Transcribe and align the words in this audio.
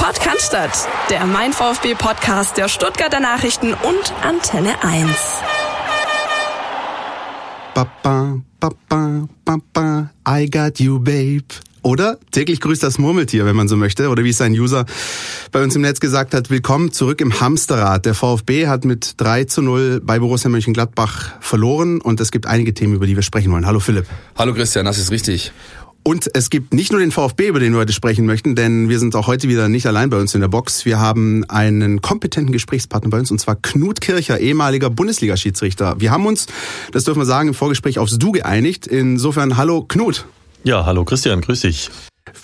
Podcast, 0.00 0.56
der 1.10 1.26
Mein 1.26 1.52
VfB 1.52 1.94
Podcast 1.94 2.56
der 2.56 2.68
Stuttgarter 2.68 3.20
Nachrichten 3.20 3.74
und 3.74 4.14
Antenne 4.22 4.82
1. 4.82 5.06
Papa, 7.74 8.40
Papa, 8.58 9.28
Papa, 9.44 10.10
I 10.26 10.48
got 10.48 10.80
you, 10.80 10.98
babe. 10.98 11.44
Oder 11.82 12.18
täglich 12.30 12.60
grüßt 12.60 12.82
das 12.82 12.98
Murmeltier, 12.98 13.44
wenn 13.44 13.56
man 13.56 13.68
so 13.68 13.76
möchte. 13.76 14.08
Oder 14.08 14.24
wie 14.24 14.30
es 14.30 14.40
ein 14.40 14.52
User 14.52 14.86
bei 15.52 15.62
uns 15.62 15.76
im 15.76 15.82
Netz 15.82 16.00
gesagt 16.00 16.34
hat, 16.34 16.50
willkommen 16.50 16.92
zurück 16.92 17.20
im 17.20 17.40
Hamsterrad. 17.40 18.06
Der 18.06 18.14
VfB 18.14 18.68
hat 18.68 18.84
mit 18.84 19.14
3 19.18 19.44
zu 19.44 19.62
0 19.62 20.00
bei 20.02 20.18
Borussia 20.18 20.50
Mönchengladbach 20.50 21.32
verloren 21.40 22.00
und 22.00 22.20
es 22.20 22.30
gibt 22.30 22.46
einige 22.46 22.74
Themen, 22.74 22.94
über 22.94 23.06
die 23.06 23.16
wir 23.16 23.22
sprechen 23.22 23.52
wollen. 23.52 23.66
Hallo 23.66 23.80
Philipp. 23.80 24.06
Hallo 24.36 24.54
Christian, 24.54 24.84
das 24.84 24.98
ist 24.98 25.10
richtig. 25.10 25.52
Und 26.10 26.28
es 26.34 26.50
gibt 26.50 26.74
nicht 26.74 26.90
nur 26.90 27.00
den 27.00 27.12
VfB, 27.12 27.46
über 27.46 27.60
den 27.60 27.72
wir 27.72 27.78
heute 27.78 27.92
sprechen 27.92 28.26
möchten, 28.26 28.56
denn 28.56 28.88
wir 28.88 28.98
sind 28.98 29.14
auch 29.14 29.28
heute 29.28 29.46
wieder 29.46 29.68
nicht 29.68 29.86
allein 29.86 30.10
bei 30.10 30.16
uns 30.16 30.34
in 30.34 30.40
der 30.40 30.48
Box. 30.48 30.84
Wir 30.84 30.98
haben 30.98 31.44
einen 31.48 32.02
kompetenten 32.02 32.52
Gesprächspartner 32.52 33.10
bei 33.10 33.20
uns, 33.20 33.30
und 33.30 33.40
zwar 33.40 33.54
Knut 33.54 34.00
Kircher, 34.00 34.40
ehemaliger 34.40 34.90
Bundesliga-Schiedsrichter. 34.90 36.00
Wir 36.00 36.10
haben 36.10 36.26
uns, 36.26 36.48
das 36.90 37.04
dürfen 37.04 37.20
wir 37.20 37.26
sagen, 37.26 37.50
im 37.50 37.54
Vorgespräch 37.54 38.00
aufs 38.00 38.18
Du 38.18 38.32
geeinigt. 38.32 38.88
Insofern, 38.88 39.56
hallo 39.56 39.84
Knut. 39.84 40.26
Ja, 40.64 40.84
hallo 40.84 41.04
Christian, 41.04 41.42
grüß 41.42 41.60
dich. 41.60 41.90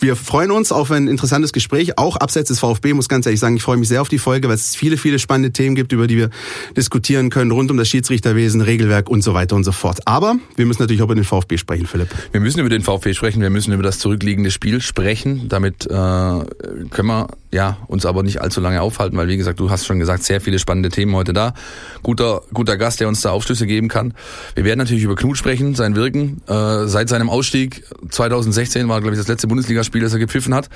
Wir 0.01 0.17
freuen 0.17 0.51
uns 0.51 0.73
auf 0.73 0.91
ein 0.91 1.07
interessantes 1.07 1.53
Gespräch, 1.53 1.99
auch 1.99 2.17
abseits 2.17 2.49
des 2.49 2.59
VfB, 2.59 2.95
muss 2.95 3.09
ganz 3.09 3.27
ehrlich 3.27 3.41
sagen, 3.41 3.57
ich 3.57 3.63
freue 3.63 3.77
mich 3.77 3.89
sehr 3.89 4.01
auf 4.01 4.09
die 4.09 4.19
Folge, 4.19 4.49
weil 4.49 4.55
es 4.55 4.75
viele, 4.75 4.97
viele 4.97 5.19
spannende 5.19 5.53
Themen 5.53 5.75
gibt, 5.75 5.93
über 5.93 6.07
die 6.07 6.17
wir 6.17 6.31
diskutieren 6.77 7.31
können, 7.31 7.51
rund 7.51 7.71
um 7.71 7.77
das 7.77 7.89
Schiedsrichterwesen, 7.89 8.61
Regelwerk 8.63 9.09
und 9.09 9.23
so 9.23 9.35
weiter 9.35 9.55
und 9.55 9.65
so 9.65 9.73
fort. 9.73 10.01
Aber 10.07 10.37
wir 10.57 10.67
müssen 10.67 10.83
natürlich 10.83 11.03
auch 11.03 11.07
über 11.07 11.15
den 11.15 11.25
VfB 11.25 11.59
sprechen, 11.59 11.87
Philipp. 11.87 12.09
Wir 12.33 12.41
müssen 12.41 12.61
über 12.61 12.69
den 12.69 12.83
VfB 12.83 13.15
sprechen, 13.15 13.43
wir 13.43 13.51
müssen 13.51 13.73
über 13.73 13.83
das 13.83 13.99
zurückliegende 13.99 14.51
Spiel 14.51 14.81
sprechen. 14.81 15.49
Damit 15.49 15.87
äh, 15.87 15.89
können 15.91 17.07
wir 17.07 17.29
ja, 17.53 17.79
uns 17.87 18.05
aber 18.05 18.23
nicht 18.23 18.43
allzu 18.43 18.61
lange 18.61 18.83
aufhalten, 18.83 19.17
weil 19.17 19.29
wie 19.29 19.37
gesagt, 19.37 19.61
du 19.61 19.71
hast 19.71 19.87
schon 19.87 19.99
gesagt, 19.99 20.25
sehr 20.25 20.41
viele 20.41 20.59
spannende 20.59 20.91
Themen 20.91 21.15
heute 21.15 21.33
da. 21.33 21.55
Guter, 22.03 22.43
guter 22.53 22.77
Gast, 22.77 23.01
der 23.01 23.09
uns 23.09 23.23
da 23.23 23.31
Aufschlüsse 23.31 23.67
geben 23.67 23.89
kann. 23.89 24.15
Wir 24.55 24.65
werden 24.65 24.79
natürlich 24.79 25.05
über 25.05 25.17
Knut 25.17 25.39
sprechen, 25.39 25.75
sein 25.75 25.97
Wirken. 25.97 26.43
Äh, 26.47 26.87
seit 26.87 27.09
seinem 27.09 27.31
Ausstieg 27.31 27.85
2016 28.11 28.89
war, 28.89 29.01
glaube 29.01 29.15
ich, 29.15 29.19
das 29.19 29.29
letzte 29.29 29.47
Bundesligaspiel, 29.67 30.01
das 30.01 30.13
er 30.13 30.21
gepfiffen 30.21 30.55
hat. 30.55 30.69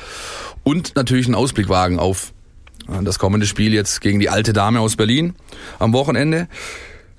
Und 0.64 0.96
natürlich 0.96 1.26
einen 1.26 1.36
Ausblick 1.36 1.68
wagen 1.68 1.98
auf 2.00 2.32
äh, 2.88 3.02
das 3.04 3.18
kommende 3.18 3.46
Spiel 3.46 3.72
jetzt 3.72 4.00
gegen 4.00 4.18
die 4.18 4.28
alte 4.28 4.52
Dame 4.52 4.80
aus 4.80 4.96
Berlin 4.96 5.34
am 5.78 5.92
Wochenende. 5.92 6.48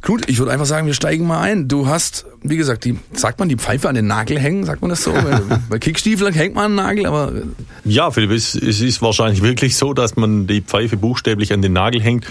Knut, 0.02 0.27
ich 0.27 0.39
würde 0.39 0.52
einfach 0.52 0.66
sagen, 0.66 0.88
wir 0.88 0.95
steigen 0.95 1.27
mal 1.27 1.41
ein. 1.41 1.67
Du 1.67 1.85
hast, 1.85 2.25
wie 2.41 2.57
gesagt, 2.57 2.85
die, 2.85 2.97
sagt 3.13 3.38
man 3.38 3.49
die 3.49 3.55
Pfeife 3.55 3.88
an 3.88 3.94
den 3.94 4.07
Nagel 4.07 4.39
hängen? 4.39 4.66
Sagt 4.66 4.81
man 4.81 4.89
das 4.89 5.03
so? 5.03 5.13
Bei 5.69 5.77
Kickstiefeln 5.77 6.33
hängt 6.33 6.55
man 6.55 6.66
an 6.66 6.71
den 6.71 6.75
Nagel, 6.77 7.05
aber. 7.05 7.31
Ja, 7.85 8.09
Philipp, 8.09 8.31
es, 8.31 8.55
es, 8.55 8.81
ist 8.81 9.03
wahrscheinlich 9.03 9.44
wirklich 9.44 9.75
so, 9.75 9.94
dass 9.94 10.16
man 10.16 10.47
die 10.47 10.61
Pfeife 10.61 10.97
buchstäblich 10.97 11.53
an 11.53 11.61
den 11.61 11.73
Nagel 11.73 12.02
hängt. 12.02 12.25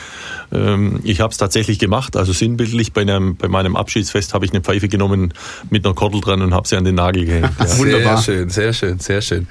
Ähm, 0.52 0.98
ich 1.04 1.20
habe 1.20 1.30
es 1.30 1.36
tatsächlich 1.36 1.78
gemacht, 1.78 2.16
also 2.16 2.32
sinnbildlich. 2.32 2.92
Bei, 2.92 3.02
einem, 3.02 3.36
bei 3.36 3.46
meinem 3.46 3.76
Abschiedsfest 3.76 4.34
habe 4.34 4.44
ich 4.44 4.50
eine 4.50 4.62
Pfeife 4.62 4.88
genommen 4.88 5.32
mit 5.70 5.86
einer 5.86 5.94
Kordel 5.94 6.20
dran 6.20 6.42
und 6.42 6.52
habe 6.52 6.66
sie 6.66 6.76
an 6.76 6.84
den 6.84 6.96
Nagel 6.96 7.24
gehängt. 7.24 7.50
Ja. 7.60 7.78
Wunderbar. 7.78 8.16
Sehr 8.16 8.34
schön, 8.34 8.48
sehr 8.50 8.72
schön, 8.72 8.98
sehr 8.98 9.20
schön. 9.20 9.46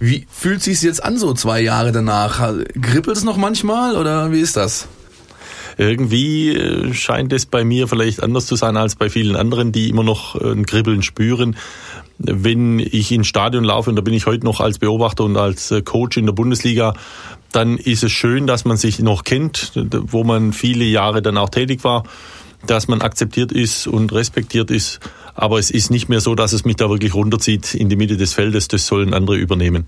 Wie 0.00 0.26
fühlt 0.30 0.62
sich 0.62 0.82
jetzt 0.82 1.02
an, 1.04 1.18
so 1.18 1.32
zwei 1.32 1.60
Jahre 1.60 1.92
danach? 1.92 2.54
Kribbelt 2.80 3.16
es 3.16 3.24
noch 3.24 3.36
manchmal 3.36 3.96
oder 3.96 4.32
wie 4.32 4.40
ist 4.40 4.56
das? 4.56 4.88
Irgendwie 5.76 6.50
äh, 6.50 6.94
scheint 6.94 7.32
es 7.32 7.46
bei 7.46 7.64
mir 7.64 7.88
vielleicht 7.88 8.22
anders 8.22 8.46
zu 8.46 8.56
sein 8.56 8.76
als 8.76 8.96
bei 8.96 9.10
vielen 9.10 9.36
anderen, 9.36 9.72
die 9.72 9.88
immer 9.88 10.04
noch 10.04 10.40
äh, 10.40 10.52
ein 10.52 10.66
Kribbeln 10.66 11.02
spüren. 11.02 11.56
Wenn 12.18 12.78
ich 12.78 13.10
ins 13.10 13.26
Stadion 13.26 13.64
laufe, 13.64 13.90
und 13.90 13.96
da 13.96 14.02
bin 14.02 14.14
ich 14.14 14.26
heute 14.26 14.44
noch 14.44 14.60
als 14.60 14.78
Beobachter 14.78 15.24
und 15.24 15.36
als 15.36 15.70
äh, 15.70 15.82
Coach 15.82 16.16
in 16.16 16.26
der 16.26 16.32
Bundesliga, 16.32 16.94
dann 17.52 17.78
ist 17.78 18.02
es 18.02 18.12
schön, 18.12 18.46
dass 18.46 18.64
man 18.64 18.76
sich 18.76 18.98
noch 18.98 19.24
kennt, 19.24 19.72
wo 19.74 20.24
man 20.24 20.52
viele 20.52 20.84
Jahre 20.84 21.20
dann 21.20 21.36
auch 21.36 21.50
tätig 21.50 21.84
war, 21.84 22.04
dass 22.66 22.88
man 22.88 23.02
akzeptiert 23.02 23.52
ist 23.52 23.86
und 23.86 24.12
respektiert 24.12 24.70
ist. 24.70 25.00
Aber 25.34 25.58
es 25.58 25.70
ist 25.70 25.90
nicht 25.90 26.08
mehr 26.08 26.20
so, 26.20 26.34
dass 26.34 26.52
es 26.52 26.64
mich 26.64 26.76
da 26.76 26.88
wirklich 26.88 27.14
runterzieht 27.14 27.74
in 27.74 27.88
die 27.88 27.96
Mitte 27.96 28.16
des 28.16 28.34
Feldes. 28.34 28.68
Das 28.68 28.86
sollen 28.86 29.14
andere 29.14 29.36
übernehmen. 29.36 29.86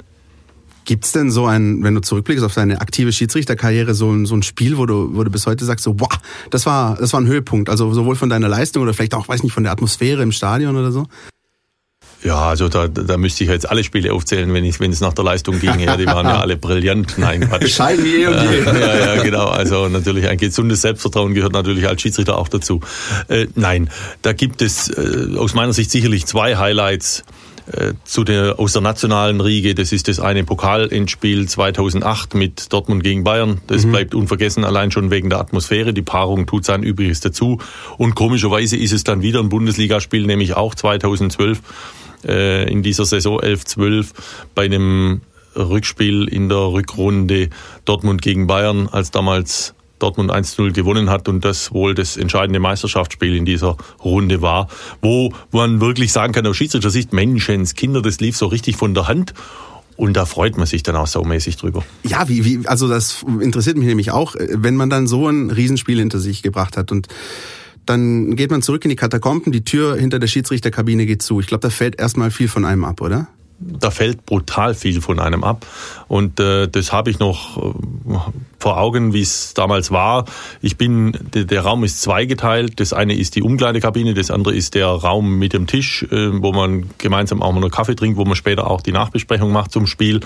Gibt's 0.85 1.13
denn 1.13 1.31
so 1.31 1.47
ein, 1.47 1.83
wenn 1.83 1.95
du 1.95 2.01
zurückblickst 2.01 2.45
auf 2.45 2.55
deine 2.55 2.81
aktive 2.81 3.13
Schiedsrichterkarriere, 3.13 3.95
so 3.95 4.11
ein, 4.11 4.27
so 4.27 4.35
ein 4.35 4.43
Spiel, 4.43 4.77
wo 4.77 4.87
du, 4.87 5.15
wo 5.15 5.25
du 5.25 5.31
bis 5.31 5.47
heute 5.47 5.65
sagst, 5.65 5.85
so, 5.85 5.99
wow, 5.99 6.09
das 6.51 6.67
war, 6.67 6.97
das 6.97 7.13
war 7.13 7.21
ein 7.21 7.27
Höhepunkt, 7.27 7.71
also 7.71 7.93
sowohl 7.93 8.17
von 8.17 8.29
deiner 8.29 8.49
Leistung 8.49 8.83
oder 8.83 8.95
vielleicht 8.95 9.15
auch, 9.15 9.29
weiß 9.29 9.43
nicht, 9.43 9.53
von 9.53 9.63
der 9.63 9.73
Atmosphäre 9.73 10.23
im 10.23 10.33
Stadion 10.33 10.77
oder 10.77 10.93
so? 10.93 11.07
Ja, 12.25 12.49
also 12.49 12.71
da, 12.71 12.89
da 12.89 13.19
müsste 13.19 13.45
ich 13.45 13.51
jetzt 13.51 13.69
alle 13.69 13.85
Spiele 13.85 14.15
aufzählen, 14.15 14.53
wenn 14.55 14.65
ich, 14.65 14.81
wenn 14.81 14.91
es 14.91 15.01
nach 15.01 15.13
der 15.13 15.25
Leistung 15.25 15.61
ging. 15.61 15.79
Ja, 15.79 15.99
die 15.99 16.07
waren 16.07 16.25
ja 16.25 16.41
alle 16.41 16.57
brillant. 16.57 17.19
Nein, 17.19 17.47
Quatsch. 17.47 17.61
Bescheiden 17.61 18.03
wie 18.03 18.23
eh 18.23 18.27
und 18.27 18.51
je. 18.51 18.65
Ja, 18.81 19.15
ja, 19.17 19.23
genau. 19.23 19.49
Also 19.49 19.89
natürlich 19.89 20.27
ein 20.27 20.39
gesundes 20.39 20.81
Selbstvertrauen 20.81 21.35
gehört 21.35 21.53
natürlich 21.53 21.87
als 21.87 22.01
Schiedsrichter 22.01 22.39
auch 22.39 22.49
dazu. 22.49 22.81
Äh, 23.29 23.49
nein, 23.57 23.91
da 24.23 24.33
gibt 24.33 24.63
es 24.63 24.89
äh, 24.89 25.37
aus 25.37 25.53
meiner 25.53 25.75
Sicht 25.75 25.91
sicherlich 25.91 26.25
zwei 26.25 26.57
Highlights 26.57 27.21
äh, 27.21 27.25
zu 28.05 28.25
der, 28.25 28.59
aus 28.59 28.75
der 28.75 28.83
nationalen 28.83 29.41
Riege. 29.41 29.75
Das 29.75 29.93
ist 29.93 30.09
das 30.09 30.21
eine 30.21 30.45
Pokalendspiel 30.45 31.49
2008 31.49 32.35
mit 32.35 32.73
Dortmund 32.73 33.03
gegen 33.03 33.25
Bayern. 33.25 33.61
Das 33.67 33.87
mhm. 33.87 33.93
bleibt 33.93 34.15
unvergessen, 34.15 34.65
allein 34.65 34.91
schon 34.91 35.11
wegen 35.11 35.31
der 35.31 35.41
Atmosphäre. 35.41 35.95
Die 35.95 36.03
Paarung 36.03 36.47
tut 36.47 36.65
sein 36.65 36.83
Übriges 36.83 37.21
dazu. 37.21 37.59
Und 37.97 38.15
komischerweise 38.15 38.77
ist 38.77 38.93
es 38.93 39.05
dann 39.05 39.23
wieder 39.23 39.41
ein 39.41 39.49
Bundesligaspiel, 39.49 40.27
nämlich 40.27 40.55
auch 40.55 40.75
2012 40.75 41.61
äh, 42.27 42.71
in 42.71 42.83
dieser 42.83 43.07
Saison 43.07 43.41
11-12 43.41 44.09
bei 44.55 44.65
einem 44.65 45.23
Rückspiel 45.57 46.29
in 46.29 46.49
der 46.49 46.59
Rückrunde 46.59 47.49
Dortmund 47.85 48.23
gegen 48.23 48.47
Bayern, 48.47 48.89
als 48.91 49.11
damals 49.11 49.75
Dortmund 50.05 50.31
1-0 50.31 50.73
gewonnen 50.73 51.09
hat 51.09 51.29
und 51.31 51.47
das 51.47 51.73
wohl 51.73 51.95
das 51.95 52.19
entscheidende 52.19 52.61
Meisterschaftsspiel 52.61 53.35
in 53.35 53.47
dieser 53.47 53.79
Runde 54.05 54.43
war, 54.43 54.69
wo 55.01 55.33
man 55.51 55.81
wirklich 55.81 56.13
sagen 56.13 56.35
kann, 56.35 56.47
aus 56.47 56.59
Schiedsrichter 56.59 56.91
Sicht, 56.91 57.15
Menschens, 57.15 57.75
Kinder, 57.75 58.03
das 58.03 58.21
lief 58.21 58.37
so 58.37 58.45
richtig 58.47 58.77
von 58.77 58.93
der 58.93 59.09
Hand. 59.09 59.33
Und 59.97 60.15
da 60.15 60.27
freut 60.27 60.59
man 60.59 60.67
sich 60.67 60.83
dann 60.83 60.95
auch 60.97 61.07
saumäßig 61.07 61.57
drüber. 61.57 61.85
Ja, 62.03 62.29
wie, 62.29 62.45
wie, 62.45 62.67
also 62.67 62.87
das 62.87 63.25
interessiert 63.41 63.79
mich 63.79 63.87
nämlich 63.87 64.11
auch, 64.11 64.35
wenn 64.37 64.77
man 64.77 64.91
dann 64.91 65.07
so 65.07 65.27
ein 65.27 65.51
Riesenspiel 65.51 65.99
hinter 65.99 66.19
sich 66.19 66.43
gebracht 66.43 66.77
hat 66.77 66.93
und 66.93 67.09
dann 67.87 68.37
geht 68.37 68.51
man 68.51 68.61
zurück 68.61 68.85
in 68.85 68.91
die 68.91 68.97
Katakomben, 68.97 69.53
die 69.53 69.65
Tür 69.65 69.97
hinter 69.97 70.19
der 70.19 70.27
Schiedsrichterkabine 70.27 71.07
geht 71.07 71.23
zu. 71.23 71.41
Ich 71.41 71.47
glaube, 71.47 71.63
da 71.63 71.71
fällt 71.71 71.99
erstmal 71.99 72.31
viel 72.31 72.49
von 72.49 72.67
einem 72.67 72.85
ab, 72.85 73.01
oder? 73.01 73.29
Da 73.59 73.91
fällt 73.91 74.27
brutal 74.27 74.75
viel 74.75 75.01
von 75.01 75.21
einem 75.21 75.45
ab. 75.45 75.67
Und 76.09 76.41
äh, 76.41 76.69
das 76.69 76.93
habe 76.93 77.11
ich 77.11 77.19
noch 77.19 77.57
äh, 77.57 78.19
vor 78.59 78.79
Augen, 78.79 79.13
wie 79.13 79.23
es 79.23 79.55
damals 79.55 79.91
war. 79.91 80.25
Ich 80.61 80.77
bin, 80.77 81.17
der, 81.35 81.45
der, 81.45 81.63
Raum 81.63 81.85
ist 81.85 82.03
zweigeteilt. 82.03 82.81
Das 82.81 82.93
eine 82.93 83.15
ist 83.15 83.37
die 83.37 83.43
Umkleidekabine, 83.43 84.15
das 84.15 84.31
andere 84.31 84.55
ist 84.55 84.75
der 84.75 84.87
Raum 84.87 85.39
mit 85.39 85.53
dem 85.53 85.67
Tisch, 85.67 86.03
äh, 86.11 86.43
wo 86.43 86.53
man 86.53 86.91
gemeinsam 86.99 87.43
auch 87.43 87.53
mal 87.53 87.63
einen 87.63 87.71
Kaffee 87.71 87.95
trinkt, 87.95 88.19
wo 88.19 88.25
man 88.25 88.37
später 88.37 88.71
auch 88.71 88.81
die 88.81 88.93
Nachbesprechung 88.93 89.53
macht 89.53 89.73
zum 89.73 89.87
Spiel 89.87 90.21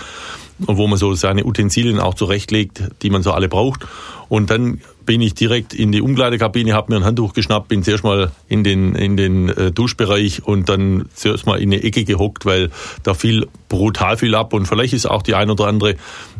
und 0.67 0.77
wo 0.77 0.87
man 0.87 0.99
so 0.99 1.15
seine 1.15 1.45
Utensilien 1.45 2.01
auch 2.01 2.15
zurechtlegt, 2.15 2.83
die 3.03 3.11
man 3.11 3.23
so 3.23 3.33
alle 3.33 3.49
braucht. 3.49 3.87
Und 4.29 4.51
dann 4.51 4.81
bin 5.09 5.23
ich 5.23 5.35
direkt 5.35 5.73
in 5.73 5.91
die 5.91 6.03
Umkleidekabine, 6.03 6.75
habe 6.75 6.93
mir 6.93 7.01
ein 7.01 7.05
Handtuch 7.07 7.33
geschnappt, 7.33 7.69
bin 7.69 7.83
zuerst 7.83 8.05
mal 8.05 8.31
in 8.47 8.63
den, 8.63 8.95
in 8.95 9.17
den 9.17 9.49
äh, 9.49 9.73
Duschbereich 9.73 10.45
und 10.45 10.69
dann 10.69 11.07
zuerst 11.15 11.47
mal 11.47 11.59
in 11.59 11.73
eine 11.73 11.83
Ecke 11.83 12.05
gehockt, 12.05 12.45
weil 12.45 12.71
da 13.05 13.15
fiel 13.15 13.47
brutal 13.71 14.19
viel 14.19 14.35
ab. 14.35 14.53
Und 14.53 14.67
vielleicht 14.67 14.93
ist 14.93 15.07
auch 15.07 15.23
die 15.23 15.35
ein 15.35 15.49
oder 15.49 15.67
andere 15.67 15.97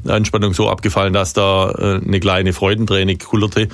Anspannung 0.07 0.53
so 0.53 0.69
abgefallen, 0.69 1.15
dass 1.15 1.33
da 1.33 1.71
äh, 1.71 2.01
eine 2.05 2.21
kleine 2.21 2.53
Freudenträne 2.53 3.17
kullerte. 3.17 3.69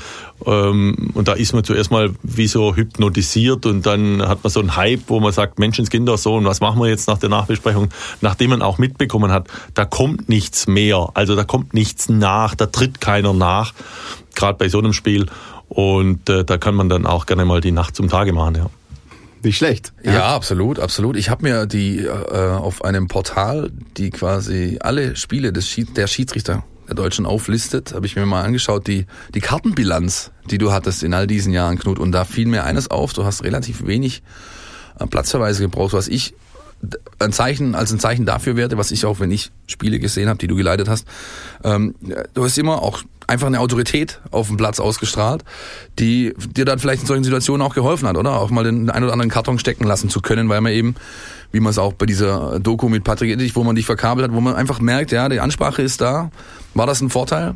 Ähm, 0.46 1.10
und 1.14 1.26
da 1.26 1.32
ist 1.32 1.54
man 1.54 1.64
zuerst 1.64 1.90
mal 1.90 2.10
wie 2.22 2.46
so 2.46 2.76
hypnotisiert 2.76 3.66
und 3.66 3.86
dann 3.86 4.22
hat 4.22 4.44
man 4.44 4.50
so 4.52 4.60
einen 4.60 4.76
Hype, 4.76 5.02
wo 5.08 5.18
man 5.18 5.32
sagt, 5.32 5.58
Menschenskinder, 5.58 6.16
so 6.18 6.36
und 6.36 6.44
was 6.44 6.60
machen 6.60 6.80
wir 6.80 6.88
jetzt 6.88 7.08
nach 7.08 7.18
der 7.18 7.30
Nachbesprechung, 7.30 7.88
nachdem 8.20 8.50
man 8.50 8.62
auch 8.62 8.78
mitbekommen 8.78 9.32
hat, 9.32 9.48
da 9.74 9.84
kommt 9.84 10.28
nichts 10.28 10.68
mehr, 10.68 11.10
also 11.14 11.34
da 11.34 11.42
kommt 11.42 11.74
nichts 11.74 12.08
nach, 12.08 12.54
da 12.54 12.66
tritt 12.66 13.00
keiner 13.00 13.32
nach 13.32 13.72
gerade 14.34 14.58
bei 14.58 14.68
so 14.68 14.78
einem 14.78 14.92
Spiel. 14.92 15.26
Und 15.68 16.28
äh, 16.28 16.44
da 16.44 16.58
kann 16.58 16.74
man 16.74 16.88
dann 16.88 17.06
auch 17.06 17.26
gerne 17.26 17.44
mal 17.44 17.60
die 17.60 17.72
Nacht 17.72 17.96
zum 17.96 18.08
Tage 18.08 18.32
machen, 18.32 18.56
ja. 18.56 18.66
Nicht 19.42 19.58
schlecht. 19.58 19.92
Ja, 20.02 20.12
ja 20.12 20.34
absolut, 20.34 20.78
absolut. 20.78 21.16
Ich 21.16 21.28
habe 21.28 21.42
mir 21.42 21.66
die 21.66 21.98
äh, 21.98 22.08
auf 22.08 22.82
einem 22.82 23.08
Portal, 23.08 23.70
die 23.98 24.10
quasi 24.10 24.78
alle 24.80 25.16
Spiele 25.16 25.52
des 25.52 25.68
Schied 25.68 25.96
der 25.98 26.06
Schiedsrichter 26.06 26.64
der 26.88 26.94
Deutschen 26.94 27.26
auflistet, 27.26 27.94
habe 27.94 28.06
ich 28.06 28.16
mir 28.16 28.24
mal 28.26 28.42
angeschaut, 28.42 28.86
die, 28.86 29.06
die 29.34 29.40
Kartenbilanz, 29.40 30.32
die 30.50 30.58
du 30.58 30.72
hattest 30.72 31.02
in 31.02 31.14
all 31.14 31.26
diesen 31.26 31.52
Jahren, 31.52 31.78
Knut. 31.78 31.98
Und 31.98 32.12
da 32.12 32.24
fiel 32.24 32.46
mir 32.46 32.64
eines 32.64 32.90
auf, 32.90 33.12
du 33.12 33.24
hast 33.24 33.44
relativ 33.44 33.86
wenig 33.86 34.22
äh, 34.98 35.06
Platzverweise 35.06 35.62
gebraucht, 35.62 35.92
was 35.92 36.08
ich 36.08 36.34
ein 37.18 37.32
Zeichen, 37.32 37.74
als 37.74 37.92
ein 37.92 37.98
Zeichen 37.98 38.26
dafür 38.26 38.56
werte, 38.56 38.76
was 38.76 38.90
ich 38.90 39.06
auch, 39.06 39.20
wenn 39.20 39.30
ich 39.30 39.50
Spiele 39.66 39.98
gesehen 39.98 40.28
habe, 40.28 40.38
die 40.38 40.46
du 40.46 40.56
geleitet 40.56 40.88
hast. 40.88 41.06
Ähm, 41.62 41.94
du 42.34 42.44
hast 42.44 42.58
immer 42.58 42.82
auch 42.82 43.02
einfach 43.26 43.46
eine 43.46 43.60
Autorität 43.60 44.20
auf 44.30 44.48
dem 44.48 44.56
Platz 44.56 44.80
ausgestrahlt, 44.80 45.44
die 45.98 46.34
dir 46.54 46.64
dann 46.64 46.78
vielleicht 46.78 47.02
in 47.02 47.06
solchen 47.06 47.24
Situationen 47.24 47.66
auch 47.66 47.74
geholfen 47.74 48.08
hat, 48.08 48.16
oder? 48.16 48.38
Auch 48.40 48.50
mal 48.50 48.64
den 48.64 48.90
einen 48.90 49.04
oder 49.04 49.12
anderen 49.12 49.30
Karton 49.30 49.58
stecken 49.58 49.84
lassen 49.84 50.08
zu 50.08 50.20
können, 50.20 50.48
weil 50.48 50.60
man 50.60 50.72
eben 50.72 50.94
wie 51.54 51.60
man 51.60 51.70
es 51.70 51.78
auch 51.78 51.92
bei 51.92 52.04
dieser 52.04 52.58
Doku 52.58 52.88
mit 52.88 53.04
Patrick 53.04 53.30
Eddig, 53.30 53.54
wo 53.54 53.62
man 53.62 53.76
dich 53.76 53.86
verkabelt 53.86 54.28
hat, 54.28 54.34
wo 54.34 54.40
man 54.40 54.56
einfach 54.56 54.80
merkt, 54.80 55.12
ja, 55.12 55.28
die 55.28 55.38
Ansprache 55.38 55.82
ist 55.82 56.00
da. 56.00 56.32
War 56.74 56.86
das 56.86 57.00
ein 57.00 57.10
Vorteil? 57.10 57.54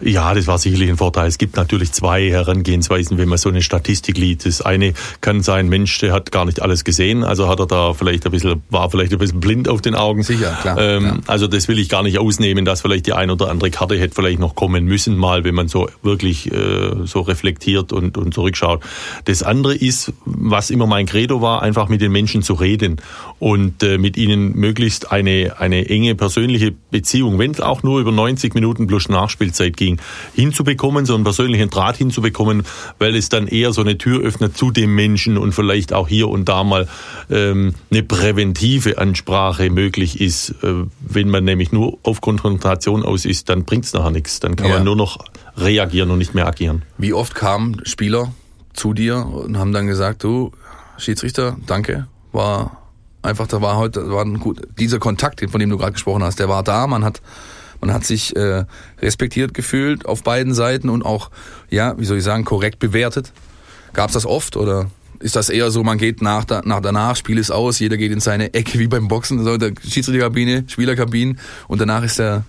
Ja, 0.00 0.32
das 0.32 0.46
war 0.46 0.58
sicherlich 0.58 0.88
ein 0.88 0.96
Vorteil. 0.96 1.26
Es 1.26 1.38
gibt 1.38 1.56
natürlich 1.56 1.92
zwei 1.92 2.30
Herangehensweisen, 2.30 3.18
wenn 3.18 3.28
man 3.28 3.38
so 3.38 3.48
eine 3.48 3.62
Statistik 3.62 4.16
liest. 4.16 4.46
Das 4.46 4.62
eine 4.62 4.94
kann 5.20 5.42
sein, 5.42 5.68
Mensch, 5.68 5.98
der 5.98 6.12
hat 6.12 6.30
gar 6.30 6.44
nicht 6.44 6.62
alles 6.62 6.84
gesehen, 6.84 7.24
also 7.24 7.48
hat 7.48 7.58
er 7.58 7.66
da 7.66 7.94
vielleicht 7.94 8.24
ein 8.24 8.32
bisschen, 8.32 8.62
war 8.70 8.90
vielleicht 8.90 9.12
ein 9.12 9.18
bisschen 9.18 9.40
blind 9.40 9.68
auf 9.68 9.80
den 9.80 9.94
Augen. 9.94 10.22
Sicher, 10.22 10.56
klar. 10.60 10.78
Ähm, 10.78 11.04
ja. 11.04 11.16
Also 11.26 11.48
das 11.48 11.66
will 11.68 11.78
ich 11.78 11.88
gar 11.88 12.02
nicht 12.02 12.18
ausnehmen, 12.18 12.64
dass 12.64 12.80
vielleicht 12.80 13.06
die 13.06 13.12
ein 13.12 13.30
oder 13.30 13.50
andere 13.50 13.70
Karte 13.70 13.98
hätte 13.98 14.14
vielleicht 14.14 14.38
noch 14.38 14.54
kommen 14.54 14.84
müssen, 14.84 15.16
mal, 15.16 15.44
wenn 15.44 15.54
man 15.54 15.68
so 15.68 15.88
wirklich 16.02 16.52
äh, 16.52 16.90
so 17.04 17.20
reflektiert 17.22 17.92
und, 17.92 18.16
und 18.16 18.34
zurückschaut. 18.34 18.82
Das 19.24 19.42
andere 19.42 19.74
ist, 19.74 20.12
was 20.24 20.70
immer 20.70 20.86
mein 20.86 21.06
Credo 21.06 21.42
war, 21.42 21.62
einfach 21.62 21.88
mit 21.88 22.00
den 22.00 22.12
Menschen 22.12 22.42
zu 22.42 22.54
reden 22.54 23.00
und 23.38 23.82
äh, 23.82 23.98
mit 23.98 24.16
ihnen 24.16 24.54
möglichst 24.54 25.10
eine, 25.10 25.56
eine 25.58 25.88
enge 25.88 26.14
persönliche 26.14 26.72
Beziehung, 26.90 27.38
wenn 27.38 27.50
es 27.50 27.60
auch 27.60 27.82
nur 27.82 28.00
über 28.00 28.12
90 28.12 28.54
Minuten 28.54 28.86
plus 28.86 29.08
Nachspielzeit 29.48 29.76
ging, 29.76 29.98
hinzubekommen, 30.34 31.06
so 31.06 31.14
einen 31.14 31.24
persönlichen 31.24 31.70
Draht 31.70 31.96
hinzubekommen, 31.96 32.64
weil 32.98 33.16
es 33.16 33.28
dann 33.28 33.46
eher 33.48 33.72
so 33.72 33.80
eine 33.80 33.98
Tür 33.98 34.22
öffnet 34.22 34.56
zu 34.56 34.70
dem 34.70 34.94
Menschen 34.94 35.38
und 35.38 35.52
vielleicht 35.52 35.92
auch 35.92 36.08
hier 36.08 36.28
und 36.28 36.48
da 36.48 36.64
mal 36.64 36.88
ähm, 37.30 37.74
eine 37.90 38.02
präventive 38.02 38.98
Ansprache 38.98 39.70
möglich 39.70 40.20
ist. 40.20 40.50
Äh, 40.62 40.84
wenn 41.00 41.28
man 41.28 41.44
nämlich 41.44 41.72
nur 41.72 41.98
auf 42.02 42.20
Konfrontation 42.20 43.02
aus 43.04 43.24
ist, 43.24 43.48
dann 43.48 43.64
bringt 43.64 43.84
es 43.84 43.92
nachher 43.92 44.10
nichts. 44.10 44.40
Dann 44.40 44.56
kann 44.56 44.68
ja. 44.68 44.74
man 44.74 44.84
nur 44.84 44.96
noch 44.96 45.18
reagieren 45.56 46.10
und 46.10 46.18
nicht 46.18 46.34
mehr 46.34 46.46
agieren. 46.46 46.82
Wie 46.98 47.12
oft 47.12 47.34
kamen 47.34 47.80
Spieler 47.84 48.32
zu 48.74 48.92
dir 48.92 49.26
und 49.26 49.58
haben 49.58 49.72
dann 49.72 49.86
gesagt, 49.86 50.22
du 50.22 50.52
Schiedsrichter, 50.98 51.56
danke, 51.66 52.06
war 52.32 52.78
einfach, 53.22 53.46
da 53.46 53.60
war 53.60 53.76
heute, 53.76 54.10
war 54.10 54.24
ein 54.24 54.38
gut, 54.38 54.60
dieser 54.78 54.98
Kontakt, 54.98 55.44
von 55.50 55.60
dem 55.60 55.70
du 55.70 55.78
gerade 55.78 55.92
gesprochen 55.92 56.22
hast, 56.22 56.38
der 56.38 56.48
war 56.48 56.62
da, 56.62 56.86
man 56.86 57.04
hat 57.04 57.20
man 57.80 57.92
hat 57.92 58.04
sich 58.04 58.34
äh, 58.36 58.64
respektiert 59.00 59.54
gefühlt 59.54 60.06
auf 60.06 60.22
beiden 60.22 60.54
Seiten 60.54 60.88
und 60.88 61.04
auch, 61.04 61.30
ja, 61.70 61.98
wie 61.98 62.04
soll 62.04 62.18
ich 62.18 62.24
sagen, 62.24 62.44
korrekt 62.44 62.78
bewertet. 62.78 63.32
Gab 63.92 64.08
es 64.08 64.14
das 64.14 64.26
oft 64.26 64.56
oder 64.56 64.90
ist 65.20 65.36
das 65.36 65.48
eher 65.48 65.70
so, 65.70 65.82
man 65.82 65.98
geht 65.98 66.22
nach, 66.22 66.44
nach 66.64 66.80
danach, 66.80 67.16
Spiel 67.16 67.38
ist 67.38 67.50
aus, 67.50 67.78
jeder 67.78 67.96
geht 67.96 68.12
in 68.12 68.20
seine 68.20 68.54
Ecke 68.54 68.78
wie 68.78 68.86
beim 68.86 69.08
Boxen, 69.08 69.42
so 69.42 69.56
der 69.56 69.72
Schiedsrichterkabine, 69.82 70.64
Spielerkabine 70.68 71.36
und 71.66 71.80
danach 71.80 72.04
ist 72.04 72.18
der 72.18 72.44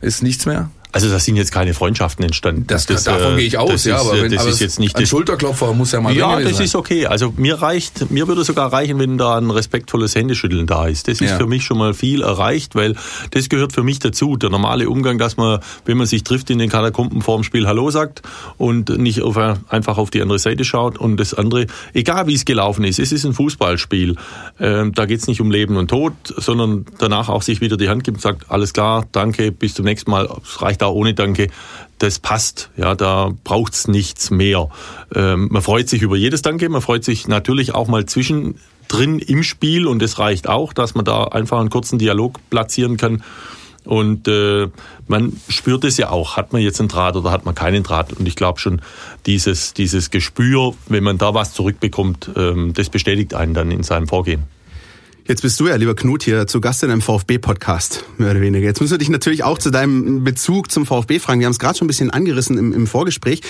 ist 0.00 0.22
nichts 0.22 0.46
mehr? 0.46 0.70
Also 0.92 1.08
da 1.08 1.18
sind 1.18 1.36
jetzt 1.36 1.52
keine 1.52 1.72
Freundschaften 1.72 2.22
entstanden. 2.22 2.64
Das, 2.66 2.84
das 2.84 3.04
davon 3.04 3.32
äh, 3.32 3.36
gehe 3.36 3.46
ich 3.46 3.56
aus, 3.56 3.84
ja, 3.86 3.96
ist, 3.96 4.00
aber 4.02 4.22
wenn, 4.22 4.30
das 4.30 4.42
aber 4.42 4.50
ist 4.50 4.60
jetzt 4.60 4.78
nicht 4.78 4.94
ein 4.94 5.06
Schulterklopfer 5.06 5.72
muss 5.72 5.92
ja 5.92 6.02
mal 6.02 6.14
Ja, 6.14 6.38
das 6.38 6.56
sein. 6.56 6.66
ist 6.66 6.76
okay. 6.76 7.06
Also 7.06 7.32
mir 7.36 7.62
reicht, 7.62 8.10
mir 8.10 8.28
würde 8.28 8.44
sogar 8.44 8.70
reichen, 8.70 8.98
wenn 8.98 9.16
da 9.16 9.38
ein 9.38 9.50
respektvolles 9.50 10.14
Händeschütteln 10.14 10.66
da 10.66 10.86
ist. 10.86 11.08
Das 11.08 11.22
ist 11.22 11.30
ja. 11.30 11.38
für 11.38 11.46
mich 11.46 11.64
schon 11.64 11.78
mal 11.78 11.94
viel 11.94 12.22
erreicht, 12.22 12.74
weil 12.74 12.94
das 13.30 13.48
gehört 13.48 13.72
für 13.72 13.82
mich 13.82 14.00
dazu. 14.00 14.36
Der 14.36 14.50
normale 14.50 14.90
Umgang, 14.90 15.16
dass 15.16 15.38
man, 15.38 15.60
wenn 15.86 15.96
man 15.96 16.06
sich 16.06 16.24
trifft 16.24 16.50
in 16.50 16.58
den 16.58 16.68
Katakomben 16.68 17.22
vor 17.22 17.38
dem 17.38 17.44
Spiel 17.44 17.66
Hallo 17.66 17.90
sagt 17.90 18.20
und 18.58 18.90
nicht 18.98 19.22
auf, 19.22 19.38
einfach 19.68 19.96
auf 19.96 20.10
die 20.10 20.20
andere 20.20 20.38
Seite 20.38 20.64
schaut 20.64 20.98
und 20.98 21.16
das 21.16 21.32
andere, 21.32 21.68
egal 21.94 22.26
wie 22.26 22.34
es 22.34 22.44
gelaufen 22.44 22.84
ist, 22.84 22.98
es 22.98 23.12
ist 23.12 23.24
ein 23.24 23.32
Fußballspiel. 23.32 24.16
Ähm, 24.60 24.92
da 24.92 25.06
geht 25.06 25.20
es 25.20 25.26
nicht 25.26 25.40
um 25.40 25.50
Leben 25.50 25.76
und 25.76 25.88
Tod, 25.88 26.12
sondern 26.36 26.84
danach 26.98 27.30
auch 27.30 27.40
sich 27.40 27.62
wieder 27.62 27.78
die 27.78 27.88
Hand 27.88 28.04
gibt 28.04 28.18
und 28.18 28.22
sagt, 28.22 28.50
alles 28.50 28.74
klar, 28.74 29.06
danke, 29.12 29.52
bis 29.52 29.72
zum 29.72 29.86
nächsten 29.86 30.10
Mal. 30.10 30.28
Es 30.44 30.60
reicht 30.60 30.81
da 30.82 30.88
ohne 30.88 31.14
Danke, 31.14 31.48
das 31.98 32.18
passt. 32.18 32.70
Ja, 32.76 32.94
da 32.94 33.32
braucht's 33.44 33.88
nichts 33.88 34.30
mehr. 34.30 34.68
Ähm, 35.14 35.48
man 35.50 35.62
freut 35.62 35.88
sich 35.88 36.02
über 36.02 36.16
jedes 36.16 36.42
Danke, 36.42 36.68
man 36.68 36.82
freut 36.82 37.04
sich 37.04 37.28
natürlich 37.28 37.74
auch 37.74 37.88
mal 37.88 38.04
zwischendrin 38.06 39.18
im 39.18 39.42
Spiel 39.42 39.86
und 39.86 40.02
es 40.02 40.18
reicht 40.18 40.48
auch, 40.48 40.72
dass 40.72 40.94
man 40.94 41.04
da 41.04 41.24
einfach 41.24 41.60
einen 41.60 41.70
kurzen 41.70 41.98
Dialog 41.98 42.40
platzieren 42.50 42.96
kann. 42.96 43.22
Und 43.84 44.28
äh, 44.28 44.68
man 45.08 45.40
spürt 45.48 45.84
es 45.84 45.96
ja 45.96 46.10
auch, 46.10 46.36
hat 46.36 46.52
man 46.52 46.62
jetzt 46.62 46.78
einen 46.78 46.88
Draht 46.88 47.16
oder 47.16 47.32
hat 47.32 47.44
man 47.44 47.54
keinen 47.54 47.82
Draht. 47.82 48.12
Und 48.12 48.26
ich 48.28 48.36
glaube 48.36 48.60
schon, 48.60 48.80
dieses, 49.26 49.74
dieses 49.74 50.10
Gespür, 50.10 50.74
wenn 50.88 51.02
man 51.02 51.18
da 51.18 51.34
was 51.34 51.52
zurückbekommt, 51.52 52.30
ähm, 52.36 52.72
das 52.74 52.90
bestätigt 52.90 53.34
einen 53.34 53.54
dann 53.54 53.70
in 53.70 53.82
seinem 53.82 54.06
Vorgehen. 54.06 54.44
Jetzt 55.24 55.42
bist 55.42 55.60
du 55.60 55.68
ja, 55.68 55.76
lieber 55.76 55.94
Knut, 55.94 56.24
hier 56.24 56.48
zu 56.48 56.60
Gast 56.60 56.82
in 56.82 56.90
einem 56.90 57.00
VfB-Podcast, 57.00 58.04
mehr 58.18 58.32
oder 58.32 58.40
weniger. 58.40 58.66
Jetzt 58.66 58.80
müssen 58.80 58.90
wir 58.90 58.98
dich 58.98 59.08
natürlich 59.08 59.44
auch 59.44 59.56
zu 59.56 59.70
deinem 59.70 60.24
Bezug 60.24 60.72
zum 60.72 60.84
VfB 60.84 61.20
fragen. 61.20 61.38
Wir 61.38 61.46
haben 61.46 61.52
es 61.52 61.60
gerade 61.60 61.78
schon 61.78 61.86
ein 61.86 61.88
bisschen 61.88 62.10
angerissen 62.10 62.58
im, 62.58 62.72
im 62.72 62.88
Vorgespräch, 62.88 63.40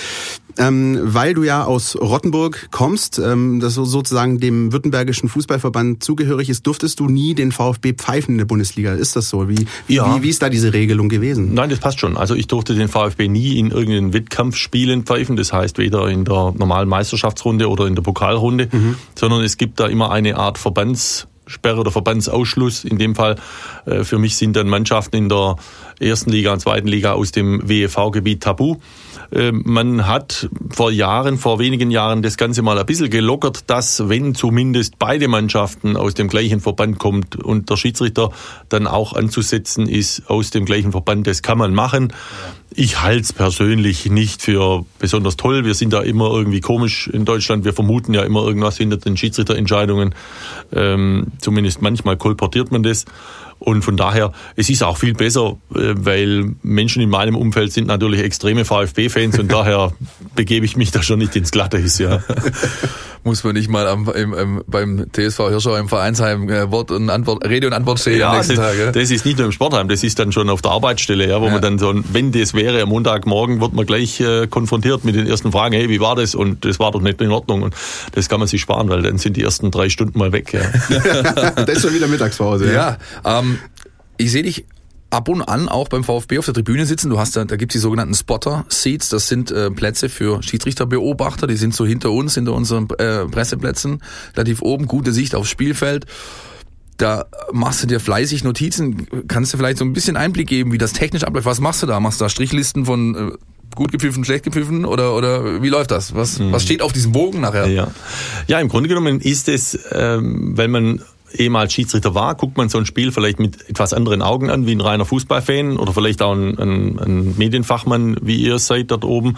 ähm, 0.59 0.99
weil 1.01 1.33
du 1.33 1.43
ja 1.43 1.63
aus 1.63 1.95
Rottenburg 1.99 2.67
kommst, 2.69 3.17
ähm, 3.17 3.59
das 3.59 3.73
sozusagen 3.73 4.39
dem 4.39 4.71
württembergischen 4.71 5.29
Fußballverband 5.29 6.03
zugehörig 6.03 6.49
ist, 6.49 6.67
durftest 6.67 6.99
du 6.99 7.07
nie 7.07 7.33
den 7.33 7.51
VfB 7.51 7.93
pfeifen 7.93 8.35
in 8.35 8.37
der 8.37 8.45
Bundesliga. 8.45 8.93
Ist 8.93 9.15
das 9.15 9.29
so? 9.29 9.49
Wie, 9.49 9.65
wie, 9.87 9.95
ja. 9.95 10.15
wie, 10.15 10.21
wie 10.21 10.29
ist 10.29 10.43
da 10.43 10.49
diese 10.49 10.73
Regelung 10.73 11.09
gewesen? 11.09 11.55
Nein, 11.55 11.71
das 11.71 11.79
passt 11.79 11.99
schon. 11.99 12.17
Also 12.17 12.35
ich 12.35 12.45
durfte 12.45 12.75
den 12.75 12.87
VfB 12.87 13.27
nie 13.27 13.57
in 13.57 13.71
irgendeinen 13.71 14.13
Wettkampfspielen 14.13 15.05
pfeifen. 15.05 15.37
Das 15.37 15.51
heißt 15.51 15.79
weder 15.79 16.07
in 16.07 16.23
der 16.23 16.53
normalen 16.55 16.87
Meisterschaftsrunde 16.87 17.67
oder 17.67 17.87
in 17.87 17.95
der 17.95 18.03
Pokalrunde, 18.03 18.69
mhm. 18.71 18.95
sondern 19.15 19.43
es 19.43 19.57
gibt 19.57 19.79
da 19.79 19.87
immer 19.87 20.11
eine 20.11 20.37
Art 20.37 20.59
Verbands 20.59 21.27
Sperre 21.47 21.79
oder 21.79 21.91
Verbandsausschluss. 21.91 22.83
In 22.83 22.97
dem 22.97 23.15
Fall 23.15 23.35
äh, 23.85 24.03
für 24.03 24.17
mich 24.17 24.35
sind 24.35 24.55
dann 24.55 24.67
Mannschaften 24.67 25.15
in 25.15 25.29
der 25.29 25.55
ersten 25.99 26.29
Liga 26.29 26.53
und 26.53 26.59
zweiten 26.59 26.87
Liga 26.87 27.13
aus 27.13 27.31
dem 27.31 27.67
WEV-Gebiet 27.67 28.43
tabu. 28.43 28.77
Ähm, 29.31 29.63
man 29.65 30.07
hat 30.07 30.49
vor 30.69 30.91
Jahren, 30.91 31.37
vor 31.37 31.59
wenigen 31.59 31.91
Jahren 31.91 32.21
das 32.21 32.37
Ganze 32.37 32.61
mal 32.61 32.77
ein 32.77 32.85
bisschen 32.85 33.09
gelockert, 33.09 33.69
dass 33.69 34.09
wenn 34.09 34.35
zumindest 34.35 34.99
beide 34.99 35.27
Mannschaften 35.27 35.97
aus 35.97 36.13
dem 36.13 36.27
gleichen 36.27 36.59
Verband 36.59 36.99
kommt 36.99 37.35
und 37.35 37.69
der 37.69 37.77
Schiedsrichter 37.77 38.31
dann 38.69 38.87
auch 38.87 39.13
anzusetzen 39.13 39.87
ist 39.87 40.29
aus 40.29 40.51
dem 40.51 40.65
gleichen 40.65 40.91
Verband, 40.91 41.25
das 41.27 41.41
kann 41.41 41.57
man 41.57 41.73
machen. 41.73 42.13
Ich 42.75 43.01
halte 43.01 43.21
es 43.21 43.33
persönlich 43.33 44.09
nicht 44.09 44.41
für 44.41 44.85
besonders 44.97 45.37
toll. 45.37 45.63
Wir 45.63 45.75
sind 45.75 45.93
da 45.93 46.01
immer 46.01 46.31
irgendwie 46.31 46.59
komisch 46.59 47.07
in 47.07 47.23
Deutschland. 47.23 47.65
Wir 47.65 47.73
vermuten 47.73 48.13
ja 48.13 48.23
immer 48.23 48.43
irgendwas 48.45 48.77
hinter 48.77 48.97
den 48.97 49.15
Schiedsrichterentscheidungen. 49.15 50.15
Ähm, 50.73 51.27
zumindest 51.39 51.81
manchmal 51.81 52.17
kolportiert 52.17 52.71
man 52.71 52.81
das. 52.81 53.05
Und 53.59 53.83
von 53.83 53.95
daher, 53.95 54.33
es 54.55 54.69
ist 54.69 54.83
auch 54.83 54.97
viel 54.97 55.13
besser, 55.13 55.57
äh, 55.73 55.93
weil 55.95 56.55
Menschen 56.63 57.01
in 57.01 57.09
meinem 57.09 57.35
Umfeld 57.35 57.71
sind 57.71 57.87
natürlich 57.87 58.21
extreme 58.21 58.65
VfB-Fans 58.65 59.39
und 59.39 59.51
daher 59.51 59.93
begebe 60.35 60.65
ich 60.65 60.75
mich 60.75 60.91
da 60.91 61.03
schon 61.03 61.19
nicht 61.19 61.35
ins 61.35 61.51
Glatteis, 61.51 61.99
ja. 61.99 62.23
Muss 63.25 63.43
man 63.43 63.53
nicht 63.53 63.69
mal 63.69 63.87
am, 63.87 64.09
im, 64.09 64.33
im, 64.33 64.63
beim 64.67 65.05
TSV 65.11 65.49
Hirschau 65.49 65.75
im 65.75 65.87
Vereinsheim 65.87 66.49
äh, 66.49 66.69
Wort 66.71 66.91
und 66.91 67.09
Antwort, 67.09 67.47
Rede 67.47 67.67
und 67.67 67.73
Antwort 67.73 67.99
stehen 67.99 68.19
ja, 68.19 68.31
am 68.31 68.37
nächsten 68.37 68.55
das, 68.55 68.65
Tag. 68.65 68.77
Ja? 68.77 68.91
Das 68.91 69.11
ist 69.11 69.25
nicht 69.25 69.37
nur 69.37 69.45
im 69.45 69.51
Sportheim, 69.53 69.87
das 69.87 70.03
ist 70.03 70.19
dann 70.19 70.31
schon 70.31 70.49
auf 70.49 70.61
der 70.61 70.71
Arbeitsstelle, 70.71 71.29
ja, 71.29 71.39
wo 71.39 71.45
ja. 71.45 71.51
man 71.53 71.61
dann 71.61 71.79
so, 71.79 71.93
wenn 72.11 72.33
das 72.33 72.53
wäre, 72.53 72.81
am 72.81 72.89
Montagmorgen 72.89 73.61
wird 73.61 73.73
man 73.73 73.85
gleich 73.85 74.19
äh, 74.19 74.47
konfrontiert 74.47 75.05
mit 75.05 75.15
den 75.15 75.25
ersten 75.25 75.51
Fragen, 75.51 75.73
hey, 75.73 75.89
wie 75.89 76.01
war 76.01 76.15
das? 76.15 76.35
Und 76.35 76.65
das 76.65 76.79
war 76.79 76.91
doch 76.91 77.01
nicht 77.01 77.21
in 77.21 77.31
Ordnung. 77.31 77.63
Und 77.63 77.75
das 78.11 78.27
kann 78.27 78.39
man 78.39 78.47
sich 78.47 78.61
sparen, 78.61 78.89
weil 78.89 79.01
dann 79.01 79.17
sind 79.17 79.37
die 79.37 79.43
ersten 79.43 79.71
drei 79.71 79.89
Stunden 79.89 80.19
mal 80.19 80.33
weg. 80.33 80.53
Ja. 80.53 80.61
das 81.55 81.77
ist 81.77 81.81
schon 81.81 81.93
wieder 81.93 82.07
Mittagspause. 82.07 82.67
Ja, 82.67 82.97
ja 83.23 83.39
ähm, 83.39 83.59
ich 84.17 84.31
sehe 84.31 84.43
dich 84.43 84.65
ab 85.13 85.29
und 85.29 85.41
an 85.41 85.69
auch 85.69 85.87
beim 85.87 86.03
VfB 86.03 86.39
auf 86.39 86.45
der 86.45 86.53
Tribüne 86.53 86.85
sitzen. 86.85 87.09
Du 87.09 87.19
hast 87.19 87.35
da, 87.35 87.45
da 87.45 87.55
gibt's 87.55 87.73
die 87.73 87.79
sogenannten 87.79 88.15
Spotter-Seats. 88.15 89.09
Das 89.09 89.27
sind 89.27 89.51
äh, 89.51 89.69
Plätze 89.69 90.09
für 90.09 90.41
Schiedsrichterbeobachter. 90.41 91.47
Die 91.47 91.55
sind 91.55 91.75
so 91.75 91.85
hinter 91.85 92.11
uns, 92.11 92.35
hinter 92.35 92.53
unseren 92.53 92.89
äh, 92.97 93.25
Presseplätzen, 93.25 94.01
relativ 94.35 94.61
oben, 94.61 94.87
gute 94.87 95.13
Sicht 95.13 95.35
aufs 95.35 95.49
Spielfeld. 95.49 96.05
Da 96.97 97.25
machst 97.51 97.83
du 97.83 97.87
dir 97.87 97.99
fleißig 97.99 98.43
Notizen. 98.43 99.07
Kannst 99.27 99.53
du 99.53 99.57
vielleicht 99.57 99.77
so 99.77 99.85
ein 99.85 99.93
bisschen 99.93 100.17
Einblick 100.17 100.47
geben, 100.47 100.71
wie 100.71 100.77
das 100.77 100.93
technisch 100.93 101.23
abläuft? 101.23 101.45
Was 101.45 101.59
machst 101.59 101.83
du 101.83 101.87
da? 101.87 101.99
Machst 101.99 102.19
du 102.19 102.25
da 102.25 102.29
Strichlisten 102.29 102.85
von 102.85 103.15
äh, 103.15 103.31
gut 103.75 103.91
gepfiffen, 103.91 104.23
schlecht 104.23 104.43
gepfiffen 104.43 104.85
oder 104.85 105.15
oder 105.15 105.61
wie 105.61 105.69
läuft 105.69 105.91
das? 105.91 106.15
Was 106.15 106.39
hm. 106.39 106.51
was 106.51 106.63
steht 106.63 106.81
auf 106.81 106.93
diesem 106.93 107.11
Bogen 107.11 107.41
nachher? 107.41 107.67
Ja, 107.67 107.91
ja 108.47 108.59
im 108.59 108.67
Grunde 108.67 108.89
genommen 108.89 109.19
ist 109.19 109.49
es, 109.49 109.77
ähm, 109.91 110.57
wenn 110.57 110.71
man 110.71 111.01
ehemals 111.33 111.73
Schiedsrichter 111.73 112.15
war, 112.15 112.35
guckt 112.35 112.57
man 112.57 112.69
so 112.69 112.77
ein 112.77 112.85
Spiel 112.85 113.11
vielleicht 113.11 113.39
mit 113.39 113.69
etwas 113.69 113.93
anderen 113.93 114.21
Augen 114.21 114.49
an, 114.49 114.65
wie 114.65 114.75
ein 114.75 114.81
reiner 114.81 115.05
Fußballfan 115.05 115.77
oder 115.77 115.93
vielleicht 115.93 116.21
auch 116.21 116.33
ein, 116.33 116.57
ein, 116.57 116.99
ein 116.99 117.37
Medienfachmann, 117.37 118.17
wie 118.21 118.37
ihr 118.37 118.59
seid 118.59 118.91
dort 118.91 119.03
oben. 119.03 119.37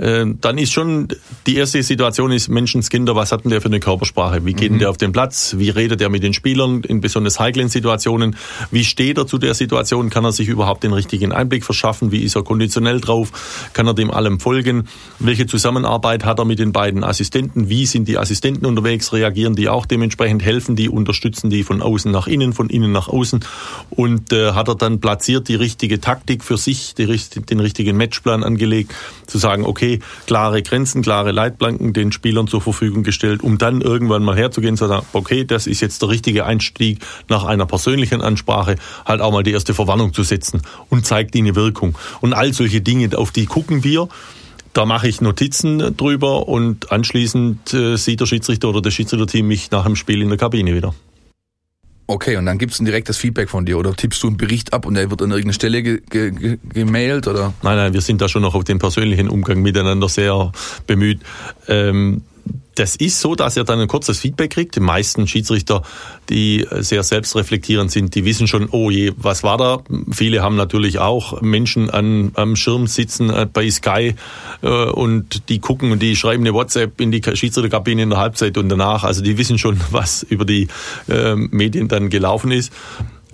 Äh, 0.00 0.24
dann 0.40 0.56
ist 0.56 0.72
schon 0.72 1.08
die 1.46 1.56
erste 1.56 1.82
Situation 1.82 2.32
ist 2.32 2.48
Menschenskinder, 2.48 3.14
was 3.14 3.32
hat 3.32 3.44
denn 3.44 3.50
der 3.50 3.60
für 3.60 3.68
eine 3.68 3.80
Körpersprache? 3.80 4.46
Wie 4.46 4.54
geht 4.54 4.70
mhm. 4.70 4.74
denn 4.74 4.78
der 4.80 4.90
auf 4.90 4.96
den 4.96 5.12
Platz? 5.12 5.56
Wie 5.58 5.68
redet 5.68 6.00
er 6.00 6.08
mit 6.08 6.22
den 6.22 6.32
Spielern 6.32 6.80
in 6.80 7.02
besonders 7.02 7.38
heiklen 7.38 7.68
Situationen? 7.68 8.36
Wie 8.70 8.84
steht 8.84 9.18
er 9.18 9.26
zu 9.26 9.36
der 9.36 9.52
Situation? 9.52 10.08
Kann 10.08 10.24
er 10.24 10.32
sich 10.32 10.48
überhaupt 10.48 10.84
den 10.84 10.94
richtigen 10.94 11.32
Einblick 11.32 11.64
verschaffen? 11.64 12.12
Wie 12.12 12.22
ist 12.22 12.34
er 12.34 12.42
konditionell 12.42 13.00
drauf? 13.00 13.70
Kann 13.74 13.86
er 13.86 13.94
dem 13.94 14.10
allem 14.10 14.40
folgen? 14.40 14.88
Welche 15.18 15.46
Zusammenarbeit 15.46 16.24
hat 16.24 16.38
er 16.38 16.46
mit 16.46 16.58
den 16.58 16.72
beiden 16.72 17.04
Assistenten? 17.04 17.68
Wie 17.68 17.84
sind 17.84 18.08
die 18.08 18.16
Assistenten 18.16 18.64
unterwegs? 18.64 19.12
Reagieren 19.12 19.54
die 19.54 19.68
auch 19.68 19.84
dementsprechend? 19.84 20.42
Helfen 20.42 20.76
die? 20.76 20.88
Unterstützen 20.88 21.50
die 21.50 21.62
von 21.62 21.82
außen 21.82 22.10
nach 22.10 22.26
innen, 22.26 22.54
von 22.54 22.70
innen 22.70 22.92
nach 22.92 23.08
außen? 23.08 23.40
Und 23.90 24.32
äh, 24.32 24.52
hat 24.52 24.68
er 24.68 24.76
dann 24.76 25.00
platziert 25.00 25.48
die 25.48 25.56
richtige 25.56 26.00
Taktik 26.00 26.42
für 26.42 26.56
sich, 26.56 26.94
die, 26.94 27.06
den 27.06 27.60
richtigen 27.60 27.98
Matchplan 27.98 28.44
angelegt, 28.44 28.94
zu 29.26 29.36
sagen, 29.36 29.66
okay, 29.66 29.89
klare 30.26 30.62
Grenzen, 30.62 31.02
klare 31.02 31.32
Leitplanken 31.32 31.92
den 31.92 32.12
Spielern 32.12 32.46
zur 32.46 32.60
Verfügung 32.60 33.02
gestellt, 33.02 33.42
um 33.42 33.58
dann 33.58 33.80
irgendwann 33.80 34.22
mal 34.22 34.36
herzugehen 34.36 34.74
und 34.74 34.78
zu 34.78 34.86
sagen, 34.86 35.06
okay, 35.12 35.44
das 35.44 35.66
ist 35.66 35.80
jetzt 35.80 36.02
der 36.02 36.08
richtige 36.08 36.46
Einstieg 36.46 37.00
nach 37.28 37.44
einer 37.44 37.66
persönlichen 37.66 38.20
Ansprache, 38.20 38.76
halt 39.04 39.20
auch 39.20 39.32
mal 39.32 39.42
die 39.42 39.52
erste 39.52 39.74
Verwarnung 39.74 40.12
zu 40.12 40.22
setzen 40.22 40.62
und 40.88 41.04
zeigt 41.06 41.34
ihnen 41.34 41.54
Wirkung. 41.54 41.96
Und 42.20 42.32
all 42.32 42.52
solche 42.52 42.80
Dinge, 42.80 43.16
auf 43.16 43.32
die 43.32 43.46
gucken 43.46 43.84
wir. 43.84 44.08
Da 44.72 44.86
mache 44.86 45.08
ich 45.08 45.20
Notizen 45.20 45.96
drüber 45.96 46.46
und 46.46 46.92
anschließend 46.92 47.74
äh, 47.74 47.96
sieht 47.96 48.20
der 48.20 48.26
Schiedsrichter 48.26 48.68
oder 48.68 48.80
das 48.80 48.94
Schiedsrichterteam 48.94 49.48
mich 49.48 49.72
nach 49.72 49.84
dem 49.84 49.96
Spiel 49.96 50.22
in 50.22 50.28
der 50.28 50.38
Kabine 50.38 50.76
wieder. 50.76 50.94
Okay, 52.10 52.36
und 52.36 52.46
dann 52.46 52.58
gibt's 52.58 52.80
ein 52.80 52.86
direktes 52.86 53.18
Feedback 53.18 53.48
von 53.48 53.64
dir 53.64 53.78
oder 53.78 53.94
tippst 53.94 54.20
du 54.24 54.26
einen 54.26 54.36
Bericht 54.36 54.72
ab 54.72 54.84
und 54.84 54.94
der 54.94 55.08
wird 55.10 55.22
an 55.22 55.30
irgendeine 55.30 55.52
Stelle 55.52 55.80
ge 55.80 56.00
ge 56.10 56.58
gemailt 56.74 57.28
oder? 57.28 57.54
Nein, 57.62 57.76
nein, 57.76 57.92
wir 57.92 58.00
sind 58.00 58.20
da 58.20 58.28
schon 58.28 58.42
noch 58.42 58.56
auf 58.56 58.64
den 58.64 58.80
persönlichen 58.80 59.28
Umgang 59.28 59.62
miteinander 59.62 60.08
sehr 60.08 60.50
bemüht. 60.88 61.20
Ähm, 61.68 62.22
das 62.74 62.96
ist 62.96 63.20
so, 63.20 63.34
dass 63.34 63.56
er 63.56 63.64
dann 63.64 63.80
ein 63.80 63.88
kurzes 63.88 64.20
Feedback 64.20 64.50
kriegt. 64.50 64.76
Die 64.76 64.80
meisten 64.80 65.26
Schiedsrichter, 65.26 65.82
die 66.28 66.66
sehr 66.78 67.02
selbstreflektierend 67.02 67.90
sind, 67.90 68.14
die 68.14 68.24
wissen 68.24 68.46
schon, 68.46 68.68
oh 68.70 68.90
je, 68.90 69.12
was 69.16 69.42
war 69.42 69.58
da? 69.58 69.82
Viele 70.10 70.42
haben 70.42 70.56
natürlich 70.56 70.98
auch 70.98 71.42
Menschen 71.42 71.90
an, 71.90 72.32
am 72.34 72.56
Schirm 72.56 72.86
sitzen 72.86 73.30
äh, 73.30 73.46
bei 73.52 73.70
Sky 73.70 74.14
äh, 74.62 74.66
und 74.66 75.48
die 75.48 75.58
gucken 75.58 75.92
und 75.92 76.00
die 76.00 76.16
schreiben 76.16 76.42
eine 76.42 76.54
WhatsApp 76.54 77.00
in 77.00 77.10
die 77.10 77.20
Schiedsrichterkabine 77.22 78.02
in 78.02 78.10
der 78.10 78.18
Halbzeit 78.18 78.56
und 78.56 78.68
danach. 78.68 79.04
Also 79.04 79.22
die 79.22 79.36
wissen 79.36 79.58
schon, 79.58 79.78
was 79.90 80.22
über 80.22 80.44
die 80.44 80.68
äh, 81.08 81.34
Medien 81.34 81.88
dann 81.88 82.08
gelaufen 82.08 82.50
ist. 82.50 82.72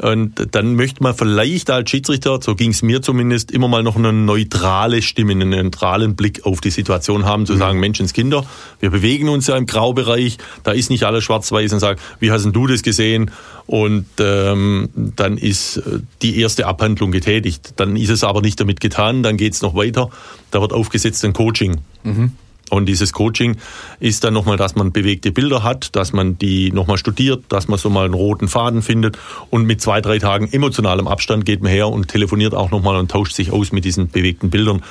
Und 0.01 0.49
dann 0.55 0.75
möchte 0.75 1.03
man 1.03 1.15
vielleicht 1.15 1.71
als 1.71 1.91
Schiedsrichter, 1.91 2.39
so 2.43 2.55
ging 2.55 2.71
es 2.71 2.83
mir 2.83 3.03
zumindest, 3.03 3.51
immer 3.51 3.69
mal 3.69 3.83
noch 3.83 3.97
eine 3.97 4.13
neutrale 4.13 5.01
Stimme, 5.03 5.33
einen 5.33 5.51
neutralen 5.51 6.17
Blick 6.17 6.45
auf 6.45 6.61
die 6.61 6.71
Situation 6.71 7.25
haben, 7.25 7.47
zu 7.47 7.55
mhm. 7.55 7.59
sagen, 7.59 7.81
Menschenskinder, 7.81 8.45
wir 8.81 8.91
bewegen 8.91 9.29
uns 9.29 9.47
ja 9.47 9.57
im 9.57 9.67
Graubereich, 9.67 10.39
da 10.65 10.73
ist 10.73 10.91
nicht 10.91 11.05
alles 11.05 11.25
schwarz-weiß 11.25 11.73
und 11.73 11.81
sagen, 11.81 11.99
wie 12.21 12.31
hast 12.31 12.45
du 12.45 12.67
das 12.67 12.83
gesehen? 12.83 13.31
Und 13.67 14.07
ähm, 14.21 14.91
dann 14.95 15.39
ist 15.39 15.79
äh, 15.79 16.01
die 16.23 16.41
erste 16.41 16.67
Abhandlung 16.67 17.11
getätigt. 17.11 17.73
Dann 17.77 17.97
ist 17.97 18.11
es 18.11 18.23
aber 18.23 18.41
nicht 18.41 18.61
damit 18.61 18.81
getan, 18.81 19.23
dann 19.23 19.37
geht 19.37 19.55
es 19.55 19.63
noch 19.63 19.75
weiter. 19.75 20.11
Da 20.51 20.61
wird 20.61 20.73
aufgesetzt 20.73 21.25
ein 21.25 21.33
Coaching. 21.33 21.79
Mhm. 22.05 22.33
Und 22.71 22.87
dieses 22.87 23.13
Coaching 23.13 23.57
ist 24.01 24.25
dann 24.25 24.35
nochmal, 24.35 24.57
dass 24.57 24.75
man 24.75 24.91
bewegte 24.91 25.31
Bilder 25.31 25.63
hat, 25.63 25.95
dass 25.95 26.13
man 26.13 26.37
die 26.37 26.73
nochmal 26.73 26.99
studiert, 26.99 27.45
dass 27.49 27.69
man 27.69 27.79
so 27.79 27.91
mal 27.91 28.05
einen 28.05 28.15
roten 28.15 28.49
Faden 28.49 28.83
findet 28.83 29.19
und 29.51 29.67
mit 29.67 29.81
zwei, 29.81 30.01
drei 30.01 30.19
Tagen 30.19 30.49
emotionalem 30.51 31.07
Abstand 31.07 31.45
geht 31.45 31.63
man 31.63 31.71
her 31.71 31.89
und 31.89 32.09
telefoniert 32.09 32.55
auch 32.55 32.71
nochmal 32.71 32.97
und 32.97 33.11
tauscht 33.11 33.35
sich 33.35 33.53
aus 33.53 33.71
mit 33.71 33.85
diesen 33.85 34.09
bewegten 34.09 34.51
Bildern. 34.51 34.83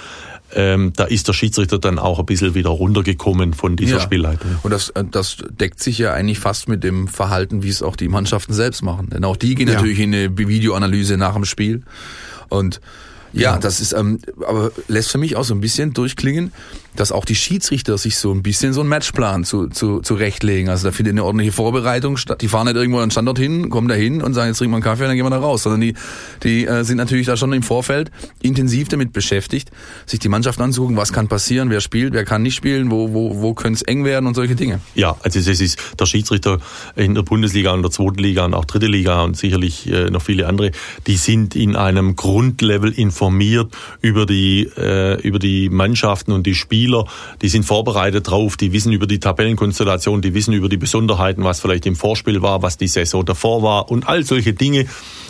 Ähm, 0.54 0.94
da 0.96 1.04
ist 1.04 1.28
der 1.28 1.34
Schiedsrichter 1.34 1.80
dann 1.80 2.00
auch 2.00 2.20
ein 2.20 2.26
bisschen 2.26 2.56
wieder 2.56 2.70
runtergekommen 2.70 3.54
von 3.54 3.76
dieser 3.76 3.98
ja. 3.98 4.02
Spielleitung. 4.02 4.58
Und 4.64 4.72
das, 4.72 4.90
äh, 4.92 5.04
das 5.10 5.38
deckt 5.50 5.82
sich 5.82 5.98
ja 5.98 6.14
eigentlich 6.14 6.40
fast 6.40 6.70
mit 6.70 6.84
dem 6.84 7.10
Verhalten, 7.10 7.62
wie 7.62 7.70
es 7.70 7.82
auch 7.82 7.98
die 7.98 8.08
Mannschaften 8.08 8.54
selbst 8.54 8.82
machen. 8.82 9.10
Denn 9.10 9.26
auch 9.26 9.36
die 9.36 9.56
gehen 9.56 9.68
ja. 9.68 9.74
natürlich 9.74 10.00
in 10.00 10.14
eine 10.14 10.38
Videoanalyse 10.38 11.18
nach 11.18 11.34
dem 11.34 11.46
Spiel 11.46 11.84
und 12.48 12.80
ja, 13.36 13.58
das 13.58 13.82
ist, 13.82 13.92
ähm, 13.92 14.20
aber 14.48 14.72
lässt 14.88 15.12
für 15.12 15.18
mich 15.18 15.36
auch 15.36 15.44
so 15.44 15.54
ein 15.54 15.60
bisschen 15.60 15.94
durchklingen, 15.94 16.54
dass 16.96 17.12
auch 17.12 17.26
die 17.26 17.36
Schiedsrichter 17.36 17.98
sich 17.98 18.18
so 18.18 18.32
ein 18.32 18.44
bisschen 18.44 18.74
so 18.74 18.82
einen 18.82 18.90
Matchplan 18.90 19.44
zu, 19.44 19.68
zu, 19.68 20.00
zurechtlegen. 20.00 20.70
Also 20.70 20.88
da 20.88 20.92
findet 20.92 21.14
eine 21.14 21.24
ordentliche 21.24 21.52
Vorbereitung 21.52 22.18
statt. 22.18 22.42
Die 22.42 22.48
fahren 22.48 22.66
nicht 22.68 22.76
irgendwo 22.76 23.00
an 23.00 23.06
den 23.06 23.12
Standort 23.12 23.38
hin, 23.38 23.70
kommen 23.70 23.88
da 23.88 23.96
hin 23.96 24.22
und 24.22 24.34
sagen, 24.34 24.50
jetzt 24.50 24.58
trinken 24.58 24.74
wir 24.74 24.78
einen 24.78 24.84
Kaffee 24.84 25.04
und 25.04 25.10
dann 25.10 25.18
gehen 25.18 25.26
wir 25.26 25.30
da 25.30 25.40
raus. 25.40 25.64
Sondern 25.64 25.82
die, 25.82 25.94
die 26.44 26.66
äh, 26.66 26.84
sind 26.84 26.98
natürlich 26.98 27.28
da 27.28 27.38
schon 27.38 27.54
im 27.54 27.64
Vorfeld 27.64 28.12
intensiv 28.42 28.88
damit 28.88 29.14
beschäftigt, 29.14 29.72
sich 30.06 30.20
die 30.20 30.30
Mannschaft 30.30 30.60
anzugucken, 30.60 30.98
was 30.98 31.14
kann 31.14 31.28
passieren, 31.28 31.70
wer 31.70 31.82
spielt, 31.82 32.14
wer 32.14 32.26
kann 32.26 32.44
nicht 32.44 32.56
spielen, 32.56 32.92
wo, 32.92 33.14
wo, 33.14 33.42
wo 33.42 33.54
könnte 33.54 33.78
es 33.78 33.82
eng 33.84 34.06
werden 34.06 34.28
und 34.28 34.36
solche 34.36 34.56
Dinge. 34.56 34.80
Ja, 34.96 35.16
also 35.22 35.40
es 35.40 35.48
ist 35.48 35.78
der 36.00 36.06
Schiedsrichter 36.06 36.60
in 36.96 37.16
der 37.16 37.24
Bundesliga 37.24 37.74
und 37.74 37.84
der 37.84 37.92
zweiten 37.92 38.20
Liga 38.20 38.46
und 38.46 38.54
auch 38.54 38.66
dritte 38.66 38.88
Liga 38.88 39.24
und 39.24 39.38
sicherlich 39.38 39.88
äh, 39.92 40.10
noch 40.10 40.22
viele 40.22 40.48
andere, 40.48 40.72
die 41.08 41.18
sind 41.18 41.56
in 41.56 41.76
einem 41.76 42.16
Grundlevel 42.16 42.92
informiert 42.92 43.74
über 44.02 44.26
die, 44.26 44.70
äh, 44.78 45.20
über 45.22 45.40
die 45.40 45.70
Mannschaften 45.70 46.32
und 46.32 46.46
die 46.46 46.56
Spiele 46.56 46.85
Spieler, 46.86 47.06
die 47.42 47.50
sind 47.50 47.64
vorbereitet 47.64 48.30
drauf, 48.30 48.58
die 48.58 48.72
wissen 48.72 48.94
über 48.94 49.08
die 49.08 49.20
Tabellenkonstellation, 49.20 50.22
die 50.22 50.36
wissen 50.36 50.54
über 50.54 50.70
die 50.70 50.78
Besonderheiten, 50.78 51.44
was 51.44 51.60
vielleicht 51.60 51.88
im 51.88 51.96
Vorspiel 51.96 52.44
war, 52.44 52.62
was 52.62 52.78
die 52.78 52.88
Saison 52.88 53.26
davor 53.26 53.64
war 53.64 53.90
und 53.90 54.08
all 54.08 54.24
solche 54.24 54.54
Dinge. 54.54 54.86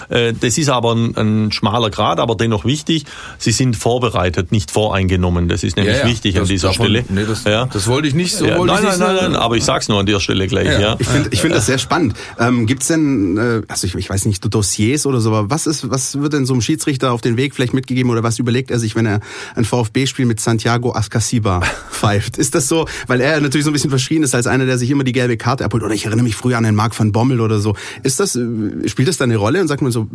Äh, 0.09 0.33
das 0.33 0.57
ist 0.57 0.69
aber 0.69 0.93
ein, 0.93 1.15
ein 1.15 1.51
schmaler 1.53 1.89
Grad, 1.89 2.19
aber 2.19 2.35
dennoch 2.35 2.65
wichtig. 2.65 3.05
Sie 3.37 3.51
sind 3.51 3.77
vorbereitet, 3.77 4.51
nicht 4.51 4.69
voreingenommen. 4.69 5.47
Das 5.47 5.63
ist 5.63 5.77
nämlich 5.77 5.95
ja, 5.95 6.01
ja. 6.01 6.09
wichtig 6.09 6.33
das, 6.33 6.41
an 6.41 6.47
dieser 6.49 6.67
davon, 6.69 6.85
Stelle. 6.87 7.05
Nee, 7.07 7.23
das, 7.25 7.45
ja. 7.45 7.65
das 7.65 7.87
wollte 7.87 8.09
ich 8.09 8.13
nicht 8.13 8.35
so. 8.35 8.45
Ja, 8.45 8.57
nein, 8.57 8.83
nein, 8.83 8.99
nein, 8.99 9.15
nein, 9.15 9.35
aber 9.37 9.55
ich 9.55 9.63
sag's 9.63 9.87
nur 9.87 9.99
an 9.99 10.05
der 10.05 10.19
Stelle 10.19 10.47
gleich. 10.47 10.67
Ja. 10.67 10.97
Ich 10.99 11.07
finde 11.07 11.29
ich 11.31 11.39
finde 11.39 11.55
das 11.55 11.65
sehr 11.65 11.77
spannend. 11.77 12.15
Ähm, 12.37 12.65
Gibt 12.65 12.87
denn, 12.89 13.37
äh, 13.37 13.61
also 13.69 13.87
ich, 13.87 13.95
ich 13.95 14.09
weiß 14.09 14.25
nicht, 14.25 14.43
Dossiers 14.53 15.05
oder 15.05 15.21
so, 15.21 15.29
aber 15.29 15.49
was 15.49 15.67
ist, 15.67 15.89
was 15.89 16.19
wird 16.19 16.33
denn 16.33 16.45
so 16.45 16.53
einem 16.53 16.61
Schiedsrichter 16.61 17.13
auf 17.13 17.21
den 17.21 17.37
Weg 17.37 17.55
vielleicht 17.55 17.73
mitgegeben 17.73 18.11
oder 18.11 18.23
was 18.23 18.39
überlegt 18.39 18.71
er 18.71 18.79
sich, 18.79 18.95
wenn 18.95 19.05
er 19.05 19.21
ein 19.55 19.63
VfB-Spiel 19.63 20.25
mit 20.25 20.39
Santiago 20.39 20.93
Ascasiba 20.93 21.44
Silva 21.45 21.61
pfeift. 21.91 22.37
Ist 22.37 22.55
das 22.55 22.67
so, 22.67 22.87
weil 23.07 23.21
er 23.21 23.39
natürlich 23.39 23.63
so 23.63 23.69
ein 23.69 23.73
bisschen 23.73 23.89
verschrien 23.89 24.23
ist 24.23 24.35
als 24.35 24.47
einer, 24.47 24.65
der 24.65 24.77
sich 24.77 24.89
immer 24.89 25.03
die 25.03 25.11
gelbe 25.11 25.37
Karte 25.37 25.63
abholt? 25.63 25.83
Oder 25.83 25.93
ich 25.93 26.05
erinnere 26.05 26.23
mich 26.23 26.35
früher 26.35 26.57
an 26.57 26.63
den 26.63 26.75
Marc 26.75 26.97
van 26.97 27.11
Bommel 27.11 27.39
oder 27.39 27.59
so. 27.59 27.75
Ist 28.03 28.19
das, 28.19 28.35
äh, 28.35 28.87
spielt 28.87 29.07
das 29.07 29.17
da 29.17 29.23
eine 29.23 29.37
Rolle 29.37 29.61
und 29.61 29.67
sagt 29.67 29.81
man 29.81 29.91
so, 29.91 30.07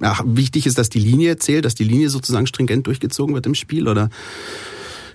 ach, 0.00 0.22
wichtig 0.24 0.66
ist, 0.66 0.78
dass 0.78 0.88
die 0.88 1.00
Linie 1.00 1.36
zählt, 1.36 1.64
dass 1.64 1.74
die 1.74 1.84
Linie 1.84 2.08
sozusagen 2.08 2.46
stringent 2.46 2.86
durchgezogen 2.86 3.34
wird 3.34 3.46
im 3.46 3.54
Spiel 3.54 3.88
oder? 3.88 4.08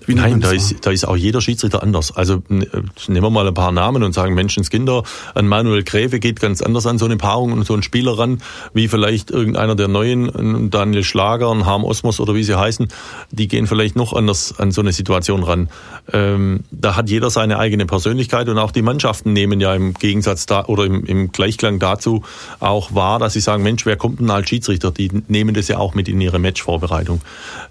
Wie 0.05 0.15
Nein, 0.15 0.41
da 0.41 0.51
ist, 0.51 0.85
da 0.85 0.91
ist 0.91 1.07
auch 1.07 1.15
jeder 1.15 1.41
Schiedsrichter 1.41 1.81
anders. 1.81 2.15
Also 2.15 2.43
äh, 2.49 2.65
nehmen 3.07 3.23
wir 3.23 3.29
mal 3.29 3.47
ein 3.47 3.53
paar 3.53 3.71
Namen 3.71 4.03
und 4.03 4.13
sagen 4.13 4.33
Menschenskinder. 4.33 5.03
Ein 5.33 5.47
Manuel 5.47 5.83
Gräfe 5.83 6.19
geht 6.19 6.39
ganz 6.39 6.61
anders 6.61 6.85
an 6.85 6.97
so 6.97 7.05
eine 7.05 7.17
Paarung 7.17 7.53
und 7.53 7.65
so 7.65 7.73
einen 7.73 7.83
Spieler 7.83 8.17
ran, 8.17 8.39
wie 8.73 8.87
vielleicht 8.87 9.31
irgendeiner 9.31 9.75
der 9.75 9.87
Neuen, 9.87 10.69
Daniel 10.69 11.03
Schlager, 11.03 11.51
ein 11.51 11.65
Harm 11.65 11.83
Osmos 11.83 12.19
oder 12.19 12.35
wie 12.35 12.43
sie 12.43 12.57
heißen. 12.57 12.87
Die 13.31 13.47
gehen 13.47 13.67
vielleicht 13.67 13.95
noch 13.95 14.13
anders 14.13 14.57
an 14.59 14.71
so 14.71 14.81
eine 14.81 14.91
Situation 14.91 15.43
ran. 15.43 15.69
Ähm, 16.11 16.61
da 16.71 16.95
hat 16.95 17.09
jeder 17.09 17.29
seine 17.29 17.59
eigene 17.59 17.85
Persönlichkeit 17.85 18.49
und 18.49 18.57
auch 18.57 18.71
die 18.71 18.81
Mannschaften 18.81 19.33
nehmen 19.33 19.61
ja 19.61 19.73
im 19.73 19.93
Gegensatz 19.93 20.45
da 20.45 20.65
oder 20.65 20.85
im, 20.85 21.05
im 21.05 21.31
Gleichklang 21.31 21.79
dazu 21.79 22.23
auch 22.59 22.93
wahr, 22.93 23.19
dass 23.19 23.33
sie 23.33 23.39
sagen, 23.39 23.63
Mensch, 23.63 23.85
wer 23.85 23.95
kommt 23.95 24.19
denn 24.19 24.29
als 24.29 24.49
Schiedsrichter? 24.49 24.91
Die 24.91 25.09
nehmen 25.27 25.53
das 25.53 25.67
ja 25.67 25.77
auch 25.77 25.95
mit 25.95 26.07
in 26.07 26.19
ihre 26.19 26.39
Matchvorbereitung. 26.39 27.21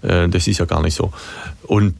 Äh, 0.01 0.29
das 0.29 0.47
ist 0.47 0.59
ja 0.59 0.65
gar 0.65 0.81
nicht 0.81 0.95
so. 0.95 1.11
Und 1.63 1.95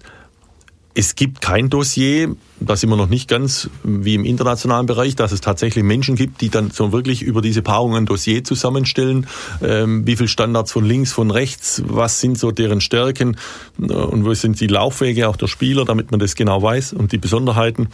es 0.94 1.16
gibt 1.16 1.42
kein 1.42 1.70
Dossier, 1.70 2.36
da 2.65 2.75
sind 2.75 2.89
wir 2.89 2.96
noch 2.96 3.10
nicht 3.10 3.27
ganz 3.27 3.70
wie 3.84 4.15
im 4.15 4.25
internationalen 4.25 4.86
Bereich, 4.86 5.15
dass 5.15 5.32
es 5.32 5.41
tatsächlich 5.41 5.84
Menschen 5.84 6.15
gibt, 6.15 6.41
die 6.41 6.50
dann 6.50 6.72
so 6.72 6.91
wirklich 6.91 7.22
über 7.22 7.41
diese 7.41 7.62
Paarungen 7.62 8.03
ein 8.03 8.05
Dossier 8.05 8.43
zusammenstellen. 8.43 9.27
Ähm, 9.62 10.05
wie 10.08 10.15
viel 10.15 10.27
Standards 10.27 10.72
von 10.72 10.86
links, 10.86 11.12
von 11.12 11.32
rechts, 11.32 11.84
was 11.86 12.20
sind 12.20 12.38
so 12.38 12.51
deren 12.51 12.82
Stärken 12.82 13.38
äh, 13.82 13.93
und 13.93 14.25
wo 14.25 14.34
sind 14.34 14.60
die 14.60 14.67
Laufwege 14.67 15.27
auch 15.29 15.36
der 15.36 15.48
Spieler, 15.48 15.86
damit 15.86 16.12
man 16.12 16.20
das 16.20 16.36
genau 16.36 16.62
weiß 16.62 16.93
und 16.93 17.12
die 17.12 17.17
Besonderheiten. 17.17 17.89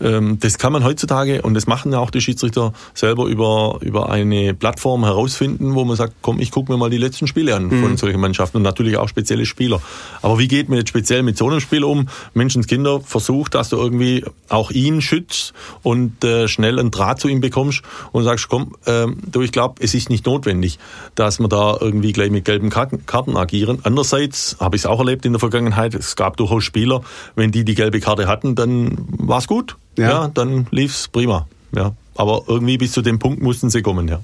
Ähm, 0.00 0.38
das 0.40 0.58
kann 0.58 0.72
man 0.72 0.84
heutzutage 0.84 1.42
und 1.42 1.54
das 1.54 1.66
machen 1.66 1.92
ja 1.92 1.98
auch 1.98 2.10
die 2.10 2.20
Schiedsrichter 2.20 2.72
selber 2.94 3.26
über, 3.26 3.78
über 3.80 4.10
eine 4.10 4.54
Plattform 4.54 5.04
herausfinden, 5.04 5.74
wo 5.74 5.84
man 5.84 5.96
sagt, 5.96 6.14
komm, 6.22 6.40
ich 6.40 6.50
gucke 6.50 6.70
mir 6.70 6.78
mal 6.78 6.90
die 6.90 6.98
letzten 6.98 7.26
Spiele 7.26 7.56
an 7.56 7.66
mhm. 7.66 7.82
von 7.82 7.96
solchen 7.96 8.20
Mannschaften 8.20 8.58
und 8.58 8.62
natürlich 8.62 8.96
auch 8.96 9.08
spezielle 9.08 9.46
Spieler. 9.46 9.80
Aber 10.22 10.38
wie 10.38 10.48
geht 10.48 10.68
man 10.68 10.78
jetzt 10.78 10.90
speziell 10.90 11.22
mit 11.22 11.36
so 11.36 11.48
einem 11.48 11.60
Spiel 11.60 11.84
um? 11.84 12.08
Menschenskinder 12.34 13.00
versucht, 13.00 13.54
dass 13.54 13.70
du 13.70 13.76
irgendwie 13.76 14.07
irgendwie 14.08 14.24
auch 14.48 14.70
ihn 14.70 15.00
schützt 15.00 15.52
und 15.82 16.24
äh, 16.24 16.48
schnell 16.48 16.78
einen 16.78 16.90
Draht 16.90 17.20
zu 17.20 17.28
ihm 17.28 17.40
bekommst 17.40 17.82
und 18.12 18.24
sagst, 18.24 18.48
komm, 18.48 18.76
äh, 18.86 19.06
du, 19.30 19.42
ich 19.42 19.52
glaube, 19.52 19.82
es 19.82 19.94
ist 19.94 20.10
nicht 20.10 20.26
notwendig, 20.26 20.78
dass 21.14 21.38
wir 21.38 21.48
da 21.48 21.76
irgendwie 21.78 22.12
gleich 22.12 22.30
mit 22.30 22.44
gelben 22.44 22.70
Karten, 22.70 23.04
Karten 23.06 23.36
agieren. 23.36 23.80
Andererseits 23.82 24.56
habe 24.60 24.76
ich 24.76 24.82
es 24.82 24.86
auch 24.86 24.98
erlebt 24.98 25.26
in 25.26 25.32
der 25.32 25.40
Vergangenheit, 25.40 25.94
es 25.94 26.16
gab 26.16 26.36
durchaus 26.36 26.64
Spieler, 26.64 27.02
wenn 27.34 27.52
die 27.52 27.64
die 27.64 27.74
gelbe 27.74 28.00
Karte 28.00 28.26
hatten, 28.26 28.54
dann 28.54 28.98
war 29.08 29.38
es 29.38 29.46
gut. 29.46 29.76
Ja. 29.96 30.08
ja, 30.08 30.28
dann 30.28 30.66
lief's 30.70 31.08
prima. 31.08 31.46
Ja, 31.74 31.92
aber 32.14 32.44
irgendwie 32.46 32.78
bis 32.78 32.92
zu 32.92 33.02
dem 33.02 33.18
Punkt 33.18 33.42
mussten 33.42 33.68
sie 33.68 33.82
kommen, 33.82 34.08
ja. 34.08 34.20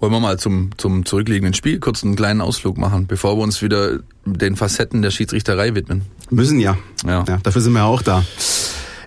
Wollen 0.00 0.12
wir 0.12 0.20
mal 0.20 0.38
zum, 0.38 0.70
zum 0.76 1.06
zurückliegenden 1.06 1.54
Spiel 1.54 1.78
kurz 1.78 2.04
einen 2.04 2.16
kleinen 2.16 2.40
Ausflug 2.40 2.76
machen, 2.76 3.06
bevor 3.06 3.38
wir 3.38 3.42
uns 3.42 3.62
wieder 3.62 4.00
den 4.26 4.56
Facetten 4.56 5.02
der 5.02 5.10
Schiedsrichterei 5.10 5.74
widmen? 5.74 6.02
Müssen 6.30 6.58
ja. 6.58 6.76
Ja. 7.06 7.24
ja 7.26 7.38
dafür 7.42 7.62
sind 7.62 7.72
wir 7.72 7.84
auch 7.84 8.02
da. 8.02 8.24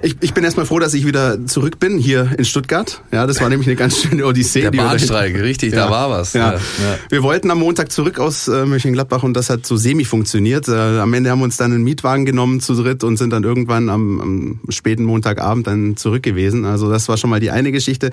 Ich, 0.01 0.15
ich 0.21 0.33
bin 0.33 0.43
erstmal 0.43 0.65
froh, 0.65 0.79
dass 0.79 0.93
ich 0.93 1.05
wieder 1.05 1.45
zurück 1.45 1.79
bin 1.79 1.97
hier 1.97 2.31
in 2.37 2.45
Stuttgart. 2.45 3.01
Ja, 3.11 3.25
das 3.25 3.41
war 3.41 3.49
nämlich 3.49 3.67
eine 3.67 3.75
ganz 3.75 4.01
schöne 4.01 4.25
Odyssee. 4.25 4.61
Der 4.61 4.71
Bahnstreik, 4.71 5.35
richtig, 5.35 5.73
ja. 5.73 5.85
da 5.85 5.91
war 5.91 6.09
was. 6.09 6.33
Ja. 6.33 6.53
ja. 6.53 6.59
Wir 7.09 7.23
wollten 7.23 7.49
am 7.51 7.59
Montag 7.59 7.91
zurück 7.91 8.19
aus 8.19 8.47
äh, 8.47 8.65
Mönchengladbach 8.65 9.23
und 9.23 9.33
das 9.33 9.49
hat 9.49 9.65
so 9.65 9.75
semi 9.75 10.05
funktioniert. 10.05 10.67
Äh, 10.67 10.99
am 10.99 11.13
Ende 11.13 11.31
haben 11.31 11.39
wir 11.39 11.45
uns 11.45 11.57
dann 11.57 11.73
einen 11.73 11.83
Mietwagen 11.83 12.25
genommen 12.25 12.59
zu 12.59 12.75
dritt 12.75 13.03
und 13.03 13.17
sind 13.17 13.31
dann 13.31 13.43
irgendwann 13.43 13.89
am, 13.89 14.21
am 14.21 14.59
späten 14.69 15.03
Montagabend 15.03 15.67
dann 15.67 15.97
zurück 15.97 16.23
gewesen. 16.23 16.65
Also 16.65 16.91
das 16.91 17.09
war 17.09 17.17
schon 17.17 17.29
mal 17.29 17.39
die 17.39 17.51
eine 17.51 17.71
Geschichte. 17.71 18.11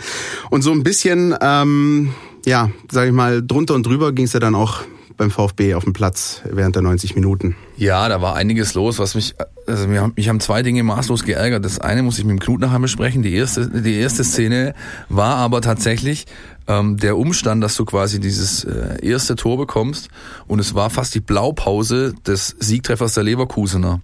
Und 0.50 0.62
so 0.62 0.72
ein 0.72 0.82
bisschen, 0.82 1.34
ähm, 1.40 2.14
ja, 2.44 2.70
sag 2.90 3.06
ich 3.06 3.12
mal, 3.12 3.42
drunter 3.42 3.74
und 3.74 3.86
drüber 3.86 4.12
ging 4.12 4.26
es 4.26 4.32
ja 4.32 4.40
dann 4.40 4.54
auch 4.54 4.82
beim 5.16 5.30
VfB 5.30 5.74
auf 5.74 5.84
dem 5.84 5.92
Platz 5.92 6.42
während 6.50 6.74
der 6.74 6.82
90 6.82 7.14
Minuten? 7.14 7.56
Ja, 7.76 8.08
da 8.08 8.20
war 8.20 8.34
einiges 8.34 8.74
los, 8.74 8.98
was 8.98 9.14
mich, 9.14 9.34
also 9.66 9.86
mich 9.86 10.00
mich 10.16 10.28
haben 10.28 10.40
zwei 10.40 10.62
Dinge 10.62 10.82
maßlos 10.82 11.24
geärgert. 11.24 11.64
Das 11.64 11.78
eine 11.78 12.02
muss 12.02 12.18
ich 12.18 12.24
mit 12.24 12.32
dem 12.32 12.40
Knut 12.40 12.60
nachher 12.60 12.80
besprechen. 12.80 13.22
Die 13.22 13.34
erste, 13.34 13.68
die 13.68 13.94
erste 13.94 14.24
Szene 14.24 14.74
war 15.08 15.36
aber 15.36 15.60
tatsächlich 15.60 16.26
ähm, 16.66 16.96
der 16.96 17.16
Umstand, 17.16 17.62
dass 17.62 17.76
du 17.76 17.84
quasi 17.84 18.20
dieses 18.20 18.64
äh, 18.64 19.04
erste 19.06 19.36
Tor 19.36 19.56
bekommst 19.56 20.08
und 20.46 20.58
es 20.58 20.74
war 20.74 20.90
fast 20.90 21.14
die 21.14 21.20
Blaupause 21.20 22.14
des 22.26 22.56
Siegtreffers 22.58 23.14
der 23.14 23.24
Leverkusener 23.24 24.00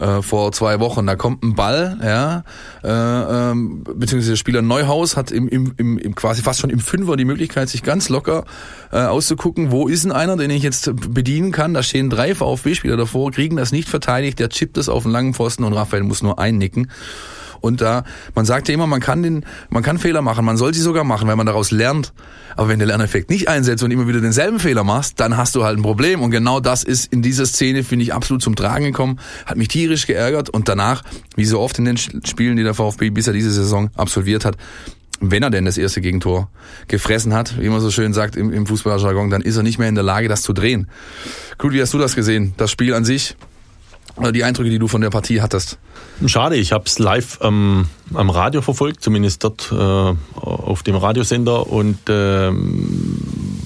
äh, 0.00 0.22
vor 0.22 0.52
zwei 0.52 0.80
Wochen. 0.80 1.06
Da 1.06 1.16
kommt 1.16 1.42
ein 1.42 1.54
Ball, 1.54 1.98
ja, 2.02 2.44
äh, 2.82 3.50
ähm, 3.50 3.84
beziehungsweise 3.84 4.32
der 4.32 4.36
Spieler 4.36 4.62
Neuhaus 4.62 5.16
hat 5.16 5.30
im, 5.30 5.48
im, 5.48 5.74
im, 5.76 5.98
im 5.98 6.14
quasi 6.14 6.42
fast 6.42 6.60
schon 6.60 6.70
im 6.70 6.80
Fünfer 6.80 7.16
die 7.16 7.24
Möglichkeit, 7.24 7.68
sich 7.68 7.82
ganz 7.82 8.08
locker 8.08 8.44
äh, 8.90 8.98
auszugucken, 8.98 9.70
wo 9.70 9.88
ist 9.88 10.04
denn 10.04 10.12
einer, 10.12 10.36
den 10.36 10.50
ich 10.50 10.62
jetzt 10.62 10.90
bedienen 10.94 11.52
kann. 11.52 11.74
Da 11.74 11.82
stehen 11.82 12.10
drei 12.10 12.34
VfB-Spieler 12.34 12.96
davor, 12.96 13.30
kriegen 13.32 13.56
das 13.56 13.72
nicht 13.72 13.88
verteidigt, 13.88 14.38
der 14.38 14.48
chippt 14.48 14.78
es 14.78 14.88
auf 14.88 15.02
den 15.04 15.12
langen 15.12 15.34
Pfosten 15.34 15.64
und 15.64 15.72
Raphael 15.72 16.02
muss 16.02 16.22
nur 16.22 16.38
einnicken. 16.38 16.90
Und 17.62 17.80
da, 17.80 18.04
man 18.34 18.44
sagt 18.44 18.68
ja 18.68 18.74
immer, 18.74 18.86
man 18.86 19.00
kann 19.00 19.22
den, 19.22 19.46
man 19.70 19.82
kann 19.82 19.98
Fehler 19.98 20.20
machen, 20.20 20.44
man 20.44 20.56
soll 20.56 20.74
sie 20.74 20.80
sogar 20.80 21.04
machen, 21.04 21.28
weil 21.28 21.36
man 21.36 21.46
daraus 21.46 21.70
lernt. 21.70 22.12
Aber 22.56 22.68
wenn 22.68 22.78
der 22.78 22.88
Lerneffekt 22.88 23.30
nicht 23.30 23.48
einsetzt 23.48 23.82
und 23.82 23.90
immer 23.90 24.06
wieder 24.06 24.20
denselben 24.20 24.58
Fehler 24.58 24.84
machst, 24.84 25.18
dann 25.20 25.36
hast 25.36 25.54
du 25.54 25.64
halt 25.64 25.78
ein 25.78 25.82
Problem. 25.82 26.20
Und 26.20 26.30
genau 26.30 26.60
das 26.60 26.84
ist 26.84 27.10
in 27.10 27.22
dieser 27.22 27.46
Szene, 27.46 27.82
finde 27.82 28.04
ich, 28.04 28.12
absolut 28.12 28.42
zum 28.42 28.56
Tragen 28.56 28.84
gekommen. 28.84 29.18
Hat 29.46 29.56
mich 29.56 29.68
tierisch 29.68 30.06
geärgert. 30.06 30.50
Und 30.50 30.68
danach, 30.68 31.02
wie 31.36 31.44
so 31.46 31.60
oft 31.60 31.78
in 31.78 31.86
den 31.86 31.96
Spielen, 31.96 32.56
die 32.56 32.62
der 32.62 32.74
VfB 32.74 33.10
bisher 33.10 33.32
diese 33.32 33.52
Saison 33.52 33.90
absolviert 33.96 34.44
hat, 34.44 34.56
wenn 35.22 35.42
er 35.42 35.50
denn 35.50 35.64
das 35.64 35.78
erste 35.78 36.00
Gegentor 36.00 36.50
gefressen 36.88 37.32
hat, 37.32 37.60
wie 37.60 37.68
man 37.68 37.80
so 37.80 37.90
schön 37.90 38.12
sagt 38.12 38.36
im, 38.36 38.52
im 38.52 38.66
Fußballerjargon, 38.66 39.30
dann 39.30 39.40
ist 39.40 39.56
er 39.56 39.62
nicht 39.62 39.78
mehr 39.78 39.88
in 39.88 39.94
der 39.94 40.04
Lage, 40.04 40.28
das 40.28 40.42
zu 40.42 40.52
drehen. 40.52 40.88
Gut, 41.58 41.72
wie 41.72 41.80
hast 41.80 41.94
du 41.94 41.98
das 41.98 42.16
gesehen? 42.16 42.54
Das 42.56 42.70
Spiel 42.70 42.92
an 42.92 43.04
sich? 43.04 43.36
Oder 44.16 44.32
die 44.32 44.44
Eindrücke, 44.44 44.70
die 44.70 44.78
du 44.78 44.88
von 44.88 45.00
der 45.00 45.10
Partie 45.10 45.40
hattest? 45.40 45.78
Schade, 46.26 46.56
ich 46.56 46.72
habe 46.72 46.84
es 46.86 46.98
live 46.98 47.38
ähm, 47.42 47.86
am 48.14 48.30
Radio 48.30 48.60
verfolgt, 48.60 49.02
zumindest 49.02 49.42
dort 49.42 49.72
äh, 49.72 49.74
auf 49.74 50.82
dem 50.82 50.96
Radiosender 50.96 51.66
und 51.66 51.98
ähm, 52.08 53.18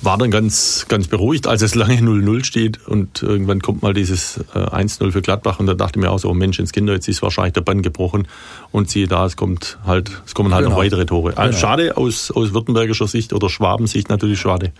war 0.03 0.17
dann 0.17 0.31
ganz, 0.31 0.87
ganz 0.89 1.09
beruhigt, 1.09 1.47
als 1.49 1.63
es 1.63 1.75
lange 1.75 1.97
0-0 1.97 2.45
steht 2.45 2.87
und 2.87 3.23
irgendwann 3.23 3.61
kommt 3.61 3.83
mal 3.83 3.93
dieses 3.93 4.39
äh, 4.55 4.59
1-0 4.59 5.11
für 5.11 5.21
Gladbach 5.21 5.59
und 5.59 5.67
da 5.67 5.75
dachte 5.75 5.99
ich 5.99 6.05
mir 6.05 6.11
auch 6.11 6.19
so, 6.19 6.31
oh 6.31 6.35
Mensch, 6.35 6.59
ins 6.59 6.73
Kinder, 6.73 6.95
jetzt 6.95 7.09
ist 7.09 7.23
wahrscheinlich 7.23 7.55
der 7.55 7.63
Bann 7.63 7.83
gebrochen 7.83 8.29
und 8.71 8.89
siehe 8.89 9.09
da, 9.09 9.27
es 9.27 9.37
kommt 9.37 9.79
halt, 9.85 10.23
es 10.25 10.35
kommen 10.35 10.55
halt 10.55 10.65
genau. 10.65 10.77
noch 10.77 10.83
weitere 10.83 11.05
Tore. 11.07 11.33
Genau. 11.35 11.53
Schade 11.53 11.97
aus, 11.97 12.31
aus 12.31 12.55
württembergischer 12.55 13.09
Sicht 13.09 13.33
oder 13.33 13.51
Schwabensicht 13.51 14.09
natürlich 14.09 14.41
schade. 14.41 14.73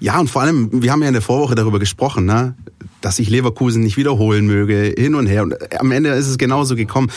Ja, 0.00 0.20
und 0.20 0.28
vor 0.28 0.42
allem, 0.42 0.82
wir 0.82 0.92
haben 0.92 1.02
ja 1.02 1.08
in 1.08 1.14
der 1.14 1.22
Vorwoche 1.22 1.54
darüber 1.54 1.78
gesprochen, 1.78 2.26
ne? 2.26 2.54
Dass 3.00 3.16
sich 3.16 3.30
Leverkusen 3.30 3.82
nicht 3.82 3.96
wiederholen 3.96 4.46
möge, 4.46 4.94
hin 4.96 5.14
und 5.14 5.26
her. 5.26 5.42
Und 5.42 5.54
am 5.80 5.90
Ende 5.92 6.10
ist 6.10 6.28
es 6.28 6.38
genauso 6.38 6.76
gekommen. 6.76 7.10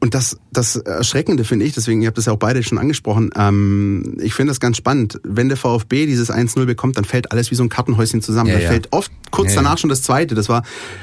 Und 0.00 0.14
das, 0.14 0.38
das 0.52 0.76
Erschreckende 0.76 1.44
finde 1.44 1.64
ich, 1.64 1.72
deswegen, 1.72 2.02
ihr 2.02 2.08
habt 2.08 2.18
das 2.18 2.26
ja 2.26 2.32
auch 2.32 2.38
beide 2.38 2.62
schon 2.62 2.78
angesprochen, 2.78 3.30
ähm, 3.36 4.18
ich 4.20 4.34
finde 4.34 4.50
das 4.50 4.60
ganz 4.60 4.76
spannend. 4.76 5.18
Wenn 5.24 5.48
der 5.48 5.56
VfB 5.56 6.06
dieses 6.06 6.30
1-0 6.30 6.66
bekommt, 6.66 6.98
dann 6.98 7.04
fällt 7.04 7.32
alles 7.32 7.50
wie 7.50 7.54
so 7.54 7.62
ein 7.62 7.68
Kartenhäuschen 7.68 8.20
zusammen. 8.20 8.50
Ja, 8.50 8.56
da 8.56 8.62
ja. 8.62 8.68
fällt 8.68 8.92
oft 8.92 9.10
kurz 9.30 9.54
ja, 9.54 9.62
danach 9.62 9.78
schon 9.78 9.90
das 9.90 10.02
zweite. 10.02 10.34
Das 10.34 10.48
war 10.48 10.62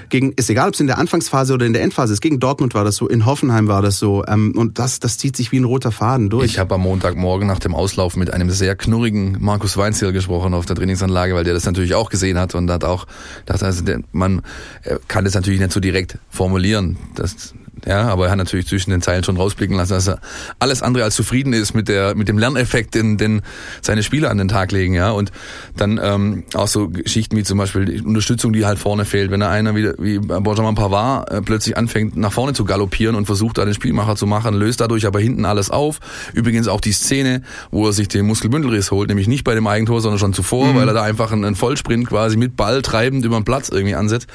gegen, 0.09 0.33
ist 0.33 0.49
egal, 0.49 0.67
ob 0.67 0.75
es 0.75 0.79
in 0.79 0.87
der 0.87 0.97
Anfangsphase 0.97 1.53
oder 1.53 1.65
in 1.65 1.73
der 1.73 1.81
Endphase 1.81 2.13
ist. 2.13 2.21
Gegen 2.21 2.39
Dortmund 2.39 2.73
war 2.73 2.83
das 2.83 2.95
so, 2.95 3.07
in 3.07 3.25
Hoffenheim 3.25 3.67
war 3.67 3.81
das 3.81 3.97
so. 3.97 4.23
Ähm, 4.27 4.53
und 4.55 4.79
das, 4.79 4.99
das 4.99 5.17
zieht 5.17 5.35
sich 5.35 5.51
wie 5.51 5.59
ein 5.59 5.63
roter 5.63 5.91
Faden 5.91 6.29
durch. 6.29 6.45
Ich 6.45 6.59
habe 6.59 6.75
am 6.75 6.81
Montagmorgen 6.81 7.47
nach 7.47 7.59
dem 7.59 7.73
Auslauf 7.73 8.15
mit 8.15 8.31
einem 8.31 8.49
sehr 8.51 8.75
knurrigen 8.75 9.37
Markus 9.39 9.77
Weinziel 9.77 10.11
gesprochen 10.11 10.53
auf 10.53 10.65
der 10.65 10.75
Trainingsanlage, 10.75 11.33
weil 11.33 11.43
der 11.43 11.53
das 11.53 11.65
natürlich 11.65 11.95
auch 11.95 12.09
gesehen 12.09 12.37
hat 12.37 12.55
und 12.55 12.69
hat 12.69 12.83
auch, 12.83 13.07
dachte, 13.45 13.65
also 13.65 13.83
der, 13.83 14.01
man 14.21 14.41
kann 15.07 15.25
das 15.25 15.33
natürlich 15.33 15.59
nicht 15.59 15.73
so 15.73 15.79
direkt 15.79 16.17
formulieren. 16.29 16.97
Das, 17.15 17.53
ja, 17.85 18.07
aber 18.07 18.25
er 18.25 18.31
hat 18.31 18.37
natürlich 18.37 18.67
zwischen 18.67 18.91
den 18.91 19.01
Zeilen 19.01 19.23
schon 19.23 19.37
rausblicken 19.37 19.75
lassen, 19.75 19.93
dass 19.93 20.07
er 20.07 20.19
alles 20.59 20.81
andere 20.81 21.03
als 21.03 21.15
zufrieden 21.15 21.53
ist 21.53 21.73
mit 21.73 21.87
der 21.87 22.15
mit 22.15 22.27
dem 22.27 22.37
Lerneffekt, 22.37 22.95
den, 22.95 23.17
den 23.17 23.41
seine 23.81 24.03
Spieler 24.03 24.29
an 24.29 24.37
den 24.37 24.47
Tag 24.47 24.71
legen, 24.71 24.93
ja. 24.93 25.11
Und 25.11 25.31
dann 25.75 25.99
ähm, 26.01 26.43
auch 26.53 26.67
so 26.67 26.89
Geschichten 26.89 27.35
wie 27.37 27.43
zum 27.43 27.57
Beispiel 27.57 27.85
die 27.85 28.01
Unterstützung, 28.01 28.53
die 28.53 28.65
halt 28.65 28.79
vorne 28.79 29.05
fehlt, 29.05 29.31
wenn 29.31 29.41
er 29.41 29.49
einer 29.49 29.75
wie, 29.75 29.91
wie 29.97 30.19
Benjamin 30.19 30.75
Pavard 30.75 31.31
äh, 31.31 31.41
plötzlich 31.41 31.77
anfängt 31.77 32.15
nach 32.15 32.33
vorne 32.33 32.53
zu 32.53 32.65
galoppieren 32.65 33.15
und 33.15 33.25
versucht 33.25 33.57
da 33.57 33.65
den 33.65 33.73
Spielmacher 33.73 34.15
zu 34.15 34.27
machen, 34.27 34.53
löst 34.53 34.81
dadurch 34.81 35.05
aber 35.05 35.19
hinten 35.19 35.45
alles 35.45 35.69
auf. 35.69 35.99
Übrigens 36.33 36.67
auch 36.67 36.81
die 36.81 36.93
Szene, 36.93 37.41
wo 37.71 37.87
er 37.87 37.93
sich 37.93 38.07
den 38.07 38.25
Muskelbündelriss 38.25 38.91
holt, 38.91 39.09
nämlich 39.09 39.27
nicht 39.27 39.43
bei 39.43 39.55
dem 39.55 39.67
Eigentor, 39.67 40.01
sondern 40.01 40.19
schon 40.19 40.33
zuvor, 40.33 40.67
mhm. 40.67 40.75
weil 40.75 40.87
er 40.87 40.93
da 40.93 41.03
einfach 41.03 41.31
einen, 41.31 41.45
einen 41.45 41.55
Vollsprint 41.55 42.07
quasi 42.07 42.37
mit 42.37 42.55
Ball 42.55 42.81
treibend 42.81 43.25
über 43.25 43.39
den 43.39 43.45
Platz 43.45 43.69
irgendwie 43.69 43.95
ansetzt. 43.95 44.27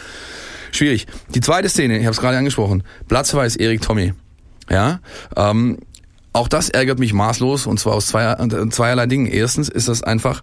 Schwierig. 0.72 1.07
Die 1.35 1.40
zweite 1.40 1.68
Szene, 1.68 1.98
ich 1.98 2.05
habe 2.05 2.12
es 2.12 2.20
gerade 2.20 2.37
angesprochen, 2.37 2.83
Platzverweis 3.09 3.57
Erik 3.57 3.81
Tommy. 3.81 4.12
Ja, 4.68 5.00
ähm, 5.37 5.79
auch 6.33 6.48
das 6.48 6.68
ärgert 6.68 6.98
mich 6.98 7.12
maßlos 7.12 7.66
und 7.66 7.81
zwar 7.81 7.94
aus 7.94 8.09
zwei, 8.09 8.24
äh, 8.24 8.68
zweierlei 8.68 9.07
Dingen. 9.07 9.26
Erstens 9.26 9.68
ist 9.68 9.88
das 9.88 10.02
einfach, 10.02 10.42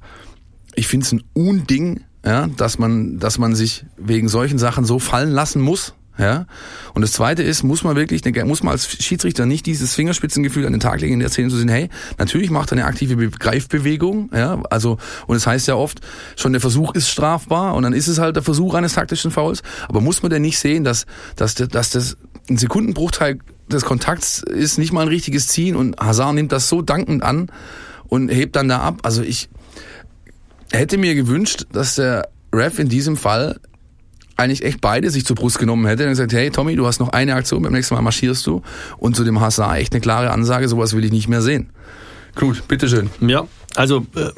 ich 0.75 0.88
finde 0.88 1.05
es 1.05 1.12
ein 1.12 1.23
Unding, 1.33 2.01
ja, 2.25 2.47
dass 2.47 2.79
man, 2.79 3.19
dass 3.19 3.38
man 3.38 3.53
sich 3.53 3.86
wegen 3.97 4.27
solchen 4.29 4.57
Sachen 4.57 4.86
so 4.86 4.97
fallen 4.97 5.31
lassen 5.31 5.62
muss. 5.62 5.93
Ja. 6.17 6.45
Und 6.93 7.02
das 7.02 7.12
Zweite 7.12 7.41
ist, 7.41 7.63
muss 7.63 7.84
man 7.84 7.95
wirklich, 7.95 8.23
muss 8.45 8.62
man 8.62 8.71
als 8.71 8.88
Schiedsrichter 8.88 9.47
nicht 9.47 9.65
dieses 9.65 9.95
Fingerspitzengefühl 9.95 10.65
an 10.65 10.71
den 10.71 10.80
Tag 10.80 11.02
legen, 11.02 11.13
in 11.15 11.19
der 11.19 11.30
Szene 11.30 11.49
zu 11.49 11.58
sehen, 11.58 11.69
hey, 11.69 11.89
natürlich 12.19 12.52
macht 12.52 12.71
er 12.71 12.73
eine 12.73 12.86
aktive 12.86 13.30
Greifbewegung, 13.30 14.30
ja, 14.32 14.62
also, 14.69 14.97
und 15.26 15.36
es 15.36 15.43
das 15.43 15.47
heißt 15.47 15.67
ja 15.67 15.76
oft, 15.76 16.02
schon 16.36 16.54
der 16.54 16.62
Versuch 16.62 16.93
ist 16.93 17.10
strafbar 17.10 17.73
und 17.73 17.84
dann 17.84 17.93
ist 17.93 18.08
es 18.08 18.19
halt 18.19 18.36
der 18.36 18.43
Versuch 18.43 18.76
eines 18.76 18.93
taktischen 18.93 19.32
Fouls, 19.32 19.63
aber 19.88 20.02
muss 20.02 20.21
man 20.21 20.30
denn 20.30 20.43
nicht 20.43 20.60
sehen, 20.60 20.84
dass, 20.84 21.08
dass, 21.36 21.56
dass 21.56 21.89
das 21.89 22.17
ein 22.47 22.58
Sekundenbruchteil 22.58 23.39
des 23.71 23.84
Kontakts 23.84 24.43
ist, 24.43 24.78
nicht 24.78 24.93
mal 24.93 25.02
ein 25.02 25.08
richtiges 25.08 25.47
Ziehen 25.47 25.76
und 25.76 25.97
Hazard 25.99 26.36
nimmt 26.36 26.52
das 26.52 26.69
so 26.69 26.84
dankend 26.84 27.23
an 27.23 27.52
und 28.08 28.30
hebt 28.30 28.56
dann 28.56 28.67
da 28.67 28.80
ab, 28.80 28.99
also 29.02 29.23
ich 29.23 29.49
hätte 30.71 30.97
mir 30.97 31.15
gewünscht, 31.15 31.65
dass 31.71 31.95
der 31.95 32.30
Ref 32.54 32.78
in 32.78 32.89
diesem 32.89 33.17
Fall 33.17 33.60
eigentlich 34.35 34.63
echt 34.63 34.81
beide 34.81 35.09
sich 35.09 35.25
zur 35.25 35.35
Brust 35.35 35.59
genommen 35.59 35.85
hätte 35.85 36.03
und 36.03 36.09
gesagt, 36.09 36.33
hey 36.33 36.49
Tommy, 36.49 36.75
du 36.75 36.85
hast 36.85 36.99
noch 36.99 37.09
eine 37.09 37.35
Aktion, 37.35 37.61
beim 37.61 37.73
nächsten 37.73 37.95
Mal 37.95 38.01
marschierst 38.01 38.45
du. 38.47 38.61
Und 38.97 39.15
zu 39.15 39.23
dem 39.23 39.39
Hazard 39.39 39.77
echt 39.77 39.93
eine 39.93 40.01
klare 40.01 40.31
Ansage, 40.31 40.67
sowas 40.67 40.95
will 40.95 41.05
ich 41.05 41.11
nicht 41.11 41.27
mehr 41.27 41.41
sehen. 41.41 41.69
Gut, 42.35 42.67
bitteschön. 42.67 43.09
Ja, 43.21 43.47
also 43.75 44.05
äh, 44.15 44.31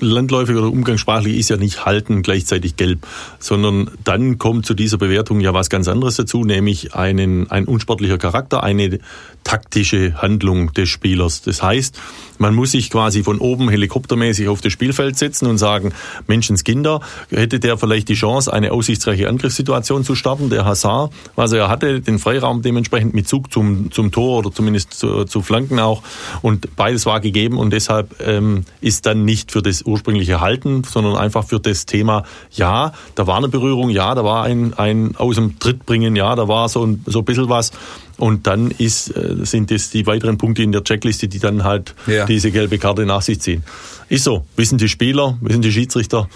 landläufig 0.00 0.56
oder 0.56 0.70
umgangssprachlich 0.70 1.38
ist 1.38 1.50
ja 1.50 1.56
nicht 1.56 1.84
halten 1.84 2.22
gleichzeitig 2.22 2.76
gelb, 2.76 3.06
sondern 3.38 3.90
dann 4.04 4.38
kommt 4.38 4.66
zu 4.66 4.74
dieser 4.74 4.98
Bewertung 4.98 5.40
ja 5.40 5.54
was 5.54 5.70
ganz 5.70 5.88
anderes 5.88 6.16
dazu, 6.16 6.44
nämlich 6.44 6.94
einen, 6.94 7.50
ein 7.50 7.64
unsportlicher 7.64 8.18
Charakter, 8.18 8.62
eine 8.62 8.98
taktische 9.44 10.14
Handlung 10.20 10.72
des 10.72 10.88
Spielers. 10.88 11.42
Das 11.42 11.62
heißt, 11.62 11.98
man 12.38 12.54
muss 12.54 12.72
sich 12.72 12.90
quasi 12.90 13.22
von 13.22 13.38
oben 13.38 13.68
helikoptermäßig 13.68 14.48
auf 14.48 14.60
das 14.60 14.72
Spielfeld 14.72 15.16
setzen 15.16 15.46
und 15.46 15.58
sagen, 15.58 15.92
Menschenskinder, 16.26 17.00
hätte 17.30 17.60
der 17.60 17.78
vielleicht 17.78 18.08
die 18.08 18.14
Chance, 18.14 18.52
eine 18.52 18.72
aussichtsreiche 18.72 19.28
Angriffssituation 19.28 20.04
zu 20.04 20.14
starten, 20.14 20.50
der 20.50 20.64
Hazard, 20.64 21.12
was 21.36 21.52
er 21.52 21.68
hatte, 21.68 22.00
den 22.00 22.18
Freiraum 22.18 22.62
dementsprechend 22.62 23.14
mit 23.14 23.28
Zug 23.28 23.52
zum, 23.52 23.92
zum 23.92 24.10
Tor 24.10 24.38
oder 24.38 24.52
zumindest 24.52 24.94
zu, 24.94 25.24
zu 25.24 25.42
Flanken 25.42 25.78
auch. 25.78 26.02
Und 26.42 26.74
beides 26.74 27.06
war 27.06 27.20
gegeben 27.20 27.58
und 27.58 27.72
deshalb 27.72 28.16
ähm, 28.20 28.64
ist 28.80 29.06
dann 29.06 29.24
nicht 29.24 29.52
für 29.52 29.62
das 29.62 29.82
ursprüngliche 29.82 30.40
Halten, 30.40 30.82
sondern 30.84 31.16
einfach 31.16 31.44
für 31.46 31.60
das 31.60 31.86
Thema, 31.86 32.24
ja, 32.50 32.92
da 33.14 33.26
war 33.26 33.36
eine 33.36 33.48
Berührung, 33.48 33.90
ja, 33.90 34.14
da 34.14 34.24
war 34.24 34.44
ein, 34.44 34.74
ein 34.74 35.14
aus 35.16 35.36
dem 35.36 35.58
Tritt 35.58 35.86
bringen, 35.86 36.16
ja, 36.16 36.34
da 36.34 36.48
war 36.48 36.68
so 36.68 36.84
ein, 36.84 37.04
so 37.06 37.20
ein 37.20 37.24
bisschen 37.24 37.48
was. 37.48 37.70
Und 38.16 38.46
dann 38.46 38.70
ist, 38.70 39.16
äh, 39.16 39.36
sind 39.44 39.70
das 39.70 39.90
die 39.90 40.06
weiteren 40.06 40.38
Punkte 40.38 40.62
in 40.62 40.72
der 40.72 40.84
Checkliste, 40.84 41.28
die 41.28 41.38
dann 41.38 41.64
halt 41.64 41.94
ja. 42.06 42.26
diese 42.26 42.50
gelbe 42.50 42.78
Karte 42.78 43.06
nach 43.06 43.22
sich 43.22 43.40
ziehen. 43.40 43.62
Ist 44.08 44.24
so. 44.24 44.44
Wissen 44.56 44.78
die 44.78 44.88
Spieler, 44.88 45.38
wissen 45.40 45.62
die 45.62 45.72
Schiedsrichter. 45.72 46.28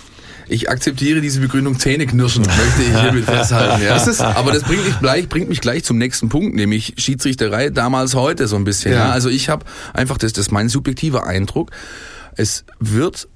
Ich 0.49 0.71
akzeptiere 0.71 1.21
diese 1.21 1.41
Begründung 1.41 1.79
Zähneknirschen, 1.79 2.43
möchte 2.47 2.83
ich 2.83 3.01
hiermit 3.01 3.25
festhalten. 3.25 3.83
Ja. 3.83 3.95
Das 4.05 4.21
Aber 4.21 4.53
das 4.53 4.63
bringt 4.63 4.85
mich, 4.85 4.99
gleich, 5.01 5.29
bringt 5.29 5.49
mich 5.49 5.61
gleich 5.61 5.85
zum 5.85 5.99
nächsten 5.99 6.29
Punkt, 6.29 6.55
nämlich 6.55 6.95
Schiedsrichterei 6.99 7.71
damals 7.71 8.15
heute 8.15 8.47
so 8.47 8.57
ein 8.57 8.65
bisschen. 8.65 8.93
Ja. 8.93 9.07
ja. 9.07 9.11
Also 9.11 9.29
ich 9.29 9.49
habe 9.49 9.67
einfach, 9.93 10.19
das, 10.19 10.33
das 10.33 10.47
ist 10.47 10.53
mein 10.53 10.69
subjektiver 10.69 11.27
Eindruck, 11.27 11.73
es 12.37 12.65
wird 12.79 13.29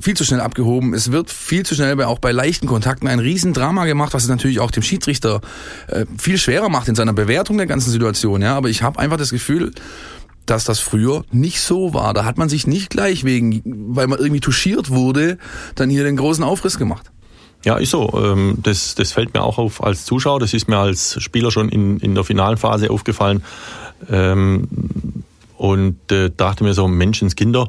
viel 0.00 0.16
zu 0.16 0.24
schnell 0.24 0.40
abgehoben. 0.40 0.94
Es 0.94 1.12
wird 1.12 1.30
viel 1.30 1.64
zu 1.64 1.74
schnell 1.74 1.94
bei, 1.96 2.06
auch 2.06 2.18
bei 2.18 2.32
leichten 2.32 2.66
Kontakten 2.66 3.08
ein 3.08 3.18
Riesendrama 3.18 3.84
gemacht, 3.84 4.14
was 4.14 4.24
es 4.24 4.28
natürlich 4.28 4.60
auch 4.60 4.70
dem 4.70 4.82
Schiedsrichter 4.82 5.40
äh, 5.88 6.06
viel 6.18 6.38
schwerer 6.38 6.68
macht 6.68 6.88
in 6.88 6.94
seiner 6.94 7.12
Bewertung 7.12 7.56
der 7.56 7.66
ganzen 7.66 7.90
Situation. 7.90 8.42
Ja, 8.42 8.56
aber 8.56 8.68
ich 8.68 8.82
habe 8.82 8.98
einfach 8.98 9.16
das 9.16 9.30
Gefühl, 9.30 9.72
dass 10.46 10.64
das 10.64 10.80
früher 10.80 11.24
nicht 11.30 11.60
so 11.60 11.94
war. 11.94 12.14
Da 12.14 12.24
hat 12.24 12.38
man 12.38 12.48
sich 12.48 12.66
nicht 12.66 12.90
gleich 12.90 13.24
wegen, 13.24 13.62
weil 13.64 14.06
man 14.08 14.18
irgendwie 14.18 14.40
touchiert 14.40 14.90
wurde, 14.90 15.38
dann 15.74 15.88
hier 15.88 16.04
den 16.04 16.16
großen 16.16 16.42
Aufriss 16.42 16.78
gemacht. 16.78 17.10
Ja, 17.64 17.76
ist 17.76 17.90
so. 17.90 18.10
Ähm, 18.16 18.58
das, 18.62 18.96
das 18.96 19.12
fällt 19.12 19.34
mir 19.34 19.42
auch 19.42 19.58
auf 19.58 19.84
als 19.84 20.04
Zuschauer. 20.04 20.40
Das 20.40 20.52
ist 20.52 20.68
mir 20.68 20.78
als 20.78 21.22
Spieler 21.22 21.52
schon 21.52 21.68
in, 21.68 21.98
in 22.00 22.14
der 22.14 22.24
finalen 22.24 22.56
Phase 22.56 22.90
aufgefallen. 22.90 23.44
Ähm, 24.10 24.66
und 25.56 26.10
äh, 26.10 26.30
dachte 26.36 26.64
mir 26.64 26.74
so, 26.74 26.88
Menschenskinder, 26.88 27.68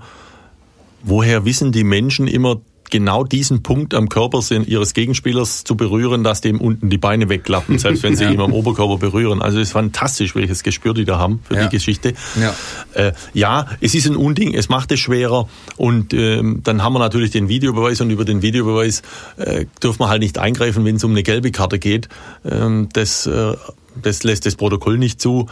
woher 1.04 1.46
wissen 1.46 1.72
die 1.72 1.84
Menschen 1.84 2.28
immer 2.28 2.62
genau 2.94 3.24
diesen 3.24 3.64
Punkt 3.64 3.96
am 3.96 4.08
Körper 4.08 4.42
ihres 4.68 4.94
Gegenspielers 4.94 5.64
zu 5.64 5.76
berühren, 5.76 6.24
dass 6.24 6.42
dem 6.42 6.62
unten 6.62 6.92
die 6.92 7.00
Beine 7.00 7.28
wegklappen, 7.28 7.80
selbst 7.80 8.04
wenn 8.04 8.16
sie 8.16 8.24
ihn 8.32 8.40
am 8.40 8.54
Oberkörper 8.54 8.98
berühren. 8.98 9.42
Also 9.42 9.58
es 9.58 9.70
ist 9.70 9.72
fantastisch, 9.74 10.36
welches 10.36 10.62
Gespür 10.62 10.94
die 10.94 11.04
da 11.04 11.18
haben 11.18 11.40
für 11.44 11.56
ja. 11.56 11.64
die 11.64 11.70
Geschichte. 11.70 12.14
Ja. 12.40 12.54
Äh, 12.94 13.14
ja, 13.34 13.68
es 13.82 13.96
ist 13.96 14.06
ein 14.06 14.16
Unding, 14.16 14.54
es 14.54 14.70
macht 14.70 14.92
es 14.92 15.00
schwerer 15.00 15.50
und 15.76 16.14
ähm, 16.14 16.62
dann 16.64 16.84
haben 16.84 16.94
wir 16.94 17.00
natürlich 17.00 17.32
den 17.32 17.50
Videobeweis 17.50 18.00
und 18.00 18.12
über 18.12 18.26
den 18.26 18.44
Videobeweis 18.44 19.02
äh, 19.38 19.66
dürfen 19.82 20.02
wir 20.02 20.10
halt 20.10 20.22
nicht 20.22 20.38
eingreifen, 20.38 20.86
wenn 20.86 20.98
es 20.98 21.04
um 21.04 21.12
eine 21.12 21.24
gelbe 21.24 21.50
Karte 21.50 21.80
geht. 21.80 22.10
Ähm, 22.46 22.90
das 22.94 23.26
äh, 23.26 23.56
das 24.02 24.24
lässt 24.24 24.46
das 24.46 24.56
Protokoll 24.56 24.98
nicht 24.98 25.22
zu. 25.22 25.48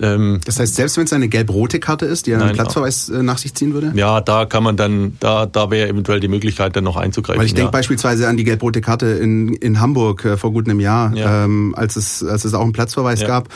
Ähm, 0.00 0.40
das 0.44 0.58
heißt, 0.58 0.74
selbst 0.74 0.96
wenn 0.96 1.04
es 1.04 1.12
eine 1.12 1.28
gelb-rote 1.28 1.78
Karte 1.78 2.06
ist, 2.06 2.26
die 2.26 2.32
einen 2.32 2.46
nein, 2.46 2.54
Platzverweis 2.54 3.08
äh, 3.08 3.22
nach 3.22 3.38
sich 3.38 3.54
ziehen 3.54 3.74
würde? 3.74 3.92
Ja, 3.94 4.20
da 4.20 4.44
kann 4.46 4.62
man 4.62 4.76
dann, 4.76 5.16
da, 5.20 5.46
da 5.46 5.70
wäre 5.70 5.88
eventuell 5.88 6.20
die 6.20 6.28
Möglichkeit, 6.28 6.74
dann 6.76 6.84
noch 6.84 6.96
einzugreifen. 6.96 7.38
Weil 7.38 7.46
ich 7.46 7.54
denke 7.54 7.68
ja. 7.68 7.70
beispielsweise 7.70 8.28
an 8.28 8.36
die 8.36 8.44
gelb-rote 8.44 8.80
Karte 8.80 9.06
in, 9.06 9.54
in 9.54 9.80
Hamburg 9.80 10.24
äh, 10.24 10.36
vor 10.36 10.52
gut 10.52 10.68
einem 10.68 10.80
Jahr, 10.80 11.14
ja. 11.14 11.44
ähm, 11.44 11.74
als, 11.76 11.96
es, 11.96 12.22
als 12.22 12.44
es 12.44 12.54
auch 12.54 12.62
einen 12.62 12.72
Platzverweis 12.72 13.20
ja. 13.20 13.28
gab. 13.28 13.48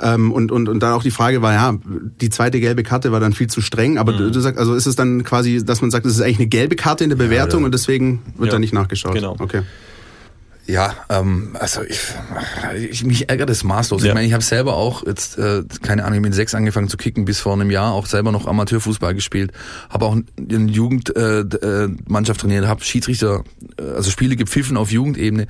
Ähm, 0.00 0.32
und, 0.32 0.52
und, 0.52 0.68
und 0.68 0.80
dann 0.80 0.92
auch 0.92 1.02
die 1.02 1.10
Frage 1.10 1.42
war, 1.42 1.54
ja, 1.54 1.74
die 2.20 2.30
zweite 2.30 2.60
gelbe 2.60 2.82
Karte 2.82 3.12
war 3.12 3.20
dann 3.20 3.32
viel 3.32 3.48
zu 3.48 3.60
streng, 3.60 3.98
aber 3.98 4.12
mhm. 4.12 4.18
du, 4.18 4.30
du 4.32 4.40
sagst, 4.40 4.58
also 4.58 4.74
ist 4.74 4.86
es 4.86 4.96
dann 4.96 5.24
quasi, 5.24 5.64
dass 5.64 5.80
man 5.80 5.90
sagt, 5.90 6.06
es 6.06 6.12
ist 6.12 6.20
eigentlich 6.20 6.38
eine 6.38 6.48
gelbe 6.48 6.76
Karte 6.76 7.04
in 7.04 7.10
der 7.10 7.16
Bewertung 7.16 7.64
und 7.64 7.72
deswegen 7.72 8.22
wird 8.36 8.52
da 8.52 8.58
nicht 8.58 8.74
nachgeschaut. 8.74 9.14
Genau. 9.14 9.36
Okay. 9.38 9.62
Ja, 10.68 10.94
ähm, 11.08 11.56
also 11.58 11.82
ich, 11.82 11.98
ich 12.90 13.02
mich 13.02 13.30
ärgert 13.30 13.48
es 13.48 13.64
maßlos. 13.64 14.02
Ja. 14.02 14.08
Ich 14.08 14.14
meine, 14.14 14.26
ich 14.26 14.34
habe 14.34 14.44
selber 14.44 14.74
auch 14.74 15.06
jetzt 15.06 15.38
äh, 15.38 15.62
keine 15.80 16.04
Ahnung 16.04 16.20
mit 16.20 16.34
sechs 16.34 16.54
angefangen 16.54 16.88
zu 16.88 16.98
kicken 16.98 17.24
bis 17.24 17.40
vor 17.40 17.54
einem 17.54 17.70
Jahr, 17.70 17.94
auch 17.94 18.04
selber 18.04 18.32
noch 18.32 18.46
Amateurfußball 18.46 19.14
gespielt, 19.14 19.52
habe 19.88 20.04
auch 20.04 20.14
in 20.36 20.68
Jugendmannschaft 20.68 22.38
äh, 22.38 22.42
trainiert, 22.42 22.66
habe 22.66 22.84
Schiedsrichter, 22.84 23.44
äh, 23.78 23.82
also 23.82 24.10
Spiele 24.10 24.36
gepfiffen 24.36 24.76
auf 24.76 24.92
Jugendebene 24.92 25.46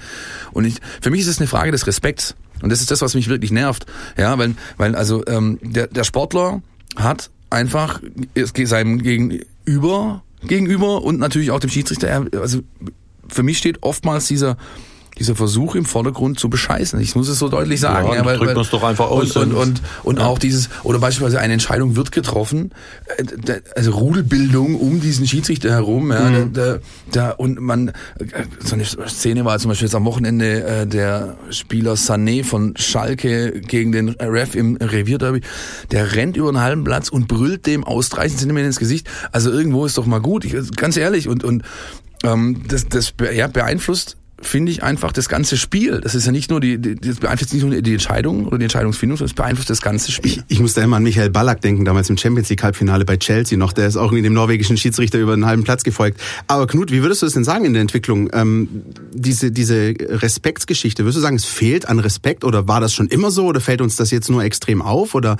und 0.52 0.64
ich, 0.64 0.76
für 1.00 1.10
mich 1.10 1.22
ist 1.22 1.26
es 1.26 1.38
eine 1.38 1.48
Frage 1.48 1.72
des 1.72 1.88
Respekts 1.88 2.36
und 2.62 2.70
das 2.70 2.80
ist 2.80 2.92
das, 2.92 3.02
was 3.02 3.14
mich 3.14 3.28
wirklich 3.28 3.50
nervt. 3.50 3.86
Ja, 4.16 4.38
weil 4.38 4.54
weil 4.76 4.94
also 4.94 5.26
ähm, 5.26 5.58
der 5.62 5.88
der 5.88 6.04
Sportler 6.04 6.62
hat 6.94 7.30
einfach 7.50 8.00
seinem 8.36 9.02
Gegenüber 9.02 10.22
gegenüber 10.46 11.02
und 11.02 11.18
natürlich 11.18 11.50
auch 11.50 11.58
dem 11.58 11.70
Schiedsrichter, 11.70 12.26
also 12.40 12.60
für 13.26 13.42
mich 13.42 13.58
steht 13.58 13.82
oftmals 13.82 14.28
dieser 14.28 14.56
dieser 15.18 15.34
Versuch 15.34 15.74
im 15.74 15.84
Vordergrund 15.84 16.38
zu 16.38 16.48
bescheißen. 16.48 17.00
Ich 17.00 17.14
muss 17.16 17.28
es 17.28 17.38
so 17.38 17.48
deutlich 17.48 17.80
sagen. 17.80 18.08
Ja, 18.08 18.16
ja 18.16 18.24
weil, 18.24 18.38
drückt 18.38 18.56
uns 18.56 18.70
doch 18.70 18.82
einfach 18.82 19.10
aus. 19.10 19.36
Und, 19.36 19.52
und, 19.52 19.54
und, 19.54 19.82
und 20.04 20.18
ja. 20.18 20.26
auch 20.26 20.38
dieses, 20.38 20.68
oder 20.82 20.98
beispielsweise 20.98 21.40
eine 21.40 21.52
Entscheidung 21.52 21.96
wird 21.96 22.12
getroffen, 22.12 22.70
äh, 23.16 23.60
also 23.74 23.92
Rudelbildung 23.92 24.76
um 24.76 25.00
diesen 25.00 25.26
Schiedsrichter 25.26 25.70
herum, 25.70 26.12
ja, 26.12 26.20
mhm. 26.20 26.52
da, 26.52 26.78
da, 27.10 27.30
und 27.30 27.60
man, 27.60 27.88
äh, 27.88 27.94
so 28.60 28.74
eine 28.74 28.84
Szene 28.84 29.44
war 29.44 29.58
zum 29.58 29.70
Beispiel 29.70 29.86
jetzt 29.86 29.94
am 29.94 30.04
Wochenende 30.04 30.64
äh, 30.64 30.86
der 30.86 31.36
Spieler 31.50 31.94
Sané 31.94 32.44
von 32.44 32.76
Schalke 32.76 33.60
gegen 33.60 33.92
den 33.92 34.10
Ref 34.10 34.54
im 34.54 34.76
Revierderby, 34.76 35.40
der 35.90 36.14
rennt 36.14 36.36
über 36.36 36.48
einen 36.48 36.60
halben 36.60 36.84
Platz 36.84 37.08
und 37.08 37.28
brüllt 37.28 37.66
dem 37.66 37.84
aus 37.84 38.08
30 38.10 38.38
Zentimetern 38.38 38.68
ins 38.68 38.78
Gesicht. 38.78 39.08
Also 39.32 39.50
irgendwo 39.50 39.86
ist 39.86 39.98
doch 39.98 40.06
mal 40.06 40.20
gut, 40.20 40.44
ich, 40.44 40.54
ganz 40.76 40.96
ehrlich, 40.96 41.28
und, 41.28 41.44
und 41.44 41.62
ähm, 42.24 42.62
das, 42.68 42.88
das 42.88 43.14
ja, 43.32 43.46
beeinflusst 43.46 44.17
finde 44.40 44.70
ich 44.70 44.82
einfach 44.82 45.12
das 45.12 45.28
ganze 45.28 45.56
Spiel. 45.56 46.00
Das 46.00 46.14
ist 46.14 46.26
ja 46.26 46.32
nicht 46.32 46.50
nur 46.50 46.60
die, 46.60 46.78
die 46.78 46.94
das 46.94 47.16
beeinflusst 47.16 47.52
nicht 47.52 47.64
nur 47.64 47.80
die 47.80 47.92
Entscheidung 47.92 48.46
oder 48.46 48.58
die 48.58 48.64
Entscheidungsfindung, 48.64 49.16
sondern 49.16 49.30
es 49.30 49.34
beeinflusst 49.34 49.70
das 49.70 49.80
ganze 49.80 50.12
Spiel. 50.12 50.32
Ich, 50.32 50.42
ich 50.48 50.60
muss 50.60 50.74
da 50.74 50.82
immer 50.82 50.96
an 50.96 51.02
Michael 51.02 51.30
Ballack 51.30 51.60
denken, 51.60 51.84
damals 51.84 52.08
im 52.08 52.16
Champions 52.16 52.48
League 52.48 52.62
Halbfinale 52.62 53.04
bei 53.04 53.16
Chelsea 53.16 53.58
noch. 53.58 53.72
Der 53.72 53.86
ist 53.86 53.96
auch 53.96 54.12
in 54.12 54.22
dem 54.22 54.32
norwegischen 54.32 54.76
Schiedsrichter 54.76 55.18
über 55.18 55.32
einen 55.32 55.46
halben 55.46 55.64
Platz 55.64 55.82
gefolgt. 55.82 56.20
Aber 56.46 56.66
Knut, 56.66 56.92
wie 56.92 57.02
würdest 57.02 57.22
du 57.22 57.26
das 57.26 57.34
denn 57.34 57.44
sagen 57.44 57.64
in 57.64 57.72
der 57.72 57.82
Entwicklung? 57.82 58.30
Ähm, 58.32 58.82
diese, 59.12 59.50
diese 59.50 59.94
Respektsgeschichte, 59.98 61.04
würdest 61.04 61.18
du 61.18 61.22
sagen, 61.22 61.36
es 61.36 61.44
fehlt 61.44 61.88
an 61.88 61.98
Respekt 61.98 62.44
oder 62.44 62.68
war 62.68 62.80
das 62.80 62.94
schon 62.94 63.08
immer 63.08 63.30
so 63.30 63.46
oder 63.46 63.60
fällt 63.60 63.80
uns 63.80 63.96
das 63.96 64.10
jetzt 64.10 64.30
nur 64.30 64.44
extrem 64.44 64.82
auf 64.82 65.14
oder, 65.14 65.36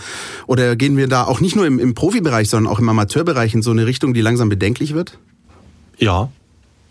oder 0.46 0.74
gehen 0.76 0.96
wir 0.96 1.08
da 1.08 1.24
auch 1.24 1.40
nicht 1.40 1.54
nur 1.54 1.66
im, 1.66 1.78
im 1.78 1.94
Profibereich, 1.94 2.48
sondern 2.48 2.72
auch 2.72 2.80
im 2.80 2.88
Amateurbereich 2.88 3.54
in 3.54 3.62
so 3.62 3.70
eine 3.70 3.86
Richtung, 3.86 4.12
die 4.12 4.20
langsam 4.20 4.48
bedenklich 4.48 4.94
wird? 4.94 5.18
Ja, 5.98 6.30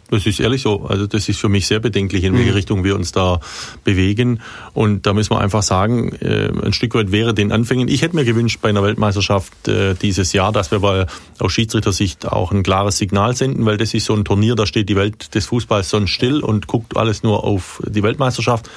das 0.09 0.25
ist 0.25 0.39
ehrlich 0.39 0.61
so. 0.61 0.85
Also 0.85 1.07
das 1.07 1.27
ist 1.27 1.39
für 1.39 1.49
mich 1.49 1.67
sehr 1.67 1.79
bedenklich, 1.79 2.23
in 2.23 2.33
welche 2.33 2.51
mhm. 2.51 2.55
Richtung 2.55 2.83
wir 2.83 2.95
uns 2.95 3.11
da 3.11 3.39
bewegen. 3.83 4.41
Und 4.73 5.05
da 5.05 5.13
müssen 5.13 5.31
wir 5.31 5.39
einfach 5.39 5.63
sagen, 5.63 6.13
äh, 6.21 6.49
ein 6.63 6.73
Stück 6.73 6.95
weit 6.95 7.11
wäre 7.11 7.33
den 7.33 7.51
Anfängen. 7.51 7.87
Ich 7.87 8.01
hätte 8.01 8.15
mir 8.15 8.25
gewünscht 8.25 8.59
bei 8.61 8.69
einer 8.69 8.83
Weltmeisterschaft 8.83 9.67
äh, 9.67 9.95
dieses 9.95 10.33
Jahr, 10.33 10.51
dass 10.51 10.71
wir 10.71 10.79
mal 10.79 11.07
aus 11.39 11.51
Schiedsrichtersicht 11.51 12.27
auch 12.27 12.51
ein 12.51 12.63
klares 12.63 12.97
Signal 12.97 13.35
senden, 13.35 13.65
weil 13.65 13.77
das 13.77 13.93
ist 13.93 14.05
so 14.05 14.13
ein 14.13 14.25
Turnier, 14.25 14.55
da 14.55 14.65
steht 14.65 14.89
die 14.89 14.95
Welt 14.95 15.35
des 15.35 15.45
Fußballs 15.47 15.89
sonst 15.89 16.11
still 16.11 16.41
und 16.41 16.67
guckt 16.67 16.95
alles 16.95 17.23
nur 17.23 17.43
auf 17.43 17.81
die 17.85 18.03
Weltmeisterschaft. 18.03 18.69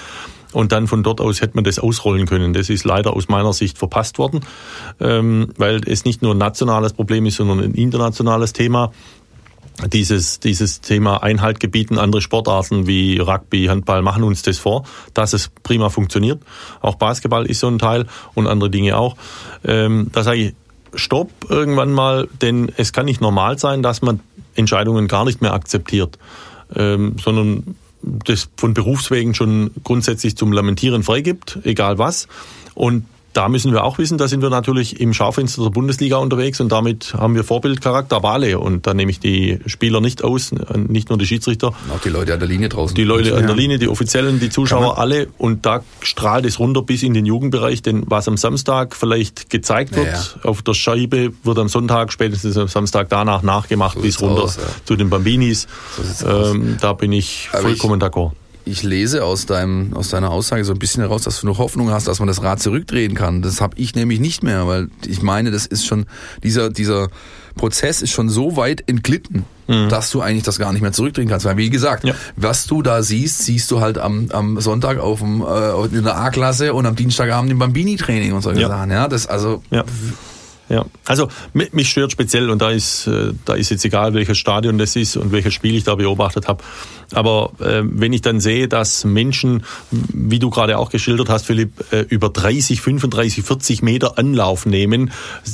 Und 0.53 0.73
dann 0.73 0.89
von 0.89 1.03
dort 1.03 1.21
aus 1.21 1.41
hätte 1.41 1.55
man 1.55 1.65
das 1.65 1.79
ausrollen 1.79 2.27
können. 2.27 2.53
Das 2.53 2.71
ist 2.71 2.85
leider 2.85 3.15
aus 3.15 3.29
meiner 3.29 3.53
Sicht 3.53 3.79
verpasst 3.79 4.19
worden, 4.19 4.41
ähm, 4.99 5.49
weil 5.57 5.81
es 5.87 6.05
nicht 6.05 6.23
nur 6.23 6.35
ein 6.35 6.39
nationales 6.39 6.93
Problem 6.93 7.27
ist, 7.27 7.37
sondern 7.37 7.61
ein 7.61 7.75
internationales 7.75 8.53
Thema 8.53 8.91
dieses, 9.89 10.41
dieses 10.41 10.81
Thema 10.81 11.23
Einhalt 11.23 11.61
gebieten. 11.61 11.99
Andere 11.99 12.21
Sportarten 12.21 12.87
wie 12.87 13.19
Rugby, 13.19 13.67
Handball 13.67 14.03
machen 14.03 14.23
uns 14.23 14.43
das 14.43 14.59
vor, 14.59 14.85
dass 15.15 15.33
es 15.33 15.51
prima 15.63 15.89
funktioniert. 15.89 16.43
Auch 16.81 16.97
Basketball 16.97 17.47
ist 17.47 17.61
so 17.61 17.69
ein 17.69 17.79
Teil 17.79 18.07
und 18.35 18.47
andere 18.47 18.71
Dinge 18.71 18.97
auch. 18.97 19.17
Ähm, 19.65 20.09
da 20.13 20.23
sage 20.23 20.39
ich, 20.39 20.55
stopp 20.95 21.31
irgendwann 21.49 21.93
mal, 21.93 22.29
denn 22.43 22.73
es 22.77 22.93
kann 22.93 23.07
nicht 23.07 23.21
normal 23.21 23.59
sein, 23.59 23.83
dass 23.83 24.03
man 24.03 24.21
Entscheidungen 24.55 25.09
gar 25.09 25.25
nicht 25.25 25.41
mehr 25.41 25.55
akzeptiert, 25.55 26.19
ähm, 26.75 27.17
sondern 27.23 27.77
das 28.03 28.49
von 28.57 28.75
Berufswegen 28.75 29.35
schon 29.35 29.71
grundsätzlich 29.85 30.37
zum 30.37 30.53
Lamentieren 30.53 31.03
freigibt, 31.03 31.59
egal 31.65 31.99
was. 31.99 32.29
Und 32.75 33.05
da 33.33 33.49
müssen 33.49 33.73
wir 33.73 33.85
auch 33.85 33.99
wissen, 33.99 34.19
da 34.19 34.27
sind 34.27 34.43
wir 34.43 34.51
natürlich 34.51 35.01
im 35.01 35.15
Schaufenster 35.15 35.63
der 35.63 35.71
Bundesliga 35.71 36.17
unterwegs 36.17 36.61
und 36.61 36.71
damit 36.73 37.15
haben 37.15 37.35
wir 37.35 37.45
Vorbildcharakter, 37.45 38.17
aber 38.17 38.31
alle. 38.31 38.59
Und 38.59 38.87
da 38.87 38.95
nehme 38.95 39.11
ich 39.11 39.21
die 39.21 39.61
Spieler 39.67 40.01
nicht 40.01 40.25
aus, 40.25 40.53
nicht 40.75 41.11
nur 41.11 41.19
die 41.19 41.27
Schiedsrichter. 41.27 41.69
Auch 41.69 42.01
die 42.05 42.09
Leute 42.09 42.35
an 42.35 42.41
der 42.41 42.49
Linie 42.49 42.69
draußen. 42.69 42.95
Die 42.95 43.05
Leute 43.05 43.37
an 43.37 43.47
der 43.47 43.55
Linie, 43.55 43.79
die 43.79 43.89
Offiziellen, 43.89 44.41
die 44.41 44.51
Zuschauer, 44.51 44.99
alle. 44.99 45.29
Und 45.39 45.65
da 45.65 45.83
strahlt 46.01 46.45
es 46.45 46.59
runter 46.59 46.83
bis 46.83 47.03
in 47.03 47.15
den 47.15 47.27
Jugendbereich, 47.27 47.83
denn 47.83 48.05
was 48.07 48.27
am 48.27 48.37
Samstag 48.37 48.97
vielleicht 48.97 49.49
gezeigt 49.51 49.95
wird 49.95 50.07
ja, 50.07 50.13
ja. 50.13 50.49
auf 50.49 50.63
der 50.63 50.75
Scheibe, 50.75 51.33
wird 51.45 51.59
am 51.59 51.69
Sonntag, 51.69 52.13
spätestens 52.13 52.57
am 52.57 52.69
Samstag 52.69 53.09
danach 53.11 53.43
nachgemacht 53.43 53.97
so 53.97 54.03
bis 54.03 54.21
runter 54.21 54.43
aus, 54.43 54.57
ja. 54.57 54.63
zu 54.85 54.97
den 54.97 55.09
Bambinis. 55.09 55.69
So 56.17 56.29
ähm, 56.29 56.79
da 56.81 56.95
bin 56.95 57.13
ich 57.13 57.49
vollkommen 57.51 58.01
d'accord 58.01 58.33
ich 58.65 58.83
lese 58.83 59.25
aus, 59.25 59.47
deinem, 59.47 59.95
aus 59.95 60.11
deiner 60.11 60.31
Aussage 60.31 60.65
so 60.65 60.73
ein 60.73 60.79
bisschen 60.79 61.03
heraus, 61.03 61.23
dass 61.23 61.41
du 61.41 61.47
noch 61.47 61.59
Hoffnung 61.59 61.91
hast, 61.91 62.09
dass 62.09 62.19
man 62.19 62.29
das 62.29 62.43
Rad 62.43 62.61
zurückdrehen 62.61 63.15
kann. 63.15 63.43
Das 63.43 63.61
habe 63.61 63.77
ich 63.79 63.95
nämlich 63.95 64.21
nicht 64.21 64.43
mehr, 64.43 64.67
weil 64.67 64.89
ich 65.07 65.23
meine, 65.23 65.51
das 65.51 65.67
ist 65.67 65.87
schon, 65.87 66.07
dieser, 66.43 66.71
dieser 66.71 67.09
Prozess 67.57 68.03
ist 68.03 68.11
schon 68.11 68.29
so 68.29 68.57
weit 68.57 68.89
entglitten, 68.89 69.45
mhm. 69.67 69.89
dass 69.89 70.11
du 70.11 70.21
eigentlich 70.21 70.45
das 70.45 70.59
gar 70.59 70.73
nicht 70.73 70.83
mehr 70.83 70.93
zurückdrehen 70.93 71.29
kannst. 71.29 71.47
Weil 71.47 71.57
wie 71.57 71.71
gesagt, 71.71 72.05
ja. 72.05 72.15
was 72.37 72.67
du 72.67 72.83
da 72.83 73.03
siehst, 73.03 73.45
siehst 73.45 73.71
du 73.71 73.81
halt 73.81 73.99
am, 73.99 74.29
am 74.31 74.61
Sonntag 74.61 74.99
auf 74.99 75.21
dem, 75.21 75.43
äh, 75.43 75.97
in 75.97 76.05
der 76.05 76.17
A-Klasse 76.17 76.75
und 76.75 76.87
am 76.87 76.97
Dienstagabend 76.97 77.51
im 77.51 77.59
Bambini-Training 77.59 78.33
und 78.33 78.43
so 78.43 78.53
ja. 78.53 78.69
Sachen. 78.69 78.91
Ja, 78.91 79.09
das 79.09 79.27
also. 79.27 79.63
Ja. 79.71 79.85
Ja, 80.71 80.87
also 81.05 81.27
mich 81.53 81.91
stört 81.91 82.13
speziell 82.13 82.49
und 82.49 82.63
da 82.63 82.71
ist 82.71 83.09
äh, 83.09 83.33
da 83.45 83.55
ist 83.55 83.71
jetzt 83.71 83.85
egal 83.85 84.15
welches 84.15 84.39
Stadion 84.39 84.79
das 84.79 84.95
ist 84.95 85.17
und 85.17 85.33
welches 85.33 85.53
Spiel 85.53 85.75
ich 85.75 85.83
da 85.83 85.97
beobachtet 85.97 86.47
habe. 86.47 86.63
Aber 87.13 87.53
äh, 87.61 87.83
wenn 87.85 88.13
ich 88.13 88.23
dann 88.23 88.41
sehe, 88.41 88.69
dass 88.69 89.05
Menschen, 89.05 89.65
wie 89.91 90.39
du 90.39 90.51
gerade 90.51 90.79
auch 90.79 90.91
geschildert 90.91 91.29
hast, 91.29 91.47
Philipp, 91.47 91.73
äh, 91.93 92.01
über 92.09 92.29
30, 92.29 92.81
35, 92.81 93.45
40 93.45 93.83
Meter 93.83 94.19
Anlauf 94.19 94.67
nehmen, 94.67 95.11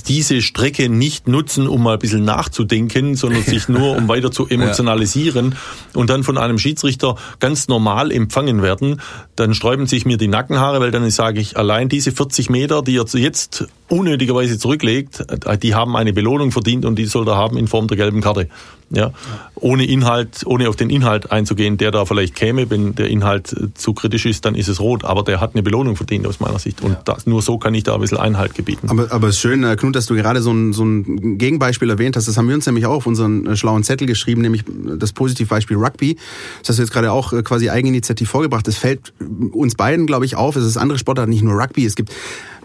diese 0.09 0.43
Strecke 0.43 0.89
nicht 0.89 1.29
nutzen, 1.29 1.67
um 1.67 1.83
mal 1.83 1.95
ein 1.95 1.99
bisschen 1.99 2.25
nachzudenken, 2.25 3.17
sondern 3.17 3.43
sich 3.47 3.69
nur 3.69 3.97
um 3.97 4.09
weiter 4.09 4.31
zu 4.31 4.49
emotionalisieren 4.49 5.53
ja. 5.53 6.01
und 6.01 6.11
dann 6.11 6.25
von 6.25 6.39
einem 6.39 6.59
Schiedsrichter 6.59 7.17
ganz 7.41 7.69
normal 7.69 8.13
empfangen 8.13 8.63
werden, 8.63 9.01
dann 9.37 9.55
sträuben 9.55 9.87
sich 9.87 10.05
mir 10.07 10.17
die 10.17 10.29
Nackenhaare, 10.29 10.81
weil 10.81 10.91
dann 10.91 11.09
sage 11.11 11.41
ich, 11.41 11.57
allein 11.57 11.89
diese 11.89 12.13
40 12.13 12.51
Meter, 12.51 12.83
die 12.83 12.97
er 12.97 13.07
jetzt 13.15 13.67
unnötigerweise 13.89 14.59
zurücklegt, 14.59 15.25
äh, 15.45 15.59
die 15.59 15.75
haben 15.75 15.97
eine 15.97 16.13
Belohnung 16.13 16.53
verdient 16.53 16.85
und 16.85 16.97
die 16.97 17.07
soll 17.07 17.27
er 17.29 17.37
haben 17.37 17.57
in 17.57 17.69
Form 17.69 17.89
der 17.89 17.97
gelben 17.97 18.21
Karte. 18.21 18.49
Ja, 18.89 19.11
ohne 19.57 19.85
Inhalt, 19.85 20.47
ohne 20.47 20.69
auf 20.69 20.77
den 20.77 20.91
Inhalt 20.91 21.33
einzugehen, 21.33 21.77
der 21.77 21.91
da 21.91 22.05
vielleicht 22.05 22.37
käme, 22.37 22.71
wenn 22.71 22.95
der 22.95 23.09
Inhalt 23.09 23.55
zu 23.75 23.95
kritisch 23.95 24.27
ist, 24.27 24.45
dann 24.45 24.55
ist 24.55 24.69
es 24.69 24.79
rot. 24.79 25.05
Aber 25.05 25.25
der 25.25 25.41
hat 25.41 25.55
eine 25.55 25.65
Belohnung 25.65 25.97
verdient 25.97 26.25
aus 26.27 26.39
meiner 26.39 26.61
Sicht. 26.61 26.83
Und 26.83 26.97
das, 27.05 27.27
nur 27.27 27.43
so 27.43 27.59
kann 27.59 27.75
ich 27.75 27.83
da 27.83 27.95
ein 27.95 28.01
bisschen 28.01 28.19
Einhalt 28.19 28.55
gebieten. 28.55 28.89
Aber, 28.89 29.11
aber 29.11 29.29
es 29.29 29.37
ist 29.37 29.41
schön, 29.41 29.65
äh, 29.65 29.75
Knut, 29.75 29.97
dass 29.97 30.07
du 30.07 30.15
gerade 30.15 30.41
so 30.41 30.53
ein, 30.53 30.73
so 30.73 30.85
ein 30.85 31.37
Gegenbeispiel 31.37 31.91
erwähnt 31.91 32.17
hast. 32.17 32.29
Das 32.29 32.37
haben 32.37 32.47
wir 32.47 32.55
uns 32.55 32.67
nämlich 32.67 32.87
auch 32.87 32.95
auf 32.95 33.07
unseren 33.07 33.47
äh, 33.47 33.57
schlauen 33.57 33.83
Zettel 33.83 34.07
geschrieben, 34.07 34.41
nämlich 34.41 34.63
das 34.99 35.13
Positivbeispiel 35.13 35.77
Rugby. 35.77 36.17
Das 36.61 36.69
hast 36.69 36.79
du 36.79 36.83
jetzt 36.83 36.93
gerade 36.93 37.11
auch 37.11 37.33
äh, 37.33 37.43
quasi 37.43 37.71
eigeninitiativ 37.71 38.31
vorgebracht. 38.31 38.69
Das 38.69 38.77
fällt 38.77 39.13
uns 39.51 39.75
beiden, 39.75 40.07
glaube 40.07 40.27
ich, 40.27 40.37
auf. 40.37 40.55
Es 40.55 40.65
ist 40.65 40.77
andere 40.77 40.99
Sportarten, 40.99 41.31
nicht 41.31 41.43
nur 41.43 41.61
Rugby. 41.61 41.85
Es 41.85 41.97
gibt 41.97 42.13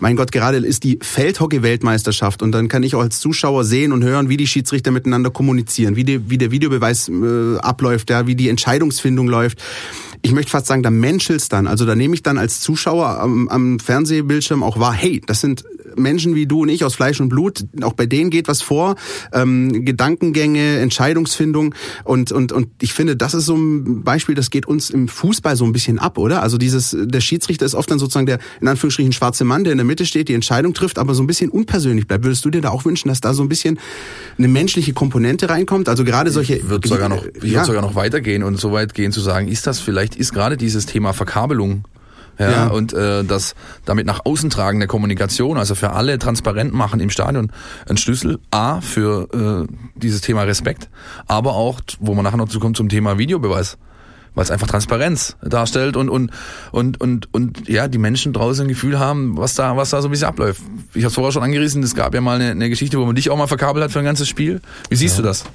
mein 0.02 0.16
Gott, 0.16 0.32
gerade 0.32 0.58
ist 0.58 0.84
die 0.84 0.98
Feldhockey-Weltmeisterschaft 1.00 2.42
und 2.42 2.52
dann 2.52 2.68
kann 2.68 2.82
ich 2.82 2.96
auch 2.96 3.02
als 3.02 3.20
Zuschauer 3.20 3.64
sehen 3.64 3.92
und 3.92 4.04
hören, 4.04 4.30
wie 4.30 4.38
die 4.38 4.48
Schiedsrichter 4.48 4.90
miteinander 4.90 5.30
kommunizieren, 5.30 5.96
wie 5.96 6.04
die 6.20 6.30
wie 6.30 6.38
der 6.38 6.52
Videobeweis 6.52 7.10
äh, 7.10 7.58
abläuft, 7.58 8.10
ja, 8.10 8.28
wie 8.28 8.36
die 8.36 8.50
Entscheidungsfindung 8.50 9.28
läuft 9.28 9.60
ich 10.24 10.34
möchte 10.34 10.52
fast 10.52 10.68
sagen, 10.68 10.84
da 10.84 10.92
menschelt's 10.92 11.50
dann. 11.50 11.68
Also 11.68 11.86
da 11.86 11.96
nehme 11.96 12.14
ich 12.14 12.24
dann 12.24 12.38
als 12.38 12.62
Zuschauer 12.62 13.20
am, 13.20 13.48
am 13.48 13.80
Fernsehbildschirm 13.80 14.64
auch 14.64 14.80
wahr, 14.80 14.94
hey, 14.94 15.22
das 15.26 15.42
sind 15.42 15.64
Menschen 15.96 16.36
wie 16.36 16.46
du 16.46 16.62
und 16.62 16.70
ich 16.70 16.84
aus 16.84 16.96
Fleisch 16.96 17.20
und 17.20 17.30
Blut, 17.30 17.66
auch 17.82 17.94
bei 17.94 18.06
denen 18.06 18.30
geht 18.30 18.48
was 18.48 18.62
vor, 18.62 18.96
ähm, 19.34 19.86
Gedankengänge, 19.86 20.80
Entscheidungsfindung 20.80 21.76
und 22.04 22.32
und 22.32 22.52
und 22.52 22.68
ich 22.82 22.94
finde, 22.94 23.16
das 23.16 23.34
ist 23.34 23.46
so 23.46 23.56
ein 23.56 24.04
Beispiel, 24.04 24.36
das 24.36 24.50
geht 24.50 24.68
uns 24.68 24.90
im 24.90 25.08
Fußball 25.08 25.56
so 25.56 25.66
ein 25.66 25.74
bisschen 25.74 26.00
ab, 26.00 26.18
oder? 26.18 26.42
Also 26.42 26.58
dieses 26.58 26.96
der 27.00 27.22
Schiedsrichter 27.22 27.66
ist 27.66 27.76
oft 27.76 27.90
dann 27.92 28.00
sozusagen 28.00 28.26
der 28.26 28.40
in 28.60 28.68
Anführungsstrichen 28.68 29.14
schwarze 29.14 29.44
Mann, 29.44 29.64
der 29.64 29.74
in 29.74 29.78
der 29.78 29.86
Mitte 29.86 30.06
steht, 30.06 30.30
die 30.30 30.34
Entscheidung 30.34 30.74
trifft, 30.74 30.98
aber 30.98 31.14
so 31.14 31.24
ein 31.24 31.28
bisschen 31.28 31.50
unpersönlich 31.50 32.08
bleibt. 32.08 32.24
Würdest 32.24 32.44
du 32.46 32.50
dir 32.50 32.62
da 32.62 32.70
auch 32.70 32.86
wünschen, 32.86 33.10
dass 33.10 33.22
da 33.22 33.34
so 33.34 33.44
ein 33.44 33.50
bisschen 33.50 33.80
eine 34.38 34.48
menschliche 34.48 34.94
Komponente 34.94 35.50
reinkommt? 35.50 35.90
Also 35.90 36.04
gerade 36.04 36.32
solche 36.32 36.58
ich 36.58 36.70
würde 36.70 36.88
sogar 36.88 37.10
noch 37.10 37.26
ich 37.26 37.44
ja. 37.44 37.60
würde 37.60 37.66
sogar 37.66 37.82
noch 37.82 37.96
weitergehen 37.96 38.44
und 38.44 38.60
so 38.60 38.72
weit 38.72 38.94
gehen 38.94 39.12
zu 39.12 39.22
sagen, 39.22 39.48
ist 39.48 39.68
das 39.68 39.80
vielleicht 39.80 40.16
ist 40.16 40.34
gerade 40.34 40.58
dieses 40.58 40.86
Thema 40.86 41.14
Verkabelung 41.14 41.86
ja, 42.42 42.52
ja. 42.52 42.68
und 42.68 42.94
äh, 42.94 43.24
das 43.24 43.56
damit 43.86 44.06
nach 44.06 44.26
außen 44.26 44.50
tragen 44.50 44.80
der 44.80 44.88
Kommunikation, 44.88 45.58
also 45.58 45.76
für 45.76 45.92
alle 45.92 46.20
transparent 46.20 46.74
machen 46.74 47.00
im 47.00 47.10
Stadion, 47.10 47.52
ein 47.90 47.98
Schlüssel 47.98 48.40
A 48.52 48.82
für 48.82 49.68
äh, 49.70 49.74
dieses 49.96 50.22
Thema 50.22 50.44
Respekt, 50.44 50.90
aber 51.28 51.54
auch, 51.56 51.82
wo 52.00 52.14
man 52.14 52.24
nachher 52.24 52.38
noch 52.38 52.50
zukommt 52.50 52.78
zum 52.78 52.90
Thema 52.90 53.18
Videobeweis 53.18 53.78
weil 54.36 54.44
es 54.44 54.52
einfach 54.52 54.68
Transparenz 54.68 55.36
darstellt 55.42 55.98
und 55.98 56.10
und 56.10 56.32
und 56.72 57.02
und 57.02 57.34
und 57.34 57.68
ja 57.68 57.88
die 57.88 57.98
Menschen 57.98 58.34
draußen 58.34 58.66
ein 58.66 58.70
Gefühl 58.70 59.00
haben, 59.00 59.38
was 59.38 59.56
da 59.56 59.76
was 59.78 59.90
da 59.90 60.02
so 60.02 60.08
ein 60.08 60.12
bisschen 60.12 60.28
abläuft. 60.28 60.62
Ich 60.94 61.04
habe 61.04 61.08
es 61.08 61.14
vorher 61.16 61.32
schon 61.32 61.44
angerissen, 61.44 61.84
es 61.84 61.96
gab 61.96 62.14
ja 62.14 62.22
mal 62.22 62.36
eine, 62.36 62.52
eine 62.52 62.70
Geschichte, 62.70 63.00
wo 63.00 63.06
man 63.06 63.16
dich 63.16 63.30
auch 63.30 63.38
mal 63.38 63.48
verkabelt 63.48 63.84
hat 63.84 63.92
für 63.92 64.00
ein 64.00 64.06
ganzes 64.06 64.30
Spiel. 64.30 64.62
Wie 64.90 64.96
siehst 64.96 65.18
ja. 65.18 65.22
du 65.22 65.28
das? 65.28 65.46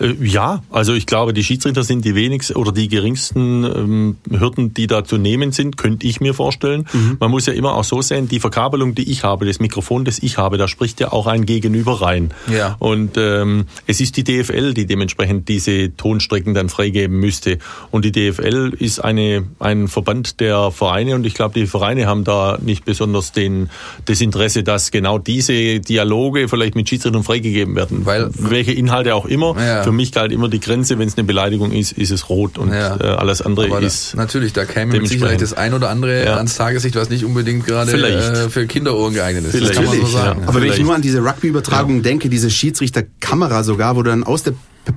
Äh, 0.00 0.14
ja, 0.22 0.62
also 0.70 0.94
ich 0.94 1.06
glaube, 1.06 1.32
die 1.32 1.44
Schiedsrichter 1.44 1.82
sind 1.82 2.04
die 2.04 2.14
wenigsten 2.14 2.56
oder 2.56 2.72
die 2.72 2.88
geringsten 2.88 3.64
ähm, 3.64 4.16
Hürden, 4.30 4.74
die 4.74 4.86
da 4.86 5.04
zu 5.04 5.18
nehmen 5.18 5.52
sind, 5.52 5.76
könnte 5.76 6.06
ich 6.06 6.20
mir 6.20 6.34
vorstellen. 6.34 6.86
Mhm. 6.92 7.16
Man 7.20 7.30
muss 7.30 7.46
ja 7.46 7.52
immer 7.52 7.74
auch 7.74 7.84
so 7.84 8.02
sehen, 8.02 8.28
die 8.28 8.40
Verkabelung, 8.40 8.94
die 8.94 9.10
ich 9.10 9.24
habe, 9.24 9.46
das 9.46 9.60
Mikrofon, 9.60 10.04
das 10.04 10.18
ich 10.20 10.38
habe, 10.38 10.58
da 10.58 10.68
spricht 10.68 11.00
ja 11.00 11.12
auch 11.12 11.26
ein 11.26 11.46
Gegenüber 11.46 12.00
rein. 12.00 12.32
Ja. 12.52 12.76
Und 12.78 13.16
ähm, 13.16 13.66
es 13.86 14.00
ist 14.00 14.16
die 14.16 14.24
DFL, 14.24 14.74
die 14.74 14.86
dementsprechend 14.86 15.48
diese 15.48 15.94
Tonstrecken 15.96 16.54
dann 16.54 16.68
freigeben 16.68 17.18
müsste. 17.18 17.58
Und 17.90 17.97
die 18.04 18.12
DFL 18.12 18.74
ist 18.78 19.00
eine, 19.00 19.44
ein 19.58 19.88
Verband 19.88 20.40
der 20.40 20.70
Vereine 20.70 21.14
und 21.14 21.26
ich 21.26 21.34
glaube, 21.34 21.58
die 21.58 21.66
Vereine 21.66 22.06
haben 22.06 22.24
da 22.24 22.58
nicht 22.60 22.84
besonders 22.84 23.32
den, 23.32 23.70
das 24.04 24.20
Interesse, 24.20 24.62
dass 24.62 24.90
genau 24.90 25.18
diese 25.18 25.80
Dialoge 25.80 26.48
vielleicht 26.48 26.74
mit 26.74 26.88
Schiedsrichtern 26.88 27.24
freigegeben 27.24 27.74
werden. 27.74 28.06
Weil 28.06 28.30
welche 28.34 28.72
Inhalte 28.72 29.14
auch 29.14 29.26
immer. 29.26 29.56
Ja 29.58 29.88
für 29.88 29.92
mich 29.92 30.12
galt 30.12 30.32
immer 30.32 30.48
die 30.48 30.60
Grenze, 30.60 30.98
wenn 30.98 31.08
es 31.08 31.16
eine 31.16 31.24
Beleidigung 31.24 31.72
ist, 31.72 31.92
ist 31.92 32.10
es 32.10 32.28
rot 32.28 32.58
und 32.58 32.72
ja. 32.72 32.96
äh, 33.00 33.04
alles 33.04 33.40
andere 33.40 33.66
Aber 33.66 33.80
ist. 33.80 34.12
Da, 34.12 34.18
natürlich, 34.18 34.52
da 34.52 34.66
käme 34.66 34.98
mit 34.98 35.08
Sicherheit 35.08 35.40
das 35.40 35.54
ein 35.54 35.72
oder 35.72 35.88
andere 35.88 36.24
ja. 36.24 36.36
ans 36.36 36.56
Tageslicht, 36.56 36.94
was 36.96 37.08
nicht 37.08 37.24
unbedingt 37.24 37.64
gerade 37.64 37.92
äh, 37.92 38.50
für 38.50 38.66
Kinderohren 38.66 39.14
geeignet 39.14 39.46
ist. 39.46 39.52
Vielleicht. 39.52 39.70
Das 39.70 39.76
kann 39.76 39.86
man 39.86 40.00
so 40.00 40.06
sagen. 40.06 40.42
Ja. 40.42 40.48
Aber 40.48 40.60
wenn 40.60 40.70
ich 40.70 40.78
nur 40.80 40.94
an 40.94 41.00
diese 41.00 41.24
Rugby-Übertragung 41.24 42.02
denke, 42.02 42.28
diese 42.28 42.50
Schiedsrichterkamera 42.50 43.62
sogar, 43.62 43.96
wo 43.96 44.02
du 44.02 44.10
dann 44.10 44.24
aus 44.24 44.42
der 44.42 44.52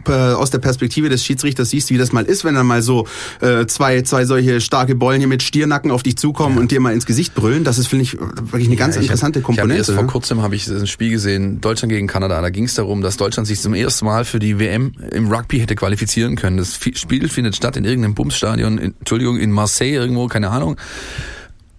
aus 0.08 0.50
der 0.50 0.60
Perspektive 0.60 1.10
des 1.10 1.24
Schiedsrichters 1.24 1.70
siehst, 1.70 1.90
wie 1.90 1.98
das 1.98 2.12
mal 2.12 2.26
ist, 2.26 2.44
wenn 2.44 2.56
dann 2.56 2.66
mal 2.66 2.82
so 2.82 3.08
äh, 3.42 3.66
zwei, 3.66 4.02
zwei 4.02 4.26
solche 4.26 4.62
starke 4.62 4.96
Bollen 4.96 5.20
hier 5.20 5.28
mit 5.28 5.44
Stiernacken 5.44 5.92
auf 5.92 6.04
dich 6.04 6.18
zukommen 6.18 6.56
ja. 6.56 6.62
und 6.62 6.72
dir 6.72 6.80
mal 6.80 6.94
ins 6.94 7.06
Gesicht 7.06 7.34
brüllen. 7.34 7.64
Das 7.64 7.78
ist, 7.78 7.88
finde 7.88 8.04
ich, 8.04 8.20
wirklich 8.20 8.68
eine 8.68 8.76
ganz 8.76 8.96
ja, 8.96 9.02
interessante 9.02 9.40
hab, 9.40 9.46
Komponente. 9.46 9.78
Erst 9.78 9.92
vor 9.92 10.08
kurzem 10.08 10.42
habe 10.42 10.56
ich 10.56 10.68
ein 10.68 10.88
Spiel 10.88 11.12
gesehen, 11.12 11.62
Deutschland 11.62 11.92
gegen 11.92 12.08
Kanada. 12.08 12.42
Da 12.42 12.50
ging 12.50 12.66
es 12.66 12.76
darum, 12.76 13.02
dass 13.02 13.18
Deutschland 13.18 13.48
sich 13.48 13.60
zum 13.60 13.74
ersten 13.74 14.06
Mal 14.06 14.26
für 14.26 14.40
die 14.40 14.60
WM 14.60 14.94
im 15.12 15.32
Rugby 15.32 15.60
hätte 15.60 15.76
qualifizieren 15.76 16.36
können. 16.36 16.58
Das 16.58 16.80
Spiel 16.94 17.30
findet 17.30 17.56
statt 17.56 17.78
in 17.78 17.86
irgendeinem 17.86 18.16
Bumsstadion, 18.16 18.78
in, 18.78 18.94
Entschuldigung, 19.00 19.38
in 19.38 19.52
Marseille 19.52 19.96
irgendwo, 19.96 20.28
keine 20.28 20.50
Ahnung. 20.50 20.78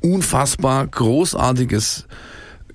Unfassbar 0.00 0.86
großartiges 0.86 2.06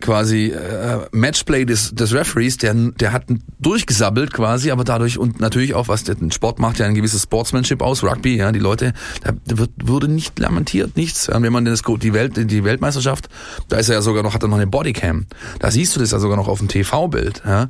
quasi 0.01 0.47
äh, 0.47 0.99
Matchplay 1.12 1.65
des, 1.65 1.93
des 1.93 2.13
Referees, 2.13 2.57
der, 2.57 2.73
der 2.73 3.12
hat 3.12 3.23
durchgesabbelt 3.60 4.33
quasi, 4.33 4.71
aber 4.71 4.83
dadurch 4.83 5.17
und 5.17 5.39
natürlich 5.39 5.73
auch, 5.73 5.88
was 5.88 6.03
der 6.03 6.15
Sport 6.31 6.60
macht 6.60 6.79
ja 6.79 6.86
ein 6.86 6.95
gewisses 6.95 7.23
Sportsmanship 7.23 7.81
aus, 7.81 8.03
Rugby, 8.03 8.38
ja, 8.38 8.51
die 8.51 8.60
Leute, 8.60 8.93
da 9.23 9.33
wird, 9.45 9.71
wurde 9.83 10.07
nicht 10.07 10.38
lamentiert, 10.39 10.95
nichts. 10.95 11.29
Wenn 11.31 11.53
man 11.53 11.65
das, 11.65 11.81
die 11.81 12.13
Welt, 12.13 12.33
die 12.36 12.63
Weltmeisterschaft, 12.63 13.29
da 13.69 13.77
ist 13.77 13.89
er 13.89 13.95
ja 13.95 14.01
sogar 14.01 14.23
noch, 14.23 14.33
hat 14.33 14.43
er 14.43 14.49
noch 14.49 14.57
eine 14.57 14.67
Bodycam. 14.67 15.25
Da 15.60 15.71
siehst 15.71 15.95
du 15.95 15.99
das 15.99 16.12
ja 16.12 16.19
sogar 16.19 16.38
noch 16.38 16.47
auf 16.47 16.60
dem 16.60 16.67
TV-Bild, 16.67 17.43
ja. 17.45 17.69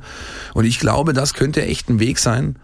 Und 0.54 0.64
ich 0.64 0.78
glaube, 0.78 1.12
das 1.12 1.34
könnte 1.34 1.62
echt 1.62 1.88
ein 1.88 2.00
Weg 2.00 2.18
sein, 2.18 2.56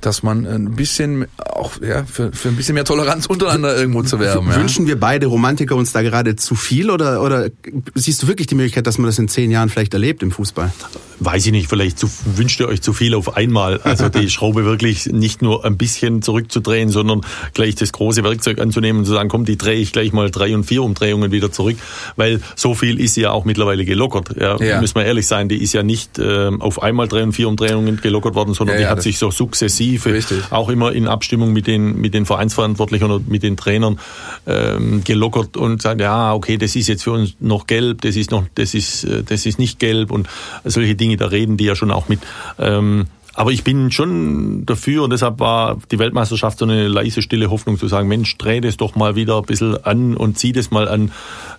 dass 0.00 0.22
man 0.22 0.46
ein 0.46 0.74
bisschen 0.74 1.26
auch 1.38 1.80
ja, 1.80 2.04
für, 2.04 2.32
für 2.32 2.48
ein 2.48 2.56
bisschen 2.56 2.74
mehr 2.74 2.84
Toleranz 2.84 3.26
untereinander 3.26 3.76
irgendwo 3.76 4.02
zu 4.02 4.18
werben. 4.18 4.48
Ja. 4.48 4.56
Wünschen 4.56 4.86
wir 4.86 4.98
beide 4.98 5.26
Romantiker 5.26 5.76
uns 5.76 5.92
da 5.92 6.02
gerade 6.02 6.36
zu 6.36 6.54
viel 6.54 6.90
oder, 6.90 7.22
oder 7.22 7.48
siehst 7.94 8.22
du 8.22 8.28
wirklich 8.28 8.46
die 8.46 8.54
Möglichkeit, 8.54 8.86
dass 8.86 8.98
man 8.98 9.06
das 9.06 9.18
in 9.18 9.28
zehn 9.28 9.50
Jahren 9.50 9.68
vielleicht 9.68 9.94
erlebt 9.94 10.22
im 10.22 10.30
Fußball? 10.30 10.72
Weiß 11.18 11.44
ich 11.44 11.52
nicht, 11.52 11.68
vielleicht 11.68 11.98
zu, 11.98 12.08
wünscht 12.36 12.60
ihr 12.60 12.68
euch 12.68 12.80
zu 12.80 12.92
viel 12.92 13.14
auf 13.14 13.36
einmal. 13.36 13.80
Also 13.80 14.08
die 14.08 14.30
Schraube 14.30 14.64
wirklich 14.64 15.06
nicht 15.06 15.42
nur 15.42 15.64
ein 15.64 15.76
bisschen 15.76 16.22
zurückzudrehen, 16.22 16.88
sondern 16.88 17.20
gleich 17.52 17.74
das 17.74 17.92
große 17.92 18.24
Werkzeug 18.24 18.58
anzunehmen 18.58 19.00
und 19.00 19.04
zu 19.04 19.12
sagen, 19.12 19.28
komm, 19.28 19.44
die 19.44 19.58
drehe 19.58 19.78
ich 19.78 19.92
gleich 19.92 20.12
mal 20.12 20.30
drei 20.30 20.54
und 20.54 20.64
vier 20.64 20.82
Umdrehungen 20.82 21.30
wieder 21.30 21.52
zurück, 21.52 21.76
weil 22.16 22.40
so 22.56 22.74
viel 22.74 22.98
ist 22.98 23.16
ja 23.16 23.32
auch 23.32 23.44
mittlerweile 23.44 23.84
gelockert. 23.84 24.36
Ja, 24.40 24.56
ja. 24.60 24.80
Müssen 24.80 24.94
wir 24.94 25.04
ehrlich 25.04 25.26
sein, 25.26 25.48
die 25.48 25.62
ist 25.62 25.74
ja 25.74 25.82
nicht 25.82 26.18
äh, 26.18 26.50
auf 26.58 26.82
einmal 26.82 27.06
drei 27.06 27.22
und 27.22 27.32
vier 27.32 27.48
Umdrehungen 27.48 28.00
gelockert 28.00 28.34
worden, 28.34 28.54
sondern 28.54 28.76
ja, 28.76 28.82
die 28.82 28.88
hat 28.88 29.02
sich 29.02 29.18
so 29.18 29.30
sukzessiv 29.30 29.89
Offensive, 29.90 30.14
Richtig. 30.14 30.52
auch 30.52 30.68
immer 30.68 30.92
in 30.92 31.06
Abstimmung 31.06 31.52
mit 31.52 31.66
den, 31.66 32.00
mit 32.00 32.14
den 32.14 32.26
Vereinsverantwortlichen 32.26 33.10
oder 33.10 33.22
mit 33.26 33.42
den 33.42 33.56
Trainern 33.56 33.98
ähm, 34.46 35.02
gelockert 35.04 35.56
und 35.56 35.82
sagt, 35.82 36.00
ja, 36.00 36.34
okay, 36.34 36.56
das 36.56 36.76
ist 36.76 36.88
jetzt 36.88 37.04
für 37.04 37.12
uns 37.12 37.36
noch 37.40 37.66
gelb, 37.66 38.02
das 38.02 38.16
ist 38.16 38.30
noch, 38.30 38.44
das 38.54 38.74
ist, 38.74 39.04
äh, 39.04 39.22
das 39.22 39.46
ist 39.46 39.58
nicht 39.58 39.78
gelb 39.78 40.10
und 40.10 40.28
solche 40.64 40.94
Dinge, 40.94 41.16
da 41.16 41.26
reden 41.26 41.56
die 41.56 41.64
ja 41.64 41.74
schon 41.74 41.90
auch 41.90 42.08
mit. 42.08 42.20
Ähm, 42.58 43.06
aber 43.34 43.52
ich 43.52 43.64
bin 43.64 43.90
schon 43.92 44.66
dafür 44.66 45.04
und 45.04 45.10
deshalb 45.10 45.38
war 45.38 45.78
die 45.90 45.98
Weltmeisterschaft 45.98 46.58
so 46.58 46.64
eine 46.64 46.88
leise, 46.88 47.22
stille 47.22 47.48
Hoffnung 47.48 47.78
zu 47.78 47.86
sagen, 47.86 48.08
Mensch, 48.08 48.36
dreh 48.38 48.60
das 48.60 48.76
doch 48.76 48.96
mal 48.96 49.14
wieder 49.14 49.38
ein 49.38 49.44
bisschen 49.44 49.82
an 49.84 50.16
und 50.16 50.36
zieh 50.36 50.52
das 50.52 50.70
mal 50.70 50.88
an. 50.88 51.12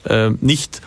Äh, 0.04 0.32
nicht 0.42 0.82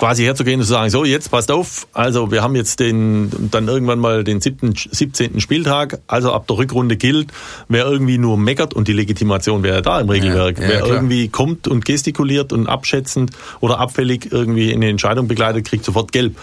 quasi 0.00 0.24
herzugehen 0.24 0.60
und 0.60 0.66
zu 0.66 0.72
sagen, 0.72 0.88
so 0.88 1.04
jetzt 1.04 1.30
passt 1.30 1.52
auf, 1.52 1.86
also 1.92 2.30
wir 2.30 2.42
haben 2.42 2.56
jetzt 2.56 2.80
den 2.80 3.50
dann 3.50 3.68
irgendwann 3.68 3.98
mal 3.98 4.24
den 4.24 4.40
7., 4.40 4.72
17. 4.74 5.40
Spieltag, 5.40 6.00
also 6.06 6.32
ab 6.32 6.46
der 6.46 6.56
Rückrunde 6.56 6.96
gilt, 6.96 7.28
wer 7.68 7.84
irgendwie 7.84 8.16
nur 8.16 8.38
meckert 8.38 8.72
und 8.72 8.88
die 8.88 8.94
Legitimation 8.94 9.62
wäre 9.62 9.82
da 9.82 10.00
im 10.00 10.08
Regelwerk, 10.08 10.58
ja, 10.58 10.64
ja, 10.64 10.70
wer 10.70 10.78
klar. 10.78 10.90
irgendwie 10.90 11.28
kommt 11.28 11.68
und 11.68 11.84
gestikuliert 11.84 12.54
und 12.54 12.66
abschätzend 12.66 13.32
oder 13.60 13.78
abfällig 13.78 14.32
irgendwie 14.32 14.72
eine 14.72 14.88
Entscheidung 14.88 15.28
begleitet, 15.28 15.66
kriegt 15.66 15.84
sofort 15.84 16.12
gelb. 16.12 16.34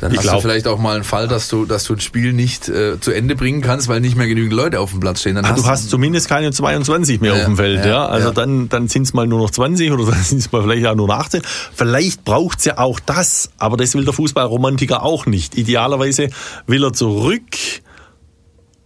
Dann 0.00 0.12
ich 0.12 0.18
hast 0.18 0.24
glaub, 0.24 0.36
du 0.36 0.40
vielleicht 0.42 0.66
auch 0.66 0.78
mal 0.78 0.96
einen 0.96 1.04
Fall, 1.04 1.26
dass 1.26 1.48
du, 1.48 1.64
dass 1.64 1.84
du 1.84 1.94
ein 1.94 2.00
Spiel 2.00 2.32
nicht 2.32 2.68
äh, 2.68 3.00
zu 3.00 3.12
Ende 3.12 3.34
bringen 3.34 3.62
kannst, 3.62 3.88
weil 3.88 4.00
nicht 4.00 4.16
mehr 4.16 4.26
genügend 4.26 4.52
Leute 4.52 4.80
auf 4.80 4.90
dem 4.90 5.00
Platz 5.00 5.20
stehen. 5.20 5.36
Dann 5.36 5.44
ah, 5.44 5.50
hast 5.50 5.58
du 5.58 5.66
hast 5.66 5.90
zumindest 5.90 6.28
keine 6.28 6.52
22 6.52 7.20
mehr 7.20 7.32
ja, 7.32 7.38
auf 7.38 7.44
dem 7.46 7.56
Feld, 7.56 7.84
ja. 7.84 7.86
ja. 7.86 8.06
Also 8.06 8.28
ja. 8.28 8.34
dann, 8.34 8.68
dann 8.68 8.88
sind 8.88 9.02
es 9.02 9.14
mal 9.14 9.26
nur 9.26 9.40
noch 9.40 9.50
20 9.50 9.90
oder 9.90 10.04
dann 10.10 10.22
sind 10.22 10.38
es 10.38 10.52
mal 10.52 10.62
vielleicht 10.62 10.86
auch 10.86 10.94
nur 10.94 11.08
noch 11.08 11.18
18. 11.18 11.42
Vielleicht 11.74 12.24
braucht's 12.24 12.64
ja 12.64 12.78
auch 12.78 13.00
das, 13.00 13.50
aber 13.58 13.76
das 13.76 13.94
will 13.94 14.04
der 14.04 14.14
Fußballromantiker 14.14 15.02
auch 15.02 15.26
nicht. 15.26 15.56
Idealerweise 15.56 16.28
will 16.66 16.84
er 16.84 16.92
zurück, 16.92 17.42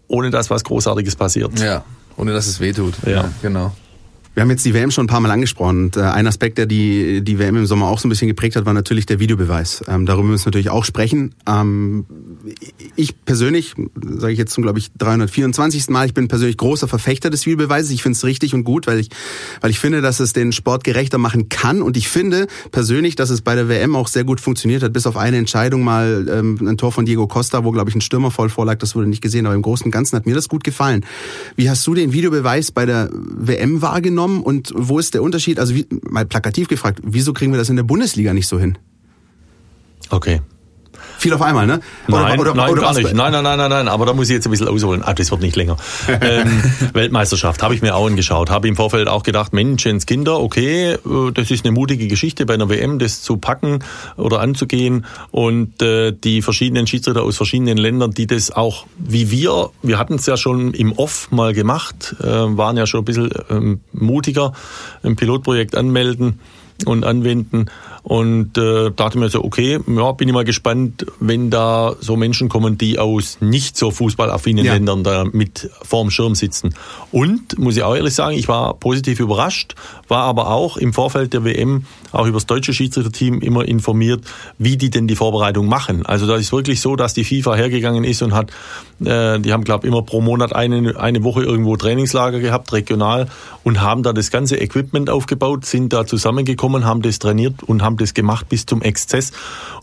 ohne 0.07 0.31
dass 0.31 0.51
was 0.51 0.65
Großartiges 0.65 1.17
passiert. 1.17 1.59
Ja, 1.59 1.85
ohne 2.17 2.33
dass 2.33 2.47
es 2.47 2.61
wehtut. 2.61 2.95
Ja 3.07 3.31
genau. 3.43 3.73
Wir 4.41 4.45
haben 4.45 4.51
jetzt 4.53 4.65
die 4.65 4.73
WM 4.73 4.91
schon 4.91 5.05
ein 5.05 5.07
paar 5.07 5.21
Mal 5.21 5.31
angesprochen. 5.33 5.85
Und, 5.85 5.99
äh, 5.99 6.01
ein 6.01 6.27
Aspekt, 6.27 6.57
der 6.57 6.65
die, 6.65 7.21
die 7.23 7.39
WM 7.39 7.57
im 7.57 7.67
Sommer 7.67 7.89
auch 7.89 7.99
so 7.99 8.09
ein 8.09 8.11
bisschen 8.11 8.27
geprägt 8.27 8.57
hat, 8.57 8.65
war 8.65 8.73
natürlich 8.73 9.05
der 9.05 9.21
Videobeweis. 9.21 9.85
Ähm, 9.87 10.07
darüber 10.07 10.29
müssen 10.29 10.47
wir 10.47 10.49
natürlich 10.49 10.71
auch 10.71 10.87
sprechen. 10.87 11.35
Ähm, 11.47 12.07
ich 12.97 13.23
persönlich, 13.27 13.75
sage 14.03 14.33
ich 14.33 14.39
jetzt 14.39 14.55
zum, 14.55 14.63
glaube 14.63 14.79
ich, 14.79 14.93
324. 14.97 15.91
Mal, 15.91 16.07
ich 16.07 16.15
bin 16.15 16.29
persönlich 16.29 16.57
großer 16.57 16.89
Verfechter 16.89 17.29
des 17.29 17.45
Videobeweises. 17.45 17.91
Ich 17.91 18.03
finde 18.03 18.17
es 18.17 18.25
richtig 18.25 18.55
und 18.55 18.65
gut, 18.65 18.87
weil 18.87 18.99
ich, 18.99 19.11
weil 19.61 19.73
ich 19.73 19.79
finde, 19.79 20.01
dass 20.01 20.21
es 20.21 20.33
den 20.33 20.53
Sport 20.53 20.85
gerechter 20.85 21.19
machen 21.19 21.51
kann. 21.51 21.83
Und 21.83 21.99
ich 21.99 22.09
finde 22.09 22.47
persönlich, 22.73 23.17
dass 23.17 23.29
es 23.29 23.43
bei 23.43 23.55
der 23.55 23.69
WM 23.69 23.95
auch 23.95 24.09
sehr 24.09 24.25
gut 24.25 24.41
funktioniert 24.41 24.83
hat, 24.83 24.95
bis 24.95 25.07
auf 25.07 25.19
eine 25.19 25.37
Entscheidung 25.37 25.85
mal 25.85 26.27
ähm, 26.31 26.67
ein 26.67 26.79
Tor 26.79 26.93
von 26.93 27.05
Diego 27.05 27.27
Costa, 27.27 27.63
wo, 27.63 27.73
glaube 27.73 27.91
ich, 27.91 27.95
ein 27.95 28.01
Stürmer 28.01 28.31
voll 28.31 28.49
vorlag. 28.49 28.79
Das 28.79 28.95
wurde 28.95 29.07
nicht 29.07 29.21
gesehen, 29.21 29.45
aber 29.45 29.55
im 29.55 29.61
Großen 29.61 29.85
und 29.85 29.91
Ganzen 29.91 30.17
hat 30.17 30.25
mir 30.25 30.35
das 30.35 30.49
gut 30.49 30.65
gefallen. 30.65 31.05
Wie 31.57 31.69
hast 31.69 31.87
du 31.87 31.93
den 31.93 32.15
Videobeweis 32.15 32.73
bei 32.73 32.87
der 32.87 33.11
WM 33.13 33.83
wahrgenommen? 33.83 34.30
Genommen 34.31 34.43
und 34.43 34.73
wo 34.75 34.99
ist 34.99 35.15
der 35.15 35.23
Unterschied? 35.23 35.59
Also 35.59 35.75
wie, 35.75 35.87
mal 36.09 36.27
plakativ 36.27 36.69
gefragt, 36.69 37.01
wieso 37.03 37.33
kriegen 37.33 37.53
wir 37.53 37.59
das 37.59 37.69
in 37.69 37.77
der 37.77 37.83
Bundesliga 37.83 38.33
nicht 38.33 38.47
so 38.47 38.59
hin? 38.59 38.79
Okay. 40.11 40.41
Viel 41.21 41.35
auf 41.35 41.43
einmal, 41.43 41.67
ne? 41.67 41.81
Oder, 42.09 42.23
nein, 42.23 42.41
oder, 42.41 42.55
nein, 42.55 42.71
oder 42.71 42.81
gar 42.81 42.95
nicht. 42.95 43.13
Nein, 43.13 43.31
nein, 43.31 43.45
nein, 43.45 43.59
nein, 43.59 43.69
nein. 43.69 43.89
Aber 43.89 44.07
da 44.07 44.15
muss 44.15 44.31
ich 44.31 44.35
jetzt 44.37 44.47
ein 44.47 44.51
bisschen 44.51 44.69
ausholen. 44.69 45.03
Ah, 45.05 45.13
das 45.13 45.31
wird 45.31 45.43
nicht 45.43 45.55
länger. 45.55 45.77
ähm, 46.09 46.63
Weltmeisterschaft 46.95 47.63
habe 47.63 47.75
ich 47.75 47.83
mir 47.83 47.95
auch 47.95 48.07
angeschaut. 48.07 48.49
Habe 48.49 48.69
im 48.69 48.75
Vorfeld 48.75 49.07
auch 49.07 49.23
gedacht, 49.23 49.53
Menschenskinder, 49.53 50.41
okay, 50.41 50.93
äh, 50.93 50.99
das 51.35 51.51
ist 51.51 51.67
eine 51.67 51.73
mutige 51.73 52.09
Geschichte 52.09 52.47
bei 52.47 52.55
einer 52.55 52.71
WM, 52.71 52.99
das 52.99 53.21
zu 53.21 53.37
packen 53.37 53.81
oder 54.17 54.41
anzugehen. 54.41 55.05
Und 55.31 55.83
äh, 55.83 56.13
die 56.13 56.41
verschiedenen 56.41 56.87
Schiedsrichter 56.87 57.23
aus 57.23 57.37
verschiedenen 57.37 57.77
Ländern, 57.77 58.13
die 58.13 58.27
das 58.27 58.51
auch 58.51 58.87
wie 58.97 59.31
wir, 59.31 59.69
wir 59.83 59.99
hatten 59.99 60.15
es 60.15 60.25
ja 60.25 60.39
schon 60.39 60.73
im 60.73 60.93
Off 60.93 61.31
mal 61.31 61.53
gemacht, 61.53 62.17
äh, 62.23 62.27
waren 62.27 62.79
ja 62.79 62.87
schon 62.87 63.03
ein 63.03 63.05
bisschen 63.05 63.31
ähm, 63.51 63.81
mutiger, 63.93 64.55
ein 65.03 65.17
Pilotprojekt 65.17 65.77
anmelden 65.77 66.41
und 66.87 67.05
anwenden. 67.05 67.67
Und 68.03 68.57
äh, 68.57 68.91
dachte 68.91 69.19
mir 69.19 69.29
so, 69.29 69.45
okay, 69.45 69.79
ja, 69.87 70.13
bin 70.13 70.29
ich 70.29 70.35
mal 70.35 70.45
gespannt, 70.45 71.05
wenn 71.21 71.51
da 71.51 71.95
so 72.01 72.17
Menschen 72.17 72.49
kommen, 72.49 72.79
die 72.79 72.99
aus 72.99 73.39
nicht 73.41 73.77
so 73.77 73.91
fußballaffinen 73.91 74.65
ja. 74.65 74.73
Ländern 74.75 75.05
da 75.05 75.25
mit 75.25 75.71
vorm 75.83 76.11
Schirm 76.11 76.35
sitzen. 76.35 76.75
Und, 77.13 77.59
muss 77.59 77.77
ich 77.77 77.83
auch 77.83 77.95
ehrlich 77.95 78.15
sagen, 78.15 78.37
ich 78.37 78.49
war 78.49 78.75
positiv 78.75 79.21
überrascht, 79.21 79.75
war 80.11 80.25
aber 80.25 80.51
auch 80.51 80.77
im 80.77 80.93
Vorfeld 80.93 81.33
der 81.33 81.45
WM 81.45 81.85
auch 82.13 82.27
über 82.27 82.37
das 82.37 82.47
deutsche 82.47 82.75
Schiedsrichterteam 82.75 83.41
immer 83.41 83.67
informiert, 83.67 84.25
wie 84.59 84.77
die 84.77 84.91
denn 84.91 85.07
die 85.07 85.17
Vorbereitung 85.17 85.67
machen. 85.67 86.05
Also 86.05 86.27
da 86.27 86.37
ist 86.37 86.53
wirklich 86.53 86.81
so, 86.81 86.97
dass 86.97 87.15
die 87.15 87.25
FIFA 87.25 87.55
hergegangen 87.55 88.05
ist 88.05 88.23
und 88.23 88.35
hat, 88.35 88.51
äh, 89.05 89.39
die 89.39 89.53
haben, 89.53 89.65
glaube 89.65 89.87
immer 89.87 90.03
pro 90.03 90.21
Monat 90.21 90.55
eine, 90.55 90.99
eine 90.99 91.23
Woche 91.23 91.43
irgendwo 91.43 91.77
Trainingslager 91.77 92.41
gehabt, 92.41 92.73
regional, 92.73 93.29
und 93.63 93.81
haben 93.81 94.03
da 94.03 94.13
das 94.13 94.31
ganze 94.31 94.57
Equipment 94.57 95.11
aufgebaut, 95.11 95.65
sind 95.65 95.93
da 95.93 96.07
zusammengekommen, 96.07 96.85
haben 96.85 97.03
das 97.03 97.19
trainiert 97.19 97.63
und 97.63 97.83
haben 97.83 97.97
das 97.97 98.15
gemacht 98.15 98.49
bis 98.49 98.67
zum 98.67 98.83
Exzess. 98.83 99.33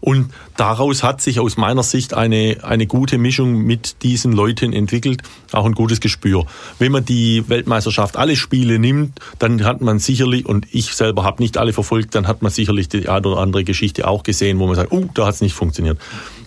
Und 0.02 0.32
daraus 0.58 1.04
hat 1.04 1.22
sich 1.22 1.40
aus 1.40 1.58
meiner 1.58 1.84
Sicht 1.84 2.13
eine, 2.13 2.58
eine 2.63 2.88
gute 2.88 3.18
Mischung 3.18 3.62
mit 3.63 4.04
diesen 4.04 4.34
Leuten 4.34 4.74
entwickelt, 4.74 5.22
auch 5.54 5.66
ein 5.66 5.74
gutes 5.74 6.00
Gespür. 6.00 6.46
Wenn 6.80 6.92
man 6.92 7.06
die 7.06 7.48
Weltmeisterschaft 7.48 8.18
alle 8.18 8.36
Spiele 8.36 8.80
nimmt, 8.80 9.20
dann 9.40 9.63
hat 9.63 9.82
man 9.82 10.00
sicherlich, 10.17 10.45
und 10.45 10.67
ich 10.71 10.93
selber 10.93 11.23
habe 11.23 11.41
nicht 11.41 11.58
alle 11.58 11.73
verfolgt, 11.73 12.15
dann 12.15 12.27
hat 12.27 12.41
man 12.41 12.51
sicherlich 12.51 12.89
die 12.89 13.08
eine 13.08 13.27
oder 13.27 13.39
andere 13.39 13.63
Geschichte 13.63 14.08
auch 14.08 14.23
gesehen, 14.23 14.60
wo 14.60 14.65
man 14.65 14.75
sagt, 14.75 14.91
oh, 14.91 15.06
da 15.13 15.27
hat 15.27 15.36
es 15.36 15.41
nicht 15.41 15.53
funktioniert. 15.53 15.99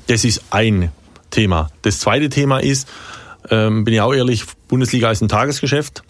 Das 0.09 0.24
ist 0.24 0.42
ein 0.50 0.90
Thema. 1.30 1.70
Das 1.83 2.00
zweite 2.00 2.28
Thema 2.28 2.59
ist, 2.59 2.88
ähm, 3.48 3.85
bin 3.85 3.94
ich 3.94 4.00
auch 4.00 4.12
ehrlich, 4.12 4.44
Bundesliga 4.68 5.11
ist 5.11 5.22
ein 5.22 5.28
Tagesgeschäft. 5.28 6.02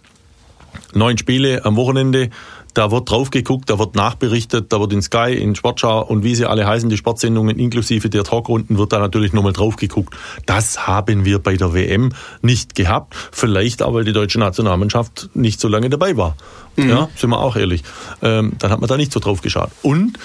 Neun 0.95 1.19
Spiele 1.19 1.65
am 1.65 1.77
Wochenende, 1.77 2.31
da 2.75 2.91
wird 2.91 3.11
drauf 3.11 3.31
geguckt, 3.31 3.71
da 3.71 3.79
wird 3.79 3.95
nachberichtet, 3.95 4.73
da 4.73 4.81
wird 4.81 4.93
in 4.93 5.03
Sky, 5.03 5.35
in 5.35 5.55
Sportschau 5.55 6.03
und 6.03 6.25
wie 6.25 6.35
sie 6.35 6.47
alle 6.47 6.67
heißen, 6.67 6.89
die 6.89 6.97
Sportsendungen 6.97 7.59
inklusive 7.59 8.11
der 8.11 8.25
Talkrunden, 8.25 8.79
wird 8.79 8.93
da 8.93 8.99
natürlich 8.99 9.33
nochmal 9.33 9.53
drauf 9.53 9.77
geguckt. 9.77 10.15
Das 10.47 10.87
haben 10.87 11.25
wir 11.25 11.39
bei 11.39 11.57
der 11.57 11.75
WM 11.75 12.13
nicht 12.43 12.75
gehabt. 12.75 13.15
Vielleicht 13.33 13.83
auch, 13.83 13.95
weil 13.95 14.05
die 14.05 14.13
deutsche 14.13 14.39
Nationalmannschaft 14.39 15.31
nicht 15.35 15.61
so 15.61 15.69
lange 15.69 15.91
dabei 15.91 16.17
war. 16.17 16.37
Mhm. 16.77 16.89
Ja, 16.89 17.09
sind 17.17 17.31
wir 17.31 17.41
auch 17.41 17.57
ehrlich. 17.57 17.83
Ähm, 18.23 18.53
dann 18.59 18.71
hat 18.71 18.81
man 18.81 18.89
da 18.89 18.97
nicht 18.97 19.13
so 19.13 19.21
drauf 19.21 19.41
geschaut. 19.41 19.71
Und 19.83 20.19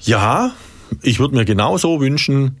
ja, 0.00 0.52
ich 1.02 1.20
würde 1.20 1.34
mir 1.34 1.44
genauso 1.44 2.00
wünschen, 2.00 2.56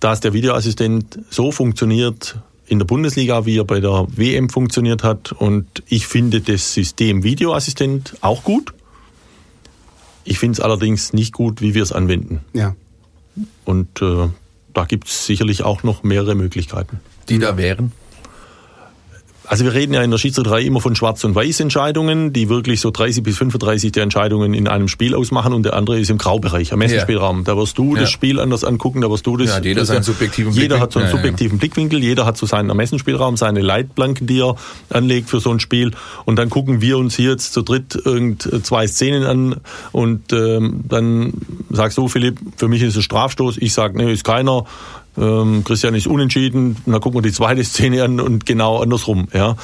dass 0.00 0.20
der 0.20 0.32
Videoassistent 0.32 1.20
so 1.30 1.52
funktioniert, 1.52 2.36
in 2.72 2.78
der 2.78 2.86
Bundesliga, 2.86 3.44
wie 3.44 3.58
er 3.58 3.64
bei 3.64 3.80
der 3.80 4.06
WM 4.08 4.48
funktioniert 4.48 5.04
hat. 5.04 5.30
Und 5.30 5.82
ich 5.88 6.06
finde 6.06 6.40
das 6.40 6.72
System 6.72 7.22
Videoassistent 7.22 8.16
auch 8.22 8.44
gut. 8.44 8.72
Ich 10.24 10.38
finde 10.38 10.54
es 10.56 10.60
allerdings 10.60 11.12
nicht 11.12 11.34
gut, 11.34 11.60
wie 11.60 11.74
wir 11.74 11.82
es 11.82 11.92
anwenden. 11.92 12.40
Ja. 12.54 12.74
Und 13.66 14.00
äh, 14.00 14.28
da 14.72 14.84
gibt 14.86 15.08
es 15.08 15.26
sicherlich 15.26 15.64
auch 15.64 15.82
noch 15.82 16.02
mehrere 16.02 16.34
Möglichkeiten. 16.34 17.00
Die 17.28 17.38
da 17.38 17.58
wären? 17.58 17.92
Also 19.52 19.66
wir 19.66 19.74
reden 19.74 19.92
ja 19.92 20.02
in 20.02 20.10
der 20.10 20.16
Schiedsrichterei 20.16 20.62
immer 20.62 20.80
von 20.80 20.96
Schwarz- 20.96 21.24
und 21.24 21.34
Weiß-Entscheidungen, 21.34 22.32
die 22.32 22.48
wirklich 22.48 22.80
so 22.80 22.90
30 22.90 23.22
bis 23.22 23.36
35 23.36 23.92
der 23.92 24.02
Entscheidungen 24.02 24.54
in 24.54 24.66
einem 24.66 24.88
Spiel 24.88 25.14
ausmachen 25.14 25.52
und 25.52 25.64
der 25.64 25.74
andere 25.74 26.00
ist 26.00 26.08
im 26.08 26.16
Graubereich, 26.16 26.72
am 26.72 26.78
Messenspielraum. 26.78 27.40
Ja. 27.40 27.44
Da 27.44 27.56
wirst 27.58 27.76
du 27.76 27.94
ja. 27.94 28.00
das 28.00 28.10
Spiel 28.10 28.40
anders 28.40 28.64
angucken, 28.64 29.02
da 29.02 29.10
wirst 29.10 29.26
du 29.26 29.36
das... 29.36 29.50
Ja, 29.50 29.60
jeder 29.60 29.84
seinen 29.84 30.04
subjektiven 30.04 30.54
Jeder 30.54 30.80
hat 30.80 30.92
so 30.92 31.00
einen 31.00 31.10
subjektiven 31.10 31.58
Blickwinkel, 31.58 32.02
jeder 32.02 32.24
hat 32.24 32.38
so 32.38 32.46
seinen 32.46 32.70
Ermessensspielraum, 32.70 33.36
seine 33.36 33.60
Leitplanken, 33.60 34.26
die 34.26 34.40
er 34.40 34.56
anlegt 34.88 35.28
für 35.28 35.40
so 35.40 35.50
ein 35.50 35.60
Spiel 35.60 35.90
und 36.24 36.36
dann 36.36 36.48
gucken 36.48 36.80
wir 36.80 36.96
uns 36.96 37.14
hier 37.14 37.32
jetzt 37.32 37.52
zu 37.52 37.60
dritt 37.60 37.94
irgend 38.06 38.48
zwei 38.64 38.86
Szenen 38.86 39.24
an 39.24 39.56
und 39.92 40.32
ähm, 40.32 40.80
dann 40.88 41.34
sagst 41.68 41.98
du, 41.98 42.08
Philipp, 42.08 42.38
für 42.56 42.68
mich 42.68 42.80
ist 42.80 42.96
es 42.96 43.04
Strafstoß, 43.04 43.58
ich 43.58 43.74
sag, 43.74 43.96
nee, 43.96 44.10
ist 44.10 44.24
keiner, 44.24 44.64
ähm, 45.16 45.64
Christian 45.64 45.94
ist 45.94 46.06
unentschieden, 46.06 46.76
dann 46.86 47.00
gucken 47.00 47.18
wir 47.18 47.22
die 47.22 47.32
zweite 47.32 47.64
Szene 47.64 48.04
an 48.04 48.20
und 48.20 48.46
genau 48.46 48.80
andersrum. 48.80 49.28
Ja. 49.32 49.56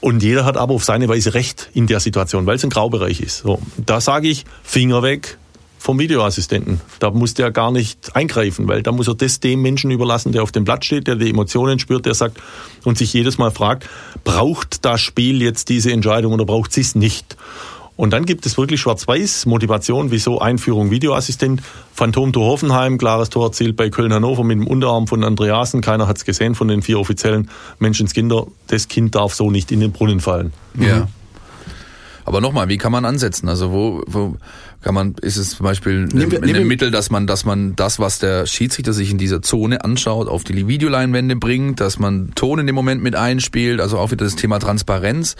Und 0.00 0.22
jeder 0.22 0.44
hat 0.44 0.56
aber 0.56 0.74
auf 0.74 0.84
seine 0.84 1.08
Weise 1.08 1.34
Recht 1.34 1.70
in 1.74 1.86
der 1.86 2.00
Situation, 2.00 2.44
weil 2.46 2.56
es 2.56 2.64
ein 2.64 2.70
Graubereich 2.70 3.20
ist. 3.20 3.38
So, 3.38 3.60
da 3.76 4.00
sage 4.00 4.28
ich, 4.28 4.44
Finger 4.64 5.02
weg 5.02 5.38
vom 5.82 5.98
Videoassistenten. 5.98 6.80
Da 7.00 7.10
muss 7.10 7.34
der 7.34 7.50
gar 7.50 7.72
nicht 7.72 8.14
eingreifen, 8.14 8.68
weil 8.68 8.82
da 8.82 8.92
muss 8.92 9.08
er 9.08 9.14
das 9.14 9.40
dem 9.40 9.62
Menschen 9.62 9.90
überlassen, 9.90 10.30
der 10.30 10.44
auf 10.44 10.52
dem 10.52 10.64
Blatt 10.64 10.84
steht, 10.84 11.08
der 11.08 11.16
die 11.16 11.28
Emotionen 11.28 11.80
spürt, 11.80 12.06
der 12.06 12.14
sagt 12.14 12.38
und 12.84 12.98
sich 12.98 13.12
jedes 13.12 13.36
Mal 13.36 13.50
fragt, 13.50 13.88
braucht 14.22 14.84
das 14.84 15.00
Spiel 15.00 15.42
jetzt 15.42 15.68
diese 15.68 15.90
Entscheidung 15.90 16.32
oder 16.32 16.44
braucht 16.44 16.72
sie 16.72 16.82
es 16.82 16.94
nicht? 16.94 17.36
Und 18.02 18.10
dann 18.12 18.26
gibt 18.26 18.46
es 18.46 18.58
wirklich 18.58 18.80
schwarz-weiß 18.80 19.46
Motivation, 19.46 20.10
wieso 20.10 20.40
Einführung 20.40 20.90
Videoassistent. 20.90 21.62
Phantom-Tor 21.94 22.44
Hoffenheim, 22.46 22.98
klares 22.98 23.30
Tor 23.30 23.46
erzielt 23.46 23.76
bei 23.76 23.90
Köln-Hannover 23.90 24.42
mit 24.42 24.58
dem 24.58 24.66
Unterarm 24.66 25.06
von 25.06 25.22
Andreasen. 25.22 25.82
Keiner 25.82 26.08
hat 26.08 26.16
es 26.16 26.24
gesehen 26.24 26.56
von 26.56 26.66
den 26.66 26.82
vier 26.82 26.98
offiziellen 26.98 27.48
Menschenskinder. 27.78 28.48
Das 28.66 28.88
Kind 28.88 29.14
darf 29.14 29.34
so 29.34 29.52
nicht 29.52 29.70
in 29.70 29.78
den 29.78 29.92
Brunnen 29.92 30.18
fallen. 30.18 30.52
Ja. 30.80 30.96
Mhm. 30.96 31.21
Aber 32.24 32.40
nochmal, 32.40 32.68
wie 32.68 32.78
kann 32.78 32.92
man 32.92 33.04
ansetzen? 33.04 33.48
Also 33.48 33.72
wo, 33.72 34.02
wo 34.06 34.36
kann 34.82 34.94
man, 34.94 35.14
ist 35.22 35.36
es 35.36 35.50
zum 35.50 35.64
Beispiel 35.64 36.08
ein 36.12 36.66
Mittel, 36.66 36.90
dass 36.90 37.10
man, 37.10 37.26
dass 37.26 37.44
man 37.44 37.76
das, 37.76 37.98
was 37.98 38.18
der 38.18 38.46
Schiedsrichter 38.46 38.92
sich 38.92 39.10
in 39.10 39.18
dieser 39.18 39.42
Zone 39.42 39.84
anschaut, 39.84 40.28
auf 40.28 40.44
die 40.44 40.66
Videoleinwände 40.66 41.36
bringt, 41.36 41.80
dass 41.80 41.98
man 41.98 42.32
Ton 42.34 42.58
in 42.58 42.66
dem 42.66 42.74
Moment 42.74 43.02
mit 43.02 43.14
einspielt, 43.14 43.80
also 43.80 43.98
auch 43.98 44.10
wieder 44.10 44.24
das 44.24 44.36
Thema 44.36 44.58
Transparenz? 44.58 45.36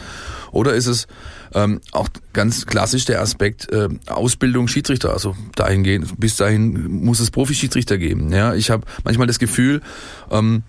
Oder 0.52 0.74
ist 0.74 0.86
es 0.86 1.06
ähm, 1.54 1.80
auch 1.92 2.08
ganz 2.32 2.66
klassisch 2.66 3.04
der 3.04 3.20
Aspekt 3.20 3.70
äh, 3.72 3.88
Ausbildung 4.06 4.68
Schiedsrichter, 4.68 5.12
also 5.12 5.36
dahingehend, 5.54 6.18
bis 6.18 6.36
dahin 6.36 7.02
muss 7.02 7.20
es 7.20 7.30
Profi-Schiedsrichter 7.30 7.98
geben. 7.98 8.32
Ja, 8.32 8.54
ich 8.54 8.70
habe 8.70 8.84
manchmal 9.04 9.26
das 9.26 9.38
Gefühl, 9.38 9.82
ähm, 10.30 10.62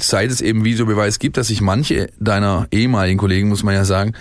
seit 0.00 0.30
es 0.30 0.40
eben 0.40 0.64
Videobeweis 0.64 1.18
gibt, 1.18 1.36
dass 1.36 1.48
sich 1.48 1.60
manche 1.60 2.10
deiner 2.20 2.68
ehemaligen 2.70 3.18
Kollegen, 3.18 3.48
muss 3.48 3.62
man 3.62 3.74
ja 3.74 3.84
sagen, 3.84 4.12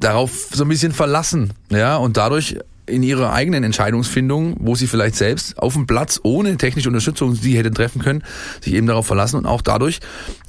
darauf 0.00 0.48
so 0.52 0.64
ein 0.64 0.68
bisschen 0.68 0.92
verlassen, 0.92 1.52
ja, 1.70 1.96
und 1.96 2.16
dadurch 2.16 2.58
in 2.86 3.02
ihrer 3.02 3.32
eigenen 3.32 3.64
Entscheidungsfindung, 3.64 4.56
wo 4.60 4.74
sie 4.74 4.86
vielleicht 4.86 5.14
selbst 5.14 5.58
auf 5.58 5.72
dem 5.72 5.86
Platz 5.86 6.20
ohne 6.22 6.56
technische 6.58 6.88
Unterstützung 6.88 7.34
sie 7.34 7.56
hätten 7.56 7.74
treffen 7.74 8.02
können, 8.02 8.22
sich 8.60 8.74
eben 8.74 8.86
darauf 8.86 9.06
verlassen 9.06 9.36
und 9.36 9.46
auch 9.46 9.62
dadurch 9.62 10.00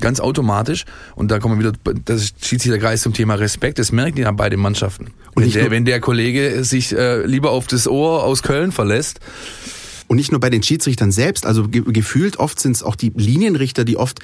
ganz 0.02 0.20
automatisch, 0.20 0.86
und 1.16 1.32
da 1.32 1.40
kommen 1.40 1.60
wir 1.60 1.70
wieder, 1.70 1.94
das 2.04 2.34
schießt 2.42 2.64
sich 2.64 2.72
der 2.72 2.80
Kreis 2.80 3.02
zum 3.02 3.14
Thema 3.14 3.36
Respekt, 3.36 3.80
das 3.80 3.92
merken 3.92 4.20
ja 4.20 4.32
beide 4.32 4.58
Mannschaften. 4.58 5.12
Und 5.34 5.44
wenn 5.44 5.52
der, 5.52 5.72
wenn 5.72 5.86
der 5.86 6.02
Kollege 6.02 6.64
sich 6.66 6.94
äh, 6.94 7.26
lieber 7.26 7.52
auf 7.52 7.68
das 7.68 7.88
Ohr 7.88 8.24
aus 8.24 8.44
Köln 8.44 8.72
verlässt, 8.72 9.20
und 10.08 10.18
nicht 10.18 10.32
nur 10.32 10.40
bei 10.40 10.52
den 10.52 10.62
Schiedsrichtern 10.62 11.12
selbst, 11.12 11.48
also 11.48 11.68
ge 11.68 11.82
gefühlt 11.88 12.38
oft 12.38 12.60
sind 12.60 12.76
es 12.76 12.84
auch 12.84 12.96
die 12.96 13.12
Linienrichter, 13.16 13.86
die 13.86 13.98
oft 13.98 14.20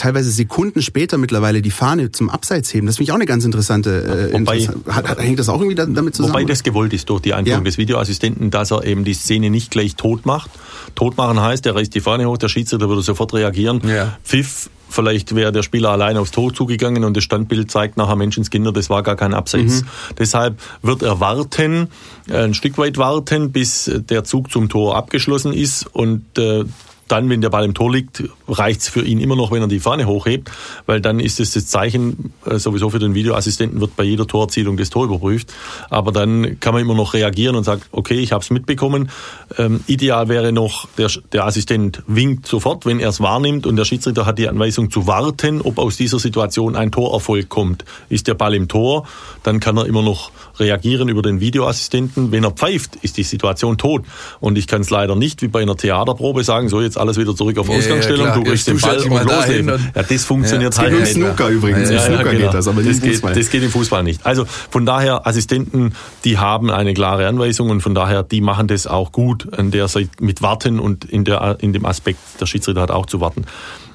teilweise 0.00 0.30
Sekunden 0.30 0.80
später 0.80 1.18
mittlerweile 1.18 1.60
die 1.60 1.70
Fahne 1.70 2.10
zum 2.10 2.30
Abseits 2.30 2.72
heben. 2.72 2.86
Das 2.86 2.96
finde 2.96 3.04
ich 3.04 3.12
auch 3.12 3.16
eine 3.16 3.26
ganz 3.26 3.44
interessante. 3.44 4.30
Äh, 4.30 4.32
wobei, 4.32 4.58
interessant. 4.58 4.86
Hat, 4.86 5.08
hat, 5.08 5.18
hängt 5.18 5.38
das 5.38 5.48
auch 5.48 5.60
irgendwie 5.60 5.74
damit 5.74 6.14
zusammen? 6.14 6.34
Wobei 6.34 6.44
das 6.44 6.62
gewollt 6.62 6.92
ist 6.94 7.10
durch 7.10 7.20
die 7.20 7.34
Einführung 7.34 7.60
ja. 7.60 7.64
des 7.64 7.76
Videoassistenten, 7.76 8.50
dass 8.50 8.70
er 8.70 8.84
eben 8.84 9.04
die 9.04 9.12
Szene 9.14 9.50
nicht 9.50 9.70
gleich 9.70 9.96
tot 9.96 10.24
macht. 10.24 10.50
Tot 10.94 11.16
machen 11.18 11.40
heißt, 11.40 11.66
er 11.66 11.76
reißt 11.76 11.94
die 11.94 12.00
Fahne 12.00 12.26
hoch, 12.26 12.38
der 12.38 12.48
Schiedsrichter 12.48 12.88
würde 12.88 13.02
sofort 13.02 13.34
reagieren. 13.34 13.82
Ja. 13.86 14.16
Pfiff, 14.24 14.70
vielleicht 14.88 15.34
wäre 15.34 15.52
der 15.52 15.62
Spieler 15.62 15.90
allein 15.90 16.16
aufs 16.16 16.30
Tor 16.30 16.54
zugegangen 16.54 17.04
und 17.04 17.14
das 17.14 17.24
Standbild 17.24 17.70
zeigt 17.70 17.98
nachher 17.98 18.16
Menschenskinder, 18.16 18.72
das 18.72 18.88
war 18.88 19.02
gar 19.02 19.16
kein 19.16 19.34
Abseits. 19.34 19.82
Mhm. 19.82 19.86
Deshalb 20.18 20.58
wird 20.80 21.02
er 21.02 21.20
warten, 21.20 21.88
ein 22.32 22.54
Stück 22.54 22.78
weit 22.78 22.96
warten, 22.96 23.52
bis 23.52 23.90
der 23.94 24.24
Zug 24.24 24.50
zum 24.50 24.70
Tor 24.70 24.96
abgeschlossen 24.96 25.52
ist 25.52 25.86
und 25.92 26.38
äh, 26.38 26.64
dann, 27.10 27.28
wenn 27.28 27.40
der 27.40 27.50
Ball 27.50 27.64
im 27.64 27.74
Tor 27.74 27.92
liegt, 27.92 28.22
reicht 28.48 28.80
es 28.82 28.88
für 28.88 29.02
ihn 29.02 29.20
immer 29.20 29.36
noch, 29.36 29.50
wenn 29.50 29.62
er 29.62 29.68
die 29.68 29.80
Fahne 29.80 30.06
hochhebt, 30.06 30.50
weil 30.86 31.00
dann 31.00 31.20
ist 31.20 31.40
es 31.40 31.52
das 31.52 31.66
Zeichen, 31.66 32.32
äh, 32.46 32.58
sowieso 32.58 32.90
für 32.90 32.98
den 32.98 33.14
Videoassistenten 33.14 33.80
wird 33.80 33.96
bei 33.96 34.04
jeder 34.04 34.26
Torerzielung 34.26 34.76
das 34.76 34.90
Tor 34.90 35.04
überprüft. 35.04 35.52
Aber 35.88 36.12
dann 36.12 36.60
kann 36.60 36.74
man 36.74 36.82
immer 36.82 36.94
noch 36.94 37.14
reagieren 37.14 37.56
und 37.56 37.64
sagt, 37.64 37.88
okay, 37.92 38.18
ich 38.18 38.32
habe 38.32 38.42
es 38.42 38.50
mitbekommen. 38.50 39.10
Ähm, 39.58 39.80
ideal 39.86 40.28
wäre 40.28 40.52
noch, 40.52 40.88
der, 40.98 41.10
der 41.32 41.46
Assistent 41.46 42.02
winkt 42.06 42.46
sofort, 42.46 42.86
wenn 42.86 43.00
er 43.00 43.08
es 43.08 43.20
wahrnimmt 43.20 43.66
und 43.66 43.76
der 43.76 43.84
Schiedsrichter 43.84 44.26
hat 44.26 44.38
die 44.38 44.48
Anweisung 44.48 44.90
zu 44.90 45.06
warten, 45.06 45.60
ob 45.60 45.78
aus 45.78 45.96
dieser 45.96 46.18
Situation 46.18 46.76
ein 46.76 46.92
Torerfolg 46.92 47.48
kommt. 47.48 47.84
Ist 48.08 48.28
der 48.28 48.34
Ball 48.34 48.54
im 48.54 48.68
Tor, 48.68 49.06
dann 49.42 49.60
kann 49.60 49.76
er 49.76 49.86
immer 49.86 50.02
noch 50.02 50.30
reagieren 50.58 51.08
über 51.08 51.22
den 51.22 51.40
Videoassistenten. 51.40 52.30
Wenn 52.30 52.44
er 52.44 52.52
pfeift, 52.52 52.96
ist 53.02 53.16
die 53.16 53.22
Situation 53.22 53.78
tot. 53.78 54.04
Und 54.40 54.58
ich 54.58 54.66
kann 54.66 54.82
es 54.82 54.90
leider 54.90 55.16
nicht 55.16 55.42
wie 55.42 55.48
bei 55.48 55.62
einer 55.62 55.76
Theaterprobe 55.76 56.44
sagen, 56.44 56.68
so 56.68 56.80
jetzt 56.80 56.98
alles 57.00 57.16
wieder 57.18 57.34
zurück 57.34 57.58
auf 57.58 57.66
Ja, 57.68 57.72
ja, 57.74 57.78
Ausgangsstellung, 57.80 58.24
klar. 58.26 58.36
du 58.36 58.44
kriegst 58.44 58.68
den 58.68 58.78
Ball 58.78 58.98
und 58.98 59.24
loslegen. 59.24 59.70
und- 59.70 59.80
Ja, 59.94 60.02
das 60.02 60.24
funktioniert 60.24 60.74
Ja, 60.74 60.82
halt 60.82 60.92
nicht. 61.00 61.16
im 61.16 61.22
Snooker 61.24 61.48
übrigens. 61.48 61.90
Im 61.90 61.98
Snooker 61.98 62.34
geht 62.34 62.54
das, 62.54 62.68
aber 62.68 62.82
das 62.82 63.00
geht, 63.00 63.22
das 63.24 63.50
geht 63.50 63.62
im 63.62 63.70
Fußball 63.70 64.02
nicht. 64.02 64.24
Also 64.26 64.44
von 64.70 64.86
daher, 64.86 65.26
Assistenten, 65.26 65.94
die 66.24 66.38
haben 66.38 66.70
eine 66.70 66.94
klare 66.94 67.26
Anweisung 67.26 67.70
und 67.70 67.80
von 67.80 67.94
daher, 67.94 68.22
die 68.22 68.40
machen 68.40 68.66
das 68.68 68.86
auch 68.86 69.12
gut 69.12 69.52
an 69.58 69.70
der 69.70 69.88
Seite 69.88 70.10
mit 70.20 70.42
Warten 70.42 70.78
und 70.78 71.04
in, 71.04 71.24
der, 71.24 71.56
in 71.60 71.72
dem 71.72 71.84
Aspekt, 71.86 72.18
der 72.40 72.46
Schiedsrichter 72.46 72.80
hat 72.82 72.90
auch 72.90 73.06
zu 73.06 73.20
warten. 73.20 73.44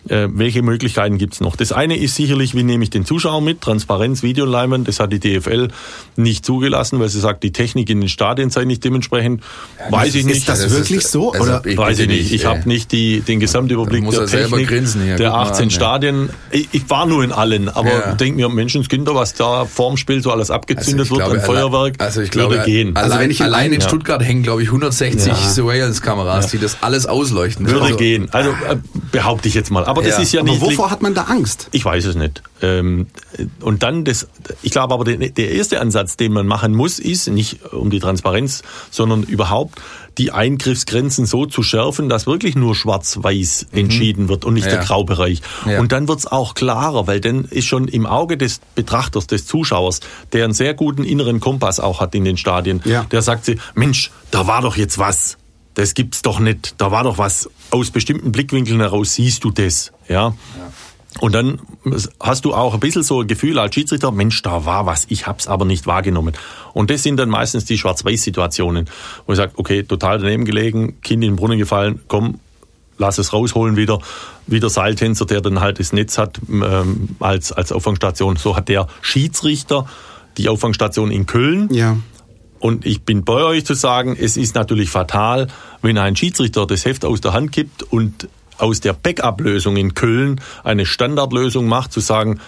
Äh, 0.09 0.27
welche 0.31 0.61
Möglichkeiten 0.61 1.17
gibt's 1.17 1.39
noch? 1.41 1.55
Das 1.55 1.71
eine 1.71 1.97
ist 1.97 2.15
sicherlich, 2.15 2.53
wie 2.55 2.63
nehme 2.63 2.83
ich 2.83 2.89
den 2.91 3.05
Zuschauer 3.05 3.41
mit? 3.41 3.61
Transparenz, 3.61 4.21
Videoleinwand, 4.23 4.87
das 4.87 4.99
hat 4.99 5.11
die 5.11 5.19
DFL 5.19 5.69
nicht 6.15 6.45
zugelassen, 6.45 6.99
weil 6.99 7.09
sie 7.09 7.19
sagt, 7.19 7.43
die 7.43 7.51
Technik 7.51 7.89
in 7.89 8.01
den 8.01 8.09
Stadien 8.09 8.49
sei 8.49 8.65
nicht 8.65 8.83
dementsprechend. 8.83 9.41
Weiß 9.89 10.13
ich 10.15 10.25
nicht. 10.25 10.37
Ist 10.37 10.49
das 10.49 10.61
Also, 10.61 10.77
wirklich 10.77 11.07
so? 11.07 11.31
also, 11.31 11.43
Oder? 11.43 11.65
ich 11.65 11.77
Weiß 11.77 11.99
ich 11.99 12.07
nicht. 12.07 12.31
Ich 12.33 12.45
habe 12.45 12.61
nicht 12.67 12.91
die, 12.91 13.21
den 13.21 13.39
Gesamtüberblick 13.39 14.07
der 14.09 14.21
er 14.21 14.27
Technik 14.27 14.67
grinsen 14.67 15.03
hier. 15.03 15.15
der 15.15 15.29
Guck 15.29 15.37
mal 15.37 15.43
18 15.49 15.63
an, 15.63 15.69
ja. 15.69 15.75
Stadien. 15.75 16.29
Ich, 16.51 16.69
ich 16.71 16.89
war 16.89 17.05
nur 17.05 17.23
in 17.23 17.31
allen, 17.31 17.69
aber 17.69 17.89
Ja. 17.89 18.13
denk 18.13 18.35
mir, 18.35 18.47
Menschenskinder, 18.49 19.15
was 19.15 19.33
da 19.33 19.65
vorm 19.65 19.97
Spiel 19.97 20.21
so 20.21 20.31
alles 20.31 20.51
abgezündet 20.51 21.01
Also 21.01 21.15
wird 21.15 21.23
an 21.23 21.31
glaube, 21.31 21.45
Feuerwerk, 21.45 21.95
Also 21.99 22.21
ich 22.21 22.31
glaube, 22.31 22.55
würde 22.55 22.65
gehen. 22.65 22.95
Allein, 22.95 23.11
Also 23.11 23.23
wenn 23.23 23.31
ich 23.31 23.39
in 23.39 23.45
allein 23.47 23.67
in 23.67 23.73
einem- 23.73 23.87
Stuttgart 23.87 24.23
hängen, 24.23 24.43
glaube 24.43 24.61
ich, 24.63 24.69
160 24.69 25.27
Ja. 25.31 25.35
Surveillance-Kameras, 25.35 26.51
die 26.51 26.57
das 26.59 26.77
alles 26.81 27.05
ausleuchten. 27.05 27.65
würde 27.67 27.81
Also, 27.85 27.97
gehen. 27.97 28.27
Also 28.31 28.51
äh, 28.51 28.75
behaupte 29.11 29.47
ich 29.47 29.53
jetzt 29.53 29.71
mal. 29.71 29.83
Aber 29.85 29.94
das 30.01 30.13
Ja. 30.17 30.21
ist 30.21 30.31
ja 30.33 30.41
Aber 30.41 30.51
nicht. 30.51 30.61
wovor 30.61 30.91
hat 30.91 31.01
man 31.01 31.13
da 31.13 31.23
Angst? 31.23 31.69
Ich 31.71 31.83
weiß 31.85 32.05
es 32.05 32.15
nicht. 32.15 32.41
Ähm, 32.61 33.07
und 33.61 33.83
dann 33.83 34.05
das, 34.05 34.27
ich 34.61 34.71
glaube 34.71 34.93
aber 34.93 35.03
der, 35.03 35.51
erste 35.51 35.81
Ansatz, 35.81 36.17
den 36.17 36.31
man 36.33 36.47
machen 36.47 36.73
muss, 36.73 36.99
ist 36.99 37.27
nicht 37.27 37.63
um 37.73 37.89
die 37.89 37.99
Transparenz, 37.99 38.61
sondern 38.91 39.23
überhaupt 39.23 39.79
die 40.17 40.31
Eingriffsgrenzen 40.31 41.25
so 41.25 41.45
zu 41.45 41.61
schärfen, 41.61 42.07
dass 42.07 42.25
wirklich 42.25 42.55
nur 42.55 42.73
schwarz-weiß 42.73 43.67
entschieden 43.73 44.29
wird 44.29 44.45
und 44.45 44.53
nicht 44.53 44.63
Mhm. 44.65 44.71
Ja. 44.71 44.77
der 44.77 44.85
Graubereich. 44.85 45.41
Ja. 45.65 45.79
Und 45.81 45.91
dann 45.91 46.07
wird's 46.07 46.25
auch 46.25 46.53
klarer, 46.53 47.05
weil 47.07 47.19
dann 47.19 47.43
ist 47.45 47.65
schon 47.65 47.87
im 47.89 48.05
Auge 48.05 48.37
des 48.37 48.61
Betrachters, 48.75 49.27
des 49.27 49.45
Zuschauers, 49.45 49.99
der 50.31 50.45
einen 50.45 50.53
sehr 50.53 50.73
guten 50.73 51.03
inneren 51.03 51.39
Kompass 51.41 51.79
auch 51.81 51.99
hat 51.99 52.15
in 52.15 52.23
den 52.23 52.37
Stadien, 52.37 52.81
Ja. 52.85 53.03
der 53.11 53.21
sagt 53.21 53.43
sich, 53.45 53.59
Mensch, 53.73 54.11
da 54.31 54.47
war 54.47 54.61
doch 54.61 54.77
jetzt 54.77 54.97
was. 54.97 55.37
Das 55.75 55.93
gibt's 55.93 56.21
doch 56.21 56.39
nicht. 56.39 56.75
Da 56.77 56.91
war 56.91 57.03
doch 57.03 57.17
was. 57.17 57.49
Aus 57.69 57.91
bestimmten 57.91 58.31
Blickwinkeln 58.31 58.79
heraus 58.79 59.13
siehst 59.13 59.43
du 59.43 59.51
das. 59.51 59.91
Ja. 60.07 60.33
Und 61.19 61.33
dann 61.33 61.61
hast 62.19 62.43
du 62.43 62.53
auch 62.53 62.73
ein 62.73 62.79
bisschen 62.79 63.03
so 63.03 63.21
ein 63.21 63.27
Gefühl 63.27 63.57
als 63.57 63.73
Schiedsrichter, 63.73 64.11
Mensch, 64.11 64.41
da 64.41 64.65
war 64.65 64.85
was, 64.85 65.05
ich 65.09 65.27
hab's 65.27 65.47
aber 65.47 65.63
nicht 65.63 65.87
wahrgenommen. 65.87 66.33
Und 66.73 66.89
das 66.89 67.03
sind 67.03 67.17
dann 67.17 67.29
meistens 67.29 67.63
die 67.63 67.77
Schwarz-Weiß-Situationen, 67.77 68.89
wo 69.25 69.31
ich 69.31 69.37
sage, 69.37 69.53
okay, 69.55 69.83
total 69.83 70.19
daneben 70.19 70.43
gelegen, 70.43 70.99
Kind 71.01 71.23
in 71.23 71.31
den 71.31 71.35
Brunnen 71.37 71.57
gefallen, 71.57 72.01
komm, 72.09 72.39
lass 72.97 73.17
es 73.17 73.31
rausholen 73.31 73.77
wieder. 73.77 73.99
Wieder 74.47 74.69
Seiltänzer, 74.69 75.25
der 75.25 75.41
dann 75.41 75.61
halt 75.61 75.79
das 75.79 75.93
Netz 75.93 76.17
hat 76.17 76.39
ähm, 76.49 77.09
als, 77.19 77.51
als 77.51 77.71
Auffangstation. 77.71 78.35
So 78.35 78.55
hat 78.55 78.69
der 78.69 78.87
Schiedsrichter 79.01 79.87
die 80.37 80.49
Auffangstation 80.49 81.11
in 81.11 81.25
Köln. 81.25 81.73
Ja. 81.73 81.97
Und 82.59 82.85
ich 82.85 83.03
bin 83.03 83.23
bei 83.23 83.43
euch 83.43 83.65
zu 83.65 83.73
sagen, 83.73 84.15
es 84.19 84.37
ist 84.37 84.55
natürlich 84.55 84.89
fatal, 84.89 85.47
wenn 85.81 85.97
ein 85.97 86.15
Schiedsrichter 86.15 86.65
das 86.65 86.85
Heft 86.85 87.05
aus 87.05 87.21
der 87.21 87.33
Hand 87.33 87.51
gibt 87.51 87.83
und 87.83 88.27
aus 88.57 88.79
der 88.79 88.93
Backup-Lösung 88.93 89.75
in 89.77 89.93
Köln 89.93 90.41
eine 90.63 90.85
Standardlösung 90.85 91.67
macht, 91.67 91.91
zu 91.91 91.99
sagen, 91.99 92.39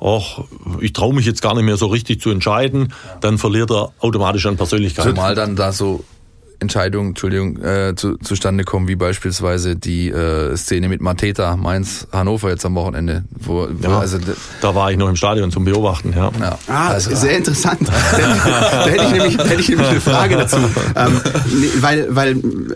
ach, 0.00 0.40
ich 0.80 0.92
traue 0.92 1.14
mich 1.14 1.26
jetzt 1.26 1.42
gar 1.42 1.54
nicht 1.54 1.64
mehr 1.64 1.76
so 1.76 1.86
richtig 1.86 2.20
zu 2.20 2.30
entscheiden, 2.30 2.92
dann 3.20 3.38
verliert 3.38 3.70
er 3.70 3.92
automatisch 4.00 4.46
an 4.46 4.56
Persönlichkeit. 4.56 5.06
Zumal 5.06 5.34
dann 5.34 5.56
da 5.56 5.72
so 5.72 6.04
Entscheidungen, 6.58 7.10
Entschuldigung, 7.10 7.62
äh, 7.62 7.94
zu, 7.96 8.16
zustande 8.18 8.64
kommen, 8.64 8.88
wie 8.88 8.96
beispielsweise 8.96 9.76
die 9.76 10.10
äh, 10.10 10.56
Szene 10.56 10.88
mit 10.88 11.00
Mateta, 11.00 11.56
Mainz, 11.56 12.06
Hannover 12.12 12.50
jetzt 12.50 12.64
am 12.64 12.74
Wochenende. 12.74 13.24
Wo, 13.30 13.68
wo 13.70 13.88
Ja, 13.88 13.98
also, 13.98 14.18
da 14.60 14.74
war 14.74 14.90
ich 14.90 14.96
noch 14.96 15.08
im 15.08 15.16
Stadion 15.16 15.50
zum 15.50 15.64
Beobachten. 15.64 16.12
Ja. 16.16 16.30
ja, 16.40 16.58
Ah, 16.68 16.88
also, 16.88 17.14
sehr 17.14 17.36
interessant. 17.36 17.80
da, 17.88 18.86
hätte 18.86 19.04
ich 19.04 19.12
nämlich, 19.12 19.36
da 19.36 19.44
hätte 19.44 19.60
ich 19.60 19.68
nämlich 19.68 19.88
eine 19.88 20.00
Frage 20.00 20.36
dazu. 20.36 20.56
Ähm, 20.96 21.20
nee, 21.52 21.68
weil 21.80 22.06
weil 22.10 22.30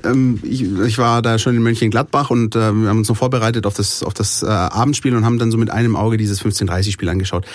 ähm, 0.05 0.39
ich, 0.43 0.63
ich 0.63 0.99
war 0.99 1.23
da 1.23 1.39
schon 1.39 1.57
in 1.57 1.63
Mönchengladbach 1.63 2.31
und 2.31 2.55
äh, 2.55 2.59
wir 2.73 2.89
haben 2.89 2.99
uns 2.99 3.09
noch 3.09 3.17
vorbereitet 3.17 3.67
auf 3.67 3.75
das, 3.75 4.03
auf 4.03 4.15
das 4.15 4.43
äh, 4.43 4.47
Abendspiel 4.47 5.17
und 5.17 5.25
haben 5.25 5.39
dann 5.39 5.51
so 5.51 5.59
mit 5.59 5.71
einem 5.71 5.97
Auge 5.97 6.17
dieses 6.17 6.43
15:30-Spiel 6.43 7.09
angeschaut. 7.09 7.47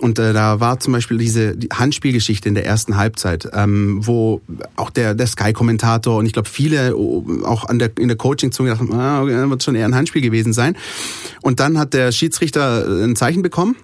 Und 0.00 0.18
äh, 0.18 0.32
da 0.32 0.60
war 0.60 0.80
zum 0.80 0.92
Beispiel 0.92 1.18
diese 1.18 1.56
die 1.56 1.68
Handspielgeschichte 1.72 2.48
in 2.48 2.54
der 2.54 2.66
ersten 2.66 2.96
Halbzeit, 2.96 3.48
ähm, 3.52 4.06
wo 4.06 4.40
auch 4.76 4.90
der, 4.90 5.14
der 5.14 5.26
Sky-Kommentator 5.26 5.65
und 5.68 6.26
ich 6.26 6.32
glaube 6.32 6.48
viele 6.48 6.94
auch 6.94 7.64
an 7.64 7.78
der, 7.78 7.90
in 7.98 8.08
der 8.08 8.16
Coaching-Zunge 8.16 8.70
dachten, 8.70 8.92
ah, 8.92 9.22
okay, 9.22 9.48
wird 9.48 9.62
schon 9.62 9.74
eher 9.74 9.86
ein 9.86 9.94
Handspiel 9.94 10.22
gewesen 10.22 10.52
sein. 10.52 10.76
Und 11.42 11.60
dann 11.60 11.78
hat 11.78 11.94
der 11.94 12.12
Schiedsrichter 12.12 12.86
ein 13.04 13.16
Zeichen 13.16 13.42
bekommen 13.42 13.76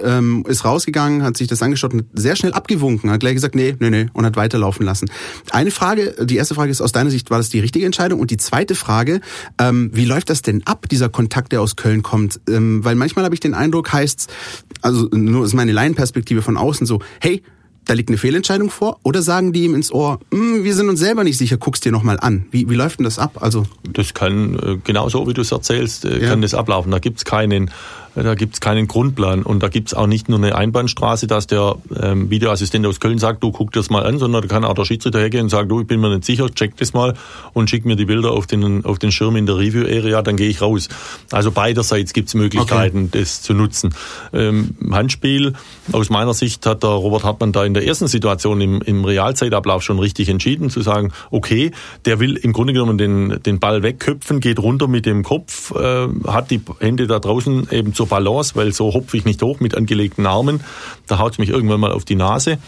ähm, 0.00 0.44
ist 0.48 0.64
rausgegangen, 0.64 1.22
hat 1.22 1.36
sich 1.36 1.48
das 1.48 1.62
angeschaut 1.62 1.92
und 1.92 2.04
sehr 2.12 2.36
schnell 2.36 2.52
abgewunken, 2.52 3.10
hat 3.10 3.20
gleich 3.20 3.34
gesagt, 3.34 3.54
nee, 3.54 3.74
nee, 3.78 3.90
nee, 3.90 4.06
und 4.12 4.24
hat 4.24 4.36
weiterlaufen 4.36 4.84
lassen. 4.84 5.10
Eine 5.50 5.70
Frage, 5.70 6.14
die 6.24 6.36
erste 6.36 6.54
Frage 6.54 6.70
ist, 6.70 6.80
aus 6.80 6.92
deiner 6.92 7.10
Sicht, 7.10 7.30
war 7.30 7.38
das 7.38 7.50
die 7.50 7.60
richtige 7.60 7.86
Entscheidung? 7.86 8.20
Und 8.20 8.30
die 8.30 8.36
zweite 8.36 8.74
Frage, 8.74 9.20
ähm, 9.58 9.90
wie 9.92 10.04
läuft 10.04 10.30
das 10.30 10.42
denn 10.42 10.62
ab, 10.66 10.88
dieser 10.88 11.08
Kontakt, 11.08 11.52
der 11.52 11.60
aus 11.60 11.76
Köln 11.76 12.02
kommt? 12.02 12.40
Ähm, 12.48 12.84
weil 12.84 12.94
manchmal 12.94 13.24
habe 13.24 13.34
ich 13.34 13.40
den 13.40 13.54
Eindruck, 13.54 13.92
heißt 13.92 14.32
also 14.80 15.08
nur 15.12 15.44
ist 15.44 15.54
meine 15.54 15.72
Laienperspektive 15.72 16.42
von 16.42 16.56
außen 16.56 16.86
so, 16.86 17.00
hey, 17.20 17.42
da 17.84 17.94
liegt 17.94 18.08
eine 18.10 18.18
Fehlentscheidung 18.18 18.70
vor, 18.70 18.98
oder 19.02 19.22
sagen 19.22 19.52
die 19.52 19.64
ihm 19.64 19.74
ins 19.74 19.90
Ohr, 19.92 20.20
"Hm, 20.32 20.62
wir 20.64 20.74
sind 20.74 20.88
uns 20.88 21.00
selber 21.00 21.24
nicht 21.24 21.36
sicher, 21.38 21.56
guck's 21.56 21.80
dir 21.80 21.92
nochmal 21.92 22.18
an. 22.20 22.46
Wie, 22.50 22.68
wie 22.68 22.74
läuft 22.74 22.98
denn 23.00 23.04
das 23.04 23.18
ab? 23.18 23.38
Also, 23.40 23.66
Das 23.92 24.14
kann 24.14 24.54
äh, 24.58 24.76
genauso 24.84 25.26
wie 25.26 25.34
du 25.34 25.40
es 25.42 25.50
erzählst, 25.52 26.04
äh, 26.04 26.22
Ja. 26.22 26.28
kann 26.28 26.42
das 26.42 26.54
ablaufen. 26.54 26.90
Da 26.92 26.98
gibt's 27.00 27.24
keinen, 27.24 27.70
da 28.14 28.34
gibt's 28.34 28.60
keinen 28.60 28.88
Grundplan 28.88 29.42
und 29.42 29.62
da 29.62 29.68
gibt's 29.68 29.94
auch 29.94 30.06
nicht 30.06 30.28
nur 30.28 30.38
eine 30.38 30.54
Einbahnstraße, 30.54 31.26
dass 31.26 31.46
der 31.46 31.76
ähm, 32.00 32.30
Videoassistent 32.30 32.86
aus 32.86 33.00
Köln 33.00 33.18
sagt, 33.18 33.42
du 33.42 33.52
guck 33.52 33.72
das 33.72 33.88
mal 33.90 34.04
an, 34.04 34.18
sondern 34.18 34.42
da 34.42 34.48
kann 34.48 34.64
auch 34.64 34.74
der 34.74 34.84
Schiedsrichter 34.84 35.18
hergehen 35.18 35.44
und 35.44 35.48
sagen, 35.48 35.68
du, 35.68 35.80
ich 35.80 35.86
bin 35.86 36.00
mir 36.00 36.10
nicht 36.10 36.24
sicher, 36.24 36.50
check 36.50 36.76
das 36.76 36.92
mal 36.92 37.14
und 37.54 37.70
schick 37.70 37.84
mir 37.84 37.96
die 37.96 38.04
Bilder 38.04 38.32
auf 38.32 38.46
den 38.46 38.84
auf 38.84 38.98
den 38.98 39.12
Schirm 39.12 39.36
in 39.36 39.46
der 39.46 39.56
Review 39.56 39.84
Area, 39.84 40.22
dann 40.22 40.36
gehe 40.36 40.48
ich 40.48 40.60
raus. 40.60 40.88
Also 41.30 41.50
beiderseits 41.50 42.12
gibt's 42.12 42.34
Möglichkeiten, 42.34 43.10
das 43.10 43.42
zu 43.42 43.54
nutzen. 43.54 43.94
Ähm, 44.32 44.76
Handspiel 44.90 45.54
aus 45.92 46.10
meiner 46.10 46.34
Sicht 46.34 46.66
hat 46.66 46.82
der 46.82 46.90
Robert 46.90 47.24
Hartmann 47.24 47.52
da 47.52 47.64
in 47.64 47.74
der 47.74 47.86
ersten 47.86 48.08
Situation 48.08 48.60
im, 48.60 48.82
im 48.82 49.04
Realzeitablauf 49.04 49.82
schon 49.82 49.98
richtig 49.98 50.28
entschieden, 50.28 50.70
zu 50.70 50.82
sagen, 50.82 51.12
okay, 51.30 51.70
der 52.04 52.20
will 52.20 52.36
im 52.36 52.52
Grunde 52.52 52.72
genommen 52.72 52.98
den, 52.98 53.40
den 53.42 53.58
Ball 53.58 53.82
wegköpfen, 53.82 54.40
geht 54.40 54.58
runter 54.58 54.88
mit 54.88 55.06
dem 55.06 55.22
Kopf, 55.22 55.74
äh, 55.74 56.08
hat 56.26 56.50
die 56.50 56.60
Hände 56.78 57.06
da 57.06 57.18
draußen 57.18 57.68
eben 57.70 57.94
zur 58.02 58.08
Balance, 58.08 58.56
weil 58.56 58.72
so 58.72 58.92
hopfe 58.92 59.16
ich 59.16 59.24
nicht 59.24 59.40
hoch 59.42 59.60
mit 59.60 59.76
angelegten 59.76 60.26
Armen. 60.26 60.60
Da 61.06 61.18
haut 61.18 61.32
es 61.32 61.38
mich 61.38 61.50
irgendwann 61.50 61.78
mal 61.78 61.92
auf 61.92 62.04
die 62.04 62.16
Nase. 62.16 62.58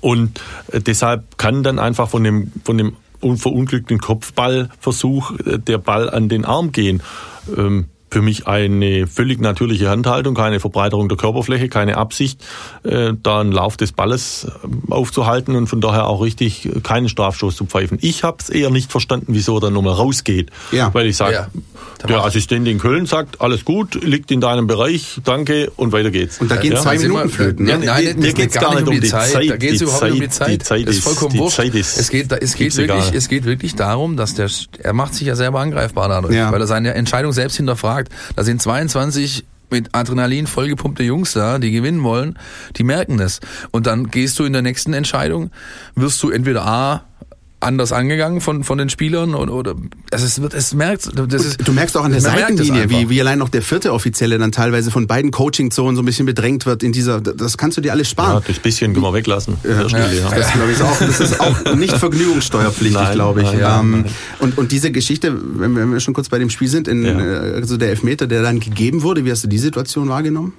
Und 0.00 0.40
äh, 0.70 0.80
deshalb 0.80 1.38
kann 1.38 1.64
dann 1.64 1.80
einfach 1.80 2.08
von 2.08 2.22
dem, 2.22 2.52
von 2.64 2.78
dem 2.78 2.94
un- 3.20 3.36
verunglückten 3.36 3.98
Kopfballversuch 3.98 5.32
äh, 5.40 5.58
der 5.58 5.78
Ball 5.78 6.08
an 6.08 6.28
den 6.28 6.44
Arm 6.44 6.70
gehen. 6.70 7.02
Ähm, 7.56 7.86
für 8.14 8.22
mich 8.22 8.46
eine 8.46 9.08
völlig 9.08 9.40
natürliche 9.40 9.90
Handhaltung, 9.90 10.34
keine 10.36 10.60
Verbreiterung 10.60 11.08
der 11.08 11.18
Körperfläche, 11.18 11.68
keine 11.68 11.96
Absicht, 11.96 12.40
äh, 12.84 13.12
da 13.20 13.40
einen 13.40 13.50
Lauf 13.50 13.76
des 13.76 13.90
Balles 13.90 14.46
äh, 14.46 14.92
aufzuhalten 14.92 15.56
und 15.56 15.66
von 15.66 15.80
daher 15.80 16.06
auch 16.06 16.22
richtig 16.22 16.70
keinen 16.84 17.08
Strafstoß 17.08 17.56
zu 17.56 17.66
pfeifen. 17.66 17.98
Ich 18.00 18.22
habe 18.22 18.36
es 18.40 18.50
eher 18.50 18.70
nicht 18.70 18.92
verstanden, 18.92 19.26
wieso 19.34 19.56
er 19.56 19.62
dann 19.62 19.72
nochmal 19.72 19.94
rausgeht. 19.94 20.50
Ja. 20.70 20.94
Weil 20.94 21.06
ich 21.08 21.16
sage, 21.16 21.34
Ja. 21.34 21.48
Der 22.08 22.22
Assistent 22.22 22.68
in 22.68 22.78
Köln 22.78 23.06
sagt, 23.06 23.40
alles 23.40 23.64
gut, 23.64 23.94
liegt 24.04 24.30
in 24.30 24.42
deinem 24.42 24.66
Bereich, 24.66 25.20
danke 25.24 25.72
und 25.76 25.92
weiter 25.92 26.10
geht's. 26.10 26.38
und 26.38 26.50
da 26.50 26.56
gehen 26.56 26.72
Ja. 26.72 26.80
zwei 26.82 26.98
Minuten 26.98 27.30
flöten. 27.30 27.66
Ja, 27.66 27.78
ne? 27.78 27.86
nein, 27.86 28.04
Mir- 28.04 28.14
geht 28.26 28.34
geht's 28.36 28.54
gar 28.60 28.74
nicht 28.74 28.86
um 28.86 29.00
die 29.00 29.08
Zeit. 29.08 29.34
Da 29.34 29.56
geht 29.56 29.72
es 29.76 29.80
überhaupt 29.80 30.02
nicht 30.04 30.12
um 30.12 30.20
die 30.20 30.28
Zeit- 30.28 30.34
Zeit. 30.48 30.50
die 30.60 30.64
Zeit 30.64 30.88
das 30.88 30.96
ist 30.96 31.04
vollkommen 31.04 31.32
die 31.32 31.38
wurscht. 31.38 31.56
Zeit 31.56 31.74
ist- 31.74 31.96
es 31.96 32.10
geht, 32.10 32.30
es 32.30 32.54
geht 32.56 32.76
wirklich, 32.76 33.04
egal. 33.06 33.16
es 33.16 33.28
geht 33.28 33.44
wirklich 33.46 33.74
darum, 33.74 34.18
dass 34.18 34.34
der, 34.34 34.50
er 34.80 34.92
macht 34.92 35.14
sich 35.14 35.26
ja 35.28 35.34
selber 35.34 35.60
angreifbar 35.60 36.10
dadurch, 36.10 36.34
Ja. 36.34 36.52
weil 36.52 36.60
er 36.60 36.66
seine 36.66 36.92
Entscheidung 36.92 37.32
selbst 37.32 37.56
hinterfragt. 37.56 38.03
Da 38.36 38.44
sind 38.44 38.60
22 38.60 39.44
mit 39.70 39.94
Adrenalin 39.94 40.46
vollgepumpte 40.46 41.02
Jungs 41.02 41.32
da, 41.32 41.58
die 41.58 41.72
gewinnen 41.72 42.02
wollen, 42.02 42.38
die 42.76 42.84
merken 42.84 43.18
das. 43.18 43.40
Und 43.70 43.86
dann 43.86 44.10
gehst 44.10 44.38
du 44.38 44.44
in 44.44 44.52
der 44.52 44.62
nächsten 44.62 44.92
Entscheidung, 44.92 45.50
wirst 45.94 46.22
du 46.22 46.30
entweder 46.30 46.64
A, 46.66 47.04
anders 47.64 47.92
angegangen 47.92 48.40
von, 48.40 48.62
von 48.64 48.78
den 48.78 48.88
Spielern 48.90 49.34
oder, 49.34 49.52
oder 49.52 49.74
also 50.12 50.24
es 50.26 50.40
wird, 50.40 50.54
es 50.54 50.74
merkt, 50.74 51.10
das 51.16 51.44
ist, 51.44 51.66
Du 51.66 51.72
merkst 51.72 51.96
auch 51.96 52.04
an 52.04 52.12
der 52.12 52.20
Seitenlinie, 52.20 52.90
wie, 52.90 53.08
wie 53.10 53.20
allein 53.20 53.38
noch 53.38 53.48
der 53.48 53.62
vierte 53.62 53.92
Offizielle 53.92 54.38
dann 54.38 54.52
teilweise 54.52 54.90
von 54.90 55.06
beiden 55.06 55.30
Coaching-Zonen 55.30 55.96
so 55.96 56.02
ein 56.02 56.04
bisschen 56.04 56.26
bedrängt 56.26 56.66
wird 56.66 56.82
in 56.82 56.92
dieser, 56.92 57.20
das 57.20 57.58
kannst 57.58 57.76
du 57.76 57.80
dir 57.80 57.92
alles 57.92 58.08
Ja, 58.08 58.12
sparen. 58.12 58.42
das 58.46 58.58
bisschen 58.58 58.92
können 58.92 59.04
wir 59.04 59.12
weglassen. 59.14 59.56
der 59.64 59.88
Stelle, 59.88 60.18
ja. 60.20 60.30
Das, 60.30 60.52
glaube 60.52 60.70
ich, 60.70 60.76
ist 60.78 60.82
auch, 60.82 60.98
das 60.98 61.20
ist 61.20 61.40
auch 61.40 61.74
nicht 61.74 61.96
vergnügungssteuerpflichtig, 61.96 63.12
glaube 63.12 63.42
ich. 63.42 63.46
nein, 63.50 63.58
ja, 63.58 63.80
ähm, 63.80 63.90
nein. 63.90 64.04
und, 64.40 64.58
und 64.58 64.72
diese 64.72 64.90
Geschichte, 64.92 65.34
wenn 65.58 65.72
wir, 65.74 65.82
wenn 65.82 65.92
wir 65.92 66.00
schon 66.00 66.14
kurz 66.14 66.28
bei 66.28 66.38
dem 66.38 66.50
Spiel 66.50 66.68
sind, 66.68 66.88
in, 66.88 67.04
Ja. 67.04 67.18
äh, 67.18 67.54
also 67.56 67.76
der 67.76 67.90
Elfmeter, 67.90 68.26
der 68.26 68.42
dann 68.42 68.60
gegeben 68.60 69.02
wurde, 69.02 69.24
wie 69.24 69.30
hast 69.30 69.44
du 69.44 69.48
die 69.48 69.58
Situation 69.58 70.08
wahrgenommen? 70.08 70.52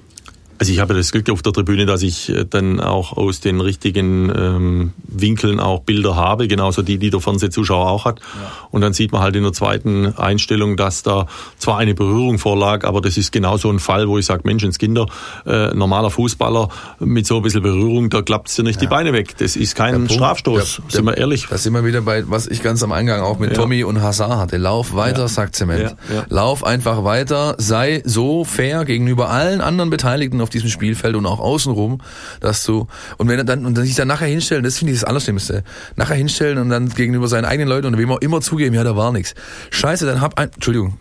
Also 0.57 0.71
ich 0.71 0.79
habe 0.79 0.93
das 0.93 1.11
Glück 1.11 1.29
auf 1.29 1.41
der 1.41 1.51
Tribüne, 1.51 1.85
dass 1.85 2.01
ich 2.01 2.29
äh, 2.29 2.45
dann 2.49 2.79
auch 2.79 3.17
aus 3.17 3.41
den 3.41 3.59
richtigen 3.59 4.31
ähm, 4.33 4.93
Winkeln 5.03 5.59
auch 5.59 5.81
Bilder 5.81 6.15
habe, 6.15 6.47
genauso 6.47 6.81
die, 6.81 6.97
die 6.97 7.09
der 7.09 7.19
Fernsehzuschauer 7.19 7.89
auch 7.89 8.05
hat. 8.05 8.19
Ja. 8.19 8.51
Und 8.71 8.81
dann 8.81 8.93
sieht 8.93 9.11
man 9.11 9.21
halt 9.21 9.35
in 9.35 9.43
der 9.43 9.51
zweiten 9.51 10.15
Einstellung, 10.17 10.77
dass 10.77 11.03
da 11.03 11.27
zwar 11.57 11.77
eine 11.77 11.93
Berührung 11.93 12.39
vorlag, 12.39 12.85
aber 12.85 13.01
das 13.01 13.17
ist 13.17 13.33
genau 13.33 13.57
so 13.57 13.69
ein 13.69 13.79
Fall, 13.79 14.07
wo 14.07 14.17
ich 14.17 14.25
sage, 14.25 14.43
Menschenskinder, 14.45 15.07
äh, 15.45 15.73
normaler 15.73 16.09
Fußballer 16.09 16.69
mit 16.99 17.27
so 17.27 17.37
ein 17.37 17.41
bisschen 17.41 17.61
Berührung, 17.61 18.09
da 18.09 18.21
klappt 18.21 18.47
es 18.47 18.55
dir 18.55 18.63
nicht 18.63 18.81
ja. 18.81 18.87
die 18.87 18.87
Beine 18.87 19.11
weg. 19.11 19.37
Das 19.37 19.57
ist 19.57 19.75
kein 19.75 20.09
Strafstoß, 20.09 20.81
der, 20.83 20.91
sind 20.91 21.05
wir 21.05 21.17
ehrlich. 21.17 21.47
Da 21.49 21.57
sind 21.57 21.73
wir 21.73 21.83
wieder 21.83 22.01
bei, 22.01 22.29
was 22.29 22.47
ich 22.47 22.63
ganz 22.63 22.81
am 22.81 22.93
Eingang 22.93 23.21
auch 23.21 23.39
mit 23.39 23.51
ja. 23.51 23.55
Tommy 23.57 23.83
und 23.83 24.01
Hazard 24.01 24.37
hatte. 24.37 24.57
Lauf 24.57 24.95
weiter, 24.95 25.27
sagt 25.27 25.55
Zement. 25.55 25.95
Lauf 26.29 26.63
einfach 26.63 27.03
weiter, 27.03 27.55
sei 27.57 28.01
so 28.05 28.45
fair 28.45 28.85
gegenüber 28.85 29.29
allen 29.29 29.59
anderen 29.59 29.89
Beteiligten 29.89 30.44
auf 30.45 30.51
diesem 30.51 30.69
Spielfeld 30.69 31.15
und 31.15 31.25
auch 31.25 31.39
außenrum, 31.39 32.01
dass 32.39 32.63
du, 32.63 32.87
und 33.17 33.27
wenn 33.27 33.39
er 33.39 33.43
dann, 33.43 33.65
und 33.65 33.75
sich 33.77 33.95
dann 33.95 34.07
nachher 34.07 34.27
hinstellen, 34.27 34.63
das 34.63 34.77
finde 34.77 34.93
ich 34.93 34.99
das 34.99 35.09
Allerschlimmste. 35.09 35.63
Nachher 35.95 36.15
hinstellen 36.15 36.59
und 36.59 36.69
dann 36.69 36.89
gegenüber 36.89 37.27
seinen 37.27 37.45
eigenen 37.45 37.67
Leuten 37.67 37.87
und 37.87 37.97
wem 37.97 38.11
auch 38.11 38.21
immer 38.21 38.41
zugeben, 38.41 38.75
ja, 38.75 38.83
da 38.83 38.95
war 38.95 39.11
nichts. 39.11 39.33
Scheiße, 39.71 40.05
dann 40.05 40.21
hab 40.21 40.37
ein, 40.37 40.51
Entschuldigung, 40.53 40.97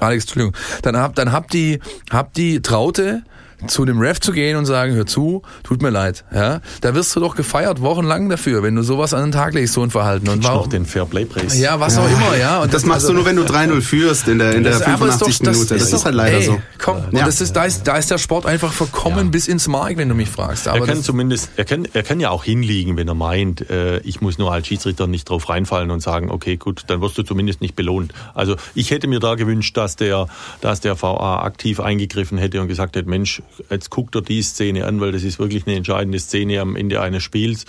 Alex, 0.00 0.24
Entschuldigung, 0.24 0.54
dann 0.82 0.96
hab, 0.96 1.14
dann 1.14 1.30
hab 1.30 1.48
die, 1.48 1.78
hab 2.10 2.34
die 2.34 2.60
Traute, 2.60 3.22
zu 3.66 3.84
dem 3.84 3.98
Ref 3.98 4.20
zu 4.20 4.32
gehen 4.32 4.56
und 4.56 4.66
sagen, 4.66 4.94
hör 4.94 5.06
zu, 5.06 5.42
tut 5.64 5.82
mir 5.82 5.90
leid. 5.90 6.24
Ja, 6.32 6.60
da 6.80 6.94
wirst 6.94 7.14
du 7.16 7.20
doch 7.20 7.34
gefeiert 7.34 7.80
wochenlang 7.80 8.28
dafür, 8.28 8.62
wenn 8.62 8.76
du 8.76 8.82
sowas 8.82 9.14
an 9.14 9.22
den 9.22 9.32
Tag 9.32 9.54
legst, 9.54 9.74
so 9.74 9.82
ein 9.82 9.90
Verhalten. 9.90 10.28
Und 10.28 10.44
warum? 10.44 10.58
noch 10.58 10.66
den 10.68 10.86
Fairplay-Preis. 10.86 11.58
Ja, 11.58 11.80
was 11.80 11.96
ja. 11.96 12.02
auch 12.02 12.08
immer, 12.08 12.36
ja. 12.36 12.62
Und 12.62 12.72
das, 12.72 12.82
das 12.82 12.88
machst 12.88 13.02
also, 13.02 13.08
du 13.08 13.14
nur, 13.14 13.26
wenn 13.26 13.36
du 13.36 13.42
3-0 13.42 13.80
führst 13.80 14.28
in 14.28 14.38
der, 14.38 14.54
in 14.54 14.62
der 14.62 14.74
85. 14.74 15.38
Doch, 15.38 15.52
Minute. 15.52 15.74
Das, 15.74 15.90
das 15.90 15.92
ist, 15.92 16.04
halt 16.04 16.14
leider 16.14 16.36
ey, 16.36 16.44
so. 16.44 16.60
Komm, 16.78 16.98
ja. 17.10 17.24
das 17.24 17.40
ist, 17.40 17.56
da 17.56 17.64
ist, 17.64 17.82
da 17.82 17.96
ist 17.96 18.10
der 18.10 18.18
Sport 18.18 18.46
einfach 18.46 18.72
verkommen 18.72 19.26
ja. 19.26 19.30
bis 19.30 19.48
ins 19.48 19.66
Mark, 19.66 19.96
wenn 19.96 20.08
du 20.08 20.14
mich 20.14 20.28
fragst. 20.28 20.68
Aber 20.68 20.78
er 20.78 20.86
kann 20.86 21.02
zumindest, 21.02 21.50
er 21.56 21.64
kann, 21.64 21.88
er 21.92 22.02
kann 22.04 22.20
ja 22.20 22.30
auch 22.30 22.44
hinliegen, 22.44 22.96
wenn 22.96 23.08
er 23.08 23.14
meint, 23.14 23.68
äh, 23.70 23.98
ich 24.00 24.20
muss 24.20 24.38
nur 24.38 24.52
als 24.52 24.68
Schiedsrichter 24.68 25.06
nicht 25.06 25.28
drauf 25.28 25.48
reinfallen 25.48 25.90
und 25.90 26.00
sagen, 26.00 26.30
okay, 26.30 26.56
gut, 26.56 26.84
dann 26.86 27.00
wirst 27.00 27.18
du 27.18 27.22
zumindest 27.22 27.60
nicht 27.60 27.74
belohnt. 27.74 28.12
Also 28.34 28.56
ich 28.74 28.90
hätte 28.90 29.08
mir 29.08 29.18
da 29.18 29.34
gewünscht, 29.34 29.76
dass 29.76 29.96
der, 29.96 30.28
dass 30.60 30.80
der 30.80 31.00
VA 31.00 31.42
aktiv 31.42 31.80
eingegriffen 31.80 32.38
hätte 32.38 32.60
und 32.60 32.68
gesagt 32.68 32.94
hätte, 32.94 33.08
Mensch, 33.08 33.42
jetzt 33.70 33.90
guckt 33.90 34.14
er 34.14 34.22
die 34.22 34.42
Szene 34.42 34.86
an, 34.86 35.00
weil 35.00 35.12
das 35.12 35.22
ist 35.22 35.38
wirklich 35.38 35.66
eine 35.66 35.76
entscheidende 35.76 36.18
Szene 36.18 36.60
am 36.60 36.76
Ende 36.76 37.00
eines 37.00 37.22
Spiels. 37.22 37.64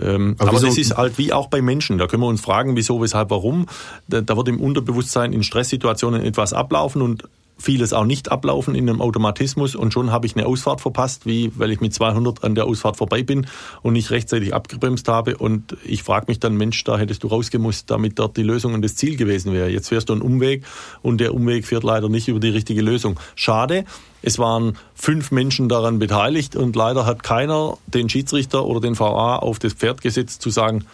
Ähm, 0.00 0.36
aber, 0.38 0.50
aber 0.50 0.60
das 0.60 0.78
ist 0.78 0.96
halt 0.96 1.18
wie 1.18 1.32
auch 1.32 1.48
bei 1.48 1.62
Menschen. 1.62 1.98
Da 1.98 2.06
können 2.06 2.22
wir 2.22 2.28
uns 2.28 2.40
fragen, 2.40 2.76
wieso, 2.76 3.00
weshalb, 3.00 3.30
warum. 3.30 3.66
Da, 4.08 4.20
da 4.20 4.36
wird 4.36 4.48
im 4.48 4.60
Unterbewusstsein 4.60 5.32
in 5.32 5.42
Stresssituationen 5.42 6.22
etwas 6.22 6.52
ablaufen 6.52 7.02
und 7.02 7.24
vieles 7.58 7.92
auch 7.92 8.04
nicht 8.04 8.30
ablaufen 8.30 8.74
in 8.74 8.88
einem 8.88 9.00
Automatismus 9.00 9.74
und 9.74 9.92
schon 9.92 10.10
habe 10.10 10.26
ich 10.26 10.36
eine 10.36 10.46
Ausfahrt 10.46 10.80
verpasst, 10.80 11.26
wie 11.26 11.52
weil 11.56 11.70
ich 11.70 11.80
mit 11.80 11.94
200 11.94 12.42
an 12.44 12.54
der 12.54 12.66
Ausfahrt 12.66 12.96
vorbei 12.96 13.22
bin 13.22 13.46
und 13.82 13.92
nicht 13.92 14.10
rechtzeitig 14.10 14.52
abgebremst 14.52 15.08
habe 15.08 15.36
und 15.36 15.76
ich 15.84 16.02
frage 16.02 16.26
mich 16.28 16.40
dann, 16.40 16.56
Mensch, 16.56 16.82
da 16.84 16.98
hättest 16.98 17.22
du 17.22 17.28
rausgemusst, 17.28 17.90
damit 17.90 18.18
dort 18.18 18.36
die 18.36 18.42
Lösung 18.42 18.74
und 18.74 18.82
das 18.82 18.96
Ziel 18.96 19.16
gewesen 19.16 19.52
wäre. 19.52 19.68
Jetzt 19.68 19.88
fährst 19.88 20.08
du 20.08 20.12
einen 20.12 20.22
Umweg 20.22 20.64
und 21.02 21.18
der 21.20 21.34
Umweg 21.34 21.66
führt 21.66 21.84
leider 21.84 22.08
nicht 22.08 22.28
über 22.28 22.40
die 22.40 22.48
richtige 22.48 22.82
Lösung. 22.82 23.18
Schade. 23.34 23.84
Es 24.24 24.38
waren 24.38 24.78
fünf 24.94 25.32
Menschen 25.32 25.68
daran 25.68 25.98
beteiligt 25.98 26.54
und 26.54 26.76
leider 26.76 27.06
hat 27.06 27.24
keiner 27.24 27.76
den 27.88 28.08
Schiedsrichter 28.08 28.64
oder 28.64 28.80
den 28.80 28.98
VA 28.98 29.36
auf 29.36 29.58
das 29.58 29.72
Pferd 29.72 30.00
gesetzt 30.00 30.42
zu 30.42 30.50
sagen, 30.50 30.84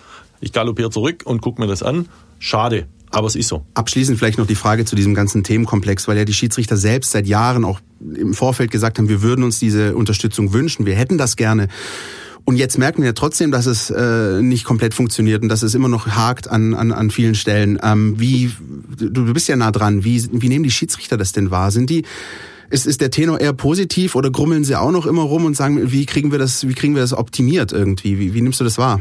ich 0.41 0.53
galoppiere 0.53 0.91
zurück 0.91 1.23
und 1.25 1.43
guck 1.43 1.59
mir 1.59 1.67
das 1.67 1.83
an. 1.83 2.09
Schade. 2.39 2.87
Aber 3.11 3.27
es 3.27 3.37
ist 3.37 3.49
so. 3.49 3.65
Abschließend 3.75 4.19
vielleicht 4.19 4.39
noch 4.39 4.47
die 4.47 4.55
Frage 4.55 4.85
zu 4.85 4.97
diesem 4.97 5.15
ganzen 5.15 5.43
Themenkomplex, 5.43 6.09
weil 6.09 6.17
ja 6.17 6.25
die 6.25 6.35
Schiedsrichter 6.35 6.77
selbst 6.77 7.13
seit 7.13 7.27
Jahren 7.27 7.65
auch 7.65 7.81
im 8.01 8.35
Vorfeld 8.35 8.71
gesagt 8.71 8.99
haben, 8.99 9.09
wir 9.09 9.23
würden 9.23 9.45
uns 9.45 9.59
diese 9.59 9.97
Unterstützung 9.97 10.53
wünschen, 10.53 10.87
wir 10.87 10.95
hätten 10.95 11.19
das 11.19 11.37
gerne. 11.37 11.69
Und 12.45 12.57
jetzt 12.57 12.79
merken 12.79 13.03
wir 13.03 13.09
ja 13.09 13.13
trotzdem, 13.13 13.51
dass 13.51 13.67
es 13.67 13.91
äh, 13.91 14.41
nicht 14.41 14.65
komplett 14.65 14.95
funktioniert 14.95 15.43
und 15.43 15.51
dass 15.51 15.63
es 15.63 15.75
immer 15.75 15.89
noch 15.89 16.07
hakt 16.07 16.49
an, 16.49 16.73
an, 16.73 16.93
an 16.93 17.11
vielen 17.11 17.35
Stellen. 17.35 17.79
Ähm, 17.83 18.19
wie, 18.19 18.51
du, 18.97 19.35
bist 19.35 19.49
ja 19.49 19.57
nah 19.57 19.71
dran, 19.71 20.03
wie, 20.03 20.27
wie 20.33 20.49
nehmen 20.49 20.65
die 20.65 20.71
Schiedsrichter 20.71 21.19
das 21.19 21.33
denn 21.33 21.51
wahr? 21.51 21.71
Sind 21.71 21.91
die 21.91 22.05
ist, 22.71 22.87
ist 22.87 23.01
der 23.01 23.11
Tenor 23.11 23.41
eher 23.41 23.53
positiv 23.53 24.15
oder 24.15 24.31
grummeln 24.31 24.65
sie 24.65 24.77
auch 24.77 24.91
noch 24.91 25.07
immer 25.07 25.23
rum 25.23 25.45
und 25.45 25.57
sagen, 25.57 25.91
wie 25.91 26.07
kriegen 26.07 26.33
wir 26.33 26.39
das, 26.39 26.67
wie 26.67 26.75
kriegen 26.75 26.95
wir 26.95 27.03
das 27.03 27.13
optimiert 27.13 27.73
irgendwie? 27.73 28.19
Wie, 28.19 28.35
wie 28.35 28.41
nimmst 28.41 28.61
du 28.61 28.65
das 28.65 28.79
wahr? 28.79 29.01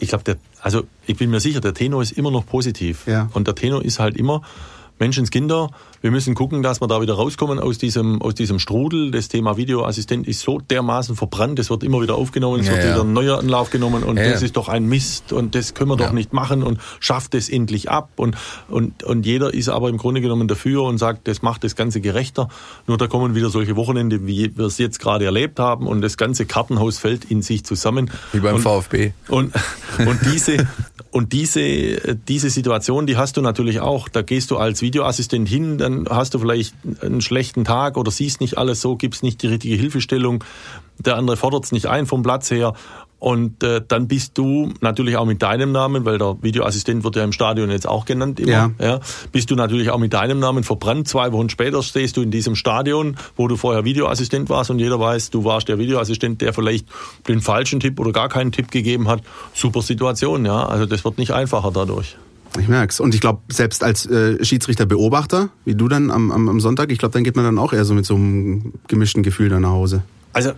Ich 0.00 0.08
glaube, 0.08 0.38
also 0.60 0.84
ich 1.06 1.16
bin 1.16 1.30
mir 1.30 1.40
sicher, 1.40 1.60
der 1.60 1.74
Tenor 1.74 2.02
ist 2.02 2.12
immer 2.12 2.30
noch 2.30 2.46
positiv. 2.46 3.06
Ja. 3.06 3.28
Und 3.32 3.46
der 3.46 3.54
Tenor 3.54 3.84
ist 3.84 3.98
halt 3.98 4.16
immer, 4.16 4.42
Menschenskinder, 4.98 5.70
wir 6.02 6.10
müssen 6.10 6.34
gucken, 6.34 6.62
dass 6.62 6.80
wir 6.80 6.88
da 6.88 7.02
wieder 7.02 7.14
rauskommen 7.14 7.58
aus 7.58 7.78
diesem, 7.78 8.22
aus 8.22 8.34
diesem 8.34 8.58
Strudel. 8.58 9.10
Das 9.10 9.28
Thema 9.28 9.56
Videoassistent 9.56 10.26
ist 10.26 10.40
so 10.40 10.58
dermaßen 10.58 11.16
verbrannt, 11.16 11.58
es 11.58 11.70
wird 11.70 11.82
immer 11.82 12.00
wieder 12.00 12.14
aufgenommen, 12.14 12.60
es 12.60 12.66
ja, 12.66 12.72
wird 12.72 12.84
ja. 12.84 12.90
wieder 12.90 13.02
ein 13.02 13.12
neuer 13.12 13.38
Anlauf 13.38 13.70
genommen 13.70 14.02
und 14.02 14.16
das 14.16 14.42
ist 14.42 14.56
doch 14.56 14.68
ein 14.68 14.86
Mist 14.86 15.32
und 15.32 15.54
das 15.54 15.74
können 15.74 15.90
wir 15.90 15.96
doch 15.96 16.12
nicht 16.12 16.32
machen 16.32 16.62
und 16.62 16.80
schafft 17.00 17.34
es 17.34 17.48
endlich 17.48 17.90
ab. 17.90 18.10
Und, 18.16 18.36
und, 18.68 19.02
und 19.02 19.26
jeder 19.26 19.52
ist 19.52 19.68
aber 19.68 19.88
im 19.88 19.98
Grunde 19.98 20.20
genommen 20.20 20.48
dafür 20.48 20.84
und 20.84 20.98
sagt, 20.98 21.28
das 21.28 21.42
macht 21.42 21.64
das 21.64 21.76
Ganze 21.76 22.00
gerechter. 22.00 22.48
Nur 22.86 22.96
da 22.96 23.06
kommen 23.06 23.34
wieder 23.34 23.50
solche 23.50 23.76
Wochenende, 23.76 24.26
wie 24.26 24.56
wir 24.56 24.66
es 24.66 24.78
jetzt 24.78 25.00
gerade 25.00 25.24
erlebt 25.24 25.58
haben 25.58 25.86
und 25.86 26.00
das 26.00 26.16
ganze 26.16 26.46
Kartenhaus 26.46 26.98
fällt 26.98 27.26
in 27.26 27.42
sich 27.42 27.64
zusammen. 27.64 28.10
Wie 28.32 28.40
beim 28.40 28.56
und, 28.56 28.62
VfB. 28.62 29.12
Und, 29.28 29.52
und 29.98 30.18
diese, 30.32 30.66
und 31.10 31.32
diese, 31.32 32.16
diese 32.16 32.50
Situation, 32.50 33.06
die 33.06 33.16
hast 33.16 33.36
du 33.36 33.42
natürlich 33.42 33.80
auch. 33.80 34.08
Da 34.08 34.22
gehst 34.22 34.50
du 34.50 34.56
als 34.56 34.80
Videoassistent 34.80 35.48
hin, 35.48 35.78
dann 35.90 36.16
hast 36.16 36.34
du 36.34 36.38
vielleicht 36.38 36.74
einen 37.02 37.20
schlechten 37.20 37.64
Tag 37.64 37.96
oder 37.96 38.10
siehst 38.10 38.40
nicht 38.40 38.58
alles 38.58 38.80
so, 38.80 38.96
gibst 38.96 39.22
nicht 39.22 39.42
die 39.42 39.48
richtige 39.48 39.76
Hilfestellung, 39.76 40.44
der 40.98 41.16
andere 41.16 41.36
fordert 41.36 41.64
es 41.64 41.72
nicht 41.72 41.86
ein 41.86 42.06
vom 42.06 42.22
Platz 42.22 42.50
her 42.50 42.74
und 43.20 43.62
äh, 43.62 43.82
dann 43.86 44.08
bist 44.08 44.38
du 44.38 44.72
natürlich 44.80 45.18
auch 45.18 45.26
mit 45.26 45.42
deinem 45.42 45.72
Namen, 45.72 46.06
weil 46.06 46.16
der 46.16 46.38
Videoassistent 46.40 47.04
wird 47.04 47.16
ja 47.16 47.24
im 47.24 47.32
Stadion 47.32 47.70
jetzt 47.70 47.86
auch 47.86 48.06
genannt 48.06 48.40
immer, 48.40 48.50
ja. 48.50 48.70
ja. 48.80 49.00
bist 49.30 49.50
du 49.50 49.54
natürlich 49.56 49.90
auch 49.90 49.98
mit 49.98 50.14
deinem 50.14 50.40
Namen 50.40 50.64
verbrannt. 50.64 51.06
Zwei 51.06 51.30
Wochen 51.32 51.50
später 51.50 51.82
stehst 51.82 52.16
du 52.16 52.22
in 52.22 52.30
diesem 52.30 52.56
Stadion, 52.56 53.18
wo 53.36 53.46
du 53.46 53.56
vorher 53.56 53.84
Videoassistent 53.84 54.48
warst 54.48 54.70
und 54.70 54.78
jeder 54.78 54.98
weiß, 54.98 55.28
du 55.30 55.44
warst 55.44 55.68
der 55.68 55.78
Videoassistent, 55.78 56.40
der 56.40 56.54
vielleicht 56.54 56.86
den 57.28 57.42
falschen 57.42 57.78
Tipp 57.78 58.00
oder 58.00 58.12
gar 58.12 58.30
keinen 58.30 58.52
Tipp 58.52 58.70
gegeben 58.70 59.06
hat. 59.06 59.20
Super 59.52 59.82
Situation, 59.82 60.46
ja. 60.46 60.64
Also 60.64 60.86
das 60.86 61.04
wird 61.04 61.18
nicht 61.18 61.32
einfacher 61.32 61.70
dadurch. 61.72 62.16
Ich 62.58 62.68
merk's. 62.68 63.00
Und 63.00 63.14
ich 63.14 63.20
glaube, 63.20 63.40
selbst 63.48 63.84
als 63.84 64.06
äh, 64.06 64.44
Schiedsrichter-Beobachter, 64.44 65.50
wie 65.64 65.74
du 65.74 65.88
dann 65.88 66.10
am, 66.10 66.30
am, 66.32 66.48
am 66.48 66.60
Sonntag, 66.60 66.90
ich 66.90 66.98
glaube, 66.98 67.12
dann 67.12 67.24
geht 67.24 67.36
man 67.36 67.44
dann 67.44 67.58
auch 67.58 67.72
eher 67.72 67.84
so 67.84 67.94
mit 67.94 68.06
so 68.06 68.16
einem 68.16 68.72
gemischten 68.88 69.22
Gefühl 69.22 69.48
dann 69.48 69.62
nach 69.62 69.70
Hause. 69.70 70.02
Also 70.32 70.52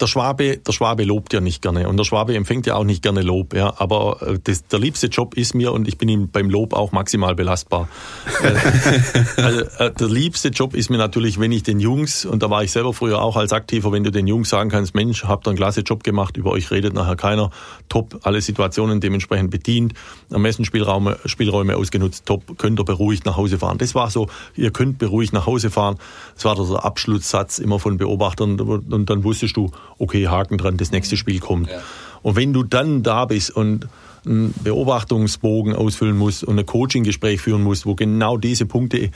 der 0.00 0.06
Schwabe, 0.06 0.56
der 0.56 0.72
Schwabe 0.72 1.04
lobt 1.04 1.34
ja 1.34 1.40
nicht 1.40 1.60
gerne 1.60 1.88
und 1.88 1.96
der 1.98 2.04
Schwabe 2.04 2.34
empfängt 2.34 2.66
ja 2.66 2.76
auch 2.76 2.84
nicht 2.84 3.02
gerne 3.02 3.20
Lob, 3.20 3.54
ja. 3.54 3.74
Aber 3.76 4.22
äh, 4.22 4.38
das, 4.42 4.66
der 4.66 4.78
liebste 4.78 5.08
Job 5.08 5.34
ist 5.34 5.54
mir 5.54 5.72
und 5.72 5.86
ich 5.86 5.98
bin 5.98 6.08
ihm 6.08 6.30
beim 6.30 6.48
Lob 6.48 6.72
auch 6.72 6.92
maximal 6.92 7.34
belastbar. 7.34 7.88
Äh, 8.42 9.42
also, 9.42 9.60
äh, 9.78 9.92
der 9.92 10.08
liebste 10.08 10.48
Job 10.48 10.74
ist 10.74 10.88
mir 10.88 10.96
natürlich, 10.96 11.38
wenn 11.38 11.52
ich 11.52 11.62
den 11.62 11.78
Jungs 11.78 12.24
und 12.24 12.42
da 12.42 12.48
war 12.48 12.64
ich 12.64 12.72
selber 12.72 12.94
früher 12.94 13.20
auch 13.20 13.36
als 13.36 13.52
Aktiver, 13.52 13.92
wenn 13.92 14.02
du 14.02 14.10
den 14.10 14.26
Jungs 14.26 14.48
sagen 14.48 14.70
kannst, 14.70 14.94
Mensch, 14.94 15.24
habt 15.24 15.46
ihr 15.46 15.50
einen 15.50 15.58
klasse 15.58 15.80
Job 15.82 16.02
gemacht, 16.02 16.36
über 16.36 16.50
euch 16.52 16.70
redet 16.70 16.94
nachher 16.94 17.16
keiner, 17.16 17.50
top, 17.88 18.20
alle 18.22 18.40
Situationen 18.40 19.00
dementsprechend 19.00 19.50
bedient, 19.50 19.94
am 20.30 20.42
besten 20.42 20.64
Spielräume 20.64 21.76
ausgenutzt, 21.76 22.24
top, 22.24 22.56
könnt 22.56 22.80
ihr 22.80 22.84
beruhigt 22.84 23.26
nach 23.26 23.36
Hause 23.36 23.58
fahren. 23.58 23.78
Das 23.78 23.94
war 23.94 24.10
so, 24.10 24.28
ihr 24.56 24.70
könnt 24.70 24.98
beruhigt 24.98 25.32
nach 25.32 25.46
Hause 25.46 25.70
fahren. 25.70 25.96
Das 26.34 26.44
war 26.44 26.54
der 26.54 26.84
Abschlusssatz 26.84 27.58
immer 27.58 27.78
von 27.78 27.98
Beobachtern 27.98 28.58
und 28.58 29.10
dann 29.10 29.24
wusstest 29.56 29.56
du, 29.56 29.70
okay, 29.98 30.28
Haken 30.28 30.58
dran, 30.58 30.76
das 30.76 30.92
nächste 30.92 31.16
Spiel 31.16 31.40
kommt. 31.40 31.70
Ja. 31.70 31.80
Und 32.22 32.36
wenn 32.36 32.52
du 32.52 32.62
dann 32.62 33.02
da 33.02 33.24
bist 33.24 33.50
und 33.50 33.88
einen 34.26 34.52
Beobachtungsbogen 34.62 35.74
ausfüllen 35.74 36.16
musst 36.16 36.44
und 36.44 36.58
ein 36.58 36.66
Coaching-Gespräch 36.66 37.40
führen 37.40 37.62
musst, 37.62 37.86
wo 37.86 37.94
genau 37.94 38.36
diese 38.36 38.66
Punkte 38.66 39.10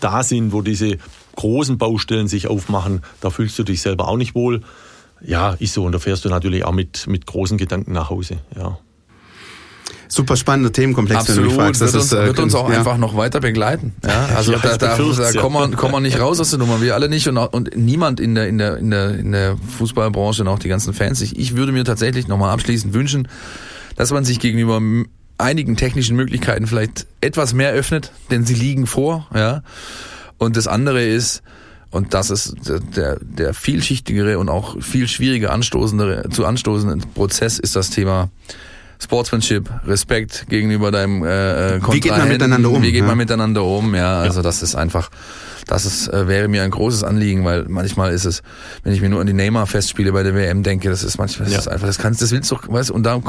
da 0.00 0.22
sind, 0.22 0.52
wo 0.52 0.62
diese 0.62 0.96
großen 1.36 1.76
Baustellen 1.76 2.28
sich 2.28 2.48
aufmachen, 2.48 3.02
da 3.20 3.30
fühlst 3.30 3.58
du 3.58 3.64
dich 3.64 3.82
selber 3.82 4.08
auch 4.08 4.16
nicht 4.16 4.34
wohl. 4.34 4.62
Ja, 5.20 5.54
ist 5.58 5.74
so. 5.74 5.84
Und 5.84 5.92
da 5.92 5.98
fährst 5.98 6.24
du 6.24 6.28
natürlich 6.28 6.64
auch 6.64 6.72
mit, 6.72 7.06
mit 7.06 7.26
großen 7.26 7.58
Gedanken 7.58 7.92
nach 7.92 8.10
Hause. 8.10 8.38
Ja 8.56 8.78
super 10.08 10.36
spannender 10.36 10.72
Themenkomplex, 10.72 11.20
Absolut, 11.20 11.38
wenn 11.38 11.44
du 11.44 11.50
mich 11.50 11.64
fragst. 11.64 11.80
Das 11.82 11.92
wird, 11.92 12.02
uns, 12.02 12.12
ist, 12.12 12.18
äh, 12.18 12.26
wird 12.26 12.38
uns 12.38 12.54
auch 12.54 12.70
ja. 12.70 12.78
einfach 12.78 12.96
noch 12.98 13.16
weiter 13.16 13.40
begleiten. 13.40 13.94
Ja, 14.04 14.26
also 14.36 14.52
ja, 14.52 14.58
da, 14.58 14.76
da, 14.76 14.96
da 14.96 15.40
kommen, 15.40 15.70
wir, 15.70 15.76
kommen 15.76 15.94
wir 15.94 16.00
nicht 16.00 16.20
raus 16.20 16.40
aus 16.40 16.50
der 16.50 16.58
Nummer, 16.58 16.80
wir 16.80 16.94
alle 16.94 17.08
nicht 17.08 17.28
und, 17.28 17.36
und 17.36 17.76
niemand 17.76 18.20
in 18.20 18.34
der, 18.34 18.48
in, 18.48 18.58
der, 18.58 18.76
in, 18.76 18.90
der, 18.90 19.18
in 19.18 19.32
der 19.32 19.56
Fußballbranche 19.78 20.42
und 20.42 20.48
auch 20.48 20.58
die 20.58 20.68
ganzen 20.68 20.94
Fans. 20.94 21.20
Ich, 21.20 21.38
ich 21.38 21.56
würde 21.56 21.72
mir 21.72 21.84
tatsächlich 21.84 22.28
nochmal 22.28 22.52
abschließend 22.52 22.94
wünschen, 22.94 23.28
dass 23.96 24.12
man 24.12 24.24
sich 24.24 24.40
gegenüber 24.40 24.80
einigen 25.38 25.76
technischen 25.76 26.16
Möglichkeiten 26.16 26.66
vielleicht 26.66 27.06
etwas 27.20 27.52
mehr 27.52 27.72
öffnet, 27.72 28.12
denn 28.30 28.44
sie 28.46 28.54
liegen 28.54 28.86
vor. 28.86 29.26
Ja. 29.34 29.62
Und 30.38 30.56
das 30.56 30.66
andere 30.66 31.04
ist, 31.04 31.42
und 31.90 32.14
das 32.14 32.30
ist 32.30 32.56
der, 32.94 33.18
der 33.20 33.54
vielschichtigere 33.54 34.38
und 34.38 34.48
auch 34.48 34.82
viel 34.82 35.08
schwieriger 35.08 35.52
anstoßendere, 35.52 36.28
zu 36.30 36.44
anstoßende 36.44 37.06
Prozess 37.14 37.58
ist 37.58 37.76
das 37.76 37.90
Thema 37.90 38.30
Sportsmanship, 38.98 39.68
Respekt 39.86 40.46
gegenüber 40.48 40.90
deinem 40.90 41.24
äh, 41.24 41.80
Wie 41.92 42.00
geht 42.00 42.12
man 42.16 42.28
miteinander 42.28 42.70
um? 42.70 42.82
Wie 42.82 42.92
geht 42.92 43.02
ja. 43.02 43.06
man 43.06 43.16
miteinander 43.18 43.64
um? 43.64 43.94
Ja, 43.94 44.20
also 44.20 44.42
das 44.42 44.62
ist 44.62 44.74
einfach, 44.74 45.10
das 45.66 45.84
ist, 45.84 46.08
äh, 46.08 46.28
wäre 46.28 46.48
mir 46.48 46.62
ein 46.62 46.70
großes 46.70 47.04
Anliegen, 47.04 47.44
weil 47.44 47.64
manchmal 47.68 48.12
ist 48.12 48.24
es, 48.24 48.42
wenn 48.84 48.92
ich 48.92 49.00
mir 49.00 49.08
nur 49.08 49.20
an 49.20 49.26
die 49.26 49.32
Neymar-Festspiele 49.32 50.12
bei 50.12 50.22
der 50.22 50.34
WM 50.34 50.62
denke, 50.62 50.88
das 50.88 51.04
ist 51.04 51.18
manchmal, 51.18 51.46
das 51.46 51.54
Ja. 51.54 51.60
ist 51.60 51.68
einfach, 51.68 51.86
das 51.86 51.98
kannst, 51.98 52.22
das 52.22 52.30
willst 52.30 52.50
du, 52.50 52.56
weißt, 52.66 52.90
und 52.90 53.02
da, 53.04 53.20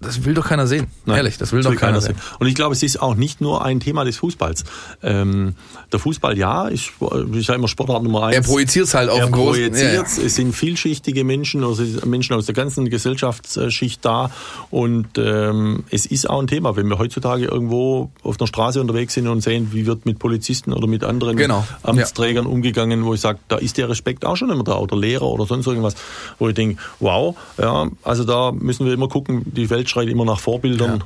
das 0.00 0.24
will 0.24 0.34
doch 0.34 0.46
keiner 0.46 0.66
sehen. 0.66 0.88
Nein, 1.06 1.18
Ehrlich, 1.18 1.38
das 1.38 1.52
will 1.52 1.62
doch 1.62 1.70
will 1.70 1.78
keiner 1.78 2.02
sehen. 2.02 2.16
Und 2.38 2.46
ich 2.46 2.54
glaube, 2.54 2.74
es 2.74 2.82
ist 2.82 3.00
auch 3.00 3.14
nicht 3.14 3.40
nur 3.40 3.64
ein 3.64 3.80
Thema 3.80 4.04
des 4.04 4.18
Fußballs. 4.18 4.64
Ähm, 5.02 5.54
der 5.90 5.98
Fußball, 5.98 6.36
ja, 6.36 6.68
ist, 6.68 6.90
ist 7.32 7.48
ja 7.48 7.54
immer 7.54 7.68
Sportart 7.68 8.02
Nummer 8.02 8.24
eins. 8.24 8.36
Er 8.36 8.42
projiziert 8.42 8.92
halt 8.92 9.08
auf 9.08 9.18
er 9.18 9.24
einen 9.24 9.32
großen, 9.32 9.62
projiziert, 9.62 9.92
ja, 9.94 10.02
ja. 10.02 10.26
es 10.26 10.34
sind 10.34 10.54
vielschichtige 10.54 11.24
Menschen, 11.24 11.64
also 11.64 11.82
es 11.82 12.04
Menschen 12.04 12.34
aus 12.34 12.44
der 12.44 12.54
ganzen 12.54 12.90
Gesellschaftsschicht 12.90 14.04
da 14.04 14.30
und 14.70 15.06
ähm, 15.16 15.84
es 15.90 16.04
ist 16.04 16.28
auch 16.28 16.40
ein 16.40 16.46
Thema, 16.46 16.76
wenn 16.76 16.88
wir 16.88 16.98
heutzutage 16.98 17.46
irgendwo 17.46 18.10
auf 18.22 18.36
der 18.36 18.46
Straße 18.46 18.80
unterwegs 18.80 19.14
sind 19.14 19.28
und 19.28 19.40
sehen, 19.40 19.70
wie 19.72 19.86
wird 19.86 20.04
mit 20.04 20.18
Polizisten 20.18 20.74
oder 20.74 20.86
mit 20.86 21.04
anderen 21.04 21.36
Genau, 21.36 21.66
Amtsträgern 21.82 22.44
umgegangen, 22.44 23.04
wo 23.04 23.14
ich 23.14 23.20
sage, 23.20 23.38
da 23.48 23.56
ist 23.56 23.78
der 23.78 23.88
Respekt 23.88 24.26
auch 24.26 24.36
schon 24.36 24.50
immer 24.50 24.64
da 24.64 24.76
oder 24.76 24.96
Lehrer 24.96 25.26
oder 25.26 25.46
sonst 25.46 25.66
irgendwas, 25.66 25.94
wo 26.38 26.48
ich 26.48 26.54
denke, 26.54 26.82
wow, 27.00 27.36
ja, 27.58 27.88
also 28.02 28.24
da 28.24 28.52
müssen 28.52 28.84
wir 28.84 28.92
immer 28.92 29.08
gucken, 29.08 29.42
die 29.46 29.70
Welt 29.70 29.85
schreit 29.88 30.08
immer 30.08 30.24
nach 30.24 30.40
Vorbildern. 30.40 31.04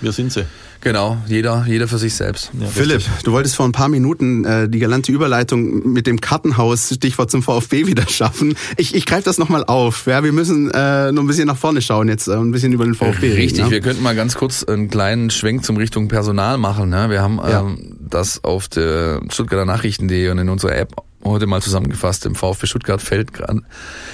Wir 0.00 0.12
sind 0.12 0.32
sie. 0.32 0.46
Genau, 0.82 1.18
jeder, 1.26 1.66
jeder 1.68 1.86
für 1.88 1.98
sich 1.98 2.14
selbst. 2.14 2.50
Ja, 2.58 2.66
Philipp, 2.68 2.96
richtig. 2.96 3.22
du 3.24 3.32
wolltest 3.32 3.54
vor 3.54 3.66
ein 3.66 3.72
paar 3.72 3.90
Minuten 3.90 4.46
äh, 4.46 4.66
die 4.66 4.78
galante 4.78 5.12
Überleitung 5.12 5.92
mit 5.92 6.06
dem 6.06 6.22
Kartenhaus, 6.22 6.90
Stichwort 6.94 7.30
zum 7.30 7.42
VfB, 7.42 7.86
wieder 7.86 8.08
schaffen. 8.08 8.56
Ich, 8.78 8.94
ich 8.94 9.04
greife 9.04 9.24
das 9.24 9.36
nochmal 9.36 9.62
auf. 9.64 10.06
Ja, 10.06 10.24
wir 10.24 10.32
müssen 10.32 10.70
äh, 10.70 11.12
noch 11.12 11.22
ein 11.22 11.26
bisschen 11.26 11.48
nach 11.48 11.58
vorne 11.58 11.82
schauen 11.82 12.08
jetzt, 12.08 12.28
äh, 12.28 12.32
ein 12.32 12.50
bisschen 12.50 12.72
über 12.72 12.84
den 12.86 12.94
VfB 12.94 13.30
Richtig, 13.34 13.58
reden. 13.60 13.70
wir 13.70 13.80
könnten 13.82 14.02
mal 14.02 14.16
ganz 14.16 14.36
kurz 14.36 14.64
einen 14.64 14.88
kleinen 14.88 15.28
Schwenk 15.28 15.66
zum 15.66 15.76
Richtung 15.76 16.08
Personal 16.08 16.56
machen. 16.56 16.88
Ne? 16.88 17.10
Wir 17.10 17.20
haben 17.20 17.36
Ja. 17.46 17.60
ähm, 17.60 17.98
das 18.00 18.42
auf 18.42 18.68
der 18.68 19.20
Stuttgarter 19.28 19.66
Nachrichten.de 19.66 20.30
und 20.30 20.38
in 20.38 20.48
unserer 20.48 20.76
App 20.76 20.94
heute 21.24 21.46
mal 21.46 21.60
zusammengefasst. 21.60 22.24
Im 22.24 22.34
VfB 22.34 22.66
Stuttgart 22.66 23.02
fehlt 23.02 23.34
gerade 23.34 23.60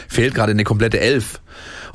fehlt 0.08 0.34
gerade 0.34 0.50
eine 0.50 0.64
komplette 0.64 0.98
Elf 0.98 1.40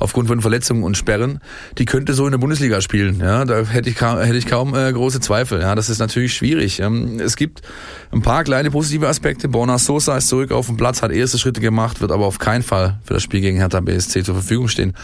aufgrund 0.02 0.28
von 0.28 0.40
Verletzungen 0.40 0.82
und 0.82 0.96
Sperren. 0.96 1.40
Die 1.78 1.84
könnte 1.84 2.14
so 2.14 2.26
in 2.26 2.32
der 2.32 2.38
Bundesliga 2.38 2.80
spielen. 2.80 3.20
Ja, 3.20 3.44
da 3.44 3.62
hätte 3.64 3.88
ich 3.88 3.96
kaum, 3.96 4.18
hätte 4.18 4.36
ich 4.36 4.46
kaum 4.46 4.74
äh, 4.74 4.92
große 4.92 5.20
Zweifel. 5.20 5.60
Ja, 5.60 5.74
das 5.74 5.88
ist 5.88 5.98
natürlich 5.98 6.34
schwierig. 6.34 6.80
Ähm, 6.80 7.20
es 7.20 7.36
gibt 7.36 7.62
ein 8.10 8.22
paar 8.22 8.44
kleine 8.44 8.70
positive 8.70 9.08
Aspekte. 9.08 9.48
Borna 9.48 9.78
Sosa 9.78 10.16
ist 10.16 10.28
zurück 10.28 10.52
auf 10.52 10.66
dem 10.66 10.76
Platz, 10.76 11.02
hat 11.02 11.12
erste 11.12 11.38
Schritte 11.38 11.60
gemacht, 11.60 12.00
wird 12.00 12.12
aber 12.12 12.26
auf 12.26 12.38
keinen 12.38 12.62
Fall 12.62 12.98
für 13.04 13.14
das 13.14 13.22
Spiel 13.22 13.40
gegen 13.40 13.58
Hertha 13.58 13.80
BSC 13.80 14.24
zur 14.24 14.34
Verfügung 14.34 14.68
stehen. 14.68 14.94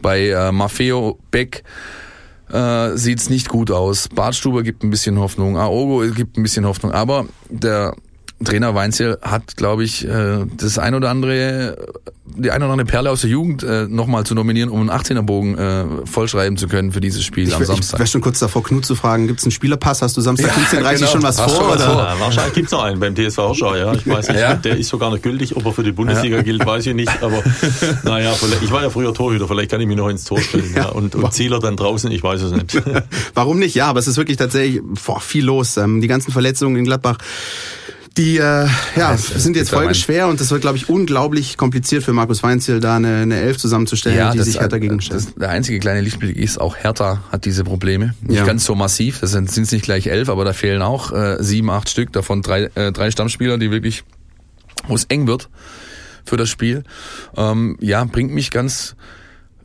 Bei 0.00 0.28
äh, 0.28 0.52
Maffeo 0.52 1.18
Beck 1.30 1.64
äh, 2.52 2.96
sieht's 2.96 3.28
nicht 3.28 3.48
gut 3.48 3.70
aus. 3.70 4.08
Bartstuber 4.08 4.62
gibt 4.62 4.84
ein 4.84 4.90
bisschen 4.90 5.18
Hoffnung, 5.18 5.56
Aogo 5.56 6.00
gibt 6.14 6.38
ein 6.38 6.42
bisschen 6.42 6.66
Hoffnung, 6.66 6.92
aber 6.92 7.26
der 7.48 7.94
Trainer 8.44 8.74
Weinzel 8.74 9.18
hat, 9.22 9.56
glaube 9.56 9.84
ich, 9.84 10.06
äh, 10.06 10.44
das 10.56 10.78
ein 10.78 10.94
oder 10.94 11.10
andere, 11.10 11.78
die 12.38 12.50
ein 12.50 12.62
oder 12.62 12.72
andere 12.72 12.86
Perle 12.86 13.10
aus 13.10 13.22
der 13.22 13.30
Jugend 13.30 13.62
äh, 13.62 13.86
nochmal 13.88 14.24
zu 14.24 14.34
nominieren, 14.34 14.68
um 14.70 14.80
einen 14.80 14.90
18er-Bogen 14.90 15.56
äh, 15.58 15.84
vollschreiben 16.06 16.56
zu 16.56 16.68
können 16.68 16.92
für 16.92 17.00
dieses 17.00 17.24
Spiel 17.24 17.48
Ich, 17.48 17.54
am 17.54 17.62
ich, 17.62 17.68
ich 17.68 17.74
Samstag. 17.74 17.98
wäre 17.98 18.06
schon 18.06 18.20
kurz 18.20 18.38
davor, 18.38 18.62
Knut 18.62 18.84
zu 18.84 18.94
fragen, 18.94 19.26
gibt's 19.26 19.44
einen 19.44 19.52
Spielerpass? 19.52 20.02
Hast 20.02 20.16
du 20.16 20.20
Samstag 20.20 20.52
Ja, 20.56 20.78
15.30 20.80 20.94
genau. 20.98 21.10
schon 21.10 21.22
was 21.22 21.40
Hast 21.40 21.52
vor? 21.54 21.62
schon 21.64 21.68
was 21.74 21.82
oder? 21.84 21.92
vor. 21.94 22.02
Ja, 22.04 22.20
wahrscheinlich 22.20 22.54
gibt's 22.54 22.72
noch 22.72 22.82
einen 22.82 23.00
beim 23.00 23.14
TSV 23.16 23.38
Horschau, 23.38 23.74
ja. 23.74 23.92
Ich 23.94 24.06
weiß 24.06 24.28
nicht, 24.28 24.40
Ja. 24.40 24.54
der 24.54 24.76
ist 24.76 24.88
sogar 24.88 25.10
noch 25.10 25.20
gültig. 25.22 25.56
Ob 25.56 25.64
er 25.66 25.72
für 25.72 25.82
die 25.82 25.92
Bundesliga 25.92 26.42
gilt, 26.42 26.64
weiß 26.66 26.86
ich 26.86 26.94
nicht. 26.94 27.22
Aber 27.22 27.42
naja, 28.04 28.32
vielleicht- 28.32 28.62
ich 28.62 28.70
war 28.70 28.82
ja 28.82 28.90
früher 28.90 29.14
Torhüter, 29.14 29.48
vielleicht 29.48 29.70
kann 29.70 29.80
ich 29.80 29.86
mich 29.86 29.96
noch 29.96 30.08
ins 30.08 30.24
Tor 30.24 30.40
stellen. 30.40 30.72
Ja. 30.74 30.86
Und, 30.90 31.14
und 31.14 31.32
Zieler 31.32 31.58
dann 31.60 31.76
draußen, 31.76 32.10
ich 32.10 32.22
weiß 32.22 32.42
es 32.42 32.52
nicht. 32.52 32.82
Warum 33.34 33.58
nicht? 33.58 33.74
Ja, 33.74 33.86
aber 33.86 33.98
es 33.98 34.06
ist 34.06 34.16
wirklich 34.16 34.36
tatsächlich 34.36 34.80
boah, 35.04 35.20
viel 35.20 35.44
los. 35.44 35.76
Ähm, 35.76 36.00
die 36.00 36.08
ganzen 36.08 36.32
Verletzungen 36.32 36.76
in 36.76 36.84
Gladbach, 36.84 37.18
die 38.16 38.38
äh, 38.38 38.66
ja, 38.96 39.12
es 39.14 39.26
sind 39.28 39.56
jetzt 39.56 39.72
mein- 39.72 39.80
folgenschwer 39.82 40.26
und 40.28 40.40
es 40.40 40.50
wird, 40.50 40.62
glaube 40.62 40.78
ich, 40.78 40.88
unglaublich 40.88 41.56
kompliziert 41.56 42.02
für 42.02 42.12
Markus 42.12 42.42
Weinziel, 42.42 42.80
da 42.80 42.96
eine, 42.96 43.16
eine 43.18 43.40
Elf 43.40 43.58
zusammenzustellen, 43.58 44.32
die 44.32 44.40
sich 44.42 44.58
Hertha 44.60 44.78
gegenstellt. 44.78 45.26
das, 45.26 45.34
der 45.34 45.50
einzige 45.50 45.78
kleine 45.80 46.00
Lichtblick 46.00 46.36
ist, 46.36 46.58
auch 46.60 46.76
Hertha 46.76 47.22
hat 47.30 47.44
diese 47.44 47.64
Probleme. 47.64 48.14
Nicht 48.22 48.38
Ja. 48.38 48.44
ganz 48.44 48.64
so 48.64 48.74
massiv, 48.74 49.20
das 49.20 49.32
sind 49.32 49.50
es 49.50 49.72
nicht 49.72 49.84
gleich 49.84 50.06
elf, 50.06 50.28
aber 50.28 50.44
da 50.44 50.52
fehlen 50.52 50.80
auch 50.82 51.12
äh, 51.12 51.36
sieben, 51.40 51.70
acht 51.70 51.88
Stück, 51.90 52.12
davon 52.12 52.42
drei, 52.42 52.70
äh, 52.74 52.90
drei 52.92 53.10
Stammspieler, 53.10 53.58
die 53.58 53.70
wirklich, 53.70 54.04
wo 54.88 54.94
es 54.94 55.04
eng 55.04 55.26
wird 55.26 55.48
für 56.24 56.36
das 56.36 56.48
Spiel. 56.48 56.84
Ähm, 57.36 57.76
ja, 57.80 58.04
bringt 58.04 58.32
mich 58.32 58.50
ganz 58.50 58.96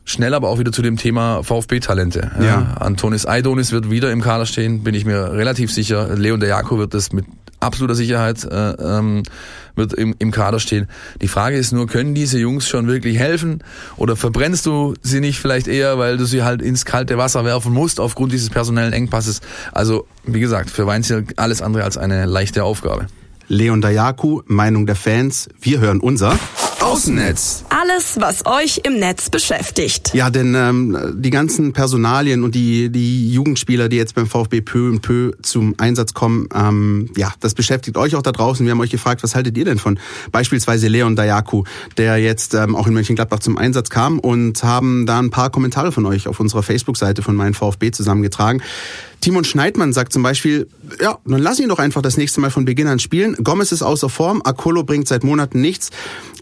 schnell 0.04 0.34
aber 0.34 0.48
auch 0.48 0.58
wieder 0.58 0.72
zu 0.72 0.82
dem 0.82 0.96
Thema 0.96 1.42
VfB-Talente. 1.42 2.32
Ja. 2.40 2.74
Antonis 2.80 3.24
Aidonis 3.24 3.72
wird 3.72 3.88
wieder 3.90 4.10
im 4.12 4.20
Kader 4.20 4.46
stehen, 4.46 4.82
bin 4.82 4.94
ich 4.94 5.04
mir 5.04 5.32
relativ 5.32 5.72
sicher. 5.72 6.14
Leon 6.16 6.40
der 6.40 6.48
Jako 6.50 6.76
wird 6.78 6.92
das 6.92 7.12
mit 7.12 7.24
absoluter 7.62 7.94
Sicherheit 7.94 8.44
äh, 8.44 8.72
ähm, 8.72 9.22
wird 9.74 9.94
im, 9.94 10.14
im 10.18 10.30
Kader 10.30 10.60
stehen. 10.60 10.88
Die 11.20 11.28
Frage 11.28 11.56
ist 11.56 11.72
nur, 11.72 11.86
können 11.86 12.14
diese 12.14 12.38
Jungs 12.38 12.68
schon 12.68 12.86
wirklich 12.86 13.18
helfen 13.18 13.62
oder 13.96 14.16
verbrennst 14.16 14.66
du 14.66 14.94
sie 15.02 15.20
nicht 15.20 15.38
vielleicht 15.38 15.68
eher, 15.68 15.98
weil 15.98 16.16
du 16.16 16.24
sie 16.24 16.42
halt 16.42 16.62
ins 16.62 16.84
kalte 16.84 17.18
Wasser 17.18 17.44
werfen 17.44 17.72
musst 17.72 18.00
aufgrund 18.00 18.32
dieses 18.32 18.50
personellen 18.50 18.92
Engpasses? 18.92 19.40
Also, 19.72 20.06
wie 20.24 20.40
gesagt, 20.40 20.70
für 20.70 20.86
Weinziel 20.86 21.24
alles 21.36 21.62
andere 21.62 21.84
als 21.84 21.96
eine 21.96 22.26
leichte 22.26 22.64
Aufgabe. 22.64 23.06
Leon 23.48 23.80
Dayaku, 23.80 24.42
Meinung 24.46 24.86
der 24.86 24.96
Fans. 24.96 25.48
Wir 25.60 25.80
hören 25.80 26.00
unser 26.00 26.38
Außennetz. 26.82 27.64
Alles, 27.68 28.16
was 28.18 28.44
euch 28.44 28.80
im 28.82 28.98
Netz 28.98 29.30
beschäftigt. 29.30 30.12
Ja, 30.14 30.30
denn 30.30 30.56
ähm, 30.56 31.14
die 31.14 31.30
ganzen 31.30 31.72
Personalien 31.72 32.42
und 32.42 32.56
die, 32.56 32.90
die 32.90 33.32
Jugendspieler, 33.32 33.88
die 33.88 33.96
jetzt 33.96 34.16
beim 34.16 34.26
VfB 34.26 34.62
peu 34.62 34.88
und 34.88 35.00
peu 35.00 35.30
zum 35.42 35.76
Einsatz 35.78 36.12
kommen, 36.12 36.48
ähm, 36.52 37.08
ja, 37.16 37.32
das 37.38 37.54
beschäftigt 37.54 37.96
euch 37.96 38.16
auch 38.16 38.22
da 38.22 38.32
draußen. 38.32 38.66
Wir 38.66 38.72
haben 38.72 38.80
euch 38.80 38.90
gefragt, 38.90 39.22
was 39.22 39.36
haltet 39.36 39.56
ihr 39.56 39.64
denn 39.64 39.78
von 39.78 40.00
beispielsweise 40.32 40.88
Leon 40.88 41.14
Dayaku, 41.14 41.62
der 41.98 42.18
jetzt 42.18 42.54
ähm, 42.54 42.74
auch 42.74 42.88
in 42.88 42.94
Mönchengladbach 42.94 43.38
zum 43.38 43.58
Einsatz 43.58 43.88
kam 43.88 44.18
und 44.18 44.64
haben 44.64 45.06
da 45.06 45.20
ein 45.20 45.30
paar 45.30 45.50
Kommentare 45.50 45.92
von 45.92 46.04
euch 46.04 46.26
auf 46.26 46.40
unserer 46.40 46.64
Facebook-Seite 46.64 47.22
von 47.22 47.36
meinem 47.36 47.54
VfB 47.54 47.92
zusammengetragen. 47.92 48.60
Timon 49.22 49.44
Schneidmann 49.44 49.92
sagt 49.92 50.12
zum 50.12 50.24
Beispiel, 50.24 50.68
ja, 51.00 51.16
dann 51.24 51.40
lass 51.40 51.60
ihn 51.60 51.68
doch 51.68 51.78
einfach 51.78 52.02
das 52.02 52.16
nächste 52.16 52.40
Mal 52.40 52.50
von 52.50 52.64
Beginn 52.64 52.88
an 52.88 52.98
spielen. 52.98 53.36
Gomez 53.42 53.70
ist 53.70 53.82
außer 53.82 54.08
Form, 54.08 54.42
Akolo 54.44 54.82
bringt 54.82 55.06
seit 55.06 55.22
Monaten 55.22 55.60
nichts. 55.60 55.90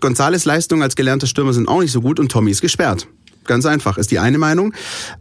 Gonzales 0.01 0.47
Leistungen 0.47 0.83
als 0.83 0.97
gelernter 0.97 1.27
Stürmer 1.27 1.53
sind 1.53 1.69
auch 1.69 1.83
nicht 1.83 1.93
so 1.93 2.01
gut 2.01 2.19
und 2.19 2.33
Tommy 2.33 2.51
ist 2.51 2.63
gesperrt. 2.63 3.07
Ganz 3.45 3.67
einfach, 3.67 3.99
ist 3.99 4.11
die 4.11 4.19
eine 4.19 4.39
Meinung. 4.39 4.73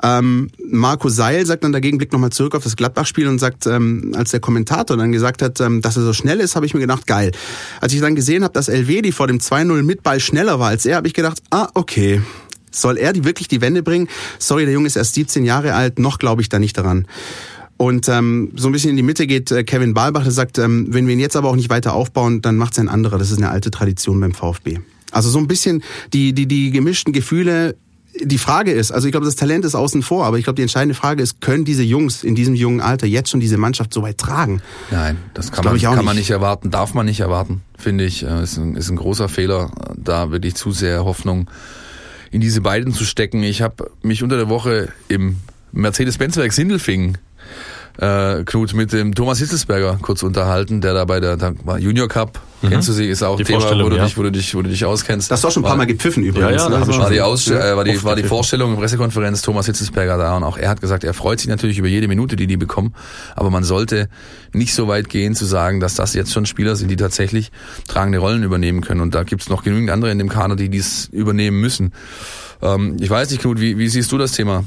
Ähm, 0.01 0.49
Marco 0.72 1.10
Seil 1.10 1.45
sagt 1.45 1.66
dann 1.66 1.74
dagegen, 1.74 1.97
blickt 1.97 2.14
nochmal 2.14 2.32
zurück 2.32 2.55
auf 2.55 2.64
das 2.64 2.78
Gladbach-Spiel 2.78 3.28
und 3.28 3.39
sagt, 3.39 3.68
ähm, 3.68 4.14
als 4.16 4.32
der 4.32 4.39
Kommentator 4.39 4.95
dann 4.95 5.12
gesagt 5.12 5.41
hat, 5.41 5.60
ähm, 5.60 5.82
dass 5.82 5.97
er 5.97 6.03
so 6.03 6.14
schnell 6.14 6.39
ist, 6.39 6.55
habe 6.55 6.66
ich 6.66 6.74
mir 6.74 6.80
gedacht, 6.80 7.07
geil. 7.07 7.32
Als 7.82 7.91
ich 7.91 7.99
dann 7.99 8.16
gesehen 8.16 8.43
habe, 8.43 8.53
dass 8.53 8.70
Elvedi 8.70 9.12
vor 9.12 9.28
dem 9.28 9.39
2-0 9.39 9.84
mit 9.84 10.01
Ball 10.03 10.22
schneller 10.22 10.60
war 10.60 10.70
als 10.70 10.86
er, 10.86 10.97
habe 10.97 11.07
ich 11.07 11.14
gedacht, 11.14 11.41
ah, 11.49 11.68
okay. 11.74 12.22
Soll 12.72 12.97
er 12.97 13.13
die 13.13 13.24
wirklich 13.24 13.47
die 13.47 13.61
Wende 13.61 13.84
bringen? 13.84 14.07
Sorry, 14.38 14.65
der 14.65 14.74
Junge 14.74 14.88
ist 14.88 14.95
erst 14.95 15.15
17 15.15 15.45
Jahre 15.45 15.74
alt, 15.74 15.99
noch 15.99 16.20
glaube 16.20 16.41
ich 16.41 16.49
da 16.49 16.59
nicht 16.59 16.78
daran. 16.78 17.05
Und 17.80 18.09
ähm, 18.09 18.51
so 18.57 18.67
ein 18.67 18.74
bisschen 18.74 18.89
in 18.89 18.97
die 18.97 19.03
Mitte 19.03 19.26
geht 19.26 19.51
äh, 19.51 19.63
Kevin 19.63 19.93
Balbach, 19.93 20.24
der 20.24 20.34
sagt, 20.34 20.57
ähm, 20.57 20.88
wenn 20.89 21.07
wir 21.07 21.13
ihn 21.13 21.20
jetzt 21.22 21.38
aber 21.38 21.49
auch 21.49 21.55
nicht 21.55 21.70
weiter 21.70 21.93
aufbauen, 21.93 22.41
dann 22.41 22.57
macht 22.57 22.74
es 22.74 22.80
ein 22.80 22.89
anderer. 22.89 23.17
Das 23.17 23.32
ist 23.32 23.38
eine 23.38 23.49
alte 23.49 23.72
Tradition 23.72 24.20
beim 24.20 24.34
VfB. 24.34 24.80
Also 25.11 25.30
so 25.30 25.39
ein 25.39 25.47
bisschen 25.47 25.82
die, 26.11 26.34
die, 26.34 26.45
die 26.45 26.72
gemischten 26.72 27.13
Gefühle. 27.13 27.78
Die 28.22 28.38
Frage 28.38 28.72
ist, 28.72 28.91
also 28.91 29.07
ich 29.07 29.13
glaube, 29.13 29.26
das 29.26 29.38
Talent 29.38 29.63
ist 29.63 29.76
außen 29.76 30.01
vor, 30.01 30.26
aber 30.26 30.38
ich 30.38 30.43
glaube, 30.43 30.55
die 30.55 30.61
entscheidende 30.61 30.93
Frage 30.93 31.24
ist, 31.24 31.39
können 31.39 31.63
diese 31.63 31.84
Jungs 31.84 32.26
in 32.26 32.36
diesem 32.36 32.53
jungen 32.53 32.82
Alter 32.82 33.07
jetzt 33.07 33.30
schon 33.30 33.39
diese 33.39 33.57
Mannschaft 33.57 33.93
so 33.93 34.01
weit 34.01 34.17
tragen? 34.17 34.61
Nein, 34.91 35.15
das 35.34 35.53
kann, 35.53 35.61
glaub 35.61 35.76
man, 35.76 35.82
kann 35.82 36.03
man 36.03 36.17
nicht. 36.17 36.26
nicht 36.26 36.32
erwarten, 36.32 36.72
darf 36.72 36.93
man 36.93 37.05
nicht 37.05 37.22
erwarten, 37.22 37.61
finde 37.78 38.03
ich. 38.03 38.24
Äh, 38.24 38.43
Ist 38.43 38.57
ein, 38.57 38.76
ist 38.76 38.89
ein 38.89 38.97
großer 38.97 39.30
Fehler, 39.30 39.72
da 39.95 40.32
wirklich 40.32 40.55
zu 40.55 40.72
sehr 40.72 41.05
Hoffnung 41.05 41.49
in 42.32 42.42
diese 42.42 42.62
beiden 42.62 42.94
zu 42.94 43.06
stecken. 43.06 43.44
Ich 43.44 43.62
habe 43.62 43.92
mich 44.02 44.24
unter 44.24 44.38
der 44.38 44.50
Woche 44.50 44.90
im 45.08 45.38
Mercedes-Benz-Werk 45.72 46.54
Sindelfingen 46.54 47.18
äh, 48.00 48.43
Knut 48.45 48.74
mit 48.74 48.93
dem 48.93 49.14
Thomas 49.14 49.39
Hitzelsberger 49.39 49.97
kurz 50.02 50.24
unterhalten, 50.24 50.82
der 50.82 50.93
da 50.93 51.06
bei 51.06 51.20
der 51.20 51.38
Junior 51.80 52.08
Cup, 52.08 52.39
kennst 52.62 52.88
du 52.88 52.93
sie, 52.93 53.08
ist 53.08 53.24
auch 53.24 53.36
Die 53.38 53.43
Thema, 53.43 53.58
wo 53.58 53.62
Vorstellung, 53.62 53.89
du, 53.89 53.97
ja. 53.97 54.06
dich, 54.06 54.18
wo, 54.18 54.24
du 54.24 54.32
dich, 54.32 54.56
wo 54.56 54.62
du 54.62 54.70
dich 54.70 54.86
auskennst. 54.86 55.30
Das 55.30 55.39
ist 55.39 55.45
auch 55.45 55.52
schon 55.52 55.62
ein 55.62 55.64
paar 55.64 55.72
War- 55.72 55.78
Mal 55.80 55.86
gepfiffen 55.88 56.24
übrigens. 56.24 56.62
Ja, 56.62 56.64
ja, 56.64 56.70
ne? 56.70 56.76
Also 56.78 56.97
war 56.97 57.10
die, 57.10 57.16
ja. 57.18 57.26
äh, 57.26 57.76
war, 57.76 57.84
die, 57.84 58.04
war 58.04 58.16
die. 58.16 58.24
Vorstellung 58.24 58.70
in 58.70 58.76
der 58.76 58.82
Pressekonferenz 58.82 59.41
Thomas 59.41 59.66
Hitzelsberger 59.66 60.18
da 60.18 60.38
und 60.38 60.43
auch 60.43 60.58
er 60.58 60.70
hat 60.70 60.80
gesagt, 60.82 61.04
er 61.04 61.14
freut 61.14 61.39
sich 61.39 61.50
natürlich 61.50 61.78
über 61.78 61.88
jede 61.88 62.08
Minute, 62.08 62.36
die 62.36 62.47
die 62.47 62.58
bekommen, 62.58 62.93
aber 63.36 63.50
man 63.50 63.64
sollte 63.64 64.08
nicht 64.54 64.74
so 64.74 64.88
weit 64.88 65.10
gehen 65.10 65.36
zu 65.36 65.45
sagen, 65.45 65.80
dass 65.80 65.95
das 65.95 66.14
jetzt 66.14 66.32
schon 66.32 66.45
Spieler 66.45 66.76
sind, 66.76 66.89
die 66.89 66.95
tatsächlich 66.95 67.52
tragende 67.88 68.20
Rollen 68.20 68.43
übernehmen 68.43 68.82
können 68.82 69.02
und 69.02 69.14
da 69.14 69.24
gibt's 69.24 69.50
noch 69.50 69.64
genügend 69.64 69.89
andere 69.89 70.12
in 70.12 70.20
dem 70.20 70.30
Kader, 70.30 70.56
die 70.56 70.70
dies 70.70 71.10
übernehmen 71.12 71.60
müssen. 71.60 71.91
Ähm, 72.62 72.97
ich 73.00 73.10
weiß 73.10 73.30
nicht, 73.32 73.41
Knut, 73.41 73.60
wie, 73.60 73.78
wie 73.78 73.89
siehst 73.89 74.12
du 74.12 74.18
das 74.18 74.32
Thema? 74.32 74.64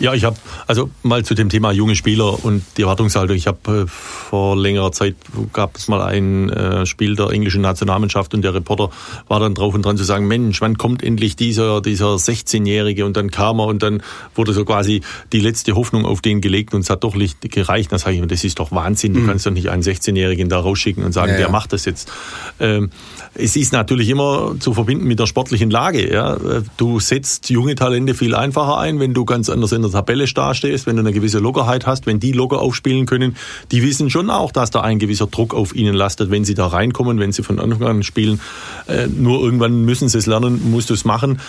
Ja, 0.00 0.14
ich 0.14 0.24
habe 0.24 0.36
also 0.68 0.90
mal 1.02 1.24
zu 1.24 1.34
dem 1.34 1.48
Thema 1.48 1.72
junge 1.72 1.96
Spieler 1.96 2.44
und 2.44 2.62
die 2.76 2.82
Erwartungshaltung. 2.82 3.36
Ich 3.36 3.48
habe 3.48 3.82
äh, 3.82 3.86
vor 3.88 4.56
längerer 4.56 4.92
Zeit 4.92 5.16
gab 5.52 5.76
es 5.76 5.88
mal 5.88 6.02
ein 6.02 6.50
äh, 6.50 6.86
Spiel 6.86 7.16
der 7.16 7.30
englischen 7.30 7.62
Nationalmannschaft 7.62 8.32
und 8.32 8.42
der 8.42 8.54
Reporter 8.54 8.90
war 9.26 9.40
dann 9.40 9.54
drauf 9.54 9.74
und 9.74 9.84
dran 9.84 9.96
zu 9.96 10.04
sagen, 10.04 10.28
Mensch, 10.28 10.60
wann 10.60 10.78
kommt 10.78 11.02
endlich 11.02 11.34
dieser 11.34 11.80
dieser 11.80 12.14
16-Jährige 12.14 13.04
und 13.04 13.16
dann 13.16 13.32
kam 13.32 13.58
er 13.58 13.66
und 13.66 13.82
dann 13.82 14.02
wurde 14.36 14.52
so 14.52 14.64
quasi 14.64 15.02
die 15.32 15.40
letzte 15.40 15.74
Hoffnung 15.74 16.04
auf 16.04 16.20
den 16.20 16.40
gelegt 16.40 16.74
und 16.74 16.82
es 16.82 16.90
hat 16.90 17.02
doch 17.02 17.16
nicht 17.16 17.40
gereicht. 17.50 17.90
Da 17.90 17.98
sage 17.98 18.14
ich 18.14 18.20
mir, 18.20 18.28
das 18.28 18.44
ist 18.44 18.60
doch 18.60 18.70
Wahnsinn. 18.70 19.14
Du 19.14 19.20
mhm. 19.20 19.26
kannst 19.26 19.46
doch 19.46 19.50
nicht 19.50 19.68
einen 19.68 19.82
16-Jährigen 19.82 20.48
da 20.48 20.60
rausschicken 20.60 21.02
und 21.02 21.10
sagen, 21.10 21.32
ja, 21.32 21.38
der 21.38 21.46
ja. 21.46 21.52
macht 21.52 21.72
das 21.72 21.84
jetzt. 21.84 22.12
Ähm, 22.60 22.90
es 23.38 23.56
ist 23.56 23.72
natürlich 23.72 24.08
immer 24.08 24.56
zu 24.58 24.74
verbinden 24.74 25.06
mit 25.06 25.20
der 25.20 25.26
sportlichen 25.26 25.70
Lage. 25.70 26.12
Ja. 26.12 26.36
Du 26.76 26.98
setzt 26.98 27.50
junge 27.50 27.76
Talente 27.76 28.14
viel 28.14 28.34
einfacher 28.34 28.78
ein, 28.78 28.98
wenn 28.98 29.14
du 29.14 29.24
ganz 29.24 29.48
anders 29.48 29.72
in 29.72 29.82
der 29.82 29.90
Tabelle 29.90 30.26
dastehst, 30.26 30.86
wenn 30.86 30.96
du 30.96 31.00
eine 31.00 31.12
gewisse 31.12 31.38
Lockerheit 31.38 31.86
hast, 31.86 32.06
wenn 32.06 32.18
die 32.18 32.32
locker 32.32 32.60
aufspielen 32.60 33.06
können. 33.06 33.36
Die 33.70 33.82
wissen 33.82 34.10
schon 34.10 34.30
auch, 34.30 34.50
dass 34.50 34.70
da 34.70 34.80
ein 34.80 34.98
gewisser 34.98 35.28
Druck 35.28 35.54
auf 35.54 35.74
ihnen 35.74 35.94
lastet, 35.94 36.30
wenn 36.30 36.44
sie 36.44 36.54
da 36.54 36.66
reinkommen, 36.66 37.20
wenn 37.20 37.32
sie 37.32 37.42
von 37.42 37.60
Anfang 37.60 37.86
an 37.86 38.02
spielen. 38.02 38.40
Äh, 38.86 39.06
nur 39.06 39.40
irgendwann 39.40 39.84
müssen 39.84 40.08
sie 40.08 40.18
es 40.18 40.26
lernen, 40.26 40.70
musst 40.70 40.90
du 40.90 40.94
es 40.94 41.04
machen. 41.04 41.40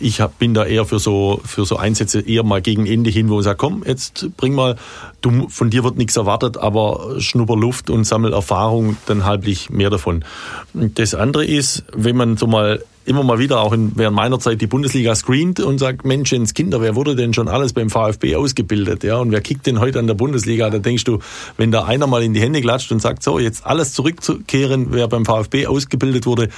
Ich 0.00 0.22
bin 0.38 0.54
da 0.54 0.64
eher 0.64 0.86
für 0.86 0.98
so, 0.98 1.40
für 1.44 1.66
so 1.66 1.76
Einsätze 1.76 2.20
eher 2.20 2.42
mal 2.42 2.62
gegen 2.62 2.86
Ende 2.86 3.10
hin, 3.10 3.28
wo 3.28 3.40
ich 3.40 3.44
sage, 3.44 3.58
komm, 3.58 3.84
jetzt 3.86 4.30
bring 4.36 4.54
mal, 4.54 4.76
du, 5.20 5.48
von 5.48 5.70
dir 5.70 5.84
wird 5.84 5.96
nichts 5.96 6.16
erwartet, 6.16 6.56
aber 6.56 7.16
schnupper 7.18 7.56
Luft 7.56 7.90
und 7.90 8.04
sammel 8.04 8.32
Erfahrung, 8.32 8.96
dann 9.06 9.24
halte 9.24 9.50
ich 9.50 9.70
mehr 9.70 9.90
davon. 9.90 10.24
Das 10.72 11.14
andere 11.14 11.33
ist, 11.40 11.84
wenn 11.92 12.16
man 12.16 12.36
so 12.36 12.46
mal 12.46 12.82
immer 13.06 13.22
mal 13.22 13.38
wieder 13.38 13.60
auch 13.60 13.72
in, 13.72 13.92
während 13.96 14.16
meiner 14.16 14.38
Zeit 14.38 14.60
die 14.60 14.66
Bundesliga 14.66 15.14
screent 15.14 15.60
und 15.60 15.78
sagt, 15.78 16.04
Menschenskinder, 16.04 16.80
wer 16.80 16.94
wurde 16.94 17.14
denn 17.14 17.34
schon 17.34 17.48
alles 17.48 17.72
beim 17.72 17.90
VfB 17.90 18.36
ausgebildet? 18.36 19.04
Ja, 19.04 19.18
und 19.18 19.30
wer 19.30 19.40
kickt 19.40 19.66
denn 19.66 19.80
heute 19.80 19.98
an 19.98 20.06
der 20.06 20.14
Bundesliga? 20.14 20.70
Da 20.70 20.78
denkst 20.78 21.04
du, 21.04 21.18
wenn 21.56 21.70
da 21.70 21.84
einer 21.84 22.06
mal 22.06 22.22
in 22.22 22.32
die 22.32 22.40
Hände 22.40 22.60
klatscht 22.60 22.90
und 22.92 23.00
sagt, 23.00 23.22
so, 23.22 23.38
jetzt 23.38 23.66
alles 23.66 23.92
zurückzukehren, 23.92 24.88
wer 24.90 25.08
beim 25.08 25.24
VfB 25.24 25.66
ausgebildet 25.66 26.26
wurde, 26.26 26.48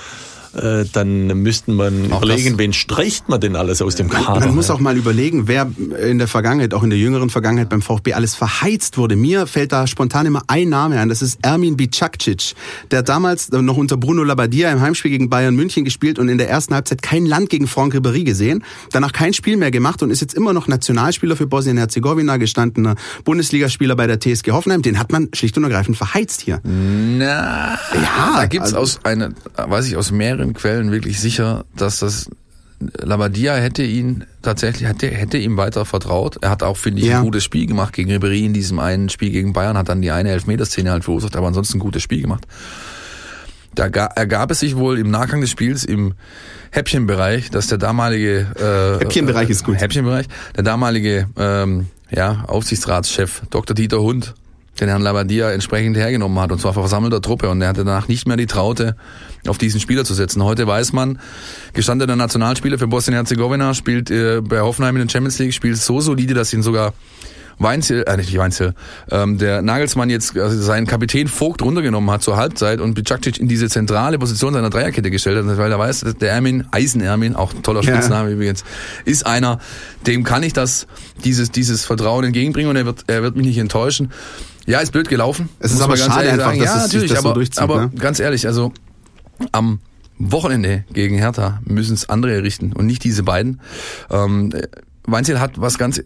äh, 0.57 0.85
dann 0.93 1.27
müssten 1.43 1.75
man 1.75 2.13
auch 2.13 2.23
überlegen, 2.23 2.53
das, 2.53 2.59
wen 2.59 2.73
streicht 2.73 3.29
man 3.29 3.41
denn 3.41 3.57
alles 3.57 3.83
aus 3.83 3.95
dem 3.95 4.09
Kader? 4.09 4.41
Man 4.41 4.55
muss 4.55 4.71
auch 4.71 4.81
mal 4.81 4.97
überlegen, 4.97 5.49
wer 5.49 5.71
in 6.03 6.19
der 6.19 6.29
Vergangenheit, 6.29 6.75
auch 6.75 6.83
in 6.83 6.91
der 6.91 6.99
jüngeren 6.99 7.31
Vergangenheit 7.31 7.69
beim 7.69 7.83
VfB 7.83 8.15
alles 8.15 8.35
verheizt 8.35 8.99
wurde. 8.99 9.17
Mir 9.17 9.47
fällt 9.47 9.73
da 9.73 9.87
spontan 9.87 10.27
immer 10.27 10.43
ein 10.47 10.69
Name 10.69 10.99
ein, 10.99 11.09
das 11.09 11.23
ist 11.23 11.39
Ermin 11.43 11.77
Bicakcic, 11.77 12.55
der 12.91 13.03
damals 13.03 13.51
noch 13.51 13.77
unter 13.77 13.97
Bruno 13.97 14.25
Labbadia 14.25 14.73
im 14.73 14.81
Heimspiel 14.81 15.11
gegen 15.11 15.29
Bayern 15.29 15.55
München 15.55 15.85
gespielt 15.85 16.19
und 16.19 16.29
in 16.29 16.39
der 16.39 16.49
ersten 16.49 16.75
Halbzeit 16.75 17.03
kein 17.03 17.27
Land 17.27 17.51
gegen 17.51 17.67
Franck 17.67 17.95
Ribéry 17.95 18.25
gesehen, 18.25 18.65
danach 18.93 19.13
kein 19.13 19.33
Spiel 19.33 19.57
mehr 19.57 19.71
gemacht 19.71 20.03
und 20.03 20.11
ist 20.11 20.21
jetzt 20.21 20.35
immer 20.35 20.53
noch 20.53 20.69
Nationalspieler 20.69 21.37
für 21.37 21.47
Bosnien-Herzegowina, 21.47 22.37
gestandener 22.39 22.97
Bundesligaspieler 23.25 23.97
bei 23.97 24.07
der 24.07 24.21
TSG 24.21 24.53
Hoffenheim. 24.53 24.83
Den 24.83 24.99
hat 24.99 25.13
man 25.13 25.29
schlicht 25.35 25.57
und 25.57 25.65
ergreifend 25.65 25.97
verheizt 25.97 26.41
hier. 26.41 26.61
Na, 26.65 27.79
ja, 27.95 28.35
da 28.37 28.47
gibt's 28.47 28.75
also, 28.75 28.79
aus 28.79 29.01
einer, 29.05 29.31
weiß 29.57 29.89
ich 29.89 29.97
aus 29.97 30.11
mehreren 30.11 30.46
mehreren 30.47 30.55
Quellen 30.55 30.93
wirklich 30.93 31.21
sicher, 31.21 31.65
dass 31.77 32.01
das 32.01 32.29
Labadia 32.79 33.55
hätte 33.55 33.83
ihn 33.83 34.25
tatsächlich, 34.43 34.89
hätte, 34.89 35.09
hätte 35.09 35.39
ihm 35.39 35.57
weiter 35.57 35.87
vertraut. 35.87 36.39
Er 36.43 36.51
hat 36.51 36.63
auch, 36.63 36.77
finde 36.77 37.01
ich, 37.01 37.09
ja. 37.09 37.19
ein 37.19 37.25
gutes 37.25 37.43
Spiel 37.43 37.67
gemacht 37.67 37.95
gegen 37.95 38.11
Ribéry 38.11 38.45
in 38.45 38.53
diesem 38.53 38.79
einen 38.79 39.09
Spiel 39.09 39.31
gegen 39.31 39.55
Bayern, 39.55 39.79
hat 39.79 39.89
dann 39.89 40.03
die 40.03 40.11
eine 40.11 40.31
Elfmeterszene 40.31 40.91
halt 40.91 41.05
verursacht, 41.05 41.37
aber 41.37 41.47
ansonsten 41.47 41.79
ein 41.79 41.81
gutes 41.81 42.03
Spiel 42.03 42.21
gemacht. 42.21 42.47
Da 43.75 43.87
ergab 43.87 44.51
es 44.51 44.61
sich 44.61 44.77
wohl 44.77 44.99
im 44.99 45.11
Nachgang 45.11 45.41
des 45.41 45.51
Spiels 45.51 45.85
im 45.85 46.15
Häppchenbereich, 46.71 47.51
dass 47.51 47.67
der 47.67 47.79
damalige 47.79 48.47
äh, 48.59 49.03
Häppchenbereich 49.03 49.51
ist 49.51 49.65
gut. 49.65 49.81
Häppchenbereich, 49.81 50.27
der 50.55 50.63
damalige 50.63 51.29
ähm, 51.37 51.87
ja, 52.11 52.45
Aufsichtsratschef 52.47 53.43
Dr. 53.51 53.75
Dieter 53.75 54.01
Hund 54.01 54.35
den 54.77 54.89
Herrn 54.89 55.03
Labadia 55.03 55.51
entsprechend 55.51 55.97
hergenommen 55.97 56.39
hat, 56.39 56.53
und 56.53 56.61
zwar 56.61 56.73
versammelter 56.73 57.21
Truppe. 57.21 57.49
Und 57.49 57.61
er 57.63 57.69
hatte 57.69 57.85
danach 57.85 58.09
nicht 58.09 58.27
mehr 58.29 58.37
die 58.37 58.47
Traute, 58.47 58.97
auf 59.47 59.59
diesen 59.59 59.81
Spieler 59.81 60.05
zu 60.05 60.15
setzen. 60.15 60.43
Heute 60.43 60.67
weiß 60.67 60.93
man, 60.93 61.19
gestandener 61.73 62.17
Nationalspieler 62.17 62.79
für 62.79 62.87
Bosnien-Herzegowina, 62.87 63.75
spielt 63.75 64.11
äh, 64.11 64.41
bei 64.41 64.61
Hoffenheim 64.61 64.97
in 64.97 65.07
der 65.07 65.13
Champions 65.13 65.39
League, 65.39 65.55
spielt 65.55 65.77
so 65.77 66.01
solide, 66.01 66.35
dass 66.35 66.53
ihn 66.53 66.63
sogar 66.63 66.93
Weinzel, 67.59 68.05
äh, 68.07 68.17
nicht 68.17 68.37
Weinzel, 68.37 68.75
ähm, 69.11 69.39
der 69.39 69.63
Nagelsmann 69.63 70.11
jetzt 70.11 70.37
also 70.37 70.61
seinen 70.61 70.87
Kapitän 70.87 71.27
Vogt 71.27 71.63
runtergenommen 71.63 72.11
hat 72.11 72.23
zur 72.23 72.37
Halbzeit 72.37 72.81
und 72.81 72.95
Bicakcic 72.95 73.39
in 73.39 73.49
diese 73.49 73.69
zentrale 73.69 74.19
Position 74.19 74.53
seiner 74.53 74.69
Dreierkette 74.69 75.11
gestellt 75.11 75.43
hat, 75.43 75.57
weil 75.57 75.73
er 75.73 75.79
weiß, 75.79 76.05
der 76.21 76.33
Ermin, 76.33 76.67
Eisen-Ermin, 76.71 77.35
auch 77.35 77.55
ein 77.55 77.63
toller 77.63 77.83
Spitzname 77.83 78.29
ja. 78.29 78.35
übrigens, 78.35 78.65
ist 79.07 79.27
einer, 79.27 79.59
dem 80.07 80.23
kann 80.23 80.43
ich 80.43 80.53
das, 80.53 80.87
dieses, 81.25 81.51
dieses 81.51 81.87
Vertrauen 81.87 82.25
entgegenbringen 82.25 82.69
und 82.69 82.77
er 82.77 82.85
wird, 82.85 83.05
er 83.07 83.23
wird 83.23 83.37
mich 83.37 83.47
nicht 83.47 83.59
enttäuschen. 83.59 84.13
Ja, 84.67 84.81
ist 84.81 84.93
blöd 84.93 85.09
gelaufen. 85.09 85.49
Es 85.61 85.73
ist 85.73 85.81
aber 85.81 85.97
schade 85.97 86.31
einfach, 86.31 86.47
sagen. 86.47 86.59
dass 86.59 86.69
ja, 86.69 86.77
es 86.77 86.83
natürlich, 86.93 87.11
das 87.11 87.19
aber, 87.21 87.29
so 87.29 87.35
durchzieht. 87.35 87.63
Aber 87.63 87.83
ne? 87.83 87.91
ganz 87.97 88.21
ehrlich, 88.21 88.47
also 88.47 88.73
am 89.53 89.81
Wochenende 90.19 90.85
gegen 90.93 91.17
Hertha 91.17 91.61
müssen 91.65 91.95
es 91.95 92.09
andere 92.09 92.43
richten 92.43 92.73
und 92.73 92.87
nicht 92.87 93.05
diese 93.05 93.23
beiden. 93.23 93.61
Ähm, 94.11 94.53
Weinziel 95.05 95.39
hat 95.39 95.61
was 95.61 95.79
ganz 95.79 96.03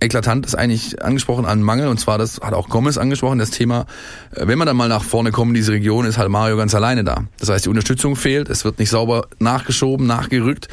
Eklatantes 0.00 0.54
eigentlich 0.54 1.02
angesprochen 1.02 1.44
an 1.44 1.62
Mangel 1.62 1.88
und 1.88 2.00
zwar 2.00 2.16
das 2.16 2.40
hat 2.40 2.54
auch 2.54 2.68
Gomez 2.68 2.96
angesprochen, 2.96 3.38
das 3.38 3.50
Thema, 3.50 3.86
äh, 4.34 4.46
wenn 4.46 4.58
man 4.58 4.66
dann 4.66 4.76
mal 4.76 4.88
nach 4.88 5.04
vorne 5.04 5.30
kommt 5.30 5.50
in 5.50 5.54
diese 5.54 5.72
Region, 5.72 6.06
ist 6.06 6.18
halt 6.18 6.30
Mario 6.30 6.56
ganz 6.56 6.74
alleine 6.74 7.04
da. 7.04 7.24
Das 7.38 7.50
heißt, 7.50 7.66
die 7.66 7.68
Unterstützung 7.68 8.16
fehlt, 8.16 8.48
es 8.48 8.64
wird 8.64 8.78
nicht 8.78 8.90
sauber 8.90 9.28
nachgeschoben, 9.38 10.06
nachgerückt 10.06 10.68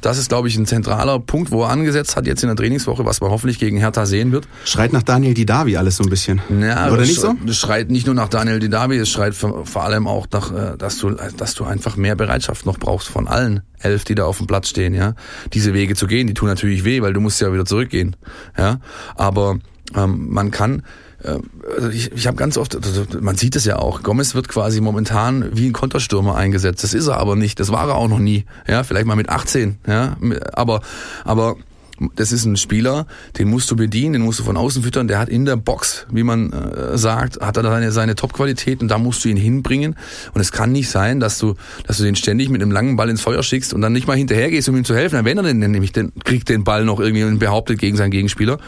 das 0.00 0.18
ist, 0.18 0.28
glaube 0.28 0.48
ich, 0.48 0.56
ein 0.56 0.66
zentraler 0.66 1.18
Punkt, 1.18 1.50
wo 1.50 1.62
er 1.62 1.70
angesetzt 1.70 2.16
hat 2.16 2.26
jetzt 2.26 2.42
in 2.42 2.48
der 2.48 2.56
Trainingswoche, 2.56 3.04
was 3.04 3.20
man 3.20 3.30
hoffentlich 3.30 3.58
gegen 3.58 3.78
Hertha 3.78 4.06
sehen 4.06 4.32
wird. 4.32 4.48
Schreit 4.64 4.92
nach 4.92 5.02
Daniel 5.02 5.34
Didavi 5.34 5.76
alles 5.76 5.96
so 5.96 6.04
ein 6.04 6.10
bisschen. 6.10 6.40
Ja, 6.60 6.90
Oder 6.90 7.02
nicht 7.02 7.20
so? 7.20 7.34
Das 7.44 7.56
schreit 7.56 7.90
nicht 7.90 8.06
nur 8.06 8.14
nach 8.14 8.28
Daniel 8.28 8.58
Didavi, 8.58 8.96
es 8.96 9.08
schreit 9.08 9.34
vor 9.34 9.84
allem 9.84 10.06
auch 10.06 10.26
nach, 10.32 10.52
äh, 10.52 10.76
dass 10.76 10.98
du, 10.98 11.10
dass 11.10 11.54
du 11.54 11.64
einfach 11.64 11.96
mehr 11.96 12.16
Bereitschaft 12.16 12.66
noch 12.66 12.78
brauchst 12.78 13.08
von 13.08 13.28
allen 13.28 13.62
elf, 13.78 14.04
die 14.04 14.14
da 14.14 14.24
auf 14.24 14.38
dem 14.38 14.46
Platz 14.46 14.68
stehen, 14.68 14.94
ja. 14.94 15.14
Diese 15.52 15.74
Wege 15.74 15.94
zu 15.94 16.06
gehen, 16.06 16.26
die 16.26 16.34
tun 16.34 16.48
natürlich 16.48 16.84
weh, 16.84 17.02
weil 17.02 17.12
du 17.12 17.20
musst 17.20 17.40
ja 17.40 17.52
wieder 17.52 17.64
zurückgehen, 17.64 18.16
ja. 18.56 18.80
Aber 19.16 19.58
ähm, 19.94 20.28
man 20.30 20.50
kann 20.50 20.82
also 21.22 21.88
ich, 21.90 22.12
ich 22.12 22.26
habe 22.26 22.36
ganz 22.36 22.56
oft, 22.58 22.76
also 22.76 23.04
man 23.20 23.36
sieht 23.36 23.56
es 23.56 23.64
ja 23.64 23.78
auch, 23.78 24.02
Gomez 24.02 24.34
wird 24.34 24.48
quasi 24.48 24.80
momentan 24.80 25.56
wie 25.56 25.66
ein 25.66 25.72
Konterstürmer 25.72 26.36
eingesetzt. 26.36 26.84
Das 26.84 26.94
ist 26.94 27.06
er 27.06 27.18
aber 27.18 27.36
nicht, 27.36 27.58
das 27.60 27.70
war 27.70 27.88
er 27.88 27.96
auch 27.96 28.08
noch 28.08 28.18
nie. 28.18 28.44
Ja, 28.68 28.84
vielleicht 28.84 29.06
mal 29.06 29.16
mit 29.16 29.28
18, 29.28 29.78
ja, 29.86 30.16
aber 30.52 30.82
aber 31.24 31.56
das 32.14 32.32
ist 32.32 32.44
ein 32.44 32.56
Spieler, 32.56 33.06
den 33.38 33.48
musst 33.48 33.70
du 33.70 33.76
bedienen, 33.76 34.14
den 34.14 34.22
musst 34.22 34.38
du 34.38 34.44
von 34.44 34.56
außen 34.56 34.82
füttern, 34.82 35.08
der 35.08 35.18
hat 35.18 35.28
in 35.28 35.46
der 35.46 35.56
Box, 35.56 36.06
wie 36.10 36.22
man 36.22 36.52
äh, 36.52 36.98
sagt, 36.98 37.40
hat 37.40 37.56
er 37.56 37.62
seine, 37.62 37.92
seine 37.92 38.14
Top-Qualität 38.14 38.82
und 38.82 38.88
da 38.88 38.98
musst 38.98 39.24
du 39.24 39.28
ihn 39.28 39.36
hinbringen. 39.36 39.96
Und 40.34 40.40
es 40.40 40.52
kann 40.52 40.72
nicht 40.72 40.90
sein, 40.90 41.20
dass 41.20 41.38
du, 41.38 41.54
dass 41.86 41.96
du 41.96 42.04
den 42.04 42.16
ständig 42.16 42.50
mit 42.50 42.60
einem 42.60 42.70
langen 42.70 42.96
Ball 42.96 43.08
ins 43.08 43.22
Feuer 43.22 43.42
schickst 43.42 43.72
und 43.72 43.80
dann 43.80 43.92
nicht 43.92 44.06
mal 44.06 44.16
hinterher 44.16 44.50
gehst, 44.50 44.68
um 44.68 44.76
ihm 44.76 44.84
zu 44.84 44.94
helfen. 44.94 45.24
Wenn 45.24 45.38
er 45.38 45.44
denn 45.44 45.58
nämlich 45.58 45.92
den, 45.92 46.12
kriegt 46.24 46.48
den 46.48 46.64
Ball 46.64 46.84
noch 46.84 47.00
irgendwie 47.00 47.24
und 47.24 47.38
behauptet 47.38 47.78
gegen 47.78 47.96
seinen 47.96 48.10
Gegenspieler 48.10 48.58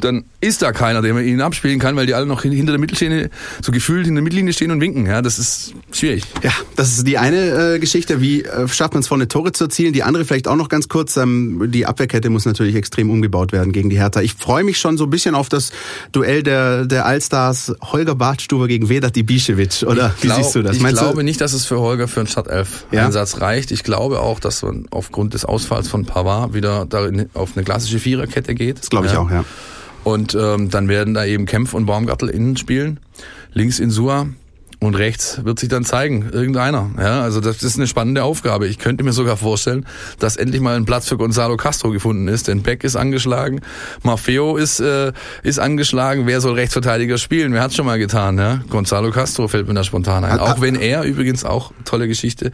dann 0.00 0.24
ist 0.40 0.62
da 0.62 0.72
keiner, 0.72 1.02
der 1.02 1.16
ihn 1.18 1.40
abspielen 1.40 1.78
kann, 1.78 1.96
weil 1.96 2.06
die 2.06 2.14
alle 2.14 2.26
noch 2.26 2.42
hinter 2.42 2.72
der 2.72 2.80
Mittellinie, 2.80 3.30
so 3.62 3.72
gefühlt 3.72 4.06
in 4.06 4.14
der 4.14 4.22
Mittellinie 4.22 4.52
stehen 4.52 4.70
und 4.70 4.80
winken. 4.80 5.06
Ja, 5.06 5.22
das 5.22 5.38
ist 5.38 5.74
schwierig. 5.92 6.24
Ja, 6.42 6.50
das 6.76 6.98
ist 6.98 7.06
die 7.06 7.18
eine 7.18 7.74
äh, 7.74 7.78
Geschichte. 7.78 8.20
Wie 8.20 8.42
äh, 8.42 8.68
schafft 8.68 8.94
man 8.94 9.02
es 9.02 9.08
vorne 9.08 9.28
Tore 9.28 9.52
zu 9.52 9.64
erzielen? 9.64 9.92
Die 9.92 10.02
andere 10.02 10.24
vielleicht 10.24 10.48
auch 10.48 10.56
noch 10.56 10.68
ganz 10.68 10.88
kurz. 10.88 11.16
Ähm, 11.16 11.70
die 11.70 11.86
Abwehrkette 11.86 12.30
muss 12.30 12.44
natürlich 12.44 12.74
extrem 12.74 13.10
umgebaut 13.10 13.52
werden 13.52 13.72
gegen 13.72 13.90
die 13.90 13.98
Hertha. 13.98 14.20
Ich 14.20 14.34
freue 14.34 14.64
mich 14.64 14.78
schon 14.78 14.98
so 14.98 15.04
ein 15.04 15.10
bisschen 15.10 15.34
auf 15.34 15.48
das 15.48 15.72
Duell 16.10 16.42
der, 16.42 16.86
der 16.86 17.06
Allstars 17.06 17.72
Holger 17.82 18.14
Bartstuber 18.14 18.68
gegen 18.68 18.88
Vedat 18.88 19.16
Ibišević. 19.16 19.86
Oder 19.86 20.14
ich 20.16 20.24
wie 20.24 20.28
siehst 20.30 20.54
du 20.54 20.62
das? 20.62 20.76
Ich 20.76 20.82
Meinst 20.82 21.00
glaube 21.00 21.18
du? 21.18 21.24
nicht, 21.24 21.40
dass 21.40 21.52
es 21.52 21.64
für 21.64 21.78
Holger 21.80 22.08
für 22.08 22.20
einen 22.20 22.26
Stadtelf-Einsatz 22.26 23.32
ja? 23.34 23.38
reicht. 23.38 23.70
Ich 23.70 23.84
glaube 23.84 24.20
auch, 24.20 24.40
dass 24.40 24.62
man 24.62 24.86
aufgrund 24.90 25.34
des 25.34 25.44
Ausfalls 25.44 25.88
von 25.88 26.04
Pavard 26.04 26.54
wieder 26.54 26.86
da 26.86 27.08
auf 27.34 27.50
eine 27.56 27.64
klassische 27.64 27.98
Viererkette 27.98 28.54
geht. 28.54 28.80
Das 28.80 28.90
glaube 28.90 29.06
ich 29.06 29.12
ja. 29.12 29.20
auch, 29.20 29.30
ja. 29.30 29.44
Und 30.04 30.34
ähm, 30.34 30.70
dann 30.70 30.88
werden 30.88 31.14
da 31.14 31.24
eben 31.24 31.46
Kempf 31.46 31.74
und 31.74 31.86
Baumgartel 31.86 32.28
innen 32.28 32.56
spielen. 32.56 33.00
Links 33.52 33.78
Insua 33.78 34.26
und 34.82 34.96
rechts 34.96 35.44
wird 35.44 35.58
sich 35.60 35.68
dann 35.68 35.84
zeigen, 35.84 36.30
irgendeiner. 36.32 36.90
Ja, 36.98 37.22
also 37.22 37.40
das 37.40 37.62
ist 37.62 37.76
eine 37.76 37.86
spannende 37.86 38.24
Aufgabe. 38.24 38.66
Ich 38.66 38.78
könnte 38.78 39.04
mir 39.04 39.12
sogar 39.12 39.36
vorstellen, 39.36 39.86
dass 40.18 40.36
endlich 40.36 40.60
mal 40.60 40.76
ein 40.76 40.84
Platz 40.84 41.08
für 41.08 41.16
Gonzalo 41.16 41.56
Castro 41.56 41.90
gefunden 41.90 42.26
ist. 42.26 42.48
Denn 42.48 42.62
Beck 42.62 42.82
ist 42.82 42.96
angeschlagen, 42.96 43.60
Maffeo 44.02 44.56
ist, 44.56 44.80
äh, 44.80 45.12
ist 45.44 45.60
angeschlagen. 45.60 46.26
Wer 46.26 46.40
soll 46.40 46.54
Rechtsverteidiger 46.54 47.16
spielen? 47.18 47.52
Wer 47.52 47.62
hat 47.62 47.72
schon 47.72 47.86
mal 47.86 47.98
getan? 47.98 48.38
Ja? 48.38 48.60
Gonzalo 48.68 49.12
Castro 49.12 49.46
fällt 49.46 49.68
mir 49.68 49.74
da 49.74 49.84
spontan 49.84 50.24
ein. 50.24 50.40
Auch 50.40 50.60
wenn 50.60 50.74
er 50.74 51.04
übrigens 51.04 51.44
auch, 51.44 51.72
tolle 51.84 52.08
Geschichte, 52.08 52.50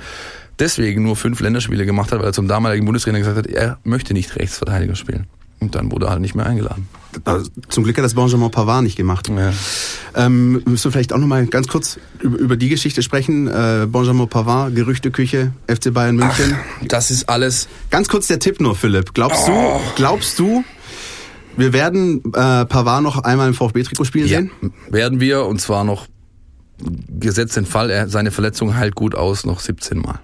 deswegen 0.59 1.03
nur 1.03 1.17
fünf 1.17 1.41
Länderspiele 1.41 1.87
gemacht 1.87 2.13
hat, 2.13 2.19
weil 2.19 2.27
er 2.27 2.33
zum 2.35 2.47
damaligen 2.47 2.85
Bundestrainer 2.85 3.21
gesagt 3.21 3.39
hat, 3.39 3.47
er 3.47 3.79
möchte 3.85 4.13
nicht 4.13 4.37
Rechtsverteidiger 4.37 4.97
spielen. 4.97 5.27
Und 5.61 5.75
dann 5.75 5.91
wurde 5.91 6.07
er 6.07 6.11
halt 6.13 6.21
nicht 6.21 6.35
mehr 6.35 6.47
eingeladen. 6.47 6.89
Zum 7.69 7.85
Glück 7.85 7.97
hat 7.97 8.05
das 8.05 8.15
Benjamin 8.15 8.51
Pavard 8.51 8.83
nicht 8.83 8.97
gemacht. 8.97 9.29
Ja. 9.29 9.53
Ähm, 10.15 10.63
müssen 10.67 10.85
wir 10.85 10.93
vielleicht 10.93 11.13
auch 11.13 11.19
noch 11.19 11.27
mal 11.27 11.47
ganz 11.47 11.67
kurz 11.67 11.99
über, 12.21 12.39
über 12.39 12.57
die 12.57 12.69
Geschichte 12.69 13.03
sprechen. 13.03 13.49
Äh, 13.49 13.87
Benjamin 13.91 14.29
Pavard, 14.29 14.75
Gerüchteküche, 14.75 15.53
FC 15.67 15.93
Bayern 15.93 16.17
München. 16.17 16.55
Ach, 16.55 16.87
das 16.87 17.11
ist 17.11 17.29
alles. 17.29 17.69
Ganz 17.91 18.09
kurz 18.09 18.29
der 18.29 18.39
Tipp 18.39 18.61
nur, 18.61 18.77
Philipp. 18.77 19.15
Glaubst 19.15 19.49
oh. 19.49 19.81
du, 19.81 19.95
glaubst 19.97 20.39
du, 20.39 20.63
Wir 21.57 21.73
werden 21.73 22.23
äh, 22.35 22.65
Pavard 22.67 23.03
noch 23.03 23.19
einmal 23.25 23.49
im 23.49 23.55
VfB-Trikot 23.55 24.05
spielen 24.05 24.29
Ja, 24.29 24.39
sehen. 24.39 24.51
werden 24.91 25.19
wir 25.19 25.45
und 25.45 25.61
zwar 25.61 25.83
noch 25.83 26.07
gesetzt 27.09 27.57
den 27.57 27.67
Fall, 27.67 27.91
er, 27.91 28.09
seine 28.09 28.31
Verletzung 28.31 28.77
heilt 28.77 28.95
gut 28.95 29.17
aus, 29.17 29.45
noch 29.45 29.59
17 29.59 29.99
Mal. 29.99 30.21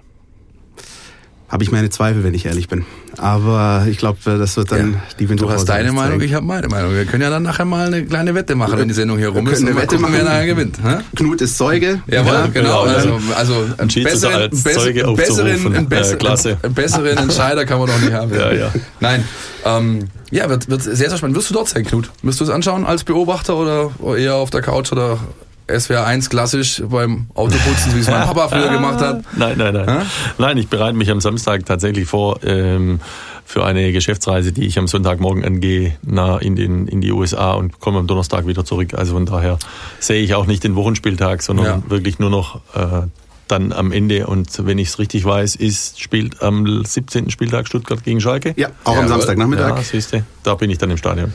Habe 1.55 1.63
ich 1.63 1.71
meine 1.71 1.89
Zweifel, 1.89 2.25
wenn 2.25 2.33
ich 2.33 2.45
ehrlich 2.45 2.67
bin. 2.67 2.83
Aber 3.15 3.87
ich 3.89 3.97
glaube, 3.97 4.17
das 4.25 4.57
wird 4.57 4.73
dann 4.73 4.91
Ja. 4.95 4.99
die 5.19 5.23
Du 5.23 5.29
Winterpause 5.29 5.59
hast 5.59 5.69
deine 5.69 5.93
Meinung, 5.93 6.19
ich 6.19 6.33
habe 6.33 6.45
meine 6.45 6.67
Meinung. 6.67 6.93
Wir 6.93 7.05
können 7.05 7.23
ja 7.23 7.29
dann 7.29 7.43
nachher 7.43 7.63
mal 7.63 7.87
eine 7.87 8.03
kleine 8.05 8.35
Wette 8.35 8.55
machen, 8.55 8.77
wenn 8.77 8.89
die 8.89 8.93
Sendung 8.93 9.17
hier 9.17 9.29
rum 9.29 9.45
Wir 9.45 9.53
ist. 9.53 9.61
eine 9.61 9.73
Wette 9.73 9.95
gucken, 9.95 10.11
wer 10.11 10.23
machen. 10.25 10.33
nachher 10.33 10.45
gewinnt. 10.47 10.79
Hä? 10.83 10.95
Knut 11.15 11.39
ist 11.39 11.57
Zeuge. 11.57 12.01
Jawohl, 12.07 12.33
Ja, 12.33 12.47
genau. 12.47 12.81
Also, 12.81 13.19
also 13.37 13.53
einen 13.77 13.87
besseren, 14.03 14.49
besseren, 14.51 15.05
aufzurufen. 15.05 15.75
einen, 15.77 15.87
besseren, 15.87 16.19
klasse. 16.19 16.57
einen 16.61 16.73
besseren 16.73 17.17
Entscheider 17.19 17.63
kann 17.65 17.79
man 17.79 17.87
doch 17.87 17.99
nicht 18.01 18.11
haben. 18.11 18.33
Ja, 18.35 18.51
ja. 18.51 18.73
Nein. 18.99 19.23
Ähm, 19.63 19.99
ja, 20.31 20.49
wird, 20.49 20.69
wird 20.69 20.81
sehr, 20.83 20.95
sehr 20.97 21.15
spannend. 21.17 21.37
Wirst 21.37 21.51
du 21.51 21.53
dort 21.53 21.69
sein, 21.69 21.85
Knut? 21.85 22.09
Wirst 22.21 22.41
du 22.41 22.43
es 22.43 22.49
anschauen 22.49 22.83
als 22.85 23.05
Beobachter 23.05 23.55
oder 23.55 23.91
eher 24.17 24.35
auf 24.35 24.49
der 24.49 24.61
Couch 24.61 24.91
oder 24.91 25.19
SWR 25.67 26.05
1 26.05 26.29
klassisch 26.29 26.81
beim 26.87 27.27
Autoputzen, 27.33 27.95
wie 27.95 27.99
es 27.99 28.07
mein 28.09 28.23
Papa 28.23 28.47
früher 28.49 28.69
gemacht 28.69 28.99
hat? 28.99 29.23
Nein, 29.37 29.57
nein, 29.57 29.73
nein. 29.73 30.01
Hä? 30.01 30.05
Nein, 30.37 30.57
ich 30.57 30.67
bereite 30.67 30.95
mich 30.95 31.09
am 31.09 31.21
Samstag 31.21 31.65
tatsächlich 31.65 32.07
vor 32.07 32.39
ähm, 32.43 32.99
für 33.45 33.63
eine 33.65 33.91
Geschäftsreise, 33.91 34.51
die 34.51 34.65
ich 34.65 34.77
am 34.79 34.87
Sonntagmorgen 34.87 35.43
angehe, 35.45 35.95
na, 36.03 36.37
in, 36.37 36.55
den, 36.55 36.87
in 36.87 37.01
die 37.01 37.11
USA 37.11 37.53
und 37.53 37.79
komme 37.79 37.99
am 37.99 38.07
Donnerstag 38.07 38.47
wieder 38.47 38.65
zurück. 38.65 38.93
Also 38.95 39.13
von 39.13 39.25
daher 39.25 39.57
sehe 39.99 40.21
ich 40.21 40.33
auch 40.35 40.47
nicht 40.47 40.63
den 40.63 40.75
Wochenspieltag, 40.75 41.41
sondern 41.41 41.65
Ja. 41.65 41.83
wirklich 41.87 42.17
nur 42.19 42.29
noch 42.29 42.57
äh, 42.75 43.07
dann 43.47 43.71
am 43.71 43.91
Ende. 43.91 44.25
Und 44.27 44.65
wenn 44.65 44.77
ich 44.79 44.89
es 44.89 44.99
richtig 44.99 45.25
weiß, 45.25 45.55
ist, 45.55 45.99
spielt 46.01 46.41
am 46.41 46.83
17. 46.83 47.29
Spieltag 47.29 47.67
Stuttgart 47.67 48.03
gegen 48.03 48.19
Schalke. 48.21 48.53
Ja, 48.57 48.69
auch 48.83 48.91
am 48.93 48.95
Jawohl. 48.97 49.09
Samstagnachmittag. 49.09 49.77
Ja, 49.77 49.83
siehste, 49.83 50.25
da 50.43 50.55
bin 50.55 50.69
ich 50.71 50.77
dann 50.79 50.89
im 50.91 50.97
Stadion. 50.97 51.33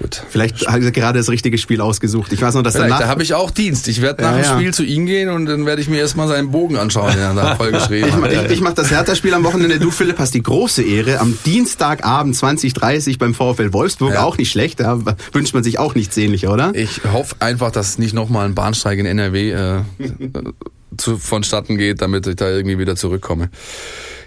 Gut. 0.00 0.22
Vielleicht 0.30 0.66
hat 0.66 0.82
er 0.82 0.90
gerade 0.92 1.18
das 1.18 1.28
richtige 1.28 1.58
Spiel 1.58 1.82
ausgesucht. 1.82 2.32
Ich 2.32 2.40
weiß 2.40 2.54
noch, 2.54 2.62
dass 2.62 2.72
Vielleicht, 2.74 2.88
danach... 2.90 3.02
da 3.02 3.08
habe 3.08 3.22
ich 3.22 3.34
auch 3.34 3.50
Dienst. 3.50 3.86
Ich 3.86 4.00
werde 4.00 4.22
nach 4.22 4.30
Ja, 4.32 4.38
dem 4.38 4.44
ja. 4.44 4.54
Spiel 4.56 4.72
zu 4.74 4.82
ihm 4.82 5.04
gehen 5.04 5.28
und 5.28 5.44
dann 5.44 5.66
werde 5.66 5.82
ich 5.82 5.88
mir 5.90 5.98
erstmal 5.98 6.26
seinen 6.26 6.50
Bogen 6.50 6.78
anschauen, 6.78 7.12
den 7.12 7.20
er 7.20 7.34
da 7.34 7.54
voll 7.56 7.70
geschrieben 7.70 8.08
Ich, 8.08 8.14
hat. 8.14 8.20
mach- 8.20 8.30
ich, 8.30 8.50
ich 8.50 8.60
mache 8.62 8.74
das 8.74 8.90
Hertha-Spiel 8.90 9.34
am 9.34 9.44
Wochenende. 9.44 9.78
Du, 9.78 9.90
Philipp, 9.90 10.18
hast 10.18 10.32
die 10.32 10.42
große 10.42 10.82
Ehre. 10.82 11.20
Am 11.20 11.36
Dienstagabend 11.44 12.34
20.30 12.34 13.18
beim 13.18 13.34
VfL 13.34 13.74
Wolfsburg. 13.74 14.14
Ja. 14.14 14.24
Auch 14.24 14.38
nicht 14.38 14.50
schlecht. 14.50 14.80
Da 14.80 14.98
wünscht 15.32 15.52
man 15.52 15.62
sich 15.62 15.78
auch 15.78 15.94
nichts 15.94 16.16
ähnlicher, 16.16 16.50
oder? 16.52 16.72
Ich 16.74 17.02
hoffe 17.12 17.36
einfach, 17.40 17.70
dass 17.70 17.98
nicht 17.98 18.14
nochmal 18.14 18.46
ein 18.46 18.54
Bahnsteig 18.54 18.98
in 18.98 19.04
NRW 19.04 19.50
äh, 19.52 19.80
zu, 20.96 21.18
vonstatten 21.18 21.76
geht, 21.76 22.00
damit 22.00 22.26
ich 22.26 22.36
da 22.36 22.48
irgendwie 22.48 22.78
wieder 22.78 22.96
zurückkomme. 22.96 23.50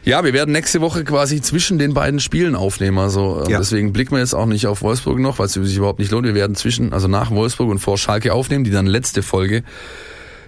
Ja, 0.05 0.23
wir 0.25 0.33
werden 0.33 0.51
nächste 0.51 0.81
Woche 0.81 1.03
quasi 1.05 1.39
zwischen 1.41 1.77
den 1.79 1.93
beiden 1.93 2.19
Spielen 2.19 2.55
aufnehmen. 2.55 2.97
Also 2.97 3.43
äh, 3.47 3.51
Ja. 3.51 3.59
deswegen 3.59 3.93
blicken 3.93 4.11
wir 4.15 4.19
jetzt 4.19 4.33
auch 4.33 4.45
nicht 4.45 4.67
auf 4.67 4.81
Wolfsburg 4.81 5.19
noch, 5.19 5.39
weil 5.39 5.45
es 5.45 5.53
sich 5.53 5.77
überhaupt 5.77 5.99
nicht 5.99 6.11
lohnt. 6.11 6.25
Wir 6.25 6.35
werden 6.35 6.55
zwischen, 6.55 6.91
also 6.91 7.07
nach 7.07 7.31
Wolfsburg 7.31 7.69
und 7.69 7.79
vor 7.79 7.97
Schalke 7.97 8.33
aufnehmen, 8.33 8.65
die 8.65 8.71
dann 8.71 8.85
letzte 8.85 9.23
Folge 9.23 9.63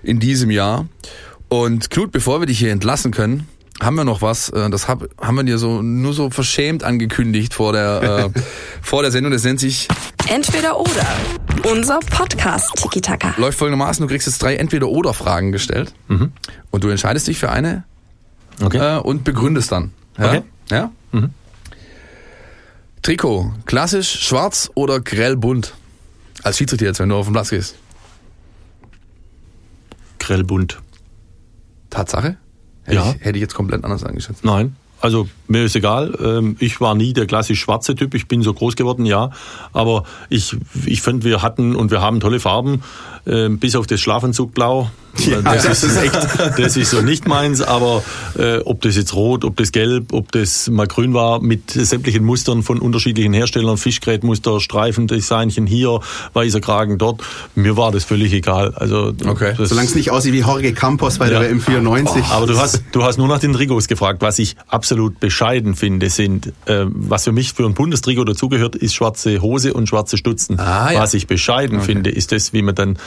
in 0.03 0.19
diesem 0.19 0.51
Jahr. 0.51 0.87
Und 1.47 1.89
Knut, 1.89 2.11
bevor 2.11 2.41
wir 2.41 2.47
dich 2.47 2.59
hier 2.59 2.71
entlassen 2.71 3.11
können, 3.11 3.47
haben 3.81 3.95
wir 3.95 4.03
noch 4.03 4.21
was, 4.21 4.49
äh, 4.49 4.69
das 4.69 4.87
hab, 4.89 5.05
haben 5.21 5.35
wir 5.35 5.43
dir 5.43 5.57
so 5.57 5.81
nur 5.81 6.13
so 6.13 6.29
verschämt 6.29 6.83
angekündigt 6.83 7.53
vor 7.53 7.71
der, 7.71 8.31
äh, 8.35 8.39
vor 8.81 9.03
der 9.03 9.11
Sendung. 9.11 9.31
Das 9.31 9.43
nennt 9.45 9.59
sich 9.61 9.87
Entweder 10.27 10.77
oder. 10.79 11.07
Unser 11.71 11.99
Podcast 11.99 12.73
Tiki 12.75 12.99
Taka. 12.99 13.33
läuft 13.37 13.57
folgendermaßen, 13.57 14.01
du 14.05 14.07
kriegst 14.11 14.27
jetzt 14.27 14.41
drei 14.41 14.55
Entweder-Oder-Fragen 14.55 15.51
gestellt 15.51 15.93
und 16.71 16.83
du 16.83 16.89
entscheidest 16.89 17.27
dich 17.27 17.37
für 17.39 17.51
eine 17.51 17.85
Okay. 18.63 18.97
äh, 18.97 18.99
und 18.99 19.23
begründest 19.23 19.71
dann. 19.71 19.91
Ja? 20.17 20.25
Okay. 20.27 20.41
Ja? 20.71 20.91
Trikot, 23.01 23.51
klassisch, 23.65 24.19
schwarz 24.25 24.71
oder 24.73 24.99
grell 24.99 25.35
bunt? 25.37 25.73
Als 26.43 26.57
Schiedsrichter 26.57 26.85
jetzt, 26.85 26.99
wenn 26.99 27.09
du 27.09 27.15
auf 27.15 27.25
den 27.27 27.33
Platz 27.33 27.49
gehst. 27.49 27.75
Grellbunt. 30.19 30.79
Tatsache? 31.89 32.37
Hätte, 32.83 32.95
Ja. 32.95 33.11
ich, 33.11 33.23
hätte 33.25 33.37
ich 33.37 33.41
jetzt 33.41 33.53
komplett 33.53 33.83
anders 33.83 34.03
eingeschätzt. 34.03 34.43
Nein. 34.43 34.75
Also 35.01 35.27
mir 35.47 35.63
ist 35.65 35.75
egal. 35.75 36.17
Ähm, 36.19 36.55
Ich 36.59 36.81
war 36.81 36.95
nie 36.95 37.13
der 37.13 37.27
klassisch 37.27 37.59
schwarze 37.59 37.93
Typ. 37.95 38.15
Ich 38.15 38.27
bin 38.27 38.41
so 38.41 38.53
groß 38.53 38.75
geworden, 38.75 39.05
ja. 39.05 39.29
Aber 39.71 40.03
ich, 40.29 40.55
ich 40.85 41.01
finde, 41.01 41.25
wir 41.25 41.41
hatten 41.43 41.75
und 41.75 41.91
wir 41.91 42.01
haben 42.01 42.19
tolle 42.19 42.39
Farben, 42.39 42.81
ähm, 43.27 43.59
bis 43.59 43.75
auf 43.75 43.87
das 43.87 44.01
Schlafanzugblau. 44.01 44.89
Ja, 45.17 45.41
das, 45.41 45.63
das 45.63 45.83
ist 45.83 45.95
echt, 45.95 46.13
das 46.59 46.75
ist 46.75 46.89
so 46.91 47.01
nicht 47.01 47.25
meins. 47.25 47.61
Aber 47.61 48.03
äh, 48.37 48.57
ob 48.65 48.81
das 48.81 48.97
jetzt 48.97 49.13
rot, 49.13 49.45
ob 49.45 49.55
das 49.55 49.71
gelb, 49.71 50.11
ob 50.11 50.29
das 50.33 50.69
mal 50.69 50.87
grün 50.87 51.13
war, 51.13 51.41
mit 51.41 51.71
sämtlichen 51.71 52.25
Mustern 52.25 52.63
von 52.63 52.79
unterschiedlichen 52.79 53.31
Herstellern, 53.33 53.77
Fischgrätmuster, 53.77 54.59
Streifendesignchen 54.59 55.67
hier, 55.67 56.01
weißer 56.33 56.59
Kragen 56.59 56.97
dort, 56.97 57.21
mir 57.55 57.77
war 57.77 57.93
das 57.93 58.03
völlig 58.03 58.33
egal. 58.33 58.73
Also 58.75 59.13
Okay. 59.25 59.53
Solange 59.57 59.87
es 59.87 59.95
nicht 59.95 60.11
aussieht 60.11 60.33
wie 60.33 60.39
Jorge 60.39 60.73
Campos 60.73 61.17
bei 61.17 61.31
Ja. 61.31 61.39
der 61.39 61.55
M94. 61.55 62.29
aber 62.31 62.45
du 62.45 62.57
hast, 62.57 62.83
du 62.91 63.03
hast 63.03 63.17
nur 63.17 63.29
nach 63.29 63.39
den 63.39 63.53
Trikots 63.53 63.87
gefragt. 63.87 64.21
Was 64.21 64.37
ich 64.39 64.57
absolut 64.67 65.19
bescheiden 65.21 65.75
finde, 65.75 66.09
sind, 66.09 66.47
äh, 66.65 66.85
was 66.89 67.23
für 67.23 67.31
mich 67.31 67.53
für 67.53 67.63
ein 67.65 67.73
Bundestrikot 67.73 68.25
dazugehört, 68.25 68.75
ist 68.75 68.93
schwarze 68.93 69.41
Hose 69.41 69.73
und 69.73 69.87
schwarze 69.87 70.17
Stutzen. 70.17 70.59
Ah, 70.59 70.91
ja. 70.91 70.99
Was 71.01 71.13
ich 71.13 71.27
bescheiden 71.27 71.79
finde, 71.81 72.09
ist 72.09 72.33
das, 72.33 72.51
wie 72.51 72.61
man 72.61 72.75
dann 72.75 72.97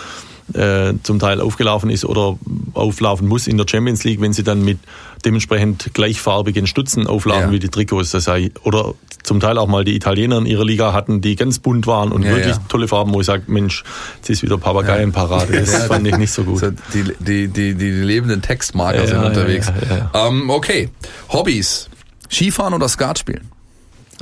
äh, 0.54 0.94
zum 1.02 1.18
Teil 1.18 1.40
aufgelaufen 1.40 1.90
ist 1.90 2.04
oder 2.04 2.38
auflaufen 2.74 3.28
muss 3.28 3.46
in 3.46 3.58
der 3.58 3.66
Champions 3.68 4.04
League, 4.04 4.20
wenn 4.20 4.32
sie 4.32 4.42
dann 4.42 4.64
mit 4.64 4.78
dementsprechend 5.24 5.90
gleichfarbigen 5.94 6.66
Stutzen 6.66 7.06
auflaufen 7.06 7.48
Ja. 7.48 7.50
wie 7.52 7.58
die 7.58 7.68
Trikots. 7.68 8.12
Das 8.12 8.24
sei, 8.24 8.50
oder 8.62 8.94
zum 9.24 9.40
Teil 9.40 9.58
auch 9.58 9.66
mal 9.66 9.84
die 9.84 9.94
Italiener 9.94 10.38
in 10.38 10.46
ihrer 10.46 10.64
Liga 10.64 10.92
hatten, 10.94 11.20
die 11.20 11.36
ganz 11.36 11.58
bunt 11.58 11.86
waren 11.86 12.12
und 12.12 12.22
Ja, 12.22 12.30
wirklich 12.30 12.56
ja. 12.56 12.62
tolle 12.68 12.88
Farben, 12.88 13.12
wo 13.12 13.20
ich 13.20 13.26
sage, 13.26 13.42
Mensch, 13.48 13.84
jetzt 14.16 14.30
ist 14.30 14.42
wieder 14.42 14.56
Papageienparade. 14.56 15.52
Das 15.60 15.84
fand 15.84 16.06
ich 16.06 16.16
nicht 16.16 16.32
so 16.32 16.44
gut. 16.44 16.60
So, 16.60 16.70
die, 16.94 17.04
die, 17.18 17.48
die, 17.48 17.74
die 17.74 17.90
lebenden 17.90 18.40
Textmarker 18.40 19.06
sind 19.06 19.22
unterwegs. 19.22 19.70
Ähm, 20.14 20.48
okay. 20.48 20.88
Hobbys. 21.28 21.90
Skifahren 22.30 22.72
oder 22.74 22.88
Skat 22.88 23.18
spielen? 23.18 23.48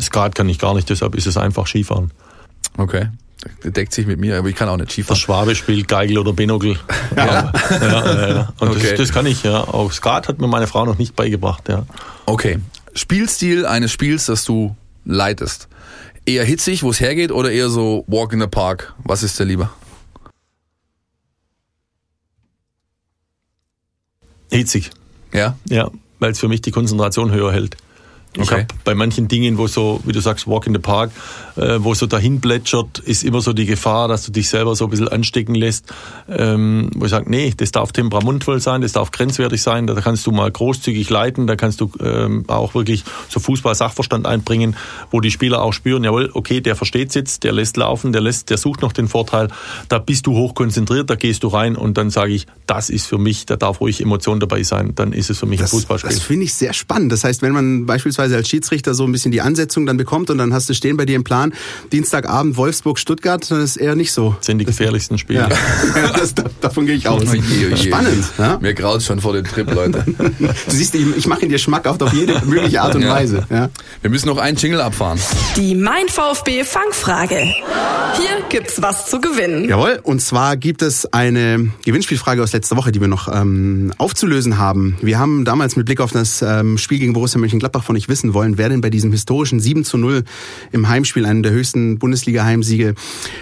Skat 0.01 0.35
kann 0.35 0.49
ich 0.49 0.59
gar 0.59 0.75
nicht, 0.75 0.91
deshalb 0.91 1.15
ist 1.15 1.27
es 1.27 1.37
einfach 1.37 1.67
Skifahren. 1.69 2.11
Okay. 2.77 3.09
Deckt 3.65 3.93
sich 3.93 4.07
mit 4.07 4.19
mir, 4.19 4.39
aber 4.39 4.49
ich 4.49 4.55
kann 4.57 4.69
auch 4.69 4.77
nicht 4.77 4.89
Der 4.89 4.93
Skifahren. 4.93 5.17
Schwabe 5.21 5.55
spielt 5.55 5.89
Geigel 5.89 6.19
oder 6.19 6.33
Binokel. 6.33 6.79
Ja, 7.17 7.53
ja, 7.71 7.81
ja, 7.81 8.29
ja. 8.29 8.53
Und 8.61 8.69
Okay. 8.71 8.91
das, 8.91 8.99
das 8.99 9.13
kann 9.13 9.27
ich, 9.27 9.43
ja. 9.43 9.61
Auch 9.63 9.93
Skat 9.93 10.29
hat 10.29 10.39
mir 10.41 10.47
meine 10.47 10.67
Frau 10.67 10.85
noch 10.85 10.99
nicht 10.99 11.17
beigebracht, 11.17 11.69
ja. 11.69 11.87
Okay. 12.27 12.59
Spielstil 12.95 13.67
eines 13.67 13.93
Spiels, 13.93 14.27
das 14.27 14.45
du 14.45 14.77
leitest. 15.05 15.69
Eher 16.25 16.45
hitzig, 16.45 16.83
wo 16.83 16.91
es 16.91 17.01
hergeht, 17.01 17.31
oder 17.31 17.51
eher 17.53 17.69
so 17.69 18.05
Walk 18.09 18.33
in 18.33 18.41
the 18.41 18.47
Park? 18.47 18.95
Was 19.05 19.23
ist 19.23 19.39
dir 19.39 19.45
lieber? 19.45 19.71
Hitzig. 24.51 24.91
Ja? 25.33 25.57
Ja, 25.69 25.91
weil 26.19 26.33
es 26.33 26.39
für 26.39 26.49
mich 26.49 26.63
die 26.63 26.71
Konzentration 26.71 27.31
höher 27.33 27.53
hält. 27.53 27.77
Ich 28.37 28.43
Okay. 28.43 28.67
hab 28.69 28.85
bei 28.85 28.95
manchen 28.95 29.29
Dingen, 29.29 29.59
wo 29.59 29.67
so, 29.67 30.01
wie 30.05 30.13
du 30.13 30.21
sagst, 30.21 30.47
Walk 30.47 30.67
in 30.67 30.75
the 30.75 30.79
Park, 30.81 31.11
äh, 31.57 31.77
wo 31.81 31.95
so 31.95 32.07
dahin 32.07 32.41
plätschert, 32.41 32.99
ist 32.99 33.25
immer 33.25 33.41
so 33.41 33.53
die 33.53 33.67
Gefahr, 33.67 34.09
dass 34.09 34.25
du 34.27 34.33
dich 34.33 34.49
selber 34.49 34.77
so 34.77 34.85
ein 34.85 34.91
bisschen 34.91 35.09
anstecken 35.09 35.55
lässt. 35.55 35.87
Ähm, 36.29 36.91
wo 36.95 37.05
ich 37.07 37.11
sage, 37.11 37.31
nee, 37.31 37.53
das 37.57 37.73
darf 37.73 37.93
temperamentvoll 37.93 38.61
sein, 38.61 38.81
das 38.83 38.93
darf 38.93 39.11
grenzwertig 39.11 39.63
sein, 39.63 39.87
da 39.87 39.95
kannst 40.01 40.27
du 40.27 40.33
mal 40.33 40.51
großzügig 40.51 41.09
leiten, 41.09 41.47
da 41.47 41.57
kannst 41.57 41.81
du 41.81 41.91
ähm, 42.01 42.45
auch 42.49 42.75
wirklich 42.75 43.05
so 43.29 43.41
Fußball-Sachverstand 43.41 44.27
einbringen, 44.27 44.77
wo 45.11 45.21
die 45.21 45.31
Spieler 45.31 45.63
auch 45.63 45.73
spüren, 45.73 46.05
jawohl, 46.05 46.31
okay, 46.35 46.61
der 46.61 46.77
versteht's 46.77 47.15
jetzt, 47.15 47.43
der 47.45 47.53
lässt 47.53 47.77
laufen, 47.77 48.13
der 48.13 48.21
lässt, 48.21 48.51
der 48.51 48.59
sucht 48.59 48.83
noch 48.83 48.93
den 48.93 49.09
Vorteil, 49.09 49.49
da 49.89 49.99
bist 49.99 50.27
du 50.27 50.35
hochkonzentriert, 50.35 51.09
da 51.09 51.15
gehst 51.15 51.43
du 51.43 51.49
rein 51.49 51.77
und 51.77 51.97
dann 51.97 52.11
sage 52.11 52.33
ich, 52.33 52.47
das 52.67 52.91
ist 52.91 53.07
für 53.07 53.19
mich, 53.19 53.47
da 53.47 53.57
darf 53.57 53.81
ruhig 53.81 54.01
Emotion 54.01 54.41
dabei 54.41 54.63
sein, 54.63 54.93
dann 54.95 55.13
ist 55.13 55.31
es 55.31 55.39
für 55.39 55.47
mich 55.47 55.61
Das, 55.61 55.73
ein 55.73 55.77
Fußballspiel. 55.79 56.11
das 56.11 56.21
finde 56.21 56.45
ich 56.45 56.55
sehr 56.55 56.73
spannend. 56.73 57.13
Das 57.13 57.25
heißt, 57.25 57.41
wenn 57.43 57.53
man 57.53 57.87
beispielsweise 57.87 58.26
als 58.35 58.49
Schiedsrichter 58.49 58.95
so 58.95 59.05
ein 59.05 59.13
bisschen 59.13 59.33
die 59.33 59.41
Ansetzung 59.41 59.87
dann 59.87 59.97
bekommt 59.97 60.31
und 60.31 60.39
dann 60.39 60.53
hast 60.53 60.69
du 60.69 60.75
stehen 60.75 60.97
bei 60.97 61.05
dir 61.07 61.17
im 61.17 61.25
Plan, 61.25 61.53
Dienstagabend 61.93 62.57
Wolfsburg, 62.57 62.99
Stuttgart, 62.99 63.49
dann 63.51 63.63
ist 63.63 63.77
eher 63.77 63.95
nicht 63.95 64.13
so. 64.13 64.35
Das 64.39 64.47
sind 64.47 64.59
die 64.59 64.65
gefährlichsten 64.65 65.19
Spiele. 65.19 65.41
Ja, 65.41 65.49
das, 66.19 66.35
davon 66.61 66.87
gehe 66.87 66.95
ich 66.97 67.09
aus. 67.09 67.23
Oje. 67.29 67.77
Spannend. 67.77 68.25
Ja? 68.39 68.59
Mir 68.61 68.75
graut 68.75 69.03
schon 69.03 69.21
vor 69.21 69.33
dem 69.33 69.45
Trip, 69.45 69.73
Leute. 69.73 70.05
Du 70.67 70.73
siehst, 70.75 70.95
ich, 70.95 71.17
ich 71.17 71.27
mache 71.27 71.43
ihn 71.43 71.49
dir 71.49 71.59
schmackhaft 71.59 72.03
auf 72.03 72.13
jede 72.13 72.41
mögliche 72.45 72.81
Art 72.83 72.95
und 72.95 73.03
Ja. 73.03 73.11
Weise. 73.15 73.47
Ja? 73.51 73.69
Wir 74.01 74.11
müssen 74.11 74.27
noch 74.29 74.39
einen 74.39 74.57
Jingle 74.57 74.81
abfahren. 74.81 75.19
Die 75.57 75.75
Mein 75.75 76.09
VfB 76.09 76.65
Fangfrage. 76.65 77.37
Hier 77.37 78.43
gibt's 78.49 78.81
was 78.83 79.09
zu 79.09 79.21
gewinnen. 79.21 79.69
Jawohl, 79.69 80.01
und 80.03 80.21
zwar 80.21 80.57
gibt 80.57 80.83
es 80.83 81.13
eine 81.13 81.71
Gewinnspielfrage 81.85 82.43
aus 82.43 82.53
letzter 82.53 82.77
Woche, 82.77 82.93
die 82.93 83.01
wir 83.01 83.09
noch 83.09 83.33
ähm, 83.33 83.93
aufzulösen 83.99 84.59
haben. 84.59 84.97
Wir 85.01 85.19
haben 85.19 85.45
damals 85.45 85.77
mit 85.77 85.87
Blick 85.87 86.01
auf 86.01 86.13
das 86.13 86.43
ähm, 86.43 86.79
Spiel 86.79 86.99
gegen 86.99 87.13
Borussia 87.13 87.41
Mönchengladbach 87.41 87.85
von 87.85 87.97
Ich 87.97 88.09
wissen 88.17 88.33
wollen, 88.33 88.57
wer 88.57 88.71
denn 88.71 88.81
bei 88.81 88.89
diesem 88.89 89.13
historischen 89.13 89.61
7 89.61 89.85
zu 89.85 89.99
0 89.99 90.25
im 90.73 90.89
Heimspiel, 90.89 91.27
einem 91.27 91.43
der 91.43 91.53
höchsten 91.53 91.99
Bundesliga-Heimsiege, 91.99 92.95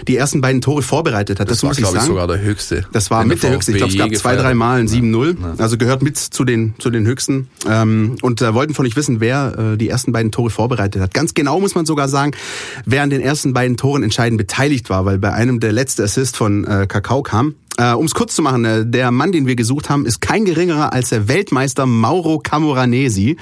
die 0.09 0.17
ersten 0.17 0.41
beiden 0.41 0.59
Tore 0.59 0.81
vorbereitet 0.81 1.39
hat. 1.39 1.49
Das, 1.49 1.59
das 1.59 1.63
war, 1.63 1.69
muss 1.69 1.77
ich 1.77 1.83
glaube 1.83 1.97
ich, 1.97 2.01
sagen. 2.01 2.13
sogar 2.13 2.27
der 2.27 2.41
höchste. 2.41 2.85
Das 2.91 3.09
war 3.09 3.23
mit 3.23 3.41
der 3.41 3.51
höchste. 3.51 3.71
Ich 3.71 3.77
glaube, 3.77 3.93
es 3.93 3.97
gab 3.97 4.13
zwei, 4.15 4.35
drei. 4.35 4.53
Mal 4.53 4.81
ein 4.81 4.87
Ja. 4.87 4.93
7-0. 4.93 5.37
Ja. 5.41 5.53
Also 5.57 5.77
gehört 5.77 6.01
mit 6.01 6.17
zu 6.17 6.43
den, 6.43 6.75
zu 6.77 6.89
den 6.89 7.05
höchsten. 7.05 7.47
Ähm, 7.69 8.17
und 8.21 8.41
äh, 8.41 8.53
wollten 8.53 8.73
von 8.73 8.85
euch 8.85 8.95
wissen, 8.97 9.19
wer 9.21 9.73
äh, 9.73 9.77
die 9.77 9.87
ersten 9.87 10.11
beiden 10.11 10.31
Tore 10.31 10.49
vorbereitet 10.49 11.01
hat. 11.01 11.13
Ganz 11.13 11.33
genau 11.33 11.59
muss 11.61 11.75
man 11.75 11.85
sogar 11.85 12.09
sagen, 12.09 12.31
wer 12.85 13.03
an 13.03 13.09
den 13.09 13.21
ersten 13.21 13.53
beiden 13.53 13.77
Toren 13.77 14.03
entscheidend 14.03 14.37
beteiligt 14.37 14.89
war, 14.89 15.05
weil 15.05 15.19
bei 15.19 15.31
einem 15.33 15.59
der 15.59 15.71
letzte 15.71 16.03
Assist 16.03 16.35
von 16.35 16.65
äh, 16.65 16.85
Kakao 16.87 17.21
kam. 17.23 17.55
Äh, 17.77 17.93
um 17.93 18.05
es 18.05 18.13
kurz 18.13 18.35
zu 18.35 18.41
machen, 18.41 18.63
äh, 18.65 18.85
der 18.85 19.11
Mann, 19.11 19.31
den 19.31 19.47
wir 19.47 19.55
gesucht 19.55 19.89
haben, 19.89 20.05
ist 20.05 20.21
kein 20.21 20.45
geringerer 20.45 20.93
als 20.93 21.09
der 21.09 21.27
Weltmeister 21.27 21.85
Mauro 21.85 22.39
Camoranesi, 22.39 23.37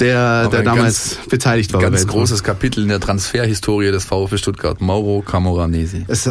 der, 0.00 0.48
der 0.48 0.60
ein 0.60 0.64
damals 0.64 1.16
ganz- 1.16 1.28
beteiligt 1.28 1.72
war. 1.72 1.80
bei 1.80 1.88
Ganz 1.90 2.06
großes 2.06 2.42
Kapitel 2.44 2.82
in 2.82 2.88
der 2.88 3.00
Transferhistorie 3.00 3.90
des 3.90 4.04
VfB 4.04 4.36
Stuttgart. 4.38 4.80
Mauro 4.80 5.22
Camoranesi. 5.22 6.04
Es 6.08 6.26
äh, 6.26 6.30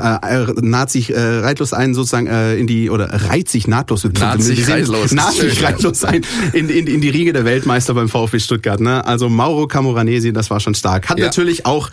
naht 0.61 0.89
sich 0.91 1.13
äh, 1.13 1.19
reitlos 1.19 1.73
ein, 1.73 1.93
sozusagen 1.93 2.27
äh, 2.27 2.55
in 2.55 2.67
die, 2.67 2.89
oder 2.89 3.07
reiht 3.29 3.49
sich 3.49 3.67
nahtlos. 3.67 4.03
Naht 4.05 4.41
sich 4.41 4.69
reitlos, 4.69 5.11
Naht 5.11 5.33
sich 5.33 5.63
reitlos 5.63 6.03
ein 6.05 6.25
in, 6.53 6.69
in, 6.69 6.87
in 6.87 7.01
die 7.01 7.09
Riege 7.09 7.33
der 7.33 7.45
Weltmeister 7.45 7.93
beim 7.93 8.09
VfB 8.09 8.39
Stuttgart. 8.39 8.79
Ne? 8.79 9.05
Also 9.05 9.29
Mauro 9.29 9.67
Camoranesi, 9.67 10.31
das 10.33 10.49
war 10.49 10.59
schon 10.59 10.75
stark. 10.75 11.09
Hat 11.09 11.19
Ja. 11.19 11.25
natürlich 11.25 11.65
auch 11.65 11.89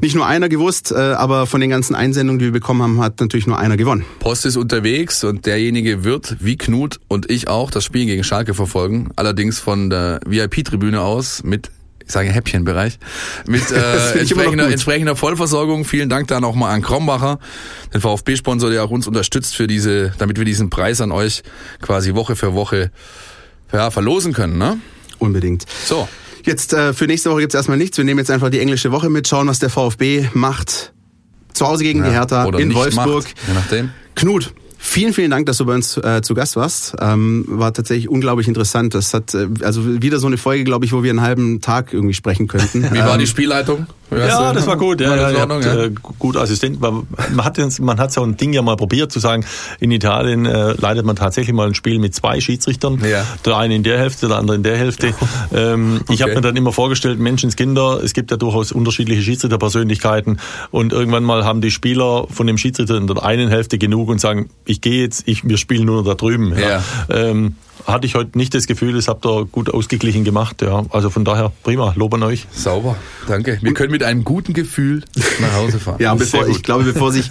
nicht 0.00 0.14
nur 0.16 0.26
einer 0.26 0.48
gewusst, 0.48 0.90
äh, 0.92 0.96
aber 0.96 1.46
von 1.46 1.60
den 1.60 1.70
ganzen 1.70 1.94
Einsendungen, 1.94 2.38
die 2.38 2.46
wir 2.46 2.52
bekommen 2.52 2.82
haben, 2.82 3.00
hat 3.00 3.20
natürlich 3.20 3.46
nur 3.46 3.58
einer 3.58 3.76
gewonnen. 3.76 4.04
Post 4.18 4.46
ist 4.46 4.56
unterwegs 4.72 5.22
und 5.22 5.44
derjenige 5.44 6.02
wird, 6.02 6.36
wie 6.40 6.56
Knut 6.56 6.98
und 7.06 7.30
ich 7.30 7.46
auch, 7.46 7.70
das 7.70 7.84
Spiel 7.84 8.06
gegen 8.06 8.24
Schalke 8.24 8.54
verfolgen. 8.54 9.10
Allerdings 9.16 9.58
von 9.58 9.90
der 9.90 10.20
VIP-Tribüne 10.24 11.02
aus 11.02 11.42
mit 11.44 11.70
ich 12.04 12.10
sage 12.10 12.30
Häppchenbereich, 12.30 12.98
mit 13.46 13.70
äh, 13.70 14.18
entsprechender, 14.18 14.68
entsprechender 14.70 15.14
Vollversorgung. 15.14 15.84
Vielen 15.84 16.08
Dank 16.08 16.26
da 16.28 16.40
nochmal 16.40 16.74
an 16.74 16.80
Krombacher, 16.80 17.38
den 17.92 18.00
VfB-Sponsor, 18.00 18.70
der 18.70 18.82
auch 18.82 18.90
uns 18.90 19.06
unterstützt 19.06 19.54
für 19.54 19.66
diese, 19.66 20.14
damit 20.18 20.38
wir 20.38 20.46
diesen 20.46 20.68
Preis 20.70 21.00
an 21.02 21.12
euch 21.12 21.42
quasi 21.82 22.14
Woche 22.14 22.34
für 22.34 22.54
Woche 22.54 22.90
ja, 23.72 23.90
verlosen 23.90 24.32
können. 24.32 24.56
Ne? 24.56 24.78
Unbedingt. 25.18 25.66
So, 25.84 26.08
Jetzt 26.44 26.72
äh, 26.72 26.92
für 26.92 27.06
nächste 27.06 27.30
Woche 27.30 27.40
gibt's 27.40 27.54
erstmal 27.54 27.76
nichts. 27.76 27.98
Wir 27.98 28.04
nehmen 28.04 28.18
jetzt 28.18 28.30
einfach 28.30 28.50
die 28.50 28.58
englische 28.58 28.90
Woche 28.90 29.10
mit, 29.10 29.28
schauen, 29.28 29.46
was 29.46 29.60
der 29.60 29.70
VfB 29.70 30.28
macht. 30.32 30.92
Zu 31.52 31.66
Hause 31.66 31.82
gegen 31.84 32.00
die 32.02 32.08
Ja, 32.08 32.14
Hertha 32.14 32.44
oder 32.46 32.58
in 32.58 32.74
Wolfsburg. 32.74 33.24
macht, 33.24 33.34
je 33.48 33.54
nachdem. 33.54 33.90
Knut, 34.14 34.52
vielen, 34.82 35.12
vielen 35.14 35.30
Dank, 35.30 35.46
dass 35.46 35.56
du 35.58 35.64
bei 35.66 35.74
uns 35.74 35.96
äh, 35.96 36.20
zu 36.22 36.34
Gast 36.34 36.56
warst. 36.56 36.94
Ähm, 37.00 37.44
war 37.48 37.72
tatsächlich 37.72 38.08
unglaublich 38.08 38.48
interessant. 38.48 38.94
Das 38.94 39.14
hat 39.14 39.32
äh, 39.34 39.46
also 39.62 40.02
wieder 40.02 40.18
so 40.18 40.26
eine 40.26 40.36
Folge, 40.36 40.64
glaube 40.64 40.84
ich, 40.84 40.92
wo 40.92 41.02
wir 41.02 41.10
einen 41.10 41.22
halben 41.22 41.60
Tag 41.60 41.92
irgendwie 41.92 42.14
sprechen 42.14 42.48
könnten. 42.48 42.82
wie 42.92 42.98
war 42.98 43.14
Ähm, 43.14 43.20
die 43.20 43.26
Spielleitung? 43.26 43.86
Ja, 44.10 44.52
das 44.52 44.66
war 44.66 44.76
gut. 44.76 45.00
Ja, 45.00 45.16
ja, 45.16 45.40
Ordnung, 45.40 45.64
habt, 45.64 45.74
ja? 45.74 45.84
äh, 45.84 45.90
gut 46.18 46.36
Assistent. 46.36 46.78
Man 46.82 47.06
hat, 47.38 47.58
man 47.80 47.98
hat 47.98 48.12
so 48.12 48.22
ein 48.22 48.36
Ding 48.36 48.52
ja 48.52 48.60
mal 48.60 48.76
probiert 48.76 49.10
zu 49.10 49.20
sagen, 49.20 49.46
in 49.80 49.90
Italien 49.90 50.44
äh, 50.44 50.72
leitet 50.74 51.06
man 51.06 51.16
tatsächlich 51.16 51.54
mal 51.56 51.66
ein 51.68 51.74
Spiel 51.74 51.98
mit 51.98 52.14
zwei 52.14 52.38
Schiedsrichtern. 52.38 53.00
Ja. 53.10 53.24
Der 53.46 53.56
eine 53.56 53.74
in 53.74 53.82
der 53.84 53.98
Hälfte, 53.98 54.28
der 54.28 54.36
andere 54.36 54.56
in 54.56 54.62
der 54.64 54.76
Hälfte. 54.76 55.14
Ähm, 55.54 56.02
Ich 56.10 56.20
habe 56.20 56.32
Okay. 56.32 56.40
mir 56.40 56.42
dann 56.42 56.56
immer 56.56 56.72
vorgestellt, 56.72 57.20
Menschenskinder, 57.20 58.00
es 58.04 58.12
gibt 58.12 58.30
ja 58.30 58.36
durchaus 58.36 58.70
unterschiedliche 58.72 59.22
Schiedsrichterpersönlichkeiten 59.22 60.40
und 60.70 60.92
irgendwann 60.92 61.24
mal 61.24 61.46
haben 61.46 61.62
die 61.62 61.70
Spieler 61.70 62.26
von 62.30 62.46
dem 62.46 62.58
Schiedsrichter 62.58 62.96
in 62.98 63.06
der 63.06 63.22
einen 63.24 63.48
Hälfte 63.48 63.78
genug 63.78 64.10
und 64.10 64.20
sagen, 64.20 64.50
ich 64.72 64.80
gehe 64.80 65.02
jetzt, 65.02 65.28
ich, 65.28 65.46
wir 65.46 65.58
spielen 65.58 65.84
nur 65.84 66.02
noch 66.02 66.08
da 66.08 66.14
drüben. 66.14 66.54
Ja. 66.58 66.82
Ähm, 67.08 67.54
hatte 67.86 68.06
ich 68.06 68.14
heute 68.14 68.38
nicht 68.38 68.54
das 68.54 68.66
Gefühl, 68.66 68.94
das 68.94 69.08
habt 69.08 69.26
ihr 69.26 69.44
gut 69.44 69.68
ausgeglichen 69.68 70.24
gemacht. 70.24 70.62
Ja. 70.62 70.84
Also 70.90 71.10
von 71.10 71.24
daher 71.24 71.52
prima, 71.62 71.92
Lob 71.96 72.14
an 72.14 72.22
euch. 72.22 72.46
Sauber, 72.52 72.96
danke. 73.26 73.58
Wir 73.60 73.74
können 73.74 73.90
mit 73.90 74.02
einem 74.02 74.24
guten 74.24 74.52
Gefühl 74.52 75.02
nach 75.40 75.54
Hause 75.54 75.78
fahren. 75.78 75.96
Ja, 76.02 76.14
bevor, 76.14 76.48
ich 76.48 76.62
glaube, 76.62 76.84
bevor 76.84 77.12
sich 77.12 77.30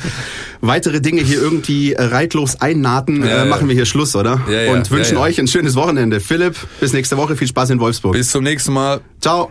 weitere 0.61 1.01
Dinge 1.01 1.21
hier 1.21 1.41
irgendwie 1.41 1.93
äh, 1.93 2.03
reitlos 2.03 2.61
einnahten, 2.61 3.25
Ja, 3.25 3.43
äh, 3.43 3.45
machen 3.45 3.67
wir 3.67 3.75
hier 3.75 3.85
Schluss, 3.85 4.15
oder? 4.15 4.41
Ja, 4.47 4.61
ja, 4.61 4.71
und 4.73 4.89
wünschen 4.91 5.15
ja, 5.15 5.19
ja. 5.19 5.25
euch 5.25 5.39
ein 5.39 5.47
schönes 5.47 5.75
Wochenende. 5.75 6.19
Philipp, 6.19 6.55
bis 6.79 6.93
nächste 6.93 7.17
Woche. 7.17 7.35
Viel 7.35 7.47
Spaß 7.47 7.71
in 7.71 7.79
Wolfsburg. 7.79 8.13
Bis 8.13 8.29
zum 8.31 8.43
nächsten 8.43 8.73
Mal. 8.73 9.01
Ciao. 9.19 9.49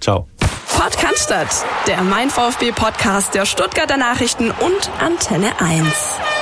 Ciao. 0.00 0.28
Podcast, 0.78 1.34
der 1.88 2.02
Mein 2.02 2.30
VfB 2.30 2.72
Podcast 2.72 3.34
der 3.34 3.46
Stuttgarter 3.46 3.96
Nachrichten 3.96 4.50
und 4.50 4.90
Antenne 5.00 5.60
1. 5.60 6.35